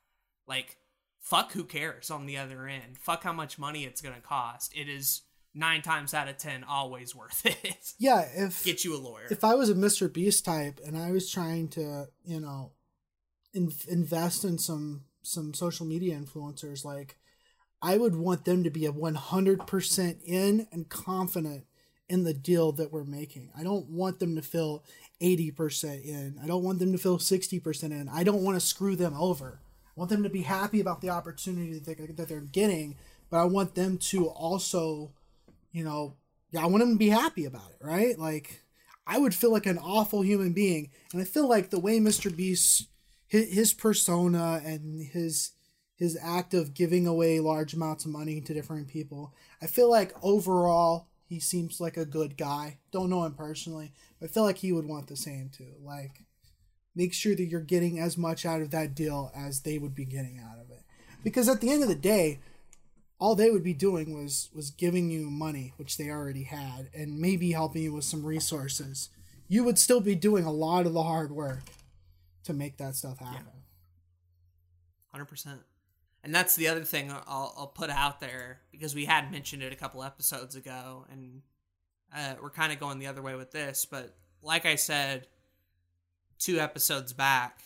Like 0.47 0.77
fuck 1.19 1.53
who 1.53 1.63
cares 1.63 2.11
on 2.11 2.27
the 2.27 2.37
other 2.37 2.67
end. 2.67 2.97
Fuck 2.99 3.23
how 3.23 3.33
much 3.33 3.57
money 3.57 3.83
it's 3.83 4.01
going 4.01 4.13
to 4.15 4.21
cost. 4.21 4.71
It 4.75 4.87
is 4.87 5.23
9 5.55 5.81
times 5.81 6.13
out 6.13 6.27
of 6.27 6.37
10 6.37 6.63
always 6.63 7.15
worth 7.15 7.43
it. 7.45 7.93
yeah. 7.97 8.27
If 8.35 8.63
Get 8.63 8.83
you 8.85 8.95
a 8.95 8.99
lawyer. 9.01 9.25
if 9.31 9.43
I 9.43 9.55
was 9.55 9.69
a 9.71 9.73
Mr. 9.73 10.11
Beast 10.13 10.45
type 10.45 10.79
and 10.85 10.95
I 10.95 11.11
was 11.11 11.31
trying 11.31 11.69
to, 11.69 12.05
you 12.23 12.39
know, 12.39 12.73
in- 13.55 13.73
invest 13.87 14.43
in 14.43 14.57
some 14.57 15.05
some 15.23 15.53
social 15.53 15.85
media 15.87 16.15
influencers, 16.15 16.85
like 16.85 17.17
I 17.81 17.97
would 17.97 18.15
want 18.15 18.45
them 18.45 18.63
to 18.63 18.69
be 18.69 18.85
a 18.85 18.91
one 18.91 19.15
hundred 19.15 19.65
percent 19.65 20.19
in 20.25 20.67
and 20.71 20.89
confident 20.89 21.65
in 22.07 22.23
the 22.23 22.33
deal 22.33 22.71
that 22.73 22.91
we're 22.91 23.03
making. 23.03 23.49
I 23.57 23.63
don't 23.63 23.89
want 23.89 24.19
them 24.19 24.35
to 24.35 24.41
feel 24.41 24.83
eighty 25.21 25.51
percent 25.51 26.03
in. 26.03 26.39
I 26.43 26.47
don't 26.47 26.63
want 26.63 26.79
them 26.79 26.91
to 26.91 26.97
feel 26.97 27.19
sixty 27.19 27.59
percent 27.59 27.93
in. 27.93 28.09
I 28.09 28.23
don't 28.23 28.43
want 28.43 28.59
to 28.59 28.65
screw 28.65 28.95
them 28.95 29.15
over. 29.17 29.59
I 29.87 29.91
want 29.99 30.09
them 30.09 30.23
to 30.23 30.29
be 30.29 30.41
happy 30.41 30.79
about 30.79 31.01
the 31.01 31.09
opportunity 31.09 31.79
that 31.79 32.17
that 32.17 32.27
they're 32.27 32.41
getting, 32.41 32.97
but 33.29 33.37
I 33.37 33.45
want 33.45 33.75
them 33.75 33.97
to 33.97 34.27
also, 34.27 35.13
you 35.71 35.83
know, 35.83 36.15
yeah, 36.51 36.63
I 36.63 36.67
want 36.67 36.81
them 36.81 36.93
to 36.93 36.99
be 36.99 37.09
happy 37.09 37.45
about 37.45 37.71
it, 37.71 37.85
right? 37.85 38.17
Like, 38.17 38.61
I 39.07 39.17
would 39.17 39.35
feel 39.35 39.51
like 39.51 39.65
an 39.65 39.77
awful 39.77 40.21
human 40.21 40.53
being, 40.53 40.89
and 41.11 41.21
I 41.21 41.25
feel 41.25 41.47
like 41.47 41.69
the 41.69 41.79
way 41.79 41.99
Mr. 41.99 42.35
Beast, 42.35 42.87
his, 43.27 43.53
his 43.53 43.73
persona 43.73 44.61
and 44.63 45.01
his 45.01 45.51
his 45.97 46.17
act 46.21 46.53
of 46.53 46.73
giving 46.73 47.07
away 47.07 47.39
large 47.39 47.73
amounts 47.73 48.03
of 48.03 48.11
money 48.11 48.41
to 48.41 48.53
different 48.53 48.89
people, 48.89 49.33
I 49.61 49.67
feel 49.67 49.89
like 49.89 50.13
overall 50.21 51.07
he 51.25 51.39
seems 51.39 51.79
like 51.79 51.95
a 51.95 52.05
good 52.05 52.35
guy. 52.37 52.79
Don't 52.91 53.09
know 53.09 53.23
him 53.23 53.33
personally, 53.33 53.93
but 54.19 54.29
I 54.29 54.33
feel 54.33 54.43
like 54.43 54.57
he 54.57 54.73
would 54.73 54.85
want 54.85 55.07
the 55.07 55.15
same 55.15 55.49
too. 55.49 55.71
Like, 55.81 56.23
make 56.95 57.13
sure 57.13 57.33
that 57.33 57.45
you're 57.45 57.61
getting 57.61 57.97
as 57.97 58.17
much 58.17 58.45
out 58.45 58.61
of 58.61 58.71
that 58.71 58.93
deal 58.93 59.31
as 59.33 59.61
they 59.61 59.77
would 59.77 59.95
be 59.95 60.05
getting 60.05 60.37
out 60.37 60.59
of 60.59 60.69
it, 60.69 60.83
because 61.23 61.47
at 61.47 61.61
the 61.61 61.71
end 61.71 61.81
of 61.81 61.87
the 61.87 61.95
day, 61.95 62.39
all 63.17 63.35
they 63.35 63.49
would 63.49 63.63
be 63.63 63.73
doing 63.73 64.13
was 64.13 64.49
was 64.53 64.69
giving 64.71 65.09
you 65.09 65.29
money 65.29 65.73
which 65.77 65.97
they 65.97 66.09
already 66.09 66.43
had 66.43 66.89
and 66.93 67.19
maybe 67.19 67.51
helping 67.51 67.83
you 67.83 67.93
with 67.93 68.03
some 68.03 68.25
resources 68.25 69.09
you 69.47 69.63
would 69.63 69.77
still 69.77 70.01
be 70.01 70.15
doing 70.15 70.43
a 70.43 70.51
lot 70.51 70.85
of 70.85 70.93
the 70.93 71.03
hard 71.03 71.31
work 71.31 71.63
to 72.45 72.53
make 72.53 72.77
that 72.77 72.95
stuff 72.95 73.19
happen 73.19 73.45
Hundred 75.11 75.25
percent. 75.25 75.61
and 76.23 76.33
that's 76.35 76.55
the 76.55 76.67
other 76.67 76.83
thing 76.83 77.09
I'll, 77.11 77.53
I'll 77.57 77.71
put 77.73 77.89
out 77.89 78.19
there 78.19 78.59
because 78.71 78.93
we 78.93 79.05
had 79.05 79.31
mentioned 79.31 79.63
it 79.63 79.71
a 79.71 79.75
couple 79.77 80.03
episodes 80.03 80.55
ago, 80.55 81.05
and 81.09 81.41
uh, 82.15 82.35
we're 82.41 82.49
kind 82.49 82.73
of 82.73 82.79
going 82.79 82.99
the 82.99 83.07
other 83.07 83.21
way 83.21 83.35
with 83.35 83.51
this. 83.51 83.85
But 83.85 84.15
like 84.41 84.65
I 84.65 84.75
said, 84.75 85.27
two 86.37 86.59
episodes 86.59 87.13
back, 87.13 87.61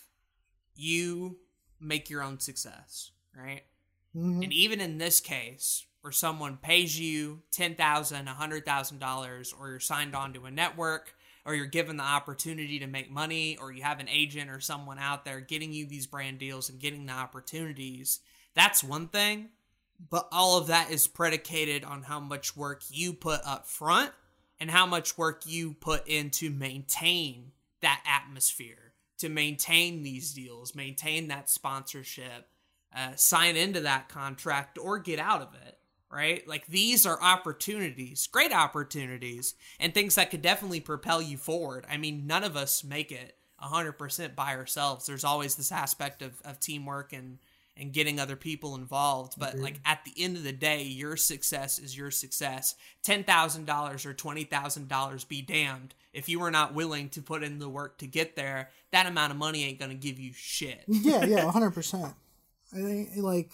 you 0.76 1.38
make 1.80 2.10
your 2.12 2.22
own 2.22 2.40
success, 2.40 3.12
right? 3.36 3.64
Mhm. 4.16 4.44
And 4.44 4.54
even 4.54 4.80
in 4.80 5.00
this 5.00 5.20
case, 5.20 5.86
where 6.02 6.12
someone 6.12 6.58
pays 6.58 7.00
you 7.00 7.42
ten 7.52 7.74
thousand, 7.74 8.28
a 8.28 8.34
hundred 8.36 8.64
thousand 8.64 9.00
dollars, 9.00 9.54
or 9.58 9.70
you're 9.70 9.80
signed 9.80 10.14
on 10.16 10.34
to 10.34 10.46
a 10.46 10.52
network, 10.52 11.16
or 11.46 11.56
you're 11.56 11.66
given 11.66 11.98
the 11.98 12.04
opportunity 12.04 12.80
to 12.80 12.88
make 12.88 13.10
money, 13.10 13.58
or 13.60 13.72
you 13.72 13.84
have 13.84 14.00
an 14.00 14.10
agent 14.10 14.50
or 14.50 14.60
someone 14.60 15.00
out 15.00 15.26
there 15.26 15.40
getting 15.40 15.74
you 15.74 15.86
these 15.86 16.08
brand 16.08 16.40
deals 16.40 16.70
and 16.70 16.80
getting 16.80 17.06
the 17.06 17.14
opportunities, 17.14 18.20
that's 18.54 18.84
one 18.84 19.08
thing. 19.08 19.50
But 20.10 20.28
all 20.32 20.58
of 20.58 20.68
that 20.68 20.92
is 20.92 21.08
predicated 21.08 21.84
on 21.84 22.04
how 22.04 22.20
much 22.20 22.56
work 22.56 22.84
you 22.90 23.14
put 23.14 23.42
up 23.46 23.68
front 23.68 24.12
and 24.60 24.72
how 24.72 24.86
much 24.86 25.18
work 25.18 25.44
you 25.46 25.74
put 25.74 26.08
in 26.08 26.30
to 26.32 26.50
maintain 26.50 27.52
that 27.82 28.02
atmosphere, 28.06 28.94
to 29.18 29.30
maintain 29.30 30.04
these 30.04 30.34
deals, 30.34 30.76
maintain 30.76 31.28
that 31.30 31.50
sponsorship, 31.50 32.48
uh, 32.96 33.16
sign 33.16 33.56
into 33.56 33.82
that 33.82 34.10
contract 34.10 34.78
or 34.78 35.00
get 35.00 35.20
out 35.20 35.42
of 35.42 35.54
it, 35.66 35.78
right? 36.12 36.48
Like 36.48 36.68
these 36.68 37.06
are 37.06 37.22
opportunities, 37.22 38.28
great 38.28 38.54
opportunities, 38.54 39.56
and 39.80 39.94
things 39.94 40.16
that 40.16 40.32
could 40.32 40.42
definitely 40.42 40.80
propel 40.80 41.22
you 41.22 41.38
forward. 41.38 41.86
I 41.90 41.98
mean, 41.98 42.28
none 42.28 42.44
of 42.44 42.58
us 42.58 42.84
make 42.84 43.12
it 43.12 43.36
100% 43.62 44.36
by 44.36 44.56
ourselves. 44.56 45.06
There's 45.06 45.24
always 45.24 45.56
this 45.56 45.72
aspect 45.72 46.22
of, 46.22 46.42
of 46.44 46.60
teamwork 46.60 47.14
and 47.14 47.40
and 47.80 47.94
getting 47.94 48.20
other 48.20 48.36
people 48.36 48.76
involved. 48.76 49.36
But 49.38 49.58
like 49.58 49.80
at 49.86 50.04
the 50.04 50.12
end 50.22 50.36
of 50.36 50.44
the 50.44 50.52
day, 50.52 50.84
your 50.84 51.16
success 51.16 51.80
is 51.80 51.98
your 51.98 52.12
success. 52.12 52.76
Ten 53.04 53.24
thousand 53.24 53.66
dollars 53.66 54.06
or 54.06 54.14
twenty 54.14 54.44
thousand 54.44 54.90
dollars 54.90 55.24
be 55.24 55.42
damned. 55.42 55.96
If 56.14 56.28
you 56.28 56.42
are 56.44 56.52
not 56.52 56.74
willing 56.74 57.10
to 57.10 57.22
put 57.22 57.44
in 57.44 57.60
the 57.60 57.70
work 57.70 57.98
to 58.00 58.08
get 58.08 58.36
there, 58.36 58.70
that 58.92 59.06
amount 59.06 59.32
of 59.32 59.38
money 59.38 59.64
ain't 59.64 59.80
gonna 59.80 59.96
give 59.96 60.20
you 60.20 60.34
shit. 60.34 60.84
yeah, 60.88 61.24
yeah, 61.24 61.50
hundred 61.52 61.72
percent. 61.72 62.14
I 62.74 62.82
think 62.82 63.10
like, 63.18 63.50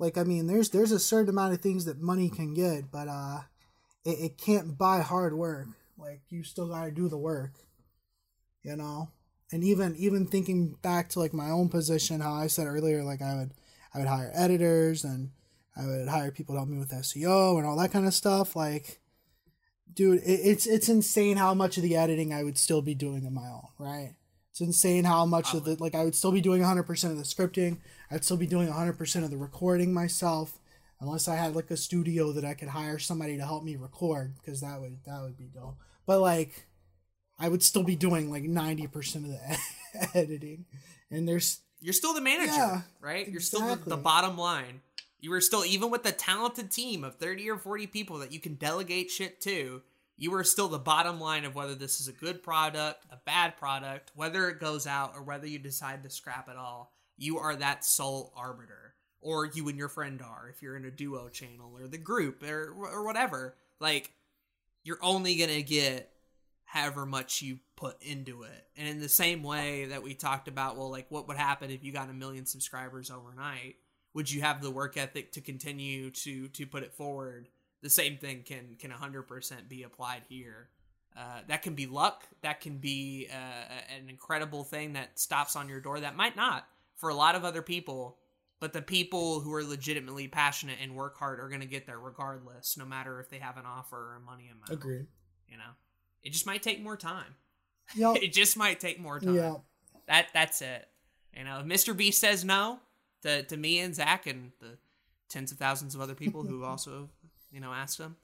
like 0.00 0.16
I 0.16 0.24
mean, 0.24 0.46
there's 0.46 0.70
there's 0.70 0.92
a 0.92 0.98
certain 0.98 1.28
amount 1.28 1.52
of 1.52 1.60
things 1.60 1.84
that 1.84 2.00
money 2.00 2.30
can 2.30 2.54
get, 2.54 2.90
but 2.90 3.06
uh, 3.06 3.40
it, 4.04 4.18
it 4.18 4.38
can't 4.38 4.76
buy 4.76 5.00
hard 5.00 5.34
work. 5.34 5.68
Like 5.98 6.22
you 6.30 6.42
still 6.42 6.68
got 6.68 6.86
to 6.86 6.90
do 6.90 7.08
the 7.08 7.18
work, 7.18 7.52
you 8.62 8.74
know. 8.76 9.10
And 9.52 9.62
even 9.62 9.94
even 9.96 10.26
thinking 10.26 10.76
back 10.80 11.10
to 11.10 11.20
like 11.20 11.34
my 11.34 11.50
own 11.50 11.68
position, 11.68 12.20
how 12.20 12.32
I 12.32 12.46
said 12.46 12.66
earlier, 12.66 13.04
like 13.04 13.20
I 13.20 13.36
would 13.36 13.52
I 13.94 13.98
would 13.98 14.08
hire 14.08 14.32
editors 14.34 15.04
and 15.04 15.32
I 15.76 15.86
would 15.86 16.08
hire 16.08 16.30
people 16.30 16.54
to 16.54 16.60
help 16.60 16.70
me 16.70 16.78
with 16.78 16.90
SEO 16.92 17.58
and 17.58 17.66
all 17.66 17.76
that 17.76 17.92
kind 17.92 18.06
of 18.06 18.14
stuff. 18.14 18.56
Like, 18.56 19.00
dude, 19.92 20.22
it, 20.22 20.40
it's 20.42 20.66
it's 20.66 20.88
insane 20.88 21.36
how 21.36 21.52
much 21.52 21.76
of 21.76 21.82
the 21.82 21.96
editing 21.96 22.32
I 22.32 22.42
would 22.42 22.56
still 22.56 22.80
be 22.80 22.94
doing 22.94 23.26
on 23.26 23.34
my 23.34 23.48
own, 23.48 23.68
right? 23.78 24.14
It's 24.50 24.60
insane 24.60 25.04
how 25.04 25.26
much 25.26 25.52
of 25.54 25.64
the 25.64 25.76
like 25.78 25.94
I 25.94 26.04
would 26.04 26.14
still 26.14 26.32
be 26.32 26.40
doing 26.40 26.62
100% 26.62 27.10
of 27.10 27.16
the 27.18 27.22
scripting. 27.22 27.78
I'd 28.10 28.24
still 28.24 28.36
be 28.36 28.46
doing 28.46 28.68
100% 28.68 29.24
of 29.24 29.30
the 29.30 29.36
recording 29.36 29.92
myself 29.92 30.58
unless 31.00 31.28
I 31.28 31.36
had 31.36 31.54
like 31.54 31.70
a 31.70 31.76
studio 31.76 32.32
that 32.32 32.44
I 32.44 32.54
could 32.54 32.68
hire 32.68 32.98
somebody 32.98 33.36
to 33.36 33.44
help 33.44 33.64
me 33.64 33.76
record 33.76 34.34
because 34.36 34.60
that 34.60 34.80
would 34.80 34.98
that 35.04 35.22
would 35.22 35.36
be 35.36 35.50
dope. 35.52 35.76
But 36.06 36.20
like 36.20 36.66
I 37.38 37.48
would 37.48 37.62
still 37.62 37.82
be 37.82 37.96
doing 37.96 38.30
like 38.30 38.44
90% 38.44 39.14
of 39.16 39.28
the 39.28 39.58
editing. 40.14 40.66
And 41.10 41.26
there's 41.26 41.60
You're 41.80 41.94
still 41.94 42.12
the 42.12 42.20
manager, 42.20 42.52
Yeah, 42.52 42.82
right? 43.00 43.26
You're 43.26 43.40
still 43.40 43.76
the, 43.76 43.90
the 43.90 43.96
bottom 43.96 44.36
line. 44.36 44.82
You 45.20 45.30
were 45.30 45.40
still, 45.40 45.64
even 45.64 45.90
with 45.90 46.02
the 46.02 46.12
talented 46.12 46.70
team 46.70 47.02
of 47.04 47.16
30 47.16 47.50
or 47.50 47.58
40 47.58 47.86
people 47.88 48.18
that 48.18 48.32
you 48.32 48.40
can 48.40 48.54
delegate 48.54 49.10
shit 49.10 49.40
to, 49.42 49.82
you 50.16 50.34
are 50.34 50.44
still 50.44 50.68
the 50.68 50.78
bottom 50.78 51.20
line 51.20 51.44
of 51.44 51.54
whether 51.54 51.74
this 51.74 52.00
is 52.00 52.08
a 52.08 52.12
good 52.12 52.42
product, 52.42 53.04
a 53.10 53.18
bad 53.24 53.56
product, 53.56 54.12
whether 54.14 54.48
it 54.48 54.60
goes 54.60 54.86
out, 54.86 55.12
or 55.14 55.22
whether 55.22 55.46
you 55.46 55.58
decide 55.58 56.02
to 56.02 56.10
scrap 56.10 56.48
it 56.48 56.56
all. 56.56 56.92
You 57.20 57.38
are 57.38 57.54
that 57.54 57.84
sole 57.84 58.32
arbiter. 58.34 58.94
Or 59.20 59.44
you 59.44 59.68
and 59.68 59.76
your 59.76 59.90
friend 59.90 60.22
are, 60.22 60.48
if 60.48 60.62
you're 60.62 60.76
in 60.76 60.86
a 60.86 60.90
duo 60.90 61.28
channel 61.28 61.76
or 61.78 61.86
the 61.86 61.98
group 61.98 62.42
or, 62.42 62.74
or 62.74 63.04
whatever. 63.04 63.54
Like, 63.78 64.12
you're 64.82 64.98
only 65.02 65.36
going 65.36 65.50
to 65.50 65.62
get 65.62 66.10
however 66.64 67.04
much 67.04 67.42
you 67.42 67.58
put 67.76 68.02
into 68.02 68.44
it. 68.44 68.66
And 68.78 68.88
in 68.88 68.98
the 68.98 69.10
same 69.10 69.42
way 69.42 69.84
that 69.86 70.02
we 70.02 70.14
talked 70.14 70.48
about, 70.48 70.78
well, 70.78 70.90
like 70.90 71.06
what 71.10 71.28
would 71.28 71.36
happen 71.36 71.70
if 71.70 71.84
you 71.84 71.92
got 71.92 72.08
a 72.08 72.14
million 72.14 72.46
subscribers 72.46 73.10
overnight? 73.10 73.76
Would 74.14 74.30
you 74.30 74.40
have 74.40 74.62
the 74.62 74.70
work 74.70 74.96
ethic 74.96 75.32
to 75.32 75.40
continue 75.40 76.10
to 76.10 76.48
to 76.48 76.66
put 76.66 76.82
it 76.82 76.94
forward? 76.94 77.48
The 77.82 77.90
same 77.90 78.16
thing 78.16 78.42
can 78.44 78.76
can 78.78 78.90
100% 78.90 79.68
be 79.68 79.82
applied 79.82 80.22
here. 80.28 80.68
Uh, 81.16 81.40
that 81.48 81.62
can 81.62 81.74
be 81.74 81.86
luck. 81.86 82.24
That 82.42 82.60
can 82.60 82.78
be 82.78 83.28
uh, 83.30 83.72
an 83.94 84.08
incredible 84.08 84.64
thing 84.64 84.94
that 84.94 85.18
stops 85.18 85.56
on 85.56 85.68
your 85.68 85.80
door. 85.80 86.00
That 86.00 86.16
might 86.16 86.36
not 86.36 86.66
for 87.00 87.08
a 87.08 87.14
lot 87.14 87.34
of 87.34 87.44
other 87.44 87.62
people, 87.62 88.18
but 88.60 88.72
the 88.74 88.82
people 88.82 89.40
who 89.40 89.52
are 89.54 89.64
legitimately 89.64 90.28
passionate 90.28 90.76
and 90.82 90.94
work 90.94 91.16
hard 91.16 91.40
are 91.40 91.48
going 91.48 91.62
to 91.62 91.66
get 91.66 91.86
there 91.86 91.98
regardless, 91.98 92.76
no 92.76 92.84
matter 92.84 93.18
if 93.20 93.30
they 93.30 93.38
have 93.38 93.56
an 93.56 93.64
offer 93.66 93.96
or 93.96 94.16
a 94.16 94.20
money 94.20 94.50
amount. 94.52 94.70
agreed. 94.70 95.06
You 95.48 95.56
know, 95.56 95.72
it 96.22 96.32
just 96.32 96.46
might 96.46 96.62
take 96.62 96.82
more 96.82 96.96
time. 96.96 97.34
Yep. 97.96 98.16
It 98.22 98.32
just 98.32 98.56
might 98.56 98.78
take 98.78 99.00
more 99.00 99.18
time. 99.18 99.34
yeah. 99.34 99.54
That 100.06 100.26
that's 100.34 100.60
it. 100.60 100.86
You 101.36 101.44
know, 101.44 101.60
if 101.60 101.66
Mr. 101.66 101.96
B 101.96 102.10
says 102.10 102.44
no 102.44 102.80
to 103.22 103.42
to 103.44 103.56
me 103.56 103.80
and 103.80 103.94
Zach 103.94 104.26
and 104.26 104.52
the 104.60 104.76
tens 105.28 105.50
of 105.52 105.58
thousands 105.58 105.94
of 105.94 106.00
other 106.00 106.14
people 106.14 106.42
who 106.42 106.62
also 106.70 107.08
you 107.50 107.60
know 107.60 107.72
asked 107.72 107.98
him, 107.98 108.16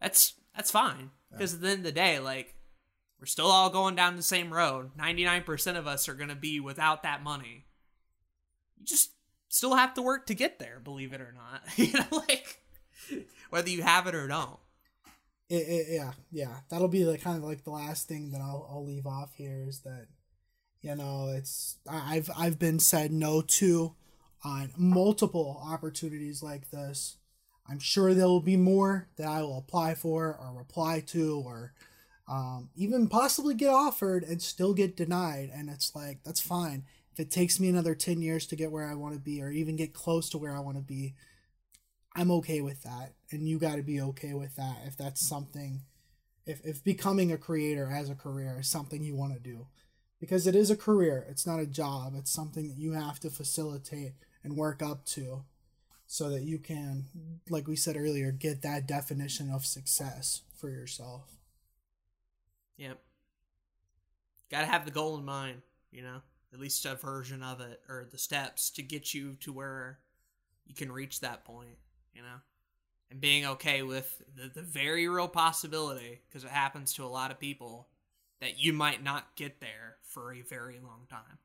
that's 0.00 0.34
that's 0.56 0.70
fine. 0.70 1.10
Because 1.30 1.54
at 1.54 1.60
the 1.60 1.68
end 1.68 1.78
of 1.80 1.84
the 1.84 1.92
day, 1.92 2.18
like 2.18 2.54
we're 3.20 3.26
still 3.26 3.46
all 3.46 3.68
going 3.70 3.94
down 3.94 4.16
the 4.16 4.22
same 4.22 4.52
road. 4.52 4.90
Ninety 4.96 5.24
nine 5.24 5.42
percent 5.42 5.76
of 5.76 5.86
us 5.86 6.08
are 6.08 6.14
gonna 6.14 6.34
be 6.34 6.60
without 6.60 7.02
that 7.02 7.22
money. 7.22 7.66
You 8.78 8.84
just 8.84 9.12
still 9.48 9.74
have 9.74 9.94
to 9.94 10.02
work 10.02 10.26
to 10.26 10.34
get 10.34 10.58
there, 10.58 10.80
believe 10.82 11.12
it 11.12 11.20
or 11.20 11.32
not. 11.32 11.62
you 11.76 11.92
know, 11.92 12.04
like 12.10 12.62
whether 13.50 13.70
you 13.70 13.82
have 13.82 14.06
it 14.06 14.14
or 14.14 14.28
don't. 14.28 14.58
it, 15.48 15.54
it, 15.54 15.86
yeah, 15.90 16.12
yeah. 16.30 16.56
That'll 16.68 16.88
be 16.88 17.04
like 17.04 17.22
kind 17.22 17.38
of 17.38 17.44
like 17.44 17.64
the 17.64 17.70
last 17.70 18.08
thing 18.08 18.30
that 18.30 18.40
I'll 18.40 18.68
I'll 18.70 18.84
leave 18.84 19.06
off 19.06 19.34
here 19.34 19.64
is 19.66 19.80
that 19.80 20.06
you 20.82 20.94
know 20.94 21.32
it's 21.36 21.76
I've 21.88 22.30
I've 22.36 22.58
been 22.58 22.78
said 22.78 23.12
no 23.12 23.42
to 23.42 23.94
on 24.44 24.72
multiple 24.76 25.60
opportunities 25.64 26.42
like 26.42 26.70
this. 26.70 27.16
I'm 27.68 27.80
sure 27.80 28.14
there 28.14 28.26
will 28.26 28.40
be 28.40 28.56
more 28.56 29.08
that 29.16 29.26
I 29.26 29.42
will 29.42 29.58
apply 29.58 29.94
for 29.94 30.38
or 30.40 30.54
reply 30.56 31.00
to 31.08 31.42
or 31.44 31.72
um, 32.28 32.70
even 32.76 33.08
possibly 33.08 33.54
get 33.54 33.70
offered 33.70 34.22
and 34.22 34.40
still 34.40 34.72
get 34.72 34.96
denied. 34.96 35.50
And 35.52 35.68
it's 35.68 35.94
like 35.94 36.18
that's 36.24 36.40
fine 36.40 36.84
if 37.16 37.20
it 37.20 37.30
takes 37.30 37.58
me 37.58 37.70
another 37.70 37.94
ten 37.94 38.20
years 38.20 38.46
to 38.46 38.56
get 38.56 38.70
where 38.70 38.86
I 38.86 38.94
want 38.94 39.14
to 39.14 39.20
be 39.20 39.40
or 39.40 39.50
even 39.50 39.74
get 39.74 39.94
close 39.94 40.28
to 40.30 40.38
where 40.38 40.54
I 40.54 40.60
want 40.60 40.76
to 40.76 40.82
be. 40.82 41.14
I'm 42.14 42.30
okay 42.30 42.60
with 42.60 42.82
that, 42.82 43.14
and 43.30 43.48
you 43.48 43.58
got 43.58 43.76
to 43.76 43.82
be 43.82 44.00
okay 44.00 44.34
with 44.34 44.56
that 44.56 44.78
if 44.86 44.96
that's 44.98 45.26
something, 45.26 45.82
if 46.44 46.60
if 46.64 46.84
becoming 46.84 47.32
a 47.32 47.38
creator 47.38 47.90
as 47.90 48.10
a 48.10 48.14
career 48.14 48.58
is 48.60 48.68
something 48.68 49.02
you 49.02 49.16
want 49.16 49.32
to 49.32 49.40
do, 49.40 49.66
because 50.20 50.46
it 50.46 50.54
is 50.54 50.70
a 50.70 50.76
career. 50.76 51.26
It's 51.30 51.46
not 51.46 51.60
a 51.60 51.66
job. 51.66 52.14
It's 52.16 52.30
something 52.30 52.68
that 52.68 52.78
you 52.78 52.92
have 52.92 53.18
to 53.20 53.30
facilitate 53.30 54.12
and 54.44 54.56
work 54.56 54.82
up 54.82 55.04
to, 55.06 55.44
so 56.06 56.30
that 56.30 56.42
you 56.42 56.58
can, 56.58 57.06
like 57.48 57.66
we 57.66 57.76
said 57.76 57.96
earlier, 57.96 58.30
get 58.30 58.62
that 58.62 58.86
definition 58.86 59.50
of 59.50 59.66
success 59.66 60.42
for 60.54 60.70
yourself. 60.70 61.36
Yep. 62.76 62.98
Got 64.50 64.60
to 64.60 64.66
have 64.66 64.84
the 64.84 64.90
goal 64.90 65.18
in 65.18 65.24
mind, 65.24 65.62
you 65.90 66.02
know, 66.02 66.20
at 66.56 66.62
least 66.62 66.86
a 66.86 66.94
version 66.94 67.42
of 67.42 67.60
it 67.60 67.82
or 67.86 68.06
the 68.10 68.16
steps 68.16 68.70
to 68.70 68.82
get 68.82 69.12
you 69.12 69.34
to 69.40 69.52
where 69.52 69.98
you 70.66 70.74
can 70.74 70.90
reach 70.90 71.20
that 71.20 71.44
point, 71.44 71.76
you 72.14 72.22
know, 72.22 72.38
and 73.10 73.20
being 73.20 73.44
okay 73.44 73.82
with 73.82 74.22
the, 74.34 74.48
the 74.48 74.62
very 74.62 75.06
real 75.06 75.28
possibility, 75.28 76.22
because 76.26 76.44
it 76.44 76.50
happens 76.50 76.94
to 76.94 77.04
a 77.04 77.06
lot 77.06 77.30
of 77.30 77.38
people, 77.38 77.88
that 78.40 78.58
you 78.58 78.72
might 78.72 79.04
not 79.04 79.36
get 79.36 79.60
there 79.60 79.96
for 80.02 80.32
a 80.32 80.40
very 80.40 80.78
long 80.82 81.02
time. 81.10 81.38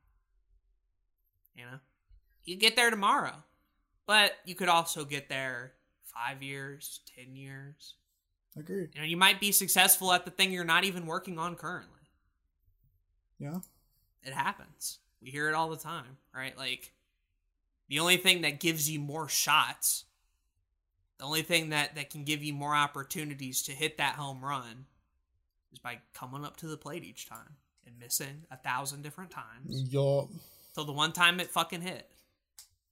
You 1.54 1.64
know, 1.64 1.78
you 2.44 2.56
get 2.56 2.74
there 2.74 2.88
tomorrow, 2.88 3.34
but 4.06 4.32
you 4.46 4.54
could 4.54 4.70
also 4.70 5.04
get 5.04 5.28
there 5.28 5.74
five 6.04 6.42
years, 6.42 7.00
10 7.18 7.36
years. 7.36 7.96
Agreed. 8.58 8.88
You 8.94 9.00
know, 9.02 9.06
you 9.06 9.18
might 9.18 9.40
be 9.40 9.52
successful 9.52 10.10
at 10.10 10.24
the 10.24 10.30
thing 10.30 10.52
you're 10.52 10.64
not 10.64 10.84
even 10.84 11.04
working 11.04 11.38
on 11.38 11.54
currently. 11.54 12.00
Yeah. 13.38 13.58
It 14.24 14.32
happens. 14.32 14.98
We 15.22 15.30
hear 15.30 15.48
it 15.48 15.54
all 15.54 15.70
the 15.70 15.76
time, 15.76 16.16
right? 16.34 16.56
Like 16.56 16.92
the 17.88 18.00
only 18.00 18.16
thing 18.16 18.42
that 18.42 18.60
gives 18.60 18.90
you 18.90 18.98
more 18.98 19.28
shots, 19.28 20.04
the 21.18 21.24
only 21.24 21.42
thing 21.42 21.70
that 21.70 21.94
that 21.94 22.10
can 22.10 22.24
give 22.24 22.42
you 22.42 22.52
more 22.52 22.74
opportunities 22.74 23.62
to 23.62 23.72
hit 23.72 23.98
that 23.98 24.16
home 24.16 24.44
run 24.44 24.86
is 25.72 25.78
by 25.78 25.98
coming 26.14 26.44
up 26.44 26.56
to 26.58 26.66
the 26.66 26.76
plate 26.76 27.04
each 27.04 27.28
time 27.28 27.56
and 27.86 27.98
missing 27.98 28.44
a 28.50 28.56
thousand 28.56 29.02
different 29.02 29.30
times 29.30 29.84
Yup. 29.92 30.28
till 30.74 30.84
the 30.84 30.92
one 30.92 31.12
time 31.12 31.40
it 31.40 31.50
fucking 31.50 31.80
hit. 31.82 32.08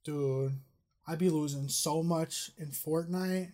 dude, 0.05 0.53
I'd 1.07 1.19
be 1.19 1.29
losing 1.31 1.69
so 1.69 2.03
much 2.03 2.51
in 2.59 2.69
Fortnite, 2.69 3.53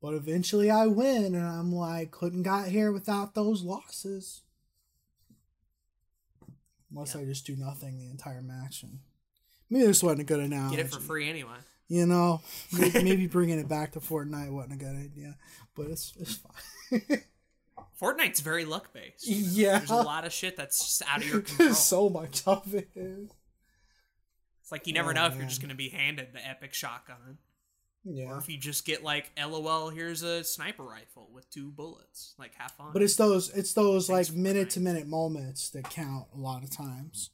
but 0.00 0.14
eventually 0.14 0.70
I 0.70 0.86
win, 0.86 1.34
and 1.34 1.44
I'm 1.46 1.72
like, 1.74 2.10
couldn't 2.10 2.42
got 2.42 2.68
here 2.68 2.92
without 2.92 3.34
those 3.34 3.62
losses. 3.62 4.42
Unless 6.94 7.14
Yeah. 7.14 7.22
I 7.22 7.24
just 7.24 7.44
do 7.46 7.56
nothing 7.56 7.98
the 7.98 8.08
entire 8.08 8.40
match, 8.42 8.82
and 8.84 9.00
maybe 9.68 9.86
this 9.86 10.02
wasn't 10.02 10.20
a 10.20 10.24
good 10.24 10.40
analogy. 10.40 10.76
Get 10.76 10.86
it 10.86 10.92
for 10.92 11.00
free 11.00 11.28
anyway. 11.28 11.56
You 11.88 12.06
know, 12.06 12.40
maybe, 12.72 13.02
maybe 13.02 13.26
bringing 13.26 13.58
it 13.58 13.68
back 13.68 13.92
to 13.92 14.00
Fortnite 14.00 14.50
wasn't 14.50 14.74
a 14.74 14.76
good 14.84 14.96
idea, 14.96 15.36
but 15.74 15.86
it's 15.88 16.14
it's 16.18 16.34
fine. 16.36 17.00
Fortnite's 18.00 18.40
very 18.40 18.64
luck 18.64 18.92
based. 18.92 19.26
yeah, 19.26 19.78
There's 19.78 19.90
a 19.90 19.96
lot 19.96 20.24
of 20.24 20.32
shit 20.32 20.56
that's 20.56 20.78
just 20.82 21.02
out 21.08 21.18
of 21.22 21.26
your 21.28 21.40
control. 21.42 21.74
so 21.74 22.08
much 22.08 22.42
of 22.46 22.74
it 22.74 22.88
is. 22.94 23.30
It's 24.62 24.72
like 24.72 24.86
you 24.86 24.92
never 24.94 25.10
Oh, 25.10 25.12
know 25.12 25.26
if 25.26 25.36
you're 25.36 25.44
just 25.46 25.60
gonna 25.60 25.74
be 25.74 25.90
handed 25.90 26.28
the 26.32 26.46
epic 26.46 26.72
shotgun, 26.74 27.38
or 28.06 28.12
Yeah, 28.12 28.38
if 28.38 28.48
you 28.48 28.58
just 28.58 28.84
get 28.84 29.02
like, 29.02 29.30
"LOL, 29.38 29.90
here's 29.90 30.22
a 30.22 30.44
sniper 30.44 30.82
rifle 30.82 31.30
with 31.32 31.48
two 31.50 31.70
bullets." 31.70 32.34
Like, 32.38 32.54
have 32.56 32.72
fun. 32.72 32.92
but 32.92 33.02
it's 33.02 33.16
those 33.16 33.50
it's 33.50 33.72
those 33.72 34.08
Thanks 34.08 34.30
like 34.30 34.36
minute 34.38 34.70
to 34.70 34.80
minute 34.80 35.06
moments 35.06 35.70
that 35.70 35.88
count 35.90 36.26
a 36.34 36.38
lot 36.38 36.62
of 36.62 36.70
times. 36.70 37.30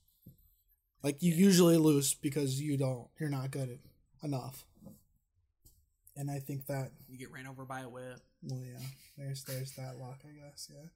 Like 1.03 1.23
you 1.23 1.33
usually 1.35 1.77
lose 1.77 2.15
because 2.15 2.61
you 2.61 2.77
don't 2.77 3.09
you're 3.19 3.31
not 3.31 3.51
good 3.51 3.71
at 3.71 3.79
enough. 4.23 4.65
And 6.17 6.31
I 6.31 6.39
think 6.39 6.67
that 6.67 6.91
you 7.09 7.17
get 7.19 7.33
ran 7.33 7.47
over 7.47 7.65
by 7.65 7.81
a 7.81 7.89
whip. 7.89 8.21
well 8.43 8.61
yeah, 8.65 8.79
there's 9.17 9.45
there's 9.45 9.73
that 9.73 9.99
luck, 9.99 10.21
I 10.25 10.33
guess, 10.33 10.69
yeah. 10.71 10.89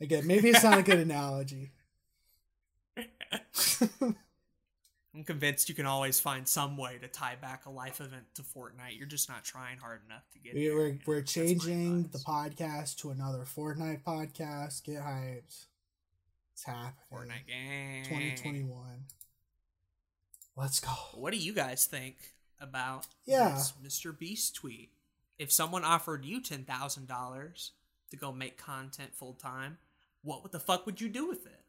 Again, 0.00 0.26
maybe 0.26 0.50
it's 0.50 0.62
not 0.62 0.78
a 0.78 0.82
good 0.82 0.98
analogy. 1.08 1.72
I'm 5.16 5.24
convinced 5.24 5.70
you 5.70 5.74
can 5.74 5.86
always 5.86 6.20
find 6.20 6.46
some 6.46 6.76
way 6.76 6.98
to 7.00 7.08
tie 7.08 7.36
back 7.40 7.64
a 7.64 7.70
life 7.70 8.02
event 8.02 8.24
to 8.34 8.42
Fortnite. 8.42 8.98
You're 8.98 9.06
just 9.06 9.30
not 9.30 9.44
trying 9.44 9.78
hard 9.78 10.02
enough 10.04 10.28
to 10.32 10.38
get 10.38 10.54
We- 10.54 10.68
there. 10.68 10.76
We're, 10.76 10.98
we're 11.06 11.22
changing 11.22 12.02
the 12.12 12.18
podcast 12.18 12.96
to 12.98 13.10
another 13.10 13.44
Fortnite 13.44 14.02
podcast. 14.02 14.84
Get 14.84 14.96
hyped. 15.02 15.64
It's 16.52 16.64
happening. 16.64 16.92
Fortnite 17.10 17.46
game. 17.46 18.04
2021. 18.04 19.04
Let's 20.54 20.80
go. 20.80 20.90
What 21.14 21.32
do 21.32 21.38
you 21.38 21.54
guys 21.54 21.86
think 21.86 22.16
about 22.60 23.06
Yeah. 23.24 23.50
this 23.54 23.72
Mr. 23.82 24.16
Beast 24.16 24.54
tweet? 24.54 24.90
If 25.38 25.50
someone 25.50 25.84
offered 25.84 26.24
you 26.26 26.40
ten 26.42 26.64
thousand 26.64 27.08
dollars 27.08 27.72
to 28.10 28.16
go 28.16 28.32
make 28.32 28.56
content 28.58 29.14
full 29.14 29.34
time, 29.34 29.78
what 30.22 30.50
the 30.52 30.60
fuck 30.60 30.84
would 30.86 31.00
you 31.00 31.08
do 31.08 31.26
with 31.26 31.46
it? 31.46 31.60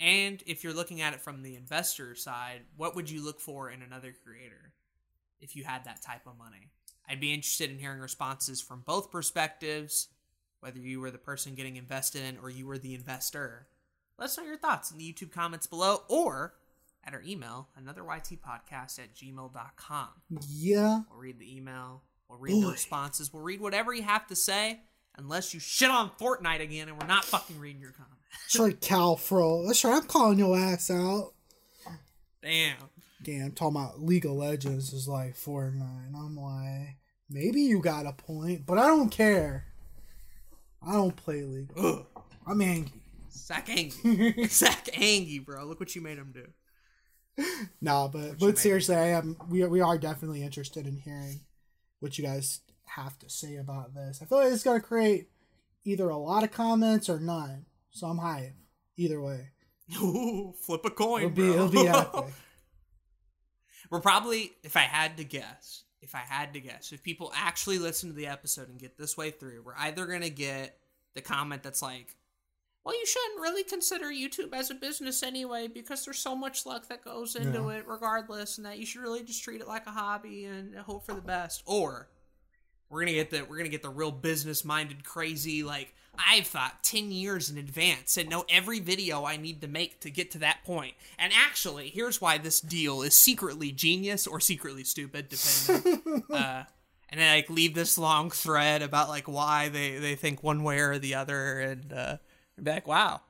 And 0.00 0.42
if 0.46 0.64
you're 0.64 0.72
looking 0.72 1.02
at 1.02 1.12
it 1.12 1.20
from 1.20 1.42
the 1.42 1.56
investor 1.56 2.14
side, 2.14 2.62
what 2.76 2.96
would 2.96 3.10
you 3.10 3.22
look 3.22 3.38
for 3.38 3.70
in 3.70 3.82
another 3.82 4.14
creator 4.24 4.72
if 5.40 5.54
you 5.54 5.64
had 5.64 5.84
that 5.84 6.00
type 6.00 6.26
of 6.26 6.38
money? 6.38 6.70
I'd 7.06 7.20
be 7.20 7.34
interested 7.34 7.70
in 7.70 7.78
hearing 7.78 8.00
responses 8.00 8.62
from 8.62 8.82
both 8.86 9.10
perspectives, 9.10 10.08
whether 10.60 10.78
you 10.78 11.00
were 11.00 11.10
the 11.10 11.18
person 11.18 11.54
getting 11.54 11.76
invested 11.76 12.22
in 12.22 12.38
or 12.42 12.48
you 12.48 12.66
were 12.66 12.78
the 12.78 12.94
investor. 12.94 13.66
Let 14.16 14.26
us 14.26 14.38
know 14.38 14.44
your 14.44 14.56
thoughts 14.56 14.90
in 14.90 14.96
the 14.96 15.12
YouTube 15.12 15.32
comments 15.32 15.66
below 15.66 16.02
or 16.08 16.54
at 17.04 17.12
our 17.12 17.22
email, 17.22 17.68
anotherytpodcast 17.78 18.98
at 18.98 19.14
gmail.com. 19.14 20.08
Yeah. 20.48 21.00
We'll 21.10 21.20
read 21.20 21.38
the 21.38 21.56
email, 21.56 22.02
we'll 22.28 22.38
read 22.38 22.62
the 22.62 22.68
responses, 22.70 23.32
we'll 23.32 23.42
read 23.42 23.60
whatever 23.60 23.92
you 23.92 24.02
have 24.02 24.26
to 24.28 24.36
say, 24.36 24.80
unless 25.16 25.52
you 25.52 25.60
shit 25.60 25.90
on 25.90 26.10
Fortnite 26.18 26.60
again 26.62 26.88
and 26.88 26.98
we're 26.98 27.06
not 27.06 27.24
fucking 27.24 27.58
reading 27.58 27.80
your 27.82 27.92
comments. 27.92 28.09
That's 28.32 28.58
right, 28.58 28.80
Cal 28.80 29.16
Fro. 29.16 29.66
That's 29.66 29.84
right. 29.84 29.96
I'm 29.96 30.06
calling 30.06 30.38
your 30.38 30.56
ass 30.56 30.90
out. 30.90 31.32
Damn. 32.42 32.76
Damn, 33.22 33.52
talking 33.52 33.76
about 33.76 34.00
League 34.00 34.24
of 34.24 34.32
Legends 34.32 34.92
is 34.92 35.06
like 35.06 35.36
Fortnite. 35.36 36.14
I'm 36.14 36.36
like, 36.36 36.96
maybe 37.28 37.60
you 37.60 37.80
got 37.80 38.06
a 38.06 38.12
point, 38.12 38.64
but 38.64 38.78
I 38.78 38.86
don't 38.86 39.10
care. 39.10 39.66
I 40.86 40.92
don't 40.92 41.14
play 41.14 41.42
League. 41.42 41.72
Ugh. 41.76 42.06
I'm 42.46 42.62
angry. 42.62 43.02
Zach 43.30 43.68
Angie. 43.68 44.46
Zach 44.48 44.88
Angie, 44.98 45.38
bro. 45.38 45.64
Look 45.64 45.80
what 45.80 45.94
you 45.94 46.00
made 46.00 46.18
him 46.18 46.32
do. 46.32 46.46
Nah, 47.80 48.08
but 48.08 48.22
you 48.22 48.36
but 48.38 48.58
seriously, 48.58 48.96
I 48.96 49.08
am. 49.08 49.36
We 49.48 49.62
are, 49.62 49.68
we 49.68 49.80
are 49.80 49.98
definitely 49.98 50.42
interested 50.42 50.86
in 50.86 50.96
hearing 50.96 51.40
what 52.00 52.18
you 52.18 52.24
guys 52.24 52.60
have 52.84 53.18
to 53.20 53.28
say 53.28 53.56
about 53.56 53.94
this. 53.94 54.20
I 54.20 54.26
feel 54.26 54.38
like 54.38 54.52
it's 54.52 54.64
gonna 54.64 54.80
create 54.80 55.28
either 55.84 56.08
a 56.08 56.16
lot 56.16 56.44
of 56.44 56.50
comments 56.50 57.08
or 57.08 57.20
none. 57.20 57.66
So 57.90 58.06
I'm 58.06 58.18
hype. 58.18 58.54
Either 58.96 59.20
way, 59.20 59.48
Ooh, 60.02 60.52
flip 60.62 60.84
a 60.84 60.90
coin, 60.90 61.22
it'll 61.22 61.30
be 61.30 61.42
bro. 61.42 61.52
it'll 61.54 61.68
be 61.68 61.88
epic. 61.88 62.24
We're 63.90 64.00
probably, 64.00 64.52
if 64.62 64.76
I 64.76 64.80
had 64.82 65.16
to 65.16 65.24
guess, 65.24 65.84
if 66.00 66.14
I 66.14 66.18
had 66.18 66.54
to 66.54 66.60
guess, 66.60 66.92
if 66.92 67.02
people 67.02 67.32
actually 67.34 67.78
listen 67.78 68.08
to 68.10 68.14
the 68.14 68.26
episode 68.28 68.68
and 68.68 68.78
get 68.78 68.96
this 68.96 69.16
way 69.16 69.30
through, 69.30 69.62
we're 69.64 69.74
either 69.78 70.06
going 70.06 70.20
to 70.20 70.30
get 70.30 70.78
the 71.14 71.20
comment 71.20 71.62
that's 71.64 71.82
like, 71.82 72.14
well, 72.84 72.94
you 72.96 73.04
shouldn't 73.04 73.40
really 73.40 73.64
consider 73.64 74.06
YouTube 74.06 74.54
as 74.54 74.70
a 74.70 74.74
business 74.74 75.22
anyway 75.22 75.66
because 75.66 76.04
there's 76.04 76.18
so 76.18 76.36
much 76.36 76.64
luck 76.66 76.88
that 76.88 77.04
goes 77.04 77.34
into 77.34 77.58
Yeah. 77.62 77.78
it 77.78 77.88
regardless 77.88 78.58
and 78.58 78.66
that 78.66 78.78
you 78.78 78.86
should 78.86 79.00
really 79.02 79.22
just 79.24 79.42
treat 79.42 79.60
it 79.60 79.66
like 79.68 79.86
a 79.86 79.90
hobby 79.90 80.44
and 80.44 80.74
hope 80.76 81.04
for 81.04 81.14
the 81.14 81.20
best. 81.20 81.62
Or 81.66 82.08
we're 82.88 83.00
gonna 83.00 83.12
get 83.12 83.30
the 83.30 83.42
we're 83.42 83.58
gonna 83.58 83.68
get 83.68 83.82
the 83.82 83.90
real 83.90 84.10
business 84.12 84.64
minded 84.64 85.04
crazy 85.04 85.62
like 85.62 85.94
I've 86.18 86.46
thought 86.46 86.82
ten 86.82 87.10
years 87.10 87.50
in 87.50 87.56
advance 87.58 88.16
and 88.16 88.28
know 88.28 88.44
every 88.48 88.78
video 88.80 89.24
I 89.24 89.36
need 89.36 89.60
to 89.62 89.68
make 89.68 90.00
to 90.00 90.10
get 90.10 90.30
to 90.32 90.38
that 90.38 90.64
point. 90.64 90.94
And 91.18 91.32
actually, 91.34 91.88
here's 91.88 92.20
why 92.20 92.38
this 92.38 92.60
deal 92.60 93.02
is 93.02 93.14
secretly 93.14 93.72
genius 93.72 94.26
or 94.26 94.40
secretly 94.40 94.84
stupid, 94.84 95.28
depending. 95.28 96.22
uh, 96.30 96.64
and 97.08 97.20
then 97.20 97.36
like 97.36 97.48
leave 97.50 97.74
this 97.74 97.96
long 97.98 98.30
thread 98.30 98.82
about 98.82 99.08
like 99.08 99.26
why 99.28 99.68
they 99.68 99.98
they 99.98 100.14
think 100.14 100.42
one 100.42 100.62
way 100.62 100.78
or 100.80 100.98
the 100.98 101.14
other, 101.14 101.58
and 101.60 101.92
uh, 101.92 102.16
be 102.62 102.70
like, 102.70 102.86
wow, 102.86 103.20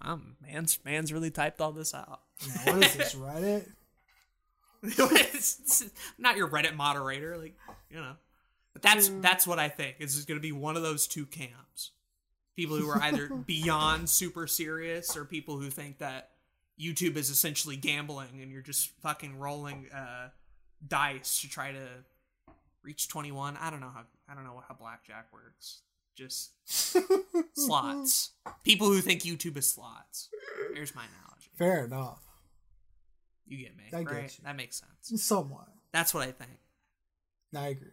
um, 0.00 0.36
man's 0.40 0.78
man's 0.84 1.12
really 1.12 1.30
typed 1.30 1.60
all 1.60 1.72
this 1.72 1.94
out. 1.94 2.20
What 2.64 2.84
is 2.84 2.94
this 2.94 3.14
Reddit? 3.16 3.68
It's- 4.82 5.58
it's 5.60 5.84
not 6.18 6.36
your 6.36 6.48
Reddit 6.48 6.74
moderator, 6.76 7.36
like 7.36 7.54
you 7.90 7.96
know. 7.96 8.12
But 8.72 8.82
that's 8.82 9.08
that's 9.20 9.46
what 9.46 9.58
I 9.58 9.68
think. 9.68 9.96
Is 9.98 10.24
going 10.24 10.38
to 10.38 10.42
be 10.42 10.52
one 10.52 10.76
of 10.76 10.82
those 10.82 11.06
two 11.06 11.26
camps. 11.26 11.92
People 12.56 12.76
who 12.76 12.88
are 12.88 13.00
either 13.02 13.28
beyond 13.46 14.08
super 14.08 14.46
serious, 14.46 15.16
or 15.16 15.24
people 15.24 15.58
who 15.58 15.70
think 15.70 15.98
that 15.98 16.30
YouTube 16.80 17.16
is 17.16 17.30
essentially 17.30 17.76
gambling, 17.76 18.40
and 18.40 18.50
you're 18.50 18.62
just 18.62 18.90
fucking 19.00 19.38
rolling 19.38 19.86
uh, 19.94 20.28
dice 20.86 21.40
to 21.40 21.48
try 21.48 21.72
to 21.72 21.86
reach 22.82 23.08
21. 23.08 23.56
I 23.60 23.70
don't 23.70 23.80
know 23.80 23.90
how 23.92 24.02
I 24.28 24.34
don't 24.34 24.44
know 24.44 24.62
how 24.66 24.74
blackjack 24.74 25.32
works. 25.32 25.82
Just 26.14 26.50
slots. 27.54 28.32
People 28.64 28.88
who 28.88 29.00
think 29.00 29.22
YouTube 29.22 29.56
is 29.56 29.68
slots. 29.68 30.28
Here's 30.74 30.94
my 30.94 31.02
analogy. 31.02 31.50
Fair 31.56 31.84
enough. 31.84 32.22
You 33.46 33.58
get 33.58 33.76
me, 33.76 33.84
I 33.92 34.02
right? 34.02 34.38
That 34.44 34.56
makes 34.56 34.80
sense. 34.80 35.22
Somewhat. 35.22 35.68
That's 35.92 36.12
what 36.12 36.22
I 36.26 36.32
think. 36.32 36.58
I 37.56 37.68
agree. 37.68 37.88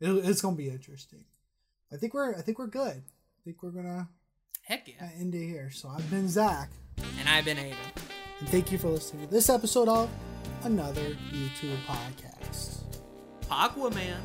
It, 0.00 0.10
it's 0.28 0.42
gonna 0.42 0.56
be 0.56 0.68
interesting. 0.68 1.24
I 1.92 1.96
think 1.96 2.14
we're 2.14 2.34
I 2.36 2.42
think 2.42 2.58
we're 2.58 2.66
good. 2.66 2.96
I 3.02 3.40
think 3.44 3.62
we're 3.62 3.70
gonna 3.70 4.08
Heck 4.64 4.88
yeah. 4.88 5.08
end 5.18 5.34
it 5.34 5.46
here. 5.46 5.70
So 5.70 5.88
I've 5.88 6.08
been 6.10 6.28
Zach, 6.28 6.70
And 7.20 7.28
I've 7.28 7.44
been 7.44 7.56
Aiden. 7.56 7.76
and 8.40 8.48
thank 8.48 8.72
you 8.72 8.78
for 8.78 8.88
listening 8.88 9.26
to 9.26 9.32
this 9.32 9.48
episode 9.48 9.88
of 9.88 10.10
another 10.64 11.16
YouTube 11.32 11.78
podcast. 11.86 12.82
Pagua 13.48 13.94
Man. 13.94 14.20